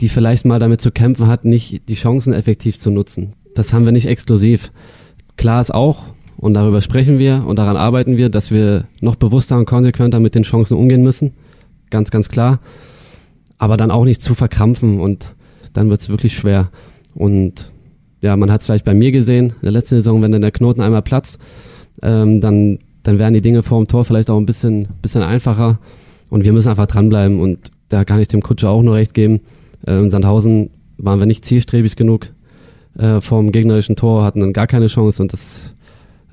die 0.00 0.08
vielleicht 0.08 0.44
mal 0.44 0.58
damit 0.58 0.80
zu 0.80 0.90
kämpfen 0.90 1.26
hat, 1.26 1.44
nicht 1.44 1.88
die 1.88 1.94
Chancen 1.94 2.32
effektiv 2.32 2.78
zu 2.78 2.90
nutzen. 2.90 3.32
Das 3.54 3.72
haben 3.72 3.84
wir 3.84 3.92
nicht 3.92 4.06
exklusiv. 4.06 4.72
Klar 5.36 5.60
ist 5.60 5.74
auch, 5.74 6.04
und 6.36 6.54
darüber 6.54 6.80
sprechen 6.80 7.18
wir 7.18 7.44
und 7.46 7.58
daran 7.58 7.76
arbeiten 7.76 8.16
wir, 8.16 8.28
dass 8.28 8.52
wir 8.52 8.86
noch 9.00 9.16
bewusster 9.16 9.58
und 9.58 9.66
konsequenter 9.66 10.20
mit 10.20 10.36
den 10.36 10.44
Chancen 10.44 10.76
umgehen 10.76 11.02
müssen. 11.02 11.32
Ganz, 11.90 12.10
ganz 12.10 12.28
klar. 12.28 12.60
Aber 13.58 13.76
dann 13.76 13.90
auch 13.90 14.04
nicht 14.04 14.22
zu 14.22 14.34
verkrampfen 14.36 15.00
und 15.00 15.34
dann 15.72 15.90
wird's 15.90 16.08
wirklich 16.08 16.36
schwer. 16.36 16.70
Und 17.14 17.72
ja, 18.20 18.36
man 18.36 18.52
hat 18.52 18.60
es 18.60 18.66
vielleicht 18.66 18.84
bei 18.84 18.94
mir 18.94 19.10
gesehen, 19.10 19.46
in 19.46 19.62
der 19.62 19.72
letzten 19.72 19.96
Saison, 19.96 20.22
wenn 20.22 20.30
dann 20.30 20.40
der 20.40 20.52
Knoten 20.52 20.80
einmal 20.80 21.02
platzt, 21.02 21.40
ähm, 22.02 22.40
dann, 22.40 22.78
dann 23.02 23.18
werden 23.18 23.34
die 23.34 23.42
Dinge 23.42 23.64
vor 23.64 23.82
dem 23.82 23.88
Tor 23.88 24.04
vielleicht 24.04 24.30
auch 24.30 24.38
ein 24.38 24.46
bisschen, 24.46 24.88
bisschen 25.02 25.22
einfacher. 25.22 25.80
Und 26.30 26.44
wir 26.44 26.52
müssen 26.52 26.68
einfach 26.68 26.86
dranbleiben. 26.86 27.40
Und 27.40 27.72
da 27.88 28.04
kann 28.04 28.20
ich 28.20 28.28
dem 28.28 28.42
Kutscher 28.42 28.70
auch 28.70 28.82
nur 28.82 28.94
recht 28.94 29.14
geben. 29.14 29.40
Äh, 29.86 29.98
in 29.98 30.10
Sandhausen 30.10 30.70
waren 30.96 31.18
wir 31.18 31.26
nicht 31.26 31.44
zielstrebig 31.44 31.96
genug 31.96 32.28
äh, 32.98 33.20
vom 33.20 33.52
gegnerischen 33.52 33.96
Tor, 33.96 34.24
hatten 34.24 34.40
dann 34.40 34.52
gar 34.52 34.66
keine 34.66 34.88
Chance. 34.88 35.22
Und 35.22 35.32
das 35.32 35.74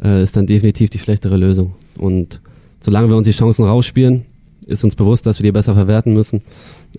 äh, 0.03 0.23
ist 0.23 0.35
dann 0.35 0.47
definitiv 0.47 0.89
die 0.89 0.99
schlechtere 0.99 1.37
Lösung. 1.37 1.73
Und 1.97 2.41
solange 2.81 3.09
wir 3.09 3.15
uns 3.15 3.27
die 3.27 3.33
Chancen 3.33 3.65
rausspielen, 3.65 4.25
ist 4.65 4.83
uns 4.83 4.95
bewusst, 4.95 5.25
dass 5.25 5.39
wir 5.39 5.43
die 5.43 5.51
besser 5.51 5.75
verwerten 5.75 6.13
müssen. 6.13 6.41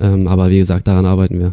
Ähm, 0.00 0.28
aber 0.28 0.50
wie 0.50 0.58
gesagt, 0.58 0.86
daran 0.86 1.06
arbeiten 1.06 1.38
wir. 1.38 1.52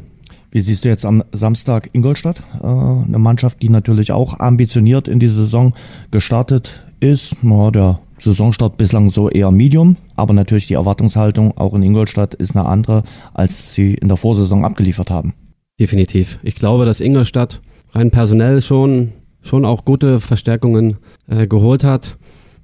Wie 0.52 0.62
siehst 0.62 0.86
du 0.86 0.90
jetzt 0.90 1.06
am 1.06 1.24
Samstag 1.32 1.90
Ingolstadt? 1.94 2.44
Äh, 2.62 2.68
eine 2.68 3.18
Mannschaft, 3.18 3.62
die 3.64 3.70
natürlich 3.70 4.12
auch 4.12 4.40
ambitioniert 4.40 5.08
in 5.08 5.20
die 5.20 5.28
Saison 5.28 5.74
gestartet 6.12 6.86
ist. 7.00 7.38
Na, 7.42 7.72
der 7.72 8.00
Saisonstart 8.24 8.78
bislang 8.78 9.10
so 9.10 9.30
eher 9.30 9.52
Medium, 9.52 9.98
aber 10.16 10.34
natürlich 10.34 10.68
die 10.68 10.76
Erwartungshaltung 10.76 11.58
auch 11.58 11.74
in 11.74 11.84
Ingolstadt 11.84 12.34
ist 12.34 12.56
eine 12.56 12.66
andere, 12.66 13.04
als 13.34 13.74
sie 13.74 13.94
in 13.94 14.08
der 14.08 14.18
Vorsaison 14.18 14.66
abgeliefert 14.66 15.12
haben. 15.12 15.34
Definitiv. 15.80 16.40
Ich 16.44 16.56
glaube, 16.56 16.86
dass 16.86 17.00
Ingolstadt 17.00 17.62
rein 17.92 18.12
personell 18.12 18.62
schon, 18.62 19.14
schon 19.42 19.66
auch 19.66 19.86
gute 19.86 20.20
Verstärkungen 20.20 20.98
äh, 21.28 21.48
geholt 21.48 21.84
hat. 21.84 22.18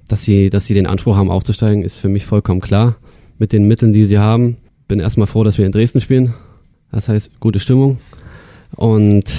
Dass 0.08 0.24
sie, 0.24 0.50
dass 0.50 0.66
sie 0.66 0.74
den 0.74 0.86
Anspruch 0.86 1.16
haben 1.16 1.30
aufzusteigen, 1.30 1.84
ist 1.84 1.98
für 1.98 2.08
mich 2.08 2.26
vollkommen 2.26 2.60
klar. 2.60 2.96
Mit 3.38 3.52
den 3.52 3.68
Mitteln, 3.68 3.92
die 3.92 4.06
sie 4.06 4.18
haben. 4.18 4.56
Bin 4.88 4.98
erstmal 4.98 5.28
froh, 5.28 5.44
dass 5.44 5.56
wir 5.56 5.66
in 5.66 5.72
Dresden 5.72 6.00
spielen. 6.00 6.34
Das 6.90 7.08
heißt, 7.08 7.38
gute 7.38 7.60
Stimmung. 7.60 7.98
Und 8.74 9.32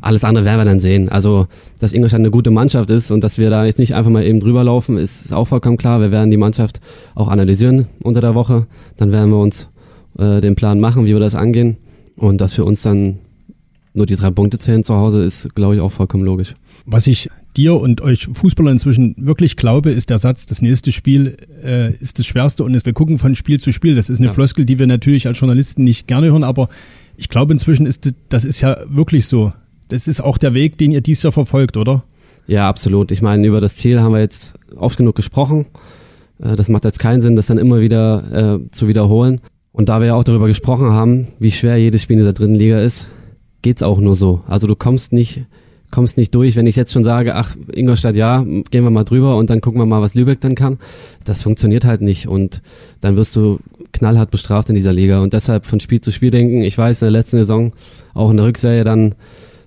alles 0.00 0.24
andere 0.24 0.44
werden 0.44 0.58
wir 0.60 0.64
dann 0.64 0.80
sehen. 0.80 1.08
Also, 1.08 1.46
dass 1.78 1.92
Ingolstadt 1.92 2.20
eine 2.20 2.30
gute 2.30 2.50
Mannschaft 2.50 2.90
ist 2.90 3.10
und 3.10 3.22
dass 3.22 3.38
wir 3.38 3.50
da 3.50 3.64
jetzt 3.64 3.78
nicht 3.78 3.94
einfach 3.94 4.10
mal 4.10 4.24
eben 4.24 4.40
drüber 4.40 4.64
laufen, 4.64 4.96
ist 4.96 5.32
auch 5.32 5.48
vollkommen 5.48 5.76
klar. 5.76 6.00
Wir 6.00 6.10
werden 6.10 6.30
die 6.30 6.36
Mannschaft 6.36 6.80
auch 7.14 7.28
analysieren 7.28 7.86
unter 8.02 8.20
der 8.20 8.34
Woche. 8.34 8.66
Dann 8.96 9.12
werden 9.12 9.30
wir 9.30 9.38
uns 9.38 9.68
äh, 10.18 10.40
den 10.40 10.56
Plan 10.56 10.80
machen, 10.80 11.04
wie 11.04 11.12
wir 11.12 11.20
das 11.20 11.34
angehen. 11.34 11.76
Und 12.16 12.40
dass 12.40 12.54
für 12.54 12.64
uns 12.64 12.82
dann 12.82 13.18
nur 13.94 14.06
die 14.06 14.16
drei 14.16 14.30
Punkte 14.30 14.58
zählen 14.58 14.84
zu 14.84 14.94
Hause, 14.94 15.22
ist, 15.22 15.54
glaube 15.54 15.74
ich, 15.74 15.80
auch 15.80 15.92
vollkommen 15.92 16.24
logisch. 16.24 16.54
Was 16.86 17.06
ich 17.06 17.28
dir 17.56 17.74
und 17.74 18.00
euch 18.00 18.28
Fußballer 18.32 18.70
inzwischen 18.70 19.14
wirklich 19.18 19.56
glaube, 19.56 19.90
ist 19.90 20.10
der 20.10 20.18
Satz, 20.18 20.46
das 20.46 20.62
nächste 20.62 20.92
Spiel 20.92 21.36
äh, 21.64 21.94
ist 21.96 22.18
das 22.18 22.26
schwerste 22.26 22.62
und 22.64 22.84
wir 22.84 22.92
gucken 22.92 23.18
von 23.18 23.34
Spiel 23.34 23.58
zu 23.58 23.72
Spiel. 23.72 23.96
Das 23.96 24.08
ist 24.08 24.18
eine 24.18 24.28
ja. 24.28 24.32
Floskel, 24.32 24.64
die 24.64 24.78
wir 24.78 24.86
natürlich 24.86 25.26
als 25.26 25.38
Journalisten 25.38 25.84
nicht 25.84 26.06
gerne 26.06 26.28
hören, 26.28 26.44
aber 26.44 26.68
ich 27.16 27.28
glaube 27.28 27.52
inzwischen 27.52 27.86
ist 27.86 28.12
das 28.28 28.44
ist 28.44 28.60
ja 28.60 28.78
wirklich 28.88 29.26
so. 29.26 29.52
Das 29.90 30.08
ist 30.08 30.20
auch 30.20 30.38
der 30.38 30.54
Weg, 30.54 30.78
den 30.78 30.90
ihr 30.90 31.00
dies 31.00 31.22
Jahr 31.22 31.32
verfolgt, 31.32 31.76
oder? 31.76 32.04
Ja, 32.46 32.68
absolut. 32.68 33.12
Ich 33.12 33.22
meine, 33.22 33.46
über 33.46 33.60
das 33.60 33.76
Ziel 33.76 34.00
haben 34.00 34.12
wir 34.12 34.20
jetzt 34.20 34.54
oft 34.76 34.96
genug 34.96 35.14
gesprochen. 35.14 35.66
Äh, 36.42 36.56
das 36.56 36.68
macht 36.68 36.84
jetzt 36.84 36.98
keinen 36.98 37.22
Sinn, 37.22 37.36
das 37.36 37.46
dann 37.46 37.58
immer 37.58 37.80
wieder 37.80 38.60
äh, 38.62 38.70
zu 38.70 38.88
wiederholen. 38.88 39.40
Und 39.72 39.88
da 39.88 40.00
wir 40.00 40.08
ja 40.08 40.14
auch 40.14 40.24
darüber 40.24 40.46
gesprochen 40.46 40.90
haben, 40.90 41.28
wie 41.38 41.52
schwer 41.52 41.76
jedes 41.76 42.02
Spiel 42.02 42.14
in 42.14 42.20
dieser 42.20 42.32
dritten 42.32 42.56
Liga 42.56 42.80
ist, 42.80 43.08
geht's 43.62 43.82
auch 43.82 44.00
nur 44.00 44.14
so. 44.14 44.42
Also 44.46 44.66
du 44.66 44.74
kommst 44.74 45.12
nicht 45.12 45.44
kommst 45.90 46.16
nicht 46.16 46.34
durch, 46.34 46.56
wenn 46.56 46.66
ich 46.66 46.76
jetzt 46.76 46.92
schon 46.92 47.04
sage, 47.04 47.34
ach, 47.34 47.56
Ingolstadt, 47.72 48.14
ja, 48.14 48.42
gehen 48.42 48.84
wir 48.84 48.90
mal 48.90 49.04
drüber 49.04 49.36
und 49.36 49.50
dann 49.50 49.60
gucken 49.60 49.80
wir 49.80 49.86
mal, 49.86 50.00
was 50.00 50.14
Lübeck 50.14 50.40
dann 50.40 50.54
kann. 50.54 50.78
Das 51.24 51.42
funktioniert 51.42 51.84
halt 51.84 52.00
nicht 52.00 52.28
und 52.28 52.62
dann 53.00 53.16
wirst 53.16 53.36
du 53.36 53.58
knallhart 53.92 54.30
bestraft 54.30 54.68
in 54.68 54.74
dieser 54.74 54.92
Liga 54.92 55.20
und 55.20 55.32
deshalb 55.32 55.66
von 55.66 55.80
Spiel 55.80 56.00
zu 56.00 56.12
Spiel 56.12 56.30
denken. 56.30 56.62
Ich 56.62 56.78
weiß, 56.78 57.02
in 57.02 57.06
der 57.06 57.12
letzten 57.12 57.38
Saison, 57.38 57.72
auch 58.14 58.30
in 58.30 58.36
der 58.36 58.46
Rückserie, 58.46 58.84
dann, 58.84 59.14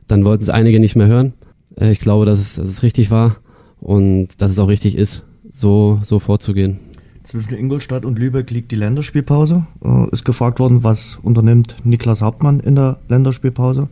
dann 0.07 0.25
wollten 0.25 0.43
es 0.43 0.49
einige 0.49 0.79
nicht 0.79 0.95
mehr 0.95 1.07
hören. 1.07 1.33
Äh, 1.75 1.91
ich 1.91 1.99
glaube, 1.99 2.25
dass 2.25 2.39
es, 2.39 2.55
dass 2.55 2.69
es 2.69 2.83
richtig 2.83 3.11
war 3.11 3.37
und 3.79 4.41
dass 4.41 4.51
es 4.51 4.59
auch 4.59 4.67
richtig 4.67 4.97
ist, 4.97 5.23
so, 5.49 5.99
so 6.03 6.19
vorzugehen. 6.19 6.79
Zwischen 7.23 7.55
Ingolstadt 7.55 8.03
und 8.03 8.19
Lübeck 8.19 8.51
liegt 8.51 8.71
die 8.71 8.75
Länderspielpause. 8.75 9.65
Äh, 9.83 10.09
ist 10.11 10.25
gefragt 10.25 10.59
worden, 10.59 10.83
was 10.83 11.17
unternimmt 11.21 11.75
Niklas 11.83 12.21
Hauptmann 12.21 12.59
in 12.59 12.75
der 12.75 12.99
Länderspielpause? 13.07 13.87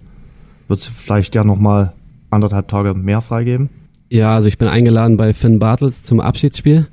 Wird 0.68 0.80
es 0.80 0.86
vielleicht 0.86 1.36
ja 1.36 1.44
nochmal 1.44 1.94
anderthalb 2.30 2.68
Tage 2.68 2.94
mehr 2.94 3.22
freigeben? 3.22 3.70
Ja, 4.10 4.36
also 4.36 4.50
ich 4.50 4.58
bin 4.58 4.68
eingeladen 4.68 5.16
bei 5.16 5.34
Finn 5.34 5.60
Bartels 5.60 6.04
zum 6.04 6.20
Abschiedsspiel. 6.20 6.88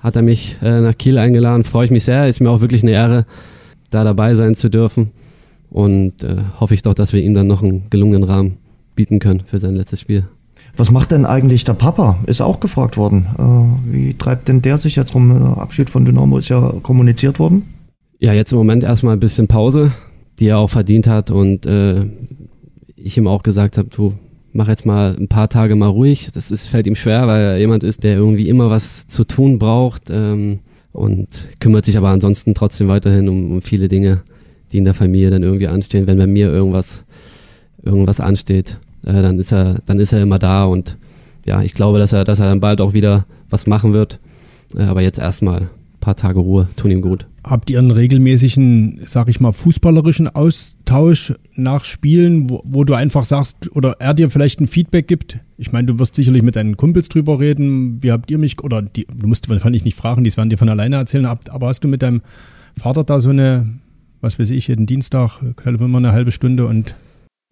Hat 0.00 0.16
er 0.16 0.22
mich 0.22 0.56
äh, 0.60 0.80
nach 0.80 0.98
Kiel 0.98 1.18
eingeladen. 1.18 1.62
Freue 1.62 1.84
ich 1.84 1.90
mich 1.92 2.04
sehr. 2.04 2.28
Ist 2.28 2.40
mir 2.40 2.50
auch 2.50 2.60
wirklich 2.60 2.82
eine 2.82 2.92
Ehre, 2.92 3.26
da 3.90 4.02
dabei 4.02 4.34
sein 4.34 4.56
zu 4.56 4.68
dürfen. 4.68 5.12
Und 5.70 6.24
äh, 6.24 6.36
hoffe 6.58 6.74
ich 6.74 6.82
doch, 6.82 6.94
dass 6.94 7.12
wir 7.12 7.22
ihm 7.22 7.34
dann 7.34 7.46
noch 7.46 7.62
einen 7.62 7.88
gelungenen 7.90 8.24
Rahmen 8.24 8.58
bieten 8.94 9.18
können 9.18 9.42
für 9.46 9.58
sein 9.58 9.74
letztes 9.74 10.00
Spiel. 10.00 10.26
Was 10.76 10.90
macht 10.90 11.12
denn 11.12 11.24
eigentlich 11.24 11.64
der 11.64 11.74
Papa? 11.74 12.18
Ist 12.26 12.40
auch 12.40 12.58
gefragt 12.60 12.96
worden. 12.96 13.26
Äh, 13.38 13.92
wie 13.92 14.14
treibt 14.14 14.48
denn 14.48 14.62
der 14.62 14.78
sich 14.78 14.96
jetzt 14.96 15.14
rum? 15.14 15.28
Der 15.28 15.62
Abschied 15.62 15.88
von 15.88 16.04
Dynamo 16.04 16.38
ist 16.38 16.48
ja 16.48 16.74
kommuniziert 16.82 17.38
worden. 17.38 17.62
Ja, 18.18 18.32
jetzt 18.32 18.52
im 18.52 18.58
Moment 18.58 18.82
erstmal 18.82 19.14
ein 19.14 19.20
bisschen 19.20 19.46
Pause, 19.46 19.92
die 20.38 20.48
er 20.48 20.58
auch 20.58 20.70
verdient 20.70 21.06
hat. 21.06 21.30
Und 21.30 21.66
äh, 21.66 22.06
ich 22.96 23.16
ihm 23.16 23.28
auch 23.28 23.42
gesagt 23.42 23.78
habe, 23.78 23.88
du 23.88 24.14
mach 24.52 24.68
jetzt 24.68 24.86
mal 24.86 25.16
ein 25.18 25.28
paar 25.28 25.48
Tage 25.48 25.76
mal 25.76 25.88
ruhig. 25.88 26.30
Das 26.32 26.50
ist, 26.50 26.66
fällt 26.66 26.86
ihm 26.86 26.96
schwer, 26.96 27.26
weil 27.26 27.42
er 27.42 27.58
jemand 27.58 27.84
ist, 27.84 28.02
der 28.02 28.16
irgendwie 28.16 28.48
immer 28.48 28.70
was 28.70 29.06
zu 29.06 29.24
tun 29.24 29.58
braucht 29.58 30.10
ähm, 30.10 30.60
und 30.92 31.28
kümmert 31.60 31.84
sich 31.84 31.96
aber 31.96 32.08
ansonsten 32.08 32.54
trotzdem 32.54 32.88
weiterhin 32.88 33.28
um, 33.28 33.52
um 33.52 33.62
viele 33.62 33.88
Dinge, 33.88 34.22
die 34.72 34.78
in 34.78 34.84
der 34.84 34.94
Familie 34.94 35.30
dann 35.30 35.42
irgendwie 35.42 35.68
anstehen. 35.68 36.06
Wenn 36.06 36.18
bei 36.18 36.26
mir 36.26 36.50
irgendwas, 36.50 37.02
irgendwas 37.84 38.20
ansteht, 38.20 38.78
äh, 39.04 39.22
dann 39.22 39.38
ist 39.38 39.52
er, 39.52 39.80
dann 39.86 40.00
ist 40.00 40.12
er 40.12 40.22
immer 40.22 40.38
da 40.38 40.64
und 40.64 40.96
ja, 41.46 41.62
ich 41.62 41.74
glaube, 41.74 41.98
dass 41.98 42.12
er, 42.12 42.24
dass 42.24 42.40
er 42.40 42.48
dann 42.48 42.60
bald 42.60 42.80
auch 42.80 42.94
wieder 42.94 43.26
was 43.50 43.66
machen 43.66 43.92
wird. 43.92 44.18
Äh, 44.74 44.84
aber 44.84 45.02
jetzt 45.02 45.18
erstmal 45.18 45.70
paar 46.04 46.16
Tage 46.16 46.38
Ruhe 46.38 46.68
tun 46.76 46.90
ihm 46.90 47.00
gut. 47.00 47.26
Habt 47.42 47.70
ihr 47.70 47.78
einen 47.78 47.90
regelmäßigen, 47.90 49.00
sag 49.06 49.28
ich 49.28 49.40
mal, 49.40 49.52
fußballerischen 49.52 50.28
Austausch 50.28 51.34
nach 51.54 51.84
Spielen, 51.84 52.50
wo, 52.50 52.62
wo, 52.64 52.84
du 52.84 52.94
einfach 52.94 53.24
sagst, 53.24 53.74
oder 53.74 53.96
er 54.00 54.12
dir 54.12 54.30
vielleicht 54.30 54.60
ein 54.60 54.66
Feedback 54.66 55.08
gibt? 55.08 55.38
Ich 55.56 55.72
meine, 55.72 55.86
du 55.86 55.98
wirst 55.98 56.14
sicherlich 56.14 56.42
mit 56.42 56.56
deinen 56.56 56.76
Kumpels 56.76 57.08
drüber 57.08 57.40
reden. 57.40 58.02
Wie 58.02 58.12
habt 58.12 58.30
ihr 58.30 58.38
mich, 58.38 58.62
oder 58.62 58.82
die, 58.82 59.06
du 59.06 59.26
musst 59.26 59.48
wahrscheinlich 59.48 59.84
nicht 59.84 59.96
fragen, 59.96 60.24
die 60.24 60.36
werden 60.36 60.50
dir 60.50 60.58
von 60.58 60.68
alleine 60.68 60.96
erzählen, 60.96 61.24
aber 61.26 61.68
hast 61.68 61.80
du 61.80 61.88
mit 61.88 62.02
deinem 62.02 62.20
Vater 62.76 63.04
da 63.04 63.20
so 63.20 63.30
eine, 63.30 63.66
was 64.20 64.38
weiß 64.38 64.50
ich, 64.50 64.68
jeden 64.68 64.86
Dienstag, 64.86 65.40
telefonieren 65.62 65.92
wir 65.92 65.98
eine 65.98 66.12
halbe 66.12 66.32
Stunde 66.32 66.66
und. 66.66 66.94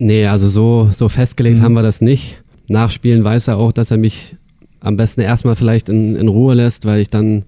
Nee, 0.05 0.27
also 0.27 0.49
so, 0.49 0.91
so 0.93 1.09
festgelegt 1.09 1.61
mhm. 1.61 1.63
haben 1.63 1.73
wir 1.75 1.83
das 1.83 2.01
nicht. 2.01 2.43
Nach 2.67 2.91
Spielen 2.91 3.23
weiß 3.23 3.47
er 3.47 3.57
auch, 3.57 3.71
dass 3.71 3.93
er 3.93 3.99
mich 3.99 4.35
am 4.81 4.97
besten 4.97 5.21
erstmal 5.21 5.55
vielleicht 5.55 5.89
in, 5.89 6.17
in 6.17 6.27
Ruhe 6.27 6.55
lässt, 6.55 6.87
weil 6.87 6.99
ich 6.99 7.09
dann 7.09 7.45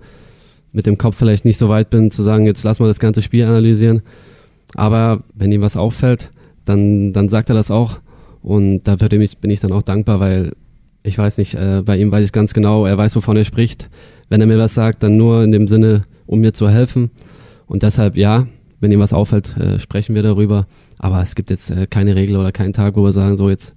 mit 0.71 0.87
dem 0.87 0.97
Kopf 0.97 1.17
vielleicht 1.17 1.45
nicht 1.45 1.59
so 1.59 1.69
weit 1.69 1.91
bin, 1.91 2.13
zu 2.13 2.23
sagen, 2.23 2.47
jetzt 2.47 2.63
lass 2.63 2.79
mal 2.79 2.87
das 2.87 3.01
ganze 3.01 3.23
Spiel 3.23 3.45
analysieren. 3.45 4.03
Aber 4.77 5.25
wenn 5.35 5.51
ihm 5.51 5.63
was 5.63 5.77
auffällt, 5.77 6.31
dann, 6.65 7.13
dann 7.13 7.29
sagt 7.29 7.49
er 7.49 7.57
das 7.57 7.73
auch. 7.73 7.99
Und 8.41 8.85
dafür 8.85 9.09
bin 9.09 9.51
ich 9.51 9.61
dann 9.61 9.73
auch 9.73 9.83
dankbar, 9.83 10.21
weil 10.21 10.53
ich 11.03 11.19
weiß 11.19 11.39
nicht, 11.39 11.55
äh, 11.55 11.83
bei 11.85 11.99
ihm 11.99 12.13
weiß 12.13 12.25
ich 12.25 12.31
ganz 12.31 12.55
genau, 12.55 12.87
er 12.87 12.97
weiß, 12.97 13.17
wovon 13.17 13.37
er 13.37 13.45
spricht. 13.45 13.91
Wenn 14.29 14.41
er 14.41 14.47
mir 14.47 14.59
was 14.59 14.75
sagt, 14.75 15.03
dann 15.03 15.17
nur 15.17 15.43
in 15.43 15.51
dem 15.51 15.67
Sinne, 15.67 16.05
um 16.25 16.39
mir 16.39 16.53
zu 16.53 16.69
helfen. 16.69 17.11
Und 17.67 17.83
deshalb, 17.83 18.17
ja, 18.17 18.47
wenn 18.81 18.93
ihm 18.93 19.01
was 19.01 19.13
auffällt, 19.13 19.57
äh, 19.57 19.79
sprechen 19.79 20.15
wir 20.15 20.23
darüber. 20.23 20.67
Aber 20.99 21.21
es 21.23 21.35
gibt 21.35 21.51
jetzt 21.51 21.71
äh, 21.71 21.87
keine 21.87 22.17
Regel 22.17 22.37
oder 22.37 22.53
keinen 22.53 22.73
Tag, 22.73 22.97
wo 22.97 23.05
wir 23.05 23.13
sagen, 23.13 23.37
so 23.37 23.49
jetzt 23.51 23.75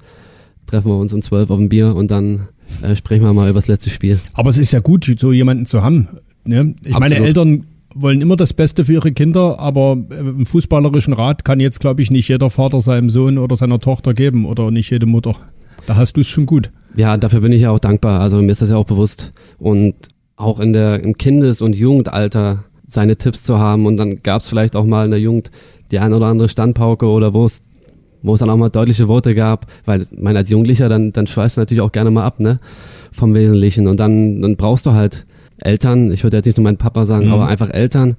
treffen 0.65 0.89
wir 0.89 0.97
uns 0.97 1.13
um 1.13 1.21
zwölf 1.21 1.49
auf 1.49 1.59
ein 1.59 1.69
Bier 1.69 1.95
und 1.95 2.11
dann 2.11 2.47
äh, 2.81 2.95
sprechen 2.95 3.23
wir 3.23 3.33
mal 3.33 3.49
über 3.49 3.59
das 3.59 3.67
letzte 3.67 3.89
Spiel. 3.89 4.19
Aber 4.33 4.49
es 4.49 4.57
ist 4.57 4.71
ja 4.71 4.79
gut, 4.79 5.05
so 5.19 5.31
jemanden 5.31 5.65
zu 5.65 5.81
haben, 5.81 6.07
Ne? 6.47 6.75
Ich 6.85 6.95
Absolut. 6.95 6.99
meine, 6.99 7.25
Eltern 7.25 7.65
wollen 7.93 8.21
immer 8.21 8.35
das 8.35 8.53
Beste 8.53 8.85
für 8.85 8.93
ihre 8.93 9.11
Kinder, 9.11 9.59
aber 9.59 9.97
äh, 10.09 10.19
im 10.19 10.45
fußballerischen 10.45 11.13
Rat 11.13 11.45
kann 11.45 11.59
jetzt, 11.59 11.79
glaube 11.79 12.01
ich, 12.01 12.11
nicht 12.11 12.27
jeder 12.27 12.49
Vater 12.49 12.81
seinem 12.81 13.09
Sohn 13.09 13.37
oder 13.37 13.55
seiner 13.55 13.79
Tochter 13.79 14.13
geben 14.13 14.45
oder 14.45 14.71
nicht 14.71 14.89
jede 14.89 15.05
Mutter. 15.05 15.35
Da 15.85 15.95
hast 15.95 16.13
du 16.13 16.21
es 16.21 16.27
schon 16.27 16.45
gut. 16.45 16.71
Ja, 16.95 17.17
dafür 17.17 17.41
bin 17.41 17.51
ich 17.51 17.61
ja 17.61 17.71
auch 17.71 17.79
dankbar. 17.79 18.21
Also 18.21 18.41
mir 18.41 18.51
ist 18.51 18.61
das 18.61 18.69
ja 18.69 18.75
auch 18.75 18.85
bewusst. 18.85 19.33
Und 19.57 19.95
auch 20.35 20.59
in 20.59 20.73
der, 20.73 21.03
im 21.03 21.17
Kindes- 21.17 21.61
und 21.61 21.75
Jugendalter 21.75 22.65
seine 22.87 23.17
Tipps 23.17 23.43
zu 23.43 23.57
haben. 23.57 23.85
Und 23.85 23.97
dann 23.97 24.23
gab 24.23 24.41
es 24.41 24.49
vielleicht 24.49 24.75
auch 24.75 24.85
mal 24.85 25.05
in 25.05 25.11
der 25.11 25.19
Jugend 25.19 25.51
die 25.91 25.99
ein 25.99 26.13
oder 26.13 26.27
andere 26.27 26.49
Standpauke 26.49 27.05
oder 27.05 27.33
wo 27.33 27.45
es 27.45 27.61
wo 28.23 28.33
es 28.33 28.39
dann 28.39 28.49
auch 28.49 28.57
mal 28.57 28.69
deutliche 28.69 29.07
Worte 29.07 29.35
gab, 29.35 29.67
weil 29.85 30.07
mein 30.11 30.35
als 30.35 30.49
Jugendlicher, 30.49 30.89
dann, 30.89 31.13
dann 31.13 31.27
schweißt 31.27 31.57
du 31.57 31.61
natürlich 31.61 31.81
auch 31.81 31.91
gerne 31.91 32.11
mal 32.11 32.25
ab, 32.25 32.39
ne, 32.39 32.59
vom 33.11 33.33
Wesentlichen. 33.33 33.87
Und 33.87 33.99
dann, 33.99 34.41
dann 34.41 34.55
brauchst 34.55 34.85
du 34.85 34.93
halt 34.93 35.25
Eltern, 35.59 36.11
ich 36.11 36.23
würde 36.23 36.37
jetzt 36.37 36.45
nicht 36.45 36.57
nur 36.57 36.63
meinen 36.63 36.77
Papa 36.77 37.05
sagen, 37.05 37.27
mhm. 37.27 37.33
aber 37.33 37.47
einfach 37.47 37.69
Eltern, 37.69 38.15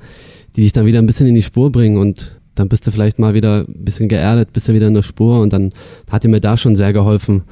die 0.56 0.62
dich 0.62 0.72
dann 0.72 0.86
wieder 0.86 0.98
ein 0.98 1.06
bisschen 1.06 1.26
in 1.26 1.34
die 1.34 1.42
Spur 1.42 1.70
bringen 1.70 1.98
und 1.98 2.38
dann 2.54 2.68
bist 2.68 2.86
du 2.86 2.90
vielleicht 2.90 3.18
mal 3.18 3.34
wieder 3.34 3.64
ein 3.68 3.84
bisschen 3.84 4.08
geerdet, 4.08 4.52
bist 4.52 4.68
du 4.68 4.74
wieder 4.74 4.88
in 4.88 4.94
der 4.94 5.02
Spur 5.02 5.40
und 5.40 5.52
dann 5.52 5.72
hat 6.10 6.24
er 6.24 6.30
mir 6.30 6.40
da 6.40 6.56
schon 6.56 6.74
sehr 6.74 6.92
geholfen, 6.92 7.42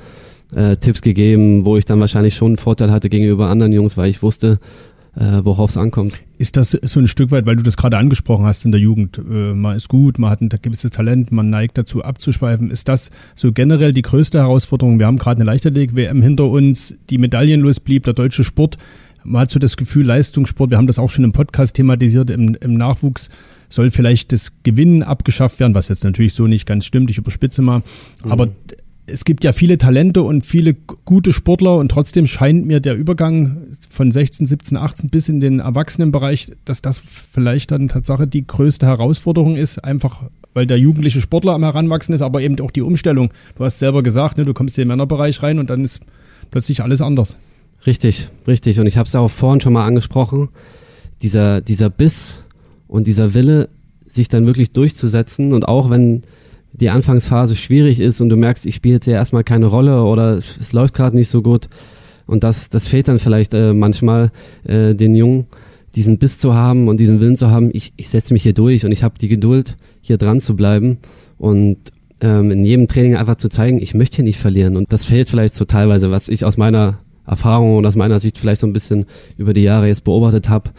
äh, 0.55 0.77
Tipps 0.77 1.03
gegeben, 1.03 1.65
wo 1.65 1.77
ich 1.77 1.85
dann 1.85 2.01
wahrscheinlich 2.01 2.35
schon 2.35 2.49
einen 2.49 2.57
Vorteil 2.57 2.91
hatte 2.91 3.09
gegenüber 3.09 3.49
anderen 3.49 3.73
Jungs, 3.73 3.97
weil 3.97 4.11
ich 4.11 4.23
wusste, 4.23 4.59
äh, 5.17 5.41
worauf 5.43 5.71
es 5.71 5.77
ankommt. 5.77 6.21
Ist 6.39 6.57
das 6.57 6.71
so 6.71 7.01
ein 7.01 7.09
Stück 7.09 7.31
weit, 7.31 7.47
weil 7.47 7.57
du 7.57 7.63
das 7.63 7.77
gerade 7.77 7.97
angesprochen 7.97 8.45
hast 8.45 8.65
in 8.65 8.73
der 8.73 8.81
Jugend, 8.81 9.19
äh, 9.19 9.23
man 9.55 9.77
ist 9.77 9.89
gut, 9.89 10.19
man 10.19 10.31
hat 10.31 10.41
ein 10.41 10.49
gewisses 10.49 10.91
Talent, 10.91 11.33
man 11.33 11.51
neigt 11.51 11.79
dazu 11.79 12.05
abzuschweifen. 12.05 12.71
Ist 12.71 12.89
das 12.89 13.11
so 13.35 13.53
generell 13.53 13.93
die 13.93 14.03
größte 14.03 14.39
Herausforderung? 14.39 14.99
Wir 14.99 15.07
haben 15.07 15.19
gerade 15.19 15.41
eine 15.41 15.51
Leichtathletik-WM 15.51 16.23
hinter 16.23 16.45
uns, 16.45 16.95
die 17.11 17.19
medaillenlos 17.19 17.81
blieb, 17.81 18.05
der 18.05 18.15
deutsche 18.15 18.45
Sport 18.45 18.79
man 19.27 19.43
hat 19.43 19.51
so 19.51 19.59
das 19.59 19.77
Gefühl, 19.77 20.07
Leistungssport, 20.07 20.71
wir 20.71 20.79
haben 20.79 20.87
das 20.87 20.99
auch 20.99 21.11
schon 21.11 21.25
im 21.25 21.33
Podcast 21.33 21.75
thematisiert, 21.75 22.31
im, 22.31 22.55
im 22.55 22.75
Nachwuchs 22.75 23.29
soll 23.69 23.91
vielleicht 23.91 24.33
das 24.33 24.53
Gewinnen 24.63 25.03
abgeschafft 25.03 25.59
werden, 25.59 25.75
was 25.75 25.89
jetzt 25.89 26.05
natürlich 26.05 26.35
so 26.35 26.47
nicht 26.47 26.67
ganz 26.67 26.85
stimmt, 26.85 27.11
ich 27.11 27.19
überspitze 27.19 27.63
mal. 27.63 27.83
Mhm. 28.25 28.33
Aber 28.33 28.49
es 29.07 29.25
gibt 29.25 29.45
ja 29.45 29.53
viele 29.53 29.79
Talente 29.79 30.23
und 30.23 30.45
viele 30.45 30.75
gute 31.05 31.33
Sportler 31.33 31.77
und 31.77 31.91
trotzdem 31.91 32.27
scheint 32.27 32.67
mir 32.67 32.81
der 32.81 32.97
Übergang 32.97 33.69
von 33.89 34.11
16, 34.11 34.47
17, 34.47 34.77
18 34.77 35.11
bis 35.11 35.29
in 35.29 35.41
den 35.41 35.61
Erwachsenenbereich, 35.61 36.53
dass 36.65 36.83
das 36.83 36.99
vielleicht 36.99 37.71
dann 37.71 37.89
Tatsache 37.89 38.27
die 38.27 38.47
größte 38.47 38.87
Herausforderung 38.87 39.57
ist, 39.57 39.83
einfach 39.85 40.25
weil 40.55 40.67
der 40.67 40.79
jugendliche 40.79 41.21
Sportler 41.21 41.53
am 41.53 41.63
Heranwachsen 41.63 42.15
ist, 42.15 42.23
aber 42.23 42.41
eben 42.41 42.59
auch 42.61 42.71
die 42.71 42.83
Umstellung. 42.83 43.31
Du 43.57 43.65
hast 43.65 43.79
selber 43.79 44.03
gesagt, 44.03 44.39
ne, 44.39 44.45
du 44.45 44.55
kommst 44.55 44.77
in 44.79 44.83
den 44.83 44.89
Männerbereich 44.89 45.43
rein 45.43 45.59
und 45.59 45.71
dann 45.71 45.85
ist 45.85 46.01
plötzlich 46.51 46.83
alles 46.83 47.01
anders. 47.01 47.37
Richtig, 47.87 48.29
richtig. 48.49 48.81
Und 48.81 48.87
ich 48.87 48.97
habe 48.97 49.07
es 49.07 49.15
auch 49.15 49.29
vorhin 49.29 49.61
schon 49.61 49.75
mal 49.75 49.85
angesprochen, 49.85 50.49
dieser, 51.23 51.61
dieser 51.61 51.91
Biss 51.91 52.43
und 52.89 53.07
dieser 53.07 53.35
Wille, 53.35 53.69
sich 54.09 54.29
dann 54.29 54.47
wirklich 54.47 54.71
durchzusetzen 54.71 55.53
und 55.53 55.69
auch 55.69 55.91
wenn 55.91 56.23
die 56.81 56.91
Anfangsphase 56.91 57.57
schwierig 57.57 58.01
ist 58.01 58.21
und 58.21 58.29
du 58.29 58.37
merkst, 58.37 58.67
ich 58.67 58.75
spiele 58.75 58.97
jetzt 58.97 59.07
ja 59.07 59.15
erstmal 59.15 59.45
keine 59.45 59.67
Rolle 59.67 60.03
oder 60.03 60.37
es, 60.37 60.57
es 60.61 60.73
läuft 60.73 60.95
gerade 60.95 61.17
nicht 61.17 61.29
so 61.29 61.43
gut. 61.43 61.69
Und 62.27 62.45
das, 62.45 62.69
das 62.69 62.89
fehlt 62.89 63.09
dann 63.09 63.19
vielleicht 63.19 63.55
äh, 63.55 63.73
manchmal 63.73 64.31
äh, 64.65 64.95
den 64.95 65.15
Jungen, 65.15 65.47
diesen 65.95 66.19
Biss 66.19 66.39
zu 66.39 66.55
haben 66.55 66.89
und 66.89 66.99
diesen 66.99 67.21
Willen 67.21 67.37
zu 67.37 67.51
haben, 67.51 67.71
ich, 67.73 67.93
ich 67.97 68.09
setze 68.09 68.35
mich 68.35 68.43
hier 68.43 68.53
durch 68.53 68.85
und 68.85 68.93
ich 68.93 69.03
habe 69.03 69.19
die 69.19 69.29
Geduld, 69.29 69.77
hier 70.01 70.19
dran 70.19 70.41
zu 70.41 70.55
bleiben 70.55 70.99
und 71.39 71.79
ähm, 72.21 72.51
in 72.51 72.65
jedem 72.65 72.89
Training 72.89 73.17
einfach 73.17 73.37
zu 73.37 73.49
zeigen, 73.49 73.81
ich 73.81 73.95
möchte 73.95 74.17
hier 74.17 74.25
nicht 74.25 74.39
verlieren. 74.39 74.77
Und 74.77 74.93
das 74.93 75.05
fehlt 75.05 75.29
vielleicht 75.29 75.55
so 75.55 75.65
teilweise, 75.65 76.11
was 76.11 76.29
ich 76.29 76.45
aus 76.45 76.57
meiner 76.57 76.99
Erfahrung 77.27 77.77
und 77.77 77.87
aus 77.87 77.97
meiner 77.97 78.21
Sicht 78.21 78.39
vielleicht 78.39 78.61
so 78.61 78.67
ein 78.67 78.73
bisschen 78.73 79.07
über 79.37 79.53
die 79.53 79.63
Jahre 79.63 79.87
jetzt 79.87 80.05
beobachtet 80.05 80.49
habe, 80.49 80.71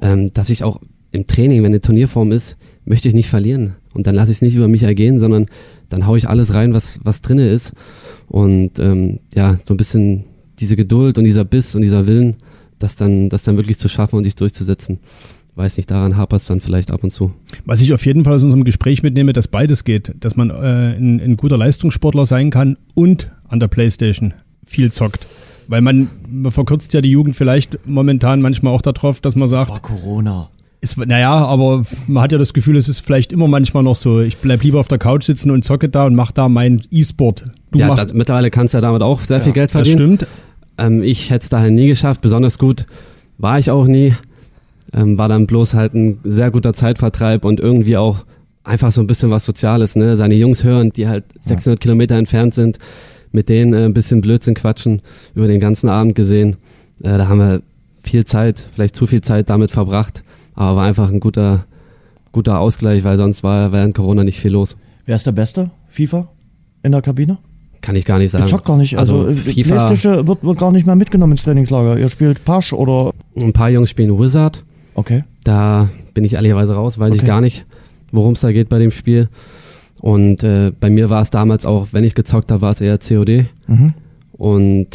ähm, 0.00 0.32
dass 0.32 0.50
ich 0.50 0.64
auch 0.64 0.80
im 1.12 1.26
Training, 1.26 1.62
wenn 1.62 1.72
eine 1.72 1.80
Turnierform 1.80 2.32
ist, 2.32 2.56
möchte 2.84 3.08
ich 3.08 3.14
nicht 3.14 3.28
verlieren. 3.28 3.76
Und 3.94 4.06
dann 4.06 4.14
lasse 4.14 4.30
ich 4.30 4.38
es 4.38 4.42
nicht 4.42 4.54
über 4.54 4.68
mich 4.68 4.82
ergehen, 4.82 5.18
sondern 5.18 5.46
dann 5.88 6.06
haue 6.06 6.18
ich 6.18 6.28
alles 6.28 6.52
rein, 6.52 6.74
was, 6.74 6.98
was 7.02 7.22
drinne 7.22 7.48
ist. 7.48 7.72
Und 8.26 8.78
ähm, 8.78 9.20
ja, 9.34 9.56
so 9.64 9.74
ein 9.74 9.76
bisschen 9.76 10.24
diese 10.58 10.76
Geduld 10.76 11.18
und 11.18 11.24
dieser 11.24 11.44
Biss 11.44 11.74
und 11.74 11.82
dieser 11.82 12.06
Willen, 12.06 12.36
das 12.78 12.96
dann, 12.96 13.28
das 13.28 13.42
dann 13.42 13.56
wirklich 13.56 13.78
zu 13.78 13.88
schaffen 13.88 14.16
und 14.16 14.24
sich 14.24 14.36
durchzusetzen. 14.36 14.98
Weiß 15.56 15.76
nicht, 15.76 15.90
daran 15.90 16.16
hapert 16.16 16.40
es 16.40 16.48
dann 16.48 16.60
vielleicht 16.60 16.90
ab 16.90 17.04
und 17.04 17.12
zu. 17.12 17.32
Was 17.64 17.80
ich 17.80 17.92
auf 17.92 18.04
jeden 18.04 18.24
Fall 18.24 18.34
aus 18.34 18.42
unserem 18.42 18.64
Gespräch 18.64 19.04
mitnehme, 19.04 19.32
dass 19.32 19.46
beides 19.46 19.84
geht, 19.84 20.12
dass 20.18 20.34
man 20.34 20.50
äh, 20.50 20.96
ein, 20.96 21.20
ein 21.20 21.36
guter 21.36 21.56
Leistungssportler 21.56 22.26
sein 22.26 22.50
kann 22.50 22.76
und 22.94 23.30
an 23.46 23.60
der 23.60 23.68
Playstation 23.68 24.34
viel 24.66 24.90
zockt. 24.90 25.26
Weil 25.68 25.80
man, 25.80 26.10
man 26.28 26.50
verkürzt 26.50 26.92
ja 26.92 27.00
die 27.00 27.10
Jugend 27.10 27.36
vielleicht 27.36 27.86
momentan 27.86 28.42
manchmal 28.42 28.74
auch 28.74 28.82
darauf, 28.82 29.20
dass 29.20 29.36
man 29.36 29.48
sagt. 29.48 29.70
Das 29.70 29.76
war 29.76 29.82
Corona. 29.82 30.50
Ist, 30.84 30.96
naja, 30.98 31.32
aber 31.32 31.84
man 32.06 32.22
hat 32.22 32.32
ja 32.32 32.38
das 32.38 32.52
Gefühl, 32.54 32.76
es 32.76 32.88
ist 32.88 33.00
vielleicht 33.00 33.32
immer 33.32 33.48
manchmal 33.48 33.82
noch 33.82 33.96
so. 33.96 34.20
Ich 34.20 34.38
bleib 34.38 34.62
lieber 34.62 34.78
auf 34.80 34.88
der 34.88 34.98
Couch 34.98 35.24
sitzen 35.24 35.50
und 35.50 35.64
zocke 35.64 35.88
da 35.88 36.06
und 36.06 36.14
mache 36.14 36.32
da 36.34 36.48
mein 36.48 36.82
E-Sport. 36.90 37.44
Du 37.72 37.78
ja, 37.78 37.94
das, 37.94 38.14
mittlerweile 38.14 38.50
kannst 38.50 38.74
du 38.74 38.78
ja 38.78 38.82
damit 38.82 39.02
auch 39.02 39.20
sehr 39.20 39.40
viel 39.40 39.52
Geld 39.52 39.70
Das 39.74 39.86
verdienen. 39.88 40.16
stimmt. 40.16 40.26
Ähm, 40.78 41.02
ich 41.02 41.30
hätte 41.30 41.44
es 41.44 41.48
daher 41.48 41.70
nie 41.70 41.88
geschafft, 41.88 42.20
besonders 42.20 42.58
gut 42.58 42.86
war 43.38 43.58
ich 43.58 43.70
auch 43.70 43.86
nie. 43.86 44.14
Ähm, 44.92 45.18
war 45.18 45.28
dann 45.28 45.46
bloß 45.46 45.74
halt 45.74 45.94
ein 45.94 46.18
sehr 46.24 46.50
guter 46.50 46.72
Zeitvertreib 46.72 47.44
und 47.44 47.58
irgendwie 47.58 47.96
auch 47.96 48.24
einfach 48.62 48.92
so 48.92 49.00
ein 49.00 49.06
bisschen 49.06 49.30
was 49.30 49.44
Soziales, 49.44 49.96
ne? 49.96 50.16
Seine 50.16 50.34
Jungs 50.34 50.62
hören, 50.62 50.90
die 50.90 51.08
halt 51.08 51.24
600 51.42 51.80
Kilometer 51.80 52.16
entfernt 52.16 52.54
sind, 52.54 52.78
mit 53.32 53.48
denen 53.48 53.74
äh, 53.74 53.84
ein 53.84 53.94
bisschen 53.94 54.20
Blödsinn 54.20 54.54
quatschen, 54.54 55.02
über 55.34 55.46
den 55.48 55.60
ganzen 55.60 55.88
Abend 55.88 56.14
gesehen. 56.14 56.56
Äh, 57.02 57.18
da 57.18 57.28
haben 57.28 57.38
wir 57.38 57.62
viel 58.02 58.24
Zeit, 58.24 58.64
vielleicht 58.74 58.94
zu 58.94 59.06
viel 59.06 59.22
Zeit 59.22 59.50
damit 59.50 59.70
verbracht, 59.70 60.22
aber 60.54 60.76
war 60.76 60.84
einfach 60.86 61.10
ein 61.10 61.20
guter, 61.20 61.64
guter 62.32 62.58
Ausgleich, 62.60 63.04
weil 63.04 63.16
sonst 63.16 63.42
war 63.42 63.72
während 63.72 63.94
Corona 63.94 64.24
nicht 64.24 64.40
viel 64.40 64.52
los. 64.52 64.76
Wer 65.06 65.16
ist 65.16 65.26
der 65.26 65.32
Beste 65.32 65.70
FIFA 65.88 66.28
in 66.82 66.92
der 66.92 67.02
Kabine? 67.02 67.38
Kann 67.80 67.96
ich 67.96 68.06
gar 68.06 68.18
nicht 68.18 68.30
sagen. 68.30 68.46
zockt 68.46 68.64
gar 68.64 68.78
nicht. 68.78 68.96
Also, 68.96 69.20
Also 69.26 69.30
äh, 69.30 69.34
FIFA- 69.52 70.26
wird, 70.26 70.42
wird 70.42 70.58
gar 70.58 70.72
nicht 70.72 70.86
mehr 70.86 70.96
mitgenommen 70.96 71.32
ins 71.32 71.42
Trainingslager. 71.44 71.98
Ihr 71.98 72.08
spielt 72.08 72.44
Pasch 72.44 72.72
oder. 72.72 73.10
Ein 73.36 73.52
paar 73.52 73.68
Jungs 73.70 73.90
spielen 73.90 74.18
Wizard, 74.18 74.64
Okay. 74.96 75.24
Da 75.42 75.88
bin 76.14 76.24
ich 76.24 76.34
ehrlicherweise 76.34 76.74
raus, 76.74 76.98
weiß 76.98 77.12
ich 77.14 77.18
Okay. 77.20 77.26
gar 77.26 77.40
nicht, 77.40 77.66
worum 78.12 78.32
es 78.34 78.40
da 78.40 78.52
geht 78.52 78.68
bei 78.68 78.78
dem 78.78 78.92
Spiel. 78.92 79.28
Und 80.00 80.44
äh, 80.44 80.70
bei 80.78 80.88
mir 80.88 81.10
war 81.10 81.20
es 81.20 81.30
damals 81.30 81.66
auch, 81.66 81.88
wenn 81.92 82.04
ich 82.04 82.14
gezockt 82.14 82.50
habe, 82.52 82.62
war 82.62 82.70
es 82.70 82.80
eher 82.80 82.96
COD. 82.98 83.46
Mhm. 83.66 83.92
Und 84.32 84.86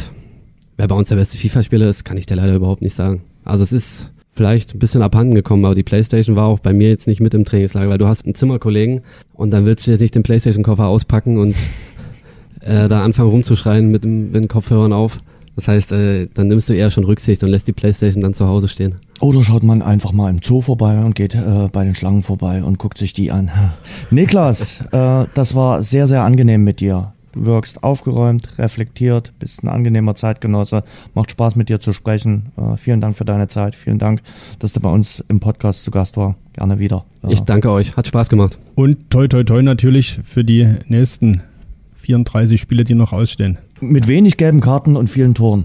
wer 0.78 0.88
bei 0.88 0.94
uns 0.94 1.10
der 1.10 1.16
beste 1.16 1.36
FIFA-Spieler 1.36 1.86
ist, 1.88 2.04
kann 2.04 2.16
ich 2.16 2.26
dir 2.26 2.36
leider 2.36 2.54
überhaupt 2.54 2.80
nicht 2.82 2.94
sagen. 2.94 3.22
Also 3.44 3.62
es 3.62 3.72
ist 3.72 4.10
vielleicht 4.32 4.74
ein 4.74 4.78
bisschen 4.78 5.02
abhanden 5.02 5.34
gekommen, 5.34 5.64
aber 5.64 5.74
die 5.74 5.82
Playstation 5.82 6.36
war 6.36 6.46
auch 6.46 6.60
bei 6.60 6.72
mir 6.72 6.88
jetzt 6.88 7.06
nicht 7.06 7.20
mit 7.20 7.34
im 7.34 7.44
Trainingslager, 7.44 7.90
weil 7.90 7.98
du 7.98 8.06
hast 8.06 8.24
einen 8.24 8.34
Zimmerkollegen 8.34 9.02
und 9.32 9.50
dann 9.50 9.66
willst 9.66 9.86
du 9.86 9.90
jetzt 9.90 10.00
nicht 10.00 10.14
den 10.14 10.22
Playstation-Koffer 10.22 10.86
auspacken 10.86 11.38
und 11.38 11.54
äh, 12.60 12.88
da 12.88 13.02
anfangen 13.02 13.30
rumzuschreien 13.30 13.90
mit, 13.90 14.04
dem, 14.04 14.32
mit 14.32 14.42
den 14.42 14.48
Kopfhörern 14.48 14.92
auf. 14.92 15.18
Das 15.56 15.68
heißt, 15.68 15.92
äh, 15.92 16.28
dann 16.32 16.48
nimmst 16.48 16.68
du 16.68 16.72
eher 16.72 16.90
schon 16.90 17.04
Rücksicht 17.04 17.42
und 17.42 17.50
lässt 17.50 17.66
die 17.66 17.72
Playstation 17.72 18.22
dann 18.22 18.34
zu 18.34 18.46
Hause 18.46 18.68
stehen. 18.68 18.96
Oder 19.20 19.42
schaut 19.42 19.62
man 19.62 19.82
einfach 19.82 20.12
mal 20.12 20.30
im 20.30 20.40
Zoo 20.42 20.60
vorbei 20.60 20.98
und 21.00 21.14
geht 21.14 21.34
äh, 21.34 21.68
bei 21.70 21.84
den 21.84 21.94
Schlangen 21.94 22.22
vorbei 22.22 22.62
und 22.62 22.78
guckt 22.78 22.96
sich 22.96 23.12
die 23.12 23.30
an. 23.30 23.50
Niklas, 24.10 24.80
äh, 24.92 25.26
das 25.34 25.54
war 25.54 25.82
sehr, 25.82 26.06
sehr 26.06 26.22
angenehm 26.22 26.64
mit 26.64 26.80
dir. 26.80 27.12
Du 27.32 27.46
wirkst 27.46 27.84
aufgeräumt, 27.84 28.58
reflektiert, 28.58 29.32
bist 29.38 29.62
ein 29.62 29.68
angenehmer 29.68 30.14
Zeitgenosse. 30.16 30.82
Macht 31.14 31.30
Spaß 31.30 31.54
mit 31.56 31.68
dir 31.68 31.78
zu 31.80 31.92
sprechen. 31.92 32.46
Äh, 32.56 32.76
vielen 32.76 33.00
Dank 33.00 33.16
für 33.16 33.24
deine 33.24 33.46
Zeit. 33.46 33.74
Vielen 33.76 33.98
Dank, 33.98 34.22
dass 34.58 34.72
du 34.72 34.80
bei 34.80 34.90
uns 34.90 35.22
im 35.28 35.38
Podcast 35.40 35.84
zu 35.84 35.90
Gast 35.92 36.16
war. 36.16 36.34
Gerne 36.54 36.78
wieder. 36.80 37.04
Äh, 37.22 37.32
Ich 37.32 37.40
danke 37.42 37.70
euch, 37.70 37.96
hat 37.96 38.06
Spaß 38.08 38.28
gemacht. 38.28 38.58
Und 38.74 39.10
toi 39.10 39.28
toi 39.28 39.44
toi 39.44 39.62
natürlich 39.62 40.18
für 40.24 40.42
die 40.44 40.66
nächsten 40.88 41.42
34 42.02 42.60
Spiele, 42.60 42.84
die 42.84 42.94
noch 42.94 43.12
ausstehen. 43.12 43.58
mit 43.80 44.08
wenig 44.08 44.36
gelben 44.36 44.60
Karten 44.60 44.96
und 44.96 45.08
vielen 45.08 45.34
Toren. 45.34 45.64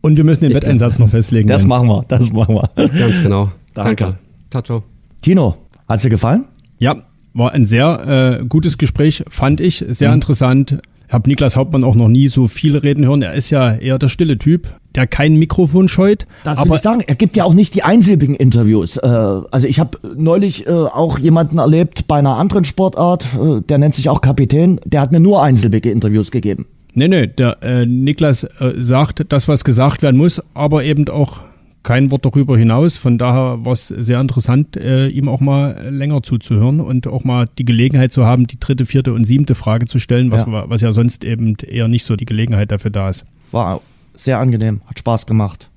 Und 0.00 0.16
wir 0.16 0.24
müssen 0.24 0.42
den 0.42 0.50
Ich- 0.50 0.56
Wetteinsatz 0.56 0.98
noch 1.00 1.08
festlegen. 1.08 1.48
Das 1.48 1.62
Jens. 1.62 1.68
machen 1.70 1.88
wir, 1.88 2.04
das 2.06 2.30
machen 2.32 2.54
wir. 2.54 2.70
Ganz 2.76 3.20
genau. 3.22 3.50
Danke. 3.74 4.16
Ciao, 4.50 4.62
ciao. 4.62 4.82
Tino, 5.22 5.56
hat's 5.88 6.02
dir 6.02 6.10
gefallen? 6.10 6.44
Ja, 6.78 6.94
war 7.34 7.52
ein 7.52 7.66
sehr 7.66 8.38
äh, 8.40 8.44
gutes 8.44 8.78
Gespräch, 8.78 9.24
fand 9.28 9.60
ich. 9.60 9.80
Mhm. 9.80 9.92
Sehr 9.92 10.12
interessant. 10.12 10.78
Ich 11.08 11.14
habe 11.14 11.26
Niklas 11.26 11.56
Hauptmann 11.56 11.84
auch 11.84 11.94
noch 11.94 12.08
nie 12.08 12.28
so 12.28 12.48
viel 12.48 12.76
reden 12.76 13.06
hören. 13.06 13.22
Er 13.22 13.32
ist 13.32 13.48
ja 13.48 13.72
eher 13.74 13.98
der 13.98 14.10
stille 14.10 14.36
Typ, 14.36 14.68
der 14.94 15.06
kein 15.06 15.36
Mikrofon 15.36 15.88
scheut. 15.88 16.26
Das 16.44 16.58
will 16.58 16.66
aber 16.66 16.74
ich 16.74 16.82
sagen. 16.82 17.00
Er 17.06 17.14
gibt 17.14 17.34
ja 17.34 17.44
auch 17.44 17.54
nicht 17.54 17.74
die 17.74 17.82
einsilbigen 17.82 18.36
Interviews. 18.36 18.98
Äh, 18.98 19.06
also 19.06 19.66
ich 19.66 19.80
habe 19.80 19.98
neulich 20.14 20.66
äh, 20.66 20.70
auch 20.70 21.18
jemanden 21.18 21.56
erlebt 21.56 22.06
bei 22.08 22.16
einer 22.18 22.36
anderen 22.36 22.64
Sportart, 22.64 23.24
äh, 23.24 23.62
der 23.62 23.78
nennt 23.78 23.94
sich 23.94 24.10
auch 24.10 24.20
Kapitän, 24.20 24.80
der 24.84 25.00
hat 25.00 25.10
mir 25.10 25.18
nur 25.18 25.42
einsilbige 25.42 25.90
Interviews 25.90 26.30
gegeben. 26.30 26.66
Nee, 26.92 27.08
nee, 27.08 27.26
der 27.26 27.62
äh, 27.62 27.86
Niklas 27.86 28.44
äh, 28.44 28.74
sagt 28.76 29.24
das, 29.30 29.48
was 29.48 29.64
gesagt 29.64 30.02
werden 30.02 30.18
muss, 30.18 30.42
aber 30.52 30.84
eben 30.84 31.08
auch 31.08 31.40
kein 31.88 32.10
Wort 32.10 32.26
darüber 32.26 32.58
hinaus. 32.58 32.98
Von 32.98 33.16
daher 33.16 33.64
war 33.64 33.72
es 33.72 33.88
sehr 33.88 34.20
interessant, 34.20 34.76
äh, 34.76 35.08
ihm 35.08 35.26
auch 35.26 35.40
mal 35.40 35.88
länger 35.88 36.22
zuzuhören 36.22 36.80
und 36.82 37.06
auch 37.06 37.24
mal 37.24 37.48
die 37.56 37.64
Gelegenheit 37.64 38.12
zu 38.12 38.26
haben, 38.26 38.46
die 38.46 38.60
dritte, 38.60 38.84
vierte 38.84 39.14
und 39.14 39.24
siebte 39.24 39.54
Frage 39.54 39.86
zu 39.86 39.98
stellen, 39.98 40.30
was, 40.30 40.44
Ja. 40.44 40.68
was 40.68 40.82
ja 40.82 40.92
sonst 40.92 41.24
eben 41.24 41.56
eher 41.66 41.88
nicht 41.88 42.04
so 42.04 42.14
die 42.14 42.26
Gelegenheit 42.26 42.72
dafür 42.72 42.90
da 42.90 43.08
ist. 43.08 43.24
War 43.52 43.80
sehr 44.12 44.38
angenehm, 44.38 44.82
hat 44.86 44.98
Spaß 44.98 45.24
gemacht. 45.24 45.70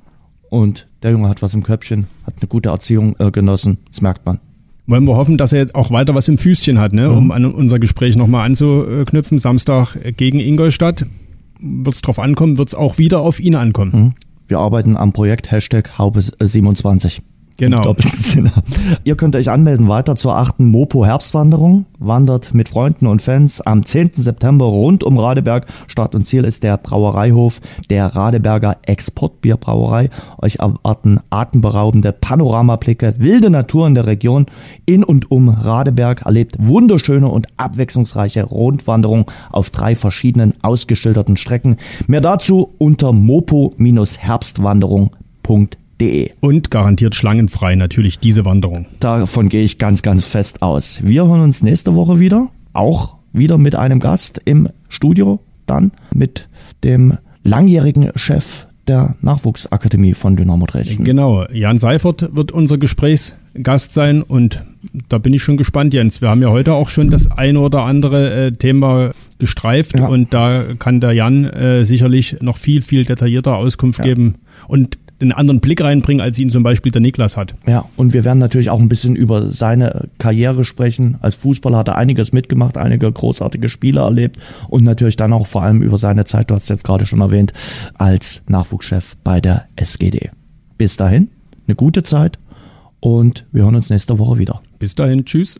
Und 0.50 0.86
der 1.02 1.12
Junge 1.12 1.30
hat 1.30 1.42
was 1.42 1.54
im 1.54 1.64
Köpfchen, 1.64 2.08
hat 2.26 2.34
eine 2.42 2.50
gute 2.50 2.68
Erziehung 2.68 3.16
äh, 3.18 3.32
genossen, 3.32 3.78
das 3.88 4.02
merkt 4.02 4.26
man. 4.26 4.42
Wollen 4.88 5.06
wir 5.06 5.16
hoffen, 5.16 5.38
dass 5.38 5.54
er 5.54 5.60
jetzt 5.60 5.76
auch 5.76 5.92
weiter 5.92 6.14
was 6.14 6.28
im 6.28 6.38
Füßchen 6.38 6.78
hat, 6.78 6.92
ne? 6.92 7.10
um 7.10 7.32
an 7.32 7.46
unser 7.46 7.80
Gespräch 7.80 8.18
nochmal 8.18 8.46
anzuknüpfen. 8.48 9.40
Samstag 9.40 9.96
gegen 10.18 10.42
Ingolstadt. 10.42 11.06
Wird 11.62 11.96
es 11.96 12.02
drauf 12.02 12.20
ankommen, 12.20 12.58
wird 12.58 12.68
es 12.68 12.76
auch 12.76 12.98
wieder 12.98 13.22
auf 13.22 13.40
ihn 13.40 13.56
ankommen. 13.56 14.16
Wir 14.52 14.60
arbeiten 14.60 14.98
am 14.98 15.14
Projekt 15.14 15.50
Hashtag 15.50 15.98
Haube 15.98 16.22
27. 16.22 17.22
Genau. 17.58 17.96
Ihr 19.04 19.16
könnt 19.16 19.36
euch 19.36 19.50
anmelden 19.50 19.88
weiter 19.88 20.16
zur 20.16 20.38
achten 20.38 20.66
Mopo 20.66 21.06
Herbstwanderung. 21.06 21.86
Wandert 22.00 22.54
mit 22.54 22.70
Freunden 22.70 23.08
und 23.08 23.22
Fans 23.22 23.62
am 23.62 23.86
10. 23.86 24.12
September 24.14 24.66
rund 24.66 25.04
um 25.04 25.20
Radeberg. 25.20 25.68
Start 25.88 26.16
und 26.16 26.26
Ziel 26.26 26.44
ist 26.44 26.64
der 26.64 26.78
Brauereihof 26.78 27.62
der 27.90 28.08
Radeberger 28.08 28.78
Exportbierbrauerei. 28.84 30.10
Euch 30.40 30.56
erwarten 30.56 31.20
atemberaubende 31.30 32.12
Panoramablicke, 32.12 33.16
wilde 33.20 33.50
Natur 33.50 33.88
in 33.88 33.96
der 33.96 34.08
Region. 34.08 34.48
In 34.86 35.04
und 35.04 35.30
um 35.30 35.50
Radeberg 35.50 36.26
erlebt 36.26 36.56
wunderschöne 36.60 37.28
und 37.28 37.48
abwechslungsreiche 37.58 38.44
Rundwanderung 38.44 39.30
auf 39.52 39.70
drei 39.70 39.96
verschiedenen 39.96 40.54
ausgeschilderten 40.62 41.38
Strecken. 41.38 41.78
Mehr 42.08 42.22
dazu 42.22 42.74
unter 42.80 43.14
mopo-herbstwanderung.de. 43.14 45.81
Und 46.40 46.72
garantiert 46.72 47.16
schlangenfrei 47.16 47.76
natürlich 47.76 48.20
diese 48.20 48.46
Wanderung. 48.46 48.86
Davon 49.00 49.50
gehe 49.50 49.64
ich 49.64 49.78
ganz, 49.78 50.02
ganz 50.02 50.26
fest 50.26 50.62
aus. 50.62 51.00
Wir 51.04 51.28
hören 51.28 51.42
uns 51.42 51.64
nächste 51.64 51.96
Woche 51.96 52.20
wieder. 52.20 52.50
Auch 52.74 53.16
wieder 53.34 53.58
mit 53.58 53.76
einem 53.76 54.00
Gast 54.00 54.42
im 54.46 54.70
Studio. 54.90 55.40
Dann 55.66 55.92
mit 56.14 56.48
dem 56.84 57.18
langjährigen 57.44 58.12
Chef 58.16 58.68
der 58.88 59.16
Nachwuchsakademie 59.22 60.14
von 60.14 60.36
Dynamo 60.36 60.66
Dresden. 60.66 61.04
Genau, 61.04 61.46
Jan 61.52 61.80
Seifert 61.80 62.36
wird 62.36 62.52
unser 62.52 62.78
Gesprächspartner 62.78 63.42
Gast 63.62 63.94
sein 63.94 64.22
und 64.22 64.64
da 65.10 65.18
bin 65.18 65.34
ich 65.34 65.44
schon 65.44 65.58
gespannt, 65.58 65.94
Jens. 65.94 66.22
Wir 66.22 66.30
haben 66.30 66.42
ja 66.42 66.50
heute 66.50 66.74
auch 66.74 66.90
schon 66.90 67.10
das 67.10 67.30
eine 67.30 67.60
oder 67.60 67.84
andere 67.84 68.48
äh, 68.48 68.52
Thema 68.54 69.12
gestreift 69.40 70.00
ja. 70.00 70.08
und 70.08 70.34
da 70.34 70.74
kann 70.80 71.02
der 71.02 71.12
Jan 71.12 71.44
äh, 71.46 71.84
sicherlich 71.84 72.38
noch 72.42 72.58
viel, 72.58 72.82
viel 72.82 73.04
detaillierter 73.04 73.58
Auskunft 73.58 74.00
ja. 74.00 74.06
geben 74.06 74.36
und 74.68 74.98
einen 75.22 75.32
anderen 75.32 75.60
Blick 75.60 75.82
reinbringen, 75.82 76.22
als 76.22 76.38
ihn 76.40 76.50
zum 76.50 76.64
Beispiel 76.64 76.92
der 76.92 77.02
Niklas 77.02 77.38
hat. 77.38 77.56
Ja, 77.68 77.86
und 77.96 78.14
wir 78.14 78.26
werden 78.26 78.40
natürlich 78.40 78.70
auch 78.70 78.80
ein 78.80 78.90
bisschen 78.90 79.16
über 79.16 79.50
seine 79.50 80.10
Karriere 80.18 80.66
sprechen. 80.66 81.18
Als 81.22 81.36
Fußballer 81.36 81.78
hat 81.78 81.88
er 81.88 81.96
einiges 81.96 82.32
mitgemacht, 82.32 82.78
einige 82.78 83.12
großartige 83.12 83.70
Spiele 83.70 84.02
erlebt 84.02 84.38
und 84.70 84.84
natürlich 84.84 85.16
dann 85.16 85.34
auch 85.34 85.48
vor 85.48 85.64
allem 85.64 85.82
über 85.82 85.98
seine 85.98 86.26
Zeit, 86.26 86.50
du 86.50 86.56
hast 86.56 86.64
es 86.64 86.70
jetzt 86.70 86.84
gerade 86.84 87.06
schon 87.06 87.22
erwähnt, 87.22 87.54
als 87.94 88.44
Nachwuchschef 88.48 89.16
bei 89.24 89.40
der 89.42 89.66
SGD. 89.76 90.30
Bis 90.78 90.98
dahin, 90.98 91.30
eine 91.68 91.76
gute 91.76 92.04
Zeit 92.04 92.40
und 93.00 93.46
wir 93.52 93.64
hören 93.64 93.76
uns 93.76 93.90
nächste 93.90 94.20
Woche 94.20 94.38
wieder. 94.38 94.62
Bis 94.80 94.96
dahin, 94.96 95.26
tschüss. 95.26 95.60